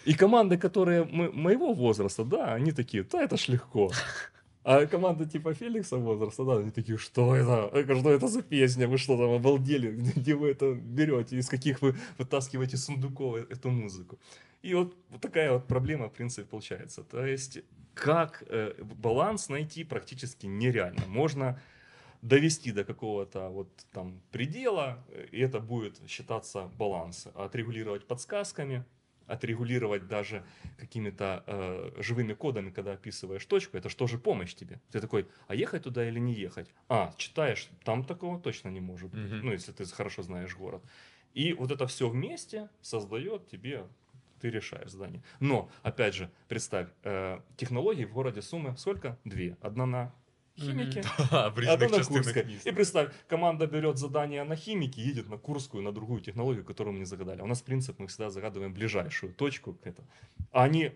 и 0.04 0.14
команды, 0.14 0.56
которые 0.58 1.04
мы- 1.04 1.32
моего 1.32 1.74
возраста, 1.74 2.24
да, 2.24 2.54
они 2.54 2.72
такие, 2.72 3.02
да, 3.02 3.22
это 3.22 3.36
ж 3.36 3.48
легко. 3.48 3.90
А 4.64 4.86
команда 4.86 5.26
типа 5.26 5.54
Феликса 5.54 5.96
возраста, 5.96 6.44
да, 6.44 6.58
они 6.58 6.70
такие, 6.70 6.96
что 6.96 7.34
это? 7.34 7.68
Что 7.98 8.10
это 8.12 8.28
за 8.28 8.42
песня? 8.42 8.86
Вы 8.86 8.96
что 8.96 9.16
там 9.16 9.30
обалдели? 9.30 9.90
Где 10.16 10.34
вы 10.34 10.50
это 10.50 10.72
берете? 10.74 11.36
Из 11.36 11.48
каких 11.48 11.82
вы 11.82 11.96
вытаскиваете 12.18 12.76
сундуков 12.76 13.36
э- 13.36 13.46
эту 13.50 13.70
музыку? 13.70 14.18
И 14.62 14.74
вот, 14.74 14.94
вот 15.10 15.20
такая 15.20 15.52
вот 15.52 15.66
проблема, 15.66 16.06
в 16.08 16.12
принципе, 16.12 16.46
получается. 16.46 17.02
То 17.02 17.26
есть, 17.26 17.58
как 17.94 18.44
э, 18.46 18.74
баланс 19.02 19.48
найти 19.48 19.82
практически 19.84 20.46
нереально. 20.46 21.06
Можно 21.08 21.60
довести 22.22 22.70
до 22.70 22.84
какого-то 22.84 23.48
вот 23.48 23.68
там 23.92 24.20
предела, 24.30 25.04
э, 25.08 25.26
и 25.32 25.40
это 25.40 25.58
будет 25.58 26.00
считаться 26.08 26.70
баланс. 26.78 27.26
Отрегулировать 27.34 28.06
подсказками, 28.06 28.84
отрегулировать 29.32 30.06
даже 30.08 30.44
какими-то 30.78 31.42
э, 31.46 32.02
живыми 32.02 32.34
кодами, 32.34 32.70
когда 32.70 32.92
описываешь 32.92 33.46
точку, 33.46 33.76
это 33.76 33.88
что 33.88 34.06
же 34.06 34.18
помощь 34.18 34.54
тебе? 34.54 34.80
Ты 34.90 35.00
такой, 35.00 35.26
а 35.48 35.54
ехать 35.54 35.84
туда 35.84 36.06
или 36.08 36.20
не 36.20 36.34
ехать? 36.34 36.68
А, 36.88 37.14
читаешь, 37.16 37.68
там 37.84 38.04
такого 38.04 38.38
точно 38.40 38.68
не 38.70 38.80
может 38.80 39.10
быть, 39.10 39.32
Мгм. 39.32 39.46
ну, 39.46 39.52
если 39.52 39.72
ты 39.72 39.84
хорошо 39.86 40.22
знаешь 40.22 40.56
город. 40.56 40.82
И 41.34 41.54
вот 41.54 41.70
это 41.70 41.86
все 41.86 42.08
вместе 42.08 42.68
создает 42.82 43.48
тебе, 43.48 43.86
ты 44.40 44.50
решаешь 44.50 44.90
задание. 44.90 45.22
Но, 45.40 45.70
опять 45.82 46.14
же, 46.14 46.30
представь, 46.48 46.88
э, 47.04 47.40
технологий 47.56 48.04
в 48.04 48.12
городе 48.12 48.42
Сумы 48.42 48.76
сколько? 48.76 49.18
Две. 49.24 49.56
Одна 49.62 49.86
на 49.86 50.14
химике, 50.56 51.02
Ха, 51.02 51.50
В 51.50 51.58
одна 51.58 51.88
на 51.88 52.04
Курской. 52.04 52.58
И 52.64 52.70
представь, 52.72 53.12
команда 53.28 53.66
берет 53.66 53.98
задание 53.98 54.44
на 54.44 54.56
химике, 54.56 55.02
едет 55.02 55.28
на 55.28 55.38
Курскую, 55.38 55.82
на 55.82 55.92
другую 55.92 56.20
технологию, 56.20 56.64
которую 56.64 56.94
мы 56.94 57.00
не 57.00 57.06
загадали. 57.06 57.40
У 57.42 57.46
нас 57.46 57.62
принцип, 57.62 57.98
мы 57.98 58.06
всегда 58.06 58.30
загадываем 58.30 58.72
ближайшую 58.74 59.32
точку 59.34 59.74
к 59.74 59.86
этому. 59.86 60.08
А 60.50 60.64
они 60.64 60.92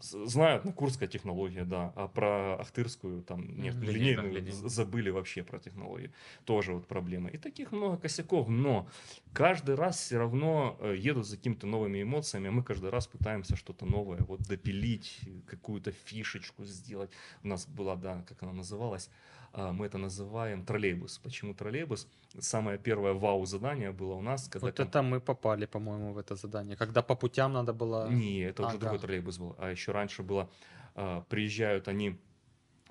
знают, 0.00 0.64
на 0.64 0.72
Курская 0.72 1.08
технология, 1.08 1.64
да, 1.64 1.92
а 1.96 2.08
про 2.08 2.60
Ахтырскую 2.60 3.22
там 3.22 3.46
нет, 3.56 3.74
линейную 3.76 4.32
линейная. 4.32 4.52
з- 4.52 4.68
забыли 4.68 5.10
вообще 5.10 5.42
про 5.42 5.58
технологии. 5.58 6.12
Тоже 6.44 6.72
вот 6.72 6.86
проблема. 6.86 7.30
И 7.30 7.38
таких 7.38 7.72
много 7.72 7.96
косяков, 7.96 8.48
но 8.48 8.88
каждый 9.32 9.74
раз 9.74 9.98
все 9.98 10.18
равно 10.18 10.76
э, 10.80 10.94
едут 10.98 11.26
за 11.26 11.36
какими-то 11.36 11.66
новыми 11.66 12.02
эмоциями, 12.02 12.48
а 12.48 12.52
мы 12.52 12.62
каждый 12.62 12.90
раз 12.90 13.06
пытаемся 13.06 13.56
что-то 13.56 13.86
новое 13.86 14.20
вот 14.28 14.40
допилить, 14.42 15.20
какую-то 15.46 15.92
фишечку 15.92 16.64
сделать. 16.64 17.10
У 17.42 17.48
нас 17.48 17.66
была, 17.66 17.96
да, 17.96 18.22
как 18.28 18.42
она 18.42 18.52
называлась, 18.52 19.10
мы 19.52 19.86
это 19.86 19.98
называем 19.98 20.64
троллейбус. 20.64 21.18
Почему 21.18 21.54
троллейбус? 21.54 22.08
Самое 22.38 22.78
первое 22.78 23.12
вау-задание 23.12 23.90
было 23.92 24.14
у 24.14 24.22
нас, 24.22 24.48
когда... 24.48 24.66
Вот 24.66 24.80
это 24.80 25.02
мы 25.02 25.20
попали, 25.20 25.66
по-моему, 25.66 26.12
в 26.12 26.18
это 26.18 26.36
задание. 26.36 26.76
Когда 26.76 27.02
по 27.02 27.16
путям 27.16 27.52
надо 27.52 27.72
было... 27.72 28.08
Не, 28.08 28.40
это 28.40 28.62
уже 28.62 28.76
Ага. 28.76 28.80
другой 28.80 28.98
троллейбус 28.98 29.38
был. 29.38 29.54
А 29.58 29.70
еще 29.70 29.92
раньше 29.92 30.22
было, 30.22 30.50
а, 30.94 31.20
приезжают 31.28 31.88
они 31.88 32.18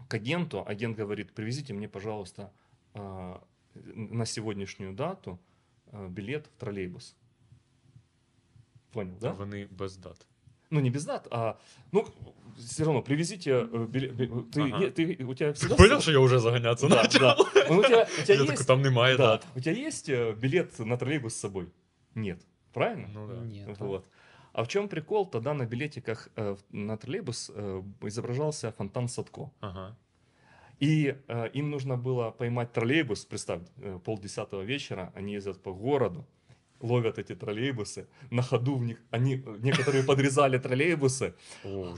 к 0.07 0.13
агенту, 0.13 0.63
агент 0.67 0.97
говорит, 0.97 1.33
привезите 1.33 1.73
мне, 1.73 1.87
пожалуйста, 1.87 2.51
а, 2.93 3.41
на 3.73 4.25
сегодняшнюю 4.25 4.93
дату 4.93 5.39
а, 5.91 6.07
билет 6.07 6.47
в 6.47 6.59
троллейбус. 6.59 7.15
Понял, 8.91 9.17
да? 9.19 9.33
Вони 9.33 9.65
без 9.65 9.97
дат. 9.97 10.25
Ну, 10.71 10.79
не 10.79 10.89
без 10.89 11.05
дат, 11.05 11.27
а, 11.31 11.57
ну, 11.91 12.05
все 12.57 12.83
равно, 12.85 13.01
привезите 13.01 13.51
э, 13.51 13.85
билет. 13.87 14.13
Ты, 14.51 14.61
Ага. 14.61 14.83
е- 14.85 14.89
ты- 14.91 15.23
у 15.25 15.33
тебя 15.35 15.51
всегда... 15.53 15.75
Понял, 15.75 16.01
що 16.01 16.11
я 16.11 16.19
вже 16.19 16.39
заганяться 16.39 16.87
Да, 16.87 17.03
почав? 17.03 17.21
да. 17.21 17.65
Ну, 17.69 17.79
у 17.79 17.83
тебя, 17.83 18.07
у 18.19 18.23
тебя 18.23 18.33
Я 18.33 18.37
такой, 18.39 18.53
есть... 18.55 18.67
там 18.67 18.81
немає 18.81 19.17
Да. 19.17 19.23
дат. 19.27 19.45
У 19.55 19.59
тебя 19.59 19.87
есть 19.87 20.09
э, 20.09 20.33
билет 20.35 20.79
на 20.79 20.97
троллейбус 20.97 21.33
с 21.33 21.39
собой? 21.39 21.67
Нет. 22.15 22.37
Правильно? 22.73 23.07
Ну 23.13 23.27
да. 23.27 23.33
Нет. 23.45 23.79
Вот. 23.79 24.05
А 24.53 24.61
в 24.63 24.67
чем 24.67 24.87
прикол? 24.87 25.25
Тогда 25.29 25.53
на 25.53 25.65
билетиках 25.65 26.29
э, 26.37 26.55
на 26.71 26.97
троллейбус 26.97 27.51
э, 27.55 27.83
изображался 28.07 28.71
фонтан 28.71 29.07
Садко. 29.07 29.49
Ага. 29.59 29.95
И 30.79 31.15
э, 31.27 31.49
им 31.53 31.69
нужно 31.69 31.95
было 31.97 32.31
поймать 32.31 32.71
троллейбус, 32.73 33.25
представь, 33.25 33.61
э, 33.77 33.99
полдесятого 34.03 34.61
вечера, 34.65 35.11
они 35.15 35.33
ездят 35.33 35.61
по 35.63 35.73
городу, 35.73 36.25
ловят 36.85 37.19
эти 37.19 37.35
троллейбусы, 37.35 38.07
на 38.31 38.41
ходу 38.41 38.75
в 38.75 38.85
них, 38.85 38.97
они, 39.11 39.43
некоторые 39.59 40.03
подрезали 40.03 40.57
троллейбусы, 40.57 41.33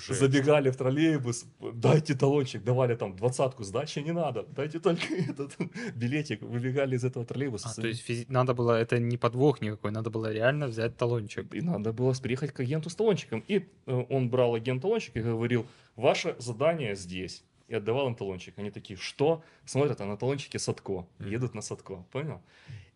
забегали 0.09 0.69
в 0.69 0.77
троллейбус, 0.77 1.45
дайте 1.73 2.15
талончик, 2.15 2.63
давали 2.63 2.95
там 2.95 3.15
двадцатку, 3.15 3.63
сдачи 3.63 3.99
не 3.99 4.13
надо, 4.13 4.43
дайте 4.43 4.79
только 4.79 5.13
этот 5.29 5.57
билетик, 5.95 6.41
выбегали 6.41 6.95
из 6.95 7.03
этого 7.03 7.25
троллейбуса. 7.25 7.69
А, 7.69 7.81
то 7.81 7.87
есть 7.87 8.29
надо 8.29 8.53
было, 8.53 8.79
это 8.79 8.99
не 8.99 9.17
подвох 9.17 9.61
никакой, 9.61 9.91
надо 9.91 10.09
было 10.09 10.31
реально 10.31 10.67
взять 10.67 10.97
талончик. 10.97 11.53
И 11.53 11.61
надо 11.61 11.93
было 11.93 12.13
приехать 12.13 12.51
к 12.51 12.59
агенту 12.59 12.89
с 12.89 12.95
талончиком. 12.95 13.43
И 13.47 13.67
э, 13.85 14.05
он 14.09 14.29
брал 14.29 14.55
агент 14.55 14.81
талончик 14.81 15.15
и 15.15 15.21
говорил, 15.21 15.65
ваше 15.95 16.35
задание 16.39 16.95
здесь. 16.95 17.43
И 17.67 17.75
отдавал 17.75 18.07
им 18.07 18.15
талончик. 18.15 18.57
Они 18.57 18.71
такие, 18.71 18.97
что? 18.97 19.43
Смотрят, 19.65 19.99
а 20.01 20.05
на 20.05 20.17
талончике 20.17 20.59
Садко. 20.59 21.05
Едут 21.19 21.53
на 21.53 21.61
Садко, 21.61 22.05
понял? 22.11 22.41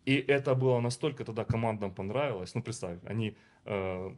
И 0.08 0.24
это 0.28 0.54
было 0.54 0.80
настолько 0.80 1.24
тогда 1.24 1.44
командам 1.44 1.90
понравилось. 1.94 2.54
Ну, 2.54 2.62
представь, 2.62 2.98
они 3.10 3.34
э, 3.64 4.10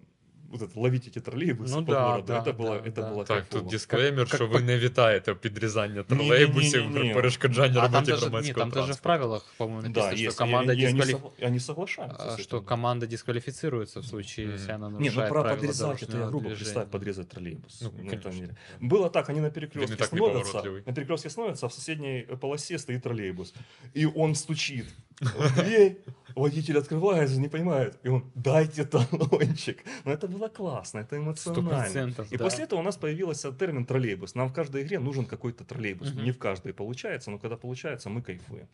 вот 0.51 0.63
это, 0.63 0.81
ловить 0.81 1.07
эти 1.07 1.19
троллейбусы 1.21 1.75
Ну 1.77 1.85
по 1.87 1.93
да, 1.93 2.09
городу. 2.11 2.27
да, 2.27 2.39
это 2.41 2.53
было, 2.57 2.81
да, 2.83 2.89
это 2.89 2.95
да. 3.03 3.11
было 3.13 3.25
Так, 3.25 3.27
кайфово. 3.39 3.61
тут 3.63 3.71
дисклеймер, 3.71 4.27
как 4.27 4.35
що 4.35 4.47
ви 4.47 4.61
не 4.63 4.79
вітаєте 4.79 5.35
підрізання 5.35 6.05
Ні-ні-ні-ні. 6.09 6.29
тролейбусів 6.29 6.93
при 6.95 7.15
перешкоджанні 7.15 7.77
А 7.79 7.81
там 7.81 7.93
роботі 7.93 8.11
даже, 8.11 8.27
громадського 8.27 8.47
нет, 8.47 8.57
там 8.57 8.71
даже 8.71 8.81
в 8.83 8.87
транспорту. 8.87 9.03
правилах, 9.03 9.55
по-моему, 9.59 9.83
Да, 9.83 9.89
написано, 9.89 10.13
есть. 10.29 10.35
что 10.37 10.45
команда, 10.45 10.73
и, 10.73 10.77
и 10.77 10.87
они, 10.87 11.01
дисквали- 11.01 11.13
согла- 11.15 11.47
они 11.47 11.61
соглашаются. 11.61 12.25
а, 12.29 12.31
с 12.37 12.41
что 12.43 12.57
этим. 12.59 12.65
команда 12.67 13.07
дисквалифицируется 13.07 14.01
в 14.01 14.05
случае, 14.07 14.47
Мгм. 14.47 14.55
если 14.57 14.73
она 14.75 14.87
Не, 14.89 14.93
нарушает 14.93 15.15
ну 15.17 15.35
про 15.35 15.43
правила 15.43 15.57
подрезать, 15.61 15.89
это 15.89 16.01
я 16.01 16.07
дорожного 16.07 16.31
грубо 16.31 16.45
движения. 16.49 16.65
представь, 16.65 16.89
подрезать 16.91 17.29
троллейбус. 17.29 17.81
Ну, 17.83 17.91
Ну, 17.99 18.11
это 18.11 18.23
конечно. 18.23 18.47
не- 18.81 18.89
Было 18.89 19.11
так, 19.11 19.29
они 19.29 19.41
на 19.41 19.47
Він 19.47 19.51
і 19.53 19.55
перекрестке 19.55 19.97
так 19.97 20.07
становятся, 20.07 20.39
неповоротливий. 20.39 20.83
на 20.87 20.93
перекрестке 20.93 21.31
становятся, 21.31 21.67
а 21.67 21.69
в 21.69 21.73
соседней 21.73 22.27
э, 22.31 22.37
полосе 22.37 22.79
стоит 22.79 23.03
троллейбус. 23.03 23.55
И 23.97 24.07
он 24.15 24.35
стучит 24.35 24.85
в 25.12 25.12
дверь, 25.57 25.97
водитель 26.37 26.79
открывает, 26.79 27.31
не 27.39 27.49
понимает, 27.49 27.99
и 28.05 28.09
он, 28.09 28.23
дайте 28.35 28.85
талончик. 28.85 29.85
Но 30.05 30.13
это 30.13 30.29
было 30.29 30.49
классно, 30.49 31.01
это 31.01 31.09
Сто 31.09 31.17
эмоционально. 31.17 31.71
процентов, 31.83 32.33
И 32.33 32.37
да. 32.37 32.45
после 32.45 32.65
этого 32.65 32.81
у 32.81 32.83
нас 32.83 32.97
появился 32.97 33.53
термин 33.53 33.85
троллейбус. 33.85 34.35
Нам 34.35 34.49
в 34.49 34.53
каждой 34.53 34.83
игре 34.83 34.99
нужен 34.99 35.25
какой-то 35.25 35.65
троллейбус. 35.65 36.09
Мгм. 36.15 36.25
Не 36.25 36.31
в 36.33 36.39
каждой 36.39 36.73
получается, 36.73 37.31
но 37.31 37.39
когда 37.39 37.57
получается, 37.57 38.11
мы 38.11 38.23
кайфуем. 38.23 38.67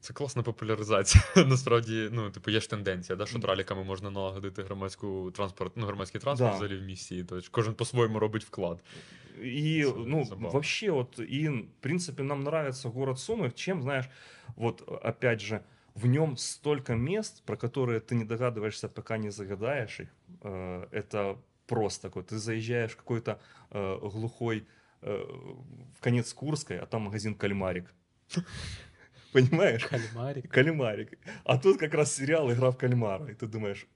Це 0.00 0.12
класна 0.12 0.42
популяризація. 0.42 1.24
Насправді, 1.36 2.08
ну, 2.12 2.30
типу, 2.30 2.50
є 2.50 2.60
ж 2.60 2.70
тенденція, 2.70 3.16
да, 3.16 3.26
що 3.26 3.38
траліками 3.38 3.84
можна 3.84 4.10
налагодити 4.10 4.62
громадську 4.62 5.30
транспорт, 5.30 5.72
ну, 5.76 5.86
громадський 5.86 6.20
транспорт 6.20 6.52
Да. 6.52 6.56
взагалі 6.56 6.80
в 6.80 6.82
місті. 6.82 7.24
Тобто 7.28 7.48
кожен 7.50 7.74
по-своєму 7.74 8.18
робить 8.18 8.44
вклад. 8.44 8.78
И, 9.44 9.82
Забавно, 9.84 10.06
ну, 10.08 10.24
забавно. 10.24 10.48
вообще, 10.50 10.90
вот, 10.90 11.18
и, 11.18 11.48
в 11.48 11.64
принципе, 11.80 12.22
нам 12.22 12.40
нравится 12.42 12.88
город 12.88 13.16
Сумы, 13.18 13.52
чем, 13.54 13.82
знаешь, 13.82 14.04
вот, 14.56 14.82
опять 15.04 15.40
же, 15.40 15.60
в 15.95 16.07
нем 16.07 16.37
столько 16.37 16.95
мест, 16.95 17.43
про 17.43 17.55
которые 17.57 17.99
ты 17.99 18.15
не 18.15 18.23
догадываешься, 18.23 18.89
пока 18.89 19.17
не 19.17 19.31
загадаешь 19.31 19.99
их. 19.99 20.09
Э, 20.43 20.87
Это 20.91 21.37
просто 21.67 22.07
такой, 22.07 22.23
ты 22.23 22.37
заезжаешь 22.37 22.91
в 22.91 22.97
какой-то 22.97 23.39
э, 23.71 23.99
глухой, 24.01 24.67
э, 25.01 25.23
в 25.97 26.01
конец 26.01 26.33
Курской, 26.33 26.79
а 26.79 26.85
там 26.85 27.03
магазин 27.03 27.35
«Кальмарик». 27.35 27.93
Понимаешь? 29.33 29.85
Кальмарик. 29.85 30.51
Кальмарик. 30.51 31.19
А 31.43 31.57
тут 31.57 31.77
как 31.77 31.93
раз 31.93 32.15
сериал 32.15 32.51
«Игра 32.51 32.71
в 32.71 32.77
кальмара». 32.77 33.27
И 33.27 33.35
ты 33.35 33.45
думаешь, 33.45 33.87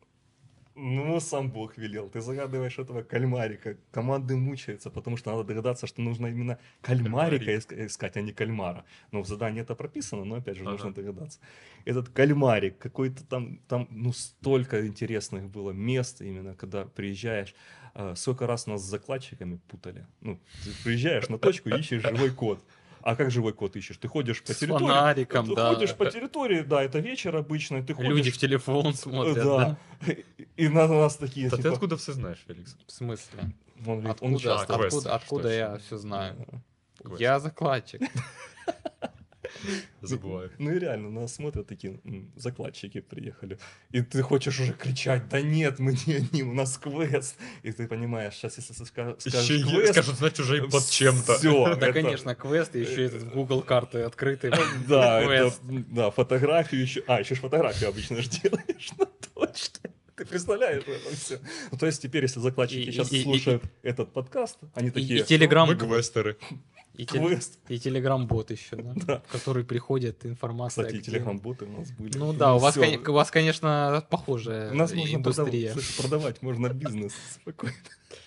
ну, 0.75 1.19
сам 1.19 1.49
Бог 1.51 1.77
велел. 1.77 2.09
Ты 2.09 2.21
загадываешь 2.21 2.79
этого 2.79 3.03
кальмарика. 3.03 3.77
Команды 3.91 4.35
мучаются, 4.35 4.89
потому 4.89 5.17
что 5.17 5.31
надо 5.31 5.43
догадаться, 5.43 5.87
что 5.87 6.01
нужно 6.01 6.27
именно 6.27 6.57
кальмарика 6.81 7.45
Кальмарик. 7.45 7.59
иска- 7.59 7.85
искать, 7.85 8.17
а 8.17 8.21
не 8.21 8.31
кальмара. 8.33 8.83
Но 9.11 9.21
в 9.21 9.27
задании 9.27 9.61
это 9.61 9.75
прописано, 9.75 10.25
но 10.25 10.35
опять 10.35 10.55
же 10.57 10.63
Ага. 10.63 10.71
нужно 10.71 10.93
догадаться. 10.93 11.39
Этот 11.85 12.09
кальмарик, 12.09 12.77
какой-то 12.77 13.23
там, 13.25 13.59
там, 13.67 13.87
ну, 13.91 14.13
столько 14.13 14.87
интересных 14.87 15.49
было 15.49 15.71
мест 15.71 16.21
именно, 16.21 16.55
когда 16.55 16.85
приезжаешь. 16.85 17.53
А, 17.95 18.15
Сколько 18.15 18.47
раз 18.47 18.65
нас 18.67 18.81
с 18.81 18.85
закладчиками 18.89 19.59
путали. 19.67 20.07
Ну, 20.21 20.39
ты 20.63 20.71
приезжаешь 20.83 21.29
на 21.29 21.37
точку 21.37 21.69
и 21.69 21.79
ищешь 21.79 22.01
живой 22.01 22.31
код. 22.31 22.59
А 23.03 23.15
как 23.15 23.31
живой 23.31 23.53
кот 23.53 23.75
ищешь? 23.75 23.97
Ты 23.97 24.07
ходишь 24.07 24.41
по 24.41 24.53
С 24.53 24.57
территории. 24.59 24.85
фонариком, 24.85 25.45
ты 25.47 25.55
да. 25.55 25.73
ходишь 25.73 25.93
по 25.93 26.05
территории, 26.05 26.61
да, 26.61 26.83
это 26.83 26.99
вечер 26.99 27.35
обычно, 27.35 27.83
ты 27.83 27.93
ходишь. 27.93 28.09
Люди 28.09 28.31
в 28.31 28.37
телефон 28.37 28.93
смотрят, 28.93 29.35
да. 29.35 29.77
да? 30.05 30.13
И 30.57 30.69
на 30.69 30.87
нас 30.87 31.17
такие, 31.17 31.49
Та 31.49 31.57
ти 31.57 31.63
типа, 31.63 31.73
откуда 31.73 31.95
все 31.95 32.13
знаєш, 32.13 32.39
Фелікс? 32.47 32.77
В 32.87 33.03
смысле? 33.03 33.51
он, 33.87 33.99
говорит, 33.99 34.17
он 34.21 34.35
Откуда, 34.35 34.39
часто... 34.39 34.77
квест, 34.77 34.95
откуда, 34.97 35.15
откуда 35.15 35.43
точно. 35.43 35.55
я 35.55 35.77
все 35.77 35.97
знаю? 35.97 36.35
Квест. 37.03 37.21
Я 37.21 37.39
закладчик. 37.39 38.01
Забуваю. 40.02 40.50
Ну 40.58 40.70
и 40.72 40.78
реально, 40.78 41.10
нас 41.10 41.34
смотрят 41.34 41.66
такие 41.66 42.00
м, 42.04 42.30
закладчики 42.36 43.00
приехали. 43.00 43.58
И 43.94 44.02
ты 44.02 44.22
хочешь 44.22 44.60
уже 44.60 44.72
кричать, 44.72 45.28
да 45.28 45.40
нет, 45.40 45.78
мы 45.78 45.96
не 46.06 46.14
они, 46.16 46.42
у 46.42 46.52
нас 46.54 46.78
квест. 46.78 47.36
И 47.62 47.72
ты 47.72 47.86
понимаешь, 47.88 48.34
сейчас 48.34 48.58
если 48.58 48.74
ты 48.74 48.84
ска- 48.84 49.20
Ще 49.20 49.30
скажешь 49.30 49.50
є, 49.50 49.64
квест, 49.64 49.92
скажуть, 49.92 50.16
значить, 50.16 50.40
уже 50.40 50.56
і 50.56 50.60
під 50.60 50.86
чим-то. 50.90 51.34
Все, 51.34 51.76
Да, 51.80 51.92
конечно, 51.92 52.34
квест, 52.34 52.76
и 52.76 52.80
еще 52.80 53.06
этот 53.06 53.34
Google 53.34 53.62
карты 53.64 53.98
открытый. 54.04 54.50
Да, 54.88 55.20
это, 55.22 55.26
Квест. 55.26 55.60
да, 55.88 56.10
фотографию 56.10 56.82
еще. 56.82 57.02
А, 57.06 57.20
еще 57.20 57.34
ж 57.34 57.38
фотографию 57.40 57.90
обычно 57.90 58.22
же 58.22 58.28
делаешь, 58.28 58.92
ну 58.98 59.06
точно. 59.34 59.90
Ты 60.17 60.25
представляешь 60.25 60.83
это 60.87 61.15
все. 61.15 61.39
Ну, 61.71 61.77
то 61.77 61.85
есть 61.85 62.01
теперь, 62.01 62.23
если 62.23 62.39
закладчики 62.41 62.89
И- 62.89 62.91
сейчас 62.91 63.11
и- 63.11 63.17
и- 63.19 63.23
слушают 63.23 63.63
этот 63.83 64.13
подкаст, 64.13 64.57
они 64.75 64.87
И, 64.89 64.91
такие, 64.91 65.19
и 65.21 65.23
телеграм 65.23 65.69
Ми 65.69 65.75
квестери. 65.75 66.35
и, 66.93 67.05
квест. 67.05 67.59
и 67.69 67.79
телеграм-бот 67.79 68.51
еще, 68.51 68.75
да? 68.75 68.93
Да. 69.07 69.23
В 69.27 69.31
который 69.31 69.63
приходит 69.63 70.25
информация. 70.25 70.83
Кстати, 70.85 70.97
и 70.97 71.01
где- 71.01 71.11
телеграм-боты 71.11 71.65
у 71.65 71.71
нас 71.79 71.91
были. 71.91 72.17
Ну 72.17 72.33
да, 72.33 72.53
у 72.53 72.59
вас, 72.59 72.77
коне- 72.77 72.99
у 73.09 73.13
вас, 73.13 73.31
конечно, 73.31 74.05
похожая 74.09 74.71
У 74.71 74.75
нас 74.75 74.93
можно 74.93 75.15
индустрия. 75.15 75.71
продав- 75.71 75.73
слышь, 75.73 75.97
продавать, 75.97 76.41
можно 76.43 76.69
бизнес 76.69 77.13
спокойно. 77.33 77.75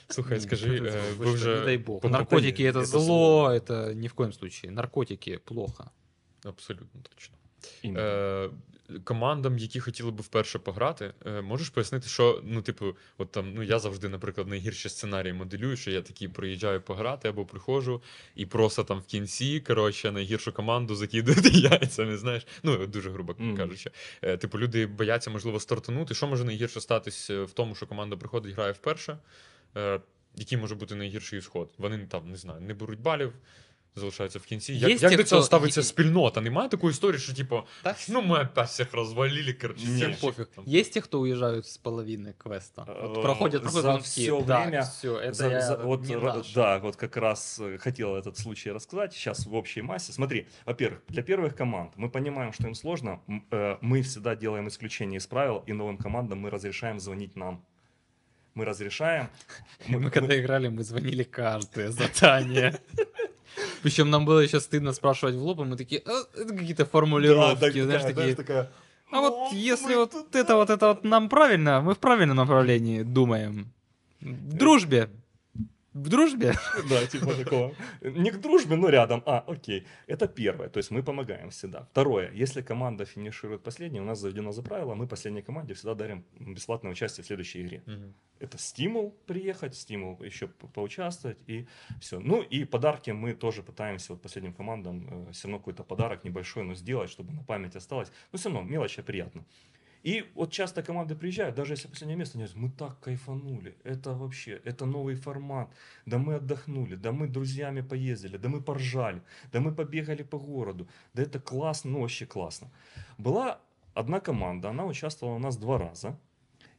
Слухай, 0.09 0.37
Ну, 0.39 0.43
скажи, 0.43 0.77
е, 0.77 1.03
вы 1.19 1.33
вже... 1.33 1.59
Не 1.59 1.65
дай 1.65 1.77
бог. 1.79 2.05
Наркотики 2.05 2.63
это 2.63 2.85
зло. 2.85 3.51
это 3.53 3.93
ни 3.95 4.07
в 4.09 4.15
коем 4.15 4.33
случае. 4.33 4.71
Наркотики 4.73 5.39
плохо. 5.39 5.91
Абсолютно 6.45 7.01
точно. 7.03 7.35
Командам, 9.05 9.59
які 9.59 9.81
хотіли 9.81 10.11
би 10.11 10.23
вперше 10.23 10.59
пограти, 10.59 11.13
е, 11.27 11.43
можеш 11.43 11.69
пояснити, 11.69 12.09
що, 12.09 12.41
ну, 12.45 12.63
типу, 12.63 12.97
от 13.19 13.31
там, 13.31 13.55
ну 13.55 13.63
я 13.63 13.79
завжди, 13.79 14.09
наприклад, 14.09 14.49
найгірші 14.49 14.89
сценарії 14.89 15.33
моделюю, 15.33 15.77
що 15.77 15.91
я 15.91 16.03
такий 16.03 16.29
приїжджаю 16.29 16.81
пограти 16.81 17.29
або 17.29 17.45
приходжу, 17.45 18.03
і 18.35 18.47
просто 18.47 18.85
там 18.85 18.99
в 19.01 19.07
кінці, 19.07 19.61
коротше, 19.61 20.13
найгіршу 20.13 20.53
команду 20.53 20.95
закидувати 20.95 21.49
яйцями, 21.53 22.17
знаєш. 22.17 22.47
Ну, 22.63 22.87
дуже 22.87 23.11
грубо 23.11 23.35
Мгм. 23.39 23.57
кажучи. 23.57 23.91
Е, 24.23 24.37
типу, 24.37 24.59
люди 24.59 24.87
бояться, 24.87 25.31
можливо, 25.31 25.61
стартанути. 25.61 26.15
Що 26.15 26.27
може 26.27 26.45
найгірше 26.45 26.81
статись 26.81 27.31
е, 27.31 27.43
в 27.43 27.53
тому, 27.53 27.75
що 27.75 27.87
команда 27.87 28.17
приходить, 28.17 28.55
грає 28.55 28.73
вперше? 28.73 29.19
Який 30.37 30.59
може 30.59 30.75
бути 30.75 30.95
найгірший 30.95 31.39
ісход? 31.39 31.71
Вони 31.79 32.07
там, 32.07 32.31
не 32.31 32.37
знаю, 32.37 32.61
не 32.61 32.75
беруть 32.75 33.01
балів. 33.01 33.33
Залишаються 33.96 34.40
в 34.40 34.44
кінці. 34.44 34.74
Як, 34.74 34.90
Є 34.90 34.96
як 35.02 35.12
ті, 35.12 35.18
до 35.18 35.24
цього 35.24 35.42
хто- 35.42 35.46
ставиться 35.46 35.82
і- 35.82 35.84
спільнота? 35.84 36.42
Немає 36.42 36.70
такої 36.70 36.92
історії, 36.92 37.20
що 37.20 37.34
типу, 37.34 37.64
Так, 37.84 37.96
ну 38.10 38.22
мы 38.22 38.42
опять 38.46 38.68
всех 38.68 38.94
развалили, 38.94 39.54
короче, 39.54 39.86
Не, 39.88 39.96
всем 39.96 40.10
Нет. 40.12 40.20
пофиг. 40.20 40.46
Там. 40.56 40.64
Есть 40.68 40.94
те, 40.94 41.02
кто 41.02 41.20
уезжают 41.22 41.66
с 41.68 41.80
половины 41.84 42.34
квеста. 42.38 42.86
Вот 43.02 43.18
Э, 43.18 43.22
проходят, 43.22 43.64
за 43.64 43.70
проходят, 43.70 43.86
он 43.96 44.02
такие, 44.02 44.32
всё 44.32 44.46
да, 44.46 44.62
время- 44.66 44.82
все, 44.82 45.08
это 45.20 45.34
За- 45.34 45.50
я 45.50 45.62
за- 45.62 45.76
вот, 45.78 46.02
не 46.08 46.16
ра- 46.16 46.38
наш. 46.38 46.54
да, 46.54 46.78
вот 46.78 46.96
как 46.96 47.18
раз 47.18 47.60
э, 47.62 47.78
хотел 47.78 48.16
этот 48.16 48.36
случай 48.38 48.72
рассказать 48.72 49.14
сейчас 49.14 49.46
в 49.46 49.54
общей 49.56 49.82
массе. 49.82 50.14
Смотри, 50.14 50.46
во-первых, 50.66 51.00
для 51.10 51.22
первых 51.24 51.56
команд 51.58 51.92
мы 51.98 52.10
понимаем, 52.10 52.54
что 52.54 52.68
им 52.68 52.76
сложно. 52.76 53.20
М, 53.30 53.44
э, 53.52 53.78
Мы 53.82 54.02
всегда 54.02 54.36
делаем 54.36 54.68
исключение 54.68 55.18
из 55.18 55.26
правил, 55.28 55.64
и 55.70 55.74
новым 55.74 55.98
командам 55.98 56.40
мы 56.40 56.50
разрешаем 56.50 57.00
звонить 57.00 57.36
нам. 57.36 57.62
Мы 58.56 58.66
разрешаем. 58.66 59.28
Мы 59.90 60.10
когда 60.12 60.40
играли, 60.40 60.70
мы 60.70 60.84
звонили 60.84 61.24
каждое 61.24 61.92
задание. 61.92 62.74
Причем 63.83 64.11
нам 64.11 64.25
было 64.25 64.41
еще 64.41 64.61
стыдно 64.61 64.93
спрашивать 64.93 65.35
в 65.35 65.43
лоб, 65.43 65.61
и 65.61 65.65
мы 65.65 65.77
такие, 65.77 66.03
«А, 66.07 66.41
это 66.41 66.55
какие-то 66.55 66.85
формулировки, 66.85 67.61
Да, 67.61 67.85
знаешь, 67.85 68.03
такие. 68.03 68.35
такая, 68.35 68.71
А 69.11 69.21
вот 69.21 69.53
«Ну, 69.53 69.59
если 69.59 69.95
вот 69.95 70.13
это 70.33 70.57
вот 70.57 70.71
это 70.71 70.89
вот 70.89 71.05
нам 71.05 71.29
правильно, 71.29 71.81
мы 71.81 71.95
в 71.95 71.99
правильном 71.99 72.37
направлении 72.37 73.03
думаем. 73.03 73.73
В 74.21 74.55
дружбе. 74.55 75.11
В 75.97 76.09
дружбе? 76.09 76.53
Да, 76.91 77.07
типа 77.07 77.35
такого. 77.35 77.75
Не 78.03 78.31
к 78.31 78.41
дружбе, 78.41 78.77
но 78.77 78.91
рядом. 78.91 79.23
А, 79.27 79.45
окей. 79.47 79.87
Это 80.07 80.29
первое. 80.29 80.69
То 80.69 80.79
есть 80.79 80.91
мы 80.91 81.03
помогаем 81.03 81.49
всегда. 81.51 81.85
Второе. 81.91 82.31
Если 82.33 82.63
команда 82.63 83.05
финиширует 83.07 83.63
последней, 83.63 84.01
у 84.01 84.05
нас 84.05 84.19
заведено 84.21 84.53
за 84.53 84.63
правило, 84.63 84.95
мы 84.95 85.07
последней 85.07 85.43
команде 85.43 85.73
всегда 85.73 85.95
дарим 85.95 86.25
бесплатное 86.39 86.93
участие 86.93 87.25
в 87.25 87.27
следующей 87.27 87.63
игре. 87.63 87.83
Мгм. 87.87 88.15
Это 88.41 88.59
стимул 88.59 89.17
приехать, 89.27 89.75
стимул 89.75 90.23
еще 90.23 90.49
по- 90.49 90.67
поучаствовать 90.67 91.39
и 91.47 91.67
все. 92.01 92.21
Ну 92.21 92.43
и 92.43 92.65
подарки 92.65 93.13
мы 93.13 93.33
тоже 93.33 93.63
пытаемся 93.63 94.13
вот 94.13 94.23
последним 94.23 94.53
командам 94.53 95.33
все 95.33 95.49
равно 95.49 95.59
какой-то 95.59 95.83
подарок 95.85 96.25
небольшой, 96.25 96.65
но 96.65 96.75
сделать, 96.75 97.09
чтобы 97.11 97.33
на 97.33 97.43
память 97.43 97.77
осталось. 97.77 98.13
Но 98.33 98.39
все 98.39 98.51
равно 98.51 98.71
мелочь 98.71 98.97
приятно. 99.07 99.45
И 100.07 100.25
вот 100.37 100.53
часто 100.53 100.83
команды 100.83 101.17
приезжают, 101.17 101.57
даже 101.57 101.73
если 101.73 101.89
последнее 101.89 102.17
место, 102.17 102.39
говорят, 102.39 102.57
мы 102.57 102.71
так 102.71 103.01
кайфанули, 103.01 103.75
это 103.83 104.13
вообще, 104.13 104.61
это 104.65 104.87
новый 104.87 105.17
формат, 105.17 105.69
да 106.07 106.19
мы 106.19 106.37
отдохнули, 106.37 106.95
да 106.95 107.11
мы 107.11 107.27
друзьями 107.27 107.81
поездили, 107.81 108.37
да 108.37 108.49
мы 108.49 108.61
поржали, 108.61 109.21
да 109.53 109.59
мы 109.59 109.75
побегали 109.75 110.23
по 110.23 110.39
городу, 110.39 110.87
да 111.15 111.23
это 111.25 111.41
классно, 111.41 111.91
ну 111.91 112.01
вообще 112.03 112.25
классно. 112.25 112.71
Была 113.19 113.59
одна 113.95 114.21
команда, 114.21 114.69
она 114.69 114.87
участвовала 114.87 115.35
у 115.35 115.41
нас 115.41 115.57
два 115.57 115.77
раза, 115.77 116.17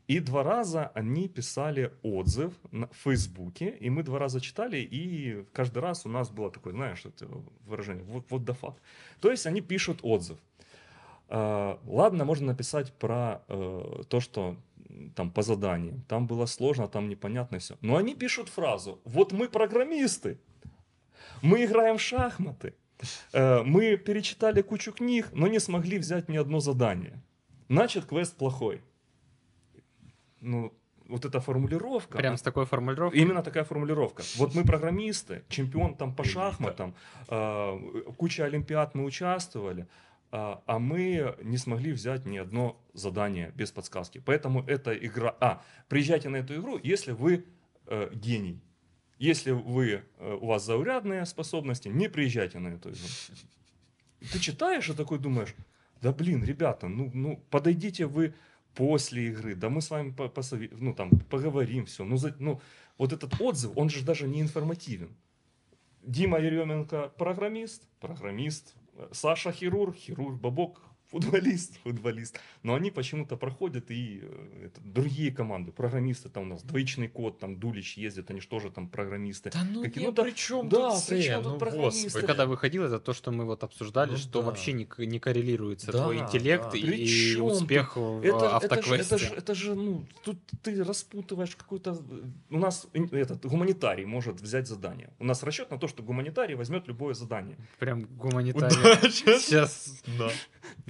и 0.08 0.22
два 0.22 0.44
раза 0.44 0.88
они 0.96 1.28
писали 1.28 1.92
отзыв 2.04 2.54
на 2.72 2.88
Фейсбуке, 3.04 3.76
и 3.82 3.90
мы 3.90 4.04
два 4.04 4.20
раза 4.20 4.40
читали, 4.40 4.78
и 4.78 5.44
каждый 5.52 5.80
раз 5.80 6.06
у 6.06 6.10
нас 6.10 6.30
было 6.30 6.50
такое, 6.50 6.72
знаешь, 6.72 7.06
это 7.06 7.28
выражение, 7.66 8.06
вот, 8.06 8.24
вот 8.30 8.44
the 8.44 8.58
fuck. 8.58 8.76
То 9.20 9.32
есть 9.32 9.46
они 9.46 9.60
пишут 9.60 10.00
отзыв. 10.04 10.38
А, 11.30 11.80
Ладно, 11.86 12.26
можно 12.26 12.48
написать 12.48 12.94
про 12.94 13.42
э, 13.48 14.04
то, 14.08 14.20
что 14.20 14.56
там 15.16 15.32
по 15.32 15.42
заданиям. 15.42 16.04
Там 16.08 16.28
было 16.28 16.46
сложно, 16.46 16.88
там 16.88 17.10
непонятно 17.10 17.60
все. 17.60 17.76
Но 17.82 17.98
они 17.98 18.16
пишут 18.16 18.50
фразу: 18.50 19.00
вот 19.04 19.32
мы 19.34 19.50
программисты, 19.50 20.40
мы 21.42 21.66
играем 21.66 21.98
в 21.98 22.02
шахматы, 22.02 22.74
э, 23.34 23.64
мы 23.64 23.98
перечитали 23.98 24.62
кучу 24.62 24.92
книг, 24.92 25.30
но 25.34 25.48
не 25.48 25.60
смогли 25.60 25.98
взять 25.98 26.30
ни 26.30 26.38
одно 26.38 26.60
задание. 26.60 27.22
Значит, 27.70 28.06
квест 28.06 28.38
плохой. 28.38 28.82
Ну, 30.40 30.74
вот 31.08 31.26
эта 31.26 31.40
формулировка. 31.40 32.18
Прям 32.18 32.34
а- 32.34 32.38
с 32.38 32.42
такой 32.42 32.66
формулировкой? 32.66 33.20
Именно 33.20 33.44
такая 33.44 33.64
формулировка. 33.64 34.24
Вот 34.38 34.56
мы 34.56 34.64
программисты, 34.64 35.44
чемпион 35.50 35.96
там 35.96 36.16
по 36.16 36.24
шахматам, 36.24 36.96
а, 37.28 37.78
куча 38.18 38.46
олимпиад 38.46 38.96
мы 38.96 39.04
участвовали, 39.04 39.88
а 40.32 40.64
а 40.66 40.80
мы 40.80 41.36
не 41.42 41.58
смогли 41.58 41.92
взять 41.92 42.26
ни 42.26 42.38
одно 42.38 42.82
задание 42.94 43.52
без 43.56 43.72
подсказки. 43.72 44.22
Поэтому 44.26 44.64
эта 44.68 44.94
игра... 44.94 45.36
А, 45.40 45.64
приезжайте 45.88 46.30
на 46.30 46.38
эту 46.38 46.56
игру, 46.56 46.80
если 46.84 47.12
вы 47.12 47.46
э, 47.86 48.10
гений. 48.14 48.62
Если 49.20 49.52
вы, 49.52 50.04
э, 50.18 50.38
у 50.42 50.48
вас 50.48 50.66
заурядные 50.66 51.26
способности, 51.26 51.88
не 51.88 52.10
приезжайте 52.10 52.60
на 52.60 52.70
эту 52.70 52.90
игру. 52.90 53.08
Ты 54.32 54.40
читаешь 54.40 54.90
и 54.90 54.94
такой 54.94 55.20
думаешь, 55.20 55.56
да 56.02 56.12
блин, 56.12 56.44
ребята, 56.44 56.88
ну, 56.88 57.10
ну 57.14 57.44
подойдите 57.50 58.06
вы 58.06 58.34
после 58.76 59.28
игры, 59.28 59.56
да 59.56 59.70
мы 59.70 59.82
с 59.82 59.90
вами 59.90 60.12
по- 60.12 60.32
ну, 60.72 60.94
там, 60.94 61.10
поговорим, 61.10 61.86
все. 61.86 62.04
Ну, 62.04 62.18
за- 62.18 62.36
ну, 62.40 62.62
вот 62.98 63.14
этот 63.14 63.40
отзыв, 63.42 63.72
он 63.76 63.90
же 63.90 64.04
даже 64.04 64.28
не 64.28 64.42
информативен. 64.42 65.16
Дима 66.04 66.40
Еременко 66.40 67.10
программист, 67.18 67.88
программист, 68.00 68.76
Саша 69.12 69.52
хирург, 69.52 69.96
хирург, 69.96 70.40
Бабок 70.40 70.82
футболист, 71.12 71.74
футболист. 71.84 72.40
Но 72.64 72.74
они 72.76 72.92
почему-то 72.92 73.38
проходят 73.38 73.92
и 73.92 74.22
э, 74.24 74.66
это, 74.66 74.82
другие 74.82 75.32
команды, 75.32 75.72
программисты, 75.72 76.30
там 76.30 76.44
у 76.44 76.46
нас 76.46 76.64
двоичный 76.64 77.08
код, 77.08 77.40
там 77.40 77.56
Дулич 77.60 77.98
ездит, 77.98 78.30
они 78.32 78.42
же 78.42 78.48
тоже 78.48 78.70
там 78.72 78.88
программисты. 78.90 79.50
Та 79.50 79.64
ну, 79.74 79.82
Какие- 79.84 80.06
ну, 80.06 80.12
да- 80.12 80.24
при 80.24 80.32
чому 80.32 80.70
да, 80.70 80.90
тут 80.92 81.08
при 81.08 81.22
це? 81.22 81.28
чому 81.28 81.44
тут 81.44 81.52
ну, 81.54 81.58
програмісти? 81.60 82.04
господи. 82.04 82.28
Когда 82.28 82.46
выходил, 82.46 82.84
это 82.84 83.00
то, 83.00 83.14
что 83.14 83.32
мы 83.32 83.46
вот 83.46 83.64
обсуждали, 83.64 84.12
Ну 84.12 84.18
что 84.18 84.40
да. 84.40 84.46
вообще 84.46 84.74
не, 84.74 84.88
не 84.98 85.20
коррелируется 85.20 85.92
Да, 85.92 86.04
твой 86.04 86.18
интеллект 86.18 86.72
да. 86.72 86.78
и, 86.78 86.82
и 86.82 87.36
успех 87.42 87.98
в 87.98 88.20
Это, 88.26 88.28
это, 88.38 88.40
же, 88.40 88.56
автоквесте. 88.56 89.16
это, 89.16 89.18
же, 89.18 89.34
это 89.36 89.56
же, 89.56 89.76
ну, 89.76 90.06
тут 90.24 90.38
ты 90.62 90.84
распутываешь 90.84 91.56
какой-то... 91.56 91.92
э, 91.92 92.56
У 92.56 92.58
нас 92.60 92.88
этот 93.12 93.46
гуманитарий 93.46 94.06
может 94.06 94.42
взять 94.42 94.68
задание. 94.68 95.10
У 95.20 95.26
нас 95.26 95.44
расчет 95.44 95.72
на 95.72 95.78
то, 95.78 95.88
что 95.88 96.04
гуманитарий 96.04 96.56
возьмет 96.56 96.88
любое 96.88 97.14
задание. 97.14 97.58
Прям 97.80 98.02
гуманитарий. 98.18 98.78
Удача. 98.80 99.40
Сейчас 99.40 100.02
Да. 100.18 100.30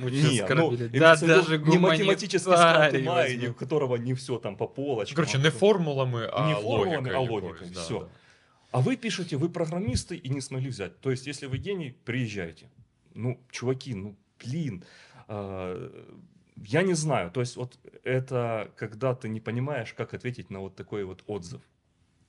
Мы 0.10 0.16
Не, 0.16 0.22
сейчас 0.22 0.50
ну, 0.50 0.68
оскорбили. 0.68 0.88
имеется 0.90 1.28
Да, 1.28 1.36
даже 1.36 1.58
не 1.58 1.78
математический 1.78 2.40
склад 2.40 2.94
ума, 2.94 3.24
у 3.50 3.54
которого 3.54 3.96
не 3.98 4.14
все 4.14 4.38
там 4.40 4.56
по 4.56 4.68
полочкам. 4.68 5.16
Короче, 5.16 5.38
а 5.38 5.42
не 5.42 5.50
формулами, 5.52 6.28
а 6.32 6.48
Не 6.48 6.56
формулами, 6.56 7.12
а 7.12 7.20
логікою, 7.20 7.54
якоюсь, 7.54 7.72
да, 7.72 7.82
всё. 7.82 8.00
да. 8.00 8.08
А 8.72 8.82
вы 8.82 8.96
пишете, 8.98 9.38
вы 9.38 9.50
программисты 9.50 10.16
и 10.16 10.30
не 10.30 10.42
смогли 10.42 10.70
взять. 10.70 11.00
То 11.00 11.12
есть, 11.12 11.28
если 11.28 11.48
вы 11.48 11.58
гений, 11.58 11.96
приезжайте. 12.06 12.70
Ну, 13.14 13.40
чуваки, 13.52 13.96
ну, 13.96 14.16
блин. 14.44 14.84
а, 15.28 15.92
я 16.58 16.84
не 16.84 16.94
знаю. 16.96 17.32
То 17.32 17.40
есть, 17.40 17.56
вот 17.56 17.78
это 18.04 18.72
когда 18.76 19.14
ты 19.14 19.30
не 19.30 19.40
понимаешь, 19.40 19.94
как 19.94 20.14
ответить 20.14 20.50
на 20.50 20.60
вот 20.60 20.76
такой 20.76 21.04
вот 21.06 21.24
отзыв. 21.28 21.62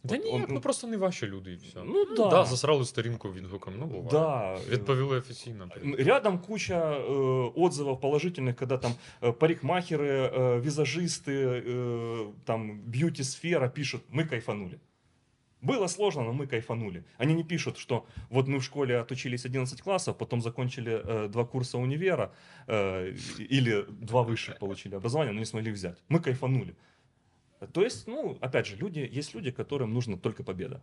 Да 0.06 0.16
От 0.16 0.24
ні, 0.24 0.32
он- 0.32 0.46
ну 0.50 0.62
просто 0.62 0.88
не 0.88 0.98
ваші 0.98 1.28
люди 1.28 1.52
і 1.52 1.56
все. 1.56 1.80
Ну, 1.86 2.06
да. 2.18 2.28
да, 2.30 2.46
засрали 2.46 2.86
сторінку 2.86 3.32
відгуком, 3.32 3.74
ну 3.80 3.86
буває. 3.86 4.10
Да. 4.12 4.56
э, 4.56 4.70
Відповіли 4.70 5.18
офіційно. 5.18 5.70
Рядом 5.98 6.40
куча 6.40 6.98
э, 7.00 7.54
отзывов 7.54 8.00
положительных, 8.00 8.54
когда 8.56 8.78
там 8.78 8.92
э, 9.22 9.32
парикмахеры, 9.32 10.32
э, 10.34 10.60
визажисты, 10.62 11.32
э, 11.32 12.32
там 12.46 12.80
бьюти-сфера 12.80 13.70
пишут, 13.70 14.02
мы 14.12 14.30
кайфанули. 14.30 14.80
Было 15.62 15.88
сложно, 15.88 16.24
но 16.24 16.34
мы 16.34 16.48
кайфанули. 16.48 17.04
Они 17.18 17.34
не 17.34 17.44
пишут, 17.44 17.78
что 17.78 18.06
вот 18.30 18.48
мы 18.48 18.58
в 18.58 18.64
школе 18.64 19.00
отучились 19.00 19.46
11 19.46 19.82
классов, 19.82 20.18
потом 20.18 20.42
закончили 20.42 21.02
э, 21.06 21.28
два 21.30 21.46
курса 21.46 21.78
универа 21.78 22.32
э, 22.68 23.14
или 23.52 23.86
два 23.90 24.24
высших 24.24 24.60
получили 24.60 24.96
образование, 24.96 25.34
но 25.34 25.40
не 25.40 25.46
смогли 25.46 25.72
взять. 25.72 26.04
Мы 26.10 26.20
кайфанули. 26.20 26.76
То 27.67 27.83
есть, 27.83 28.07
ну, 28.07 28.39
опять 28.41 28.67
же, 28.67 28.77
люди, 28.77 29.09
есть 29.11 29.35
люди, 29.35 29.51
которым 29.51 29.93
нужна 29.95 30.17
только 30.17 30.43
победа. 30.43 30.81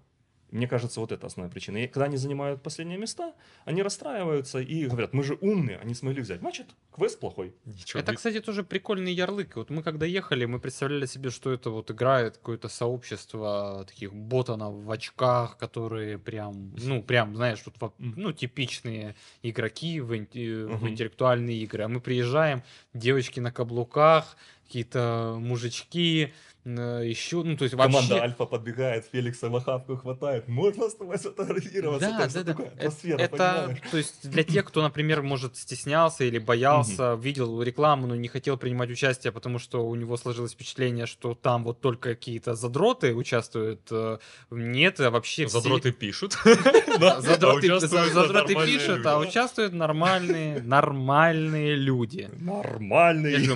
Мне 0.51 0.67
кажется, 0.67 0.99
вот 0.99 1.11
это 1.11 1.25
основная 1.27 1.51
причина. 1.51 1.77
И 1.83 1.87
когда 1.87 2.05
они 2.05 2.17
занимают 2.17 2.61
последние 2.61 2.97
места, 2.99 3.33
они 3.65 3.81
расстраиваются 3.81 4.59
и 4.59 4.85
говорят, 4.85 5.11
мы 5.11 5.23
же 5.23 5.37
умные, 5.41 5.77
они 5.79 5.95
смогли 5.95 6.21
взять. 6.21 6.39
Значит, 6.39 6.67
квест 6.93 7.19
плохой. 7.19 7.53
Нічого. 7.65 8.01
Это, 8.01 8.13
кстати, 8.15 8.39
тоже 8.39 8.63
прикольный 8.63 9.11
ярлык. 9.11 9.55
Вот 9.55 9.69
мы 9.71 9.81
когда 9.83 10.05
ехали, 10.05 10.45
мы 10.45 10.59
представляли 10.59 11.07
себе, 11.07 11.29
что 11.31 11.51
это 11.51 11.71
вот 11.71 11.89
играет 11.91 12.37
какое-то 12.37 12.69
сообщество 12.69 13.85
таких 13.87 14.13
ботанов 14.13 14.75
в 14.75 14.91
очках, 14.91 15.57
которые 15.57 16.17
прям, 16.19 16.73
ну, 16.77 17.01
прям, 17.03 17.35
знаешь, 17.35 17.63
во- 17.79 17.93
ну, 17.97 18.31
типичные 18.31 19.15
игроки 19.43 19.99
в, 19.99 20.13
инте- 20.13 20.67
в 20.67 20.87
интеллектуальные 20.87 21.57
игры. 21.63 21.83
А 21.83 21.87
мы 21.87 21.99
приезжаем, 21.99 22.61
девочки 22.93 23.39
на 23.39 23.51
каблуках, 23.51 24.37
какие-то 24.67 25.37
мужички, 25.39 26.33
еще, 26.65 27.43
ну, 27.43 27.55
то 27.57 27.63
есть 27.63 27.75
вообще... 27.75 27.93
Команда 27.99 28.21
Альфа 28.23 28.45
подбегает, 28.45 29.05
Феликса 29.11 29.49
в 29.49 29.55
охапку 29.55 29.95
хватает. 29.97 30.47
Можно 30.47 30.89
с 30.89 30.95
тобой 30.95 31.19
сфотографироваться? 31.19 32.09
Да, 32.09 32.27
Там 32.27 32.43
да, 32.43 32.53
да. 32.53 32.63
Э- 32.63 32.67
атмосфера, 32.79 33.17
Это, 33.19 33.37
понимаешь? 33.37 33.79
то 33.91 33.97
есть 33.97 34.29
для 34.29 34.43
тех, 34.43 34.65
кто, 34.65 34.81
например, 34.81 35.21
может 35.21 35.55
стеснялся 35.57 36.23
или 36.23 36.39
боялся, 36.39 37.13
видел 37.21 37.61
рекламу, 37.61 38.07
но 38.07 38.15
не 38.15 38.27
хотел 38.27 38.57
принимать 38.57 38.89
участие, 38.89 39.31
потому 39.31 39.59
что 39.59 39.85
у 39.87 39.93
него 39.95 40.17
сложилось 40.17 40.53
впечатление, 40.53 41.05
что 41.05 41.35
там 41.35 41.63
вот 41.63 41.81
только 41.81 42.09
какие-то 42.15 42.55
задроты 42.55 43.13
участвуют. 43.13 43.81
э, 43.91 44.17
Нет, 44.49 44.99
а 44.99 45.11
вообще 45.11 45.45
все- 45.45 45.59
задроты, 45.59 45.89
участвують 45.99 47.89
за- 47.89 48.09
задроты 48.13 48.55
пишут, 48.65 49.05
а 49.05 49.19
участвуют 49.19 49.73
нормальные, 49.73 50.61
нормальные 50.63 51.75
люди. 51.75 52.29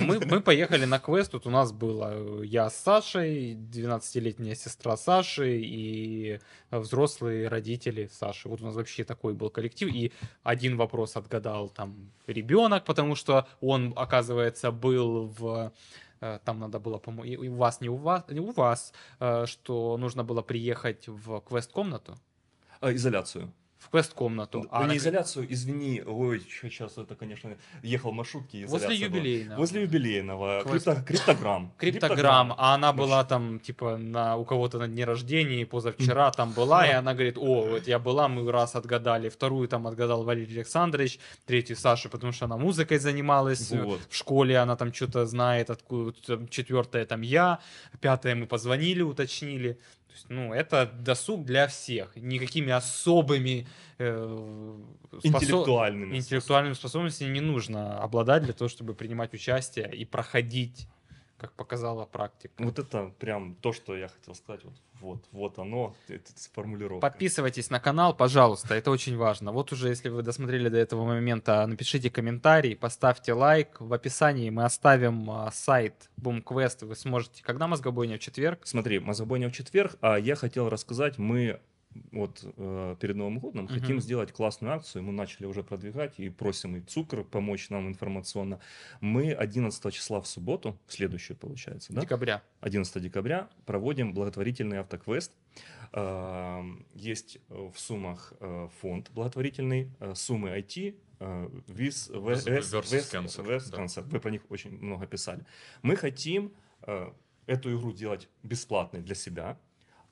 Мы, 0.00 0.20
мы 0.26 0.40
поехали 0.40 0.84
на 0.84 0.98
квест, 0.98 1.32
тут 1.32 1.46
у 1.46 1.50
нас 1.50 1.72
было 1.72 2.10
э, 2.12 2.42
я 2.44 2.70
с 2.70 2.99
Сашей, 3.00 3.54
12-летняя 3.54 4.54
сестра 4.54 4.96
Саши 4.96 5.58
и 5.62 6.38
взрослые 6.70 7.48
родители 7.48 8.10
Саши. 8.12 8.48
Вот 8.48 8.60
у 8.60 8.64
нас 8.64 8.74
вообще 8.74 9.04
такой 9.04 9.32
был 9.32 9.48
коллектив. 9.48 9.88
И 9.88 10.12
один 10.42 10.76
вопрос 10.76 11.16
отгадал 11.16 11.70
там 11.70 12.10
ребенок, 12.26 12.84
потому 12.84 13.14
что 13.14 13.46
он, 13.62 13.94
оказывается, 13.96 14.70
был 14.70 15.28
в 15.28 15.72
э, 16.20 16.38
там 16.44 16.60
надо 16.60 16.78
было, 16.78 16.98
по-моему, 16.98 17.54
у 17.54 17.56
вас, 17.56 17.80
не 17.80 17.88
у 17.88 17.96
вас, 17.96 18.24
не 18.28 18.40
у 18.40 18.52
вас, 18.52 18.92
э, 19.18 19.46
что 19.46 19.96
нужно 19.96 20.22
было 20.22 20.42
приехать 20.42 21.08
в 21.08 21.40
квест-комнату. 21.40 22.18
А, 22.80 22.92
изоляцию. 22.92 23.50
В 23.80 23.88
квест-комнату. 23.88 24.66
А 24.70 24.82
А 24.82 24.86
на- 24.86 24.94
изоляцию, 24.96 25.50
извини. 25.52 26.02
Ой, 26.06 26.40
сейчас 26.40 26.98
это, 26.98 27.14
конечно, 27.14 27.56
ехал 27.82 28.10
в 28.10 28.14
маршрутке. 28.14 28.66
возле 28.66 28.88
изоляция 28.88 29.08
была. 29.08 29.18
юбилейного. 29.18 29.58
Возле 29.58 29.82
юбилейного. 29.82 30.62
Квест. 30.64 30.86
Крипто- 30.86 31.02
криптограмм. 31.04 31.72
Криптограмм, 31.78 32.52
а 32.58 32.74
она 32.74 32.92
была 32.92 33.24
там, 33.24 33.58
типа, 33.58 33.96
на, 33.96 34.36
у 34.36 34.44
кого-то 34.44 34.78
на 34.78 34.86
дне 34.86 35.04
рождения, 35.06 35.64
позавчера 35.64 36.30
там 36.30 36.52
была, 36.52 36.86
и 36.86 36.92
она 36.92 37.14
говорит, 37.14 37.38
о, 37.38 37.66
вот 37.70 37.88
я 37.88 37.98
была, 37.98 38.28
мы 38.28 38.52
раз 38.52 38.76
отгадали, 38.76 39.30
вторую 39.30 39.66
там 39.66 39.86
отгадал 39.86 40.24
Валерий 40.24 40.56
Александрович, 40.56 41.18
третью 41.46 41.74
Саша, 41.76 42.10
потому 42.10 42.32
что 42.32 42.44
она 42.44 42.58
музыкой 42.58 42.98
занималась, 42.98 43.72
э, 43.72 43.82
Вот. 43.82 44.00
в 44.10 44.14
школе 44.14 44.58
она 44.58 44.76
там 44.76 44.92
что-то 44.92 45.24
знает, 45.24 45.70
откуда, 45.70 46.12
четвертая 46.50 47.06
там 47.06 47.22
я, 47.22 47.60
пятая 48.00 48.34
мы 48.34 48.46
позвонили, 48.46 49.00
уточнили. 49.02 49.78
То 50.10 50.14
есть, 50.14 50.26
ну, 50.28 50.52
это 50.52 50.86
досуг 50.86 51.44
для 51.44 51.68
всех, 51.68 52.16
никакими 52.16 52.72
особыми 52.72 53.68
э, 53.98 54.76
способ- 55.20 55.42
Интеллектуальными. 55.42 56.16
интеллектуальными 56.16 56.74
способностями 56.74 57.32
не 57.34 57.40
нужно 57.40 57.96
обладать 58.00 58.42
для 58.42 58.52
того, 58.52 58.68
чтобы 58.68 58.94
принимать 58.94 59.32
участие 59.34 59.88
и 59.94 60.04
проходить, 60.04 60.88
как 61.40 61.52
показала 61.52 62.04
практика. 62.04 62.52
Вот 62.58 62.78
это 62.78 63.12
прям 63.18 63.54
то, 63.54 63.72
что 63.72 63.96
я 63.96 64.08
хотел 64.08 64.34
сказать. 64.34 64.62
Вот, 64.64 64.74
вот, 65.00 65.24
вот 65.32 65.58
оно, 65.58 65.96
это 66.08 66.30
формулировка. 66.52 67.00
Подписывайтесь 67.00 67.70
на 67.70 67.80
канал, 67.80 68.14
пожалуйста, 68.14 68.74
это 68.74 68.90
очень 68.90 69.16
важно. 69.16 69.50
Вот 69.50 69.72
уже, 69.72 69.88
если 69.88 70.10
вы 70.10 70.22
досмотрели 70.22 70.68
до 70.68 70.76
этого 70.76 71.06
момента, 71.06 71.66
напишите 71.66 72.10
комментарий, 72.10 72.76
поставьте 72.76 73.32
лайк. 73.32 73.80
В 73.80 73.92
описании 73.94 74.50
мы 74.50 74.64
оставим 74.64 75.30
а, 75.30 75.50
сайт 75.50 76.10
BoomQuest, 76.20 76.84
вы 76.84 76.94
сможете... 76.94 77.42
Когда 77.42 77.66
мозгобойня? 77.66 78.18
В 78.18 78.20
четверг? 78.20 78.60
Смотри, 78.64 78.98
мозгобойня 79.00 79.48
в 79.48 79.52
четверг, 79.52 79.96
а 80.02 80.16
я 80.18 80.36
хотел 80.36 80.68
рассказать, 80.68 81.16
мы 81.16 81.60
вот 82.12 82.44
э, 82.56 82.96
перед 83.00 83.16
Новым 83.16 83.38
годом 83.40 83.64
Мгм. 83.64 83.74
хотим 83.80 84.00
сделать 84.00 84.32
классную 84.32 84.74
акцию, 84.74 85.02
мы 85.02 85.12
начали 85.12 85.46
уже 85.46 85.62
продвигать 85.64 86.20
и 86.20 86.28
просим 86.28 86.76
и 86.76 86.80
Цукр 86.80 87.24
помочь 87.24 87.68
нам 87.70 87.88
информационно. 87.88 88.60
Мы 89.00 89.32
11 89.32 89.92
числа 89.92 90.20
в 90.20 90.26
субботу, 90.26 90.78
следующую 90.86 91.36
получается, 91.36 91.92
да? 91.92 92.00
Декабря. 92.02 92.42
11 92.60 93.02
декабря 93.02 93.48
проводим 93.66 94.12
благотворительный 94.14 94.78
автоквест. 94.78 95.32
Э, 95.92 96.62
Есть 96.94 97.38
в 97.48 97.72
суммах 97.76 98.32
э, 98.40 98.68
фонд 98.80 99.10
благотворительный, 99.12 99.90
э, 100.00 100.14
суммы 100.14 100.50
IT, 100.50 100.94
Cancer, 103.12 103.42
да. 103.44 103.56
West 103.56 103.72
Cancer. 103.74 104.02
Вы 104.08 104.20
про 104.20 104.30
них 104.30 104.42
очень 104.48 104.70
много 104.78 105.06
писали. 105.06 105.44
Мы 105.82 105.96
хотим 105.96 106.52
э, 106.82 107.10
эту 107.46 107.76
игру 107.76 107.92
делать 107.92 108.28
бесплатной 108.42 109.02
для 109.02 109.14
себя, 109.14 109.58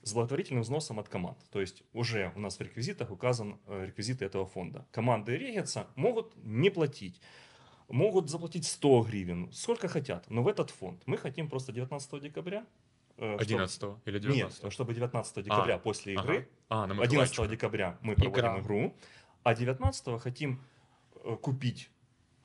с 0.09 0.15
благотворительным 0.15 0.63
взносом 0.63 0.99
от 0.99 1.09
команд. 1.09 1.39
То 1.51 1.61
есть 1.61 1.83
уже 1.93 2.33
у 2.37 2.41
нас 2.41 2.59
в 2.59 2.63
реквизитах 2.63 3.11
указан 3.11 3.59
э, 3.67 3.87
реквизиты 3.87 4.25
этого 4.25 4.47
фонда. 4.47 4.87
Команды 4.91 5.37
регица 5.37 5.87
могут 5.97 6.33
не 6.45 6.71
платить, 6.71 7.21
могут 7.89 8.29
заплатить 8.31 8.67
100 8.67 9.03
гривен, 9.03 9.53
сколько 9.53 9.89
хотят, 9.89 10.29
но 10.31 10.43
в 10.43 10.49
этот 10.49 10.71
фонд. 10.71 11.03
Мы 11.07 11.17
хотим 11.17 11.49
просто 11.49 11.73
19 11.73 12.21
декабря. 12.21 12.65
э, 13.21 13.35
чтоб- 13.35 13.41
11 13.41 13.83
или 14.07 14.19
19 14.21 14.63
Нет, 14.63 14.73
чтобы 14.73 14.95
19 14.95 15.43
декабря 15.43 15.79
после 15.79 16.15
Ага. 16.17 16.23
игры, 16.23 16.49
А, 16.69 16.87
на 16.87 16.95
11 16.95 17.11
Миколаївчика. 17.11 17.47
декабря 17.49 17.99
мы 18.01 18.15
проводим 18.15 18.31
Игра. 18.45 18.61
игру, 18.61 18.95
а 19.43 19.55
19 19.57 20.19
хотим 20.21 20.61
э, 21.25 21.37
купить 21.37 21.91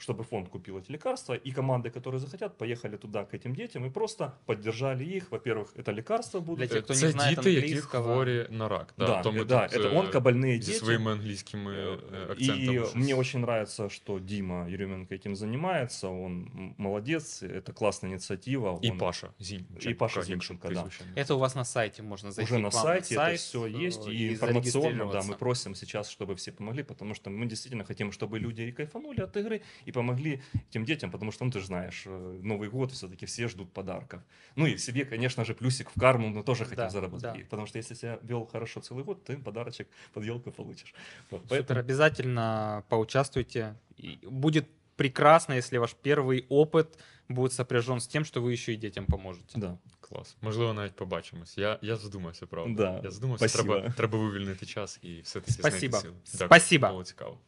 чтобы 0.03 0.23
фонд 0.23 0.49
купил 0.49 0.79
эти 0.79 0.93
лекарства, 0.93 1.35
и 1.35 1.51
команды, 1.51 1.91
которые 1.91 2.21
захотят, 2.21 2.57
поехали 2.57 2.97
туда 2.97 3.25
к 3.25 3.35
этим 3.35 3.53
детям 3.55 3.85
и 3.85 3.91
просто 3.91 4.33
поддержали 4.47 5.05
их. 5.05 5.31
Во-первых, 5.33 5.75
это 5.77 5.93
лекарства 5.93 6.41
будут. 6.41 6.59
Для 6.59 6.67
тех, 6.69 6.85
кто 6.85 6.95
не 6.95 7.01
Це 7.01 7.11
знає 7.11 7.35
діти, 7.37 7.53
які 7.53 7.67
англійського. 7.67 8.05
хворі 8.15 8.47
на 8.51 8.69
рак. 8.69 8.95
да, 8.99 9.23
то 9.23 9.33
ми 9.33 9.45
да, 9.45 9.69
тут, 9.69 9.79
это 9.81 9.87
е, 9.95 9.99
онкобольные 10.01 10.63
зі 10.63 10.67
дети. 10.73 10.79
своїми 10.85 11.13
англійськими 11.13 11.75
е, 11.75 11.99
И 12.19 12.33
акцентами. 12.33 12.79
щось. 12.79 12.95
мне 12.95 13.15
очень 13.15 13.41
нравится, 13.41 13.89
что 13.89 14.19
Дима 14.19 14.69
Еременко 14.69 15.15
этим 15.15 15.35
занимается. 15.35 16.09
Он 16.09 16.33
м- 16.57 16.75
молодец, 16.79 17.43
это 17.43 17.73
классная 17.73 18.13
инициатива. 18.13 18.79
І 18.83 18.91
он- 18.91 18.99
Паша 18.99 19.29
Зінченко. 19.41 19.91
І 19.91 19.95
Паша 19.95 20.21
якщо 20.21 20.33
Зінченко, 20.33 20.69
да. 20.69 20.75
прізвище 20.75 21.05
не 21.17 21.23
Это 21.23 21.33
у 21.33 21.39
вас 21.39 21.57
на 21.57 21.65
сайте 21.65 22.03
можно 22.03 22.31
зайти. 22.33 22.45
уже 22.53 22.55
к 22.55 22.63
на 22.63 22.69
вам 22.69 22.83
сайте 22.85 23.15
это 23.15 23.19
сайт, 23.19 23.39
все 23.41 23.59
э, 23.59 23.87
есть, 23.87 24.07
и 24.09 24.11
и 24.11 24.29
информационно, 24.33 24.89
да, 24.89 24.89
зарегистрироваться. 24.95 25.33
мы 25.33 25.39
просим 25.39 25.75
сейчас, 25.75 26.21
чтобы 26.21 26.35
все 26.35 26.53
помогли, 26.53 26.83
потому 26.83 27.15
что 27.15 27.31
мы 27.31 27.47
действительно 27.47 27.85
хотим, 27.85 28.11
чтобы 28.13 28.39
люди 28.39 28.63
и 28.63 28.73
кайфанули 28.73 29.21
от 29.23 29.37
игры, 29.37 29.61
и 29.89 29.92
помогли 29.93 30.41
этим 30.71 30.85
детям, 30.85 31.11
потому 31.11 31.33
что, 31.33 31.45
ну, 31.45 31.51
ты 31.51 31.61
же 31.61 31.67
знаешь, 31.67 32.03
э, 32.07 32.41
Новый 32.43 32.69
год 32.71 32.93
все-таки 32.93 33.27
все 33.27 33.49
ждут 33.49 33.73
подарков. 33.73 34.21
Ну 34.57 34.67
и 34.67 34.79
себе, 34.79 35.05
конечно 35.05 35.45
же, 35.45 35.55
плюсик 35.55 35.91
в 35.97 36.01
карму 36.01 36.29
мы 36.29 36.43
тоже 36.43 36.65
хотим 36.65 36.77
Да, 36.85 36.91
заработать, 36.91 37.23
да. 37.23 37.41
И 37.41 37.45
потому 37.45 37.67
что 37.67 37.79
если 37.79 37.95
себя 37.95 38.19
вел 38.23 38.47
хорошо 38.53 38.81
целый 38.81 39.05
год, 39.05 39.25
ты 39.25 39.37
подарочек 39.37 39.89
под 40.13 40.25
елку 40.25 40.51
получишь. 40.53 40.95
Вот, 41.31 41.43
Супер, 41.43 41.57
поэтому- 41.57 41.81
обязательно 41.81 42.83
поучаствуйте. 42.89 43.75
И 43.97 44.19
будет 44.23 44.67
прекрасно, 44.97 45.55
если 45.55 45.79
ваш 45.79 45.95
первый 46.03 46.45
опыт 46.49 46.99
будет 47.29 47.53
сопряжен 47.53 47.99
с 48.01 48.07
тем, 48.09 48.25
что 48.25 48.41
вы 48.41 48.53
еще 48.53 48.73
и 48.73 48.77
детям 48.77 49.07
поможете. 49.07 49.59
Да. 49.59 49.79
Клас. 50.01 50.37
Можливо, 50.43 50.73
навіть 50.73 50.97
побачимось. 50.97 51.59
Я, 51.59 51.79
я 51.83 51.97
задумався, 51.97 52.47
правда. 52.47 52.75
Да, 52.75 53.01
Я 53.05 53.11
задумався, 53.11 53.49
спасибо. 53.49 53.75
треба, 53.75 53.95
треба 53.95 54.19
вивільнити 54.19 54.67
час 54.67 54.99
і 55.03 55.21
все-таки 55.21 55.53
Спасибо. 55.53 55.99
знайти 55.99 56.19
сили. 56.27 56.47
Спасибо. 56.47 56.89
Було 56.89 57.05
цікаво. 57.05 57.39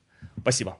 Спасибо. 0.41 0.77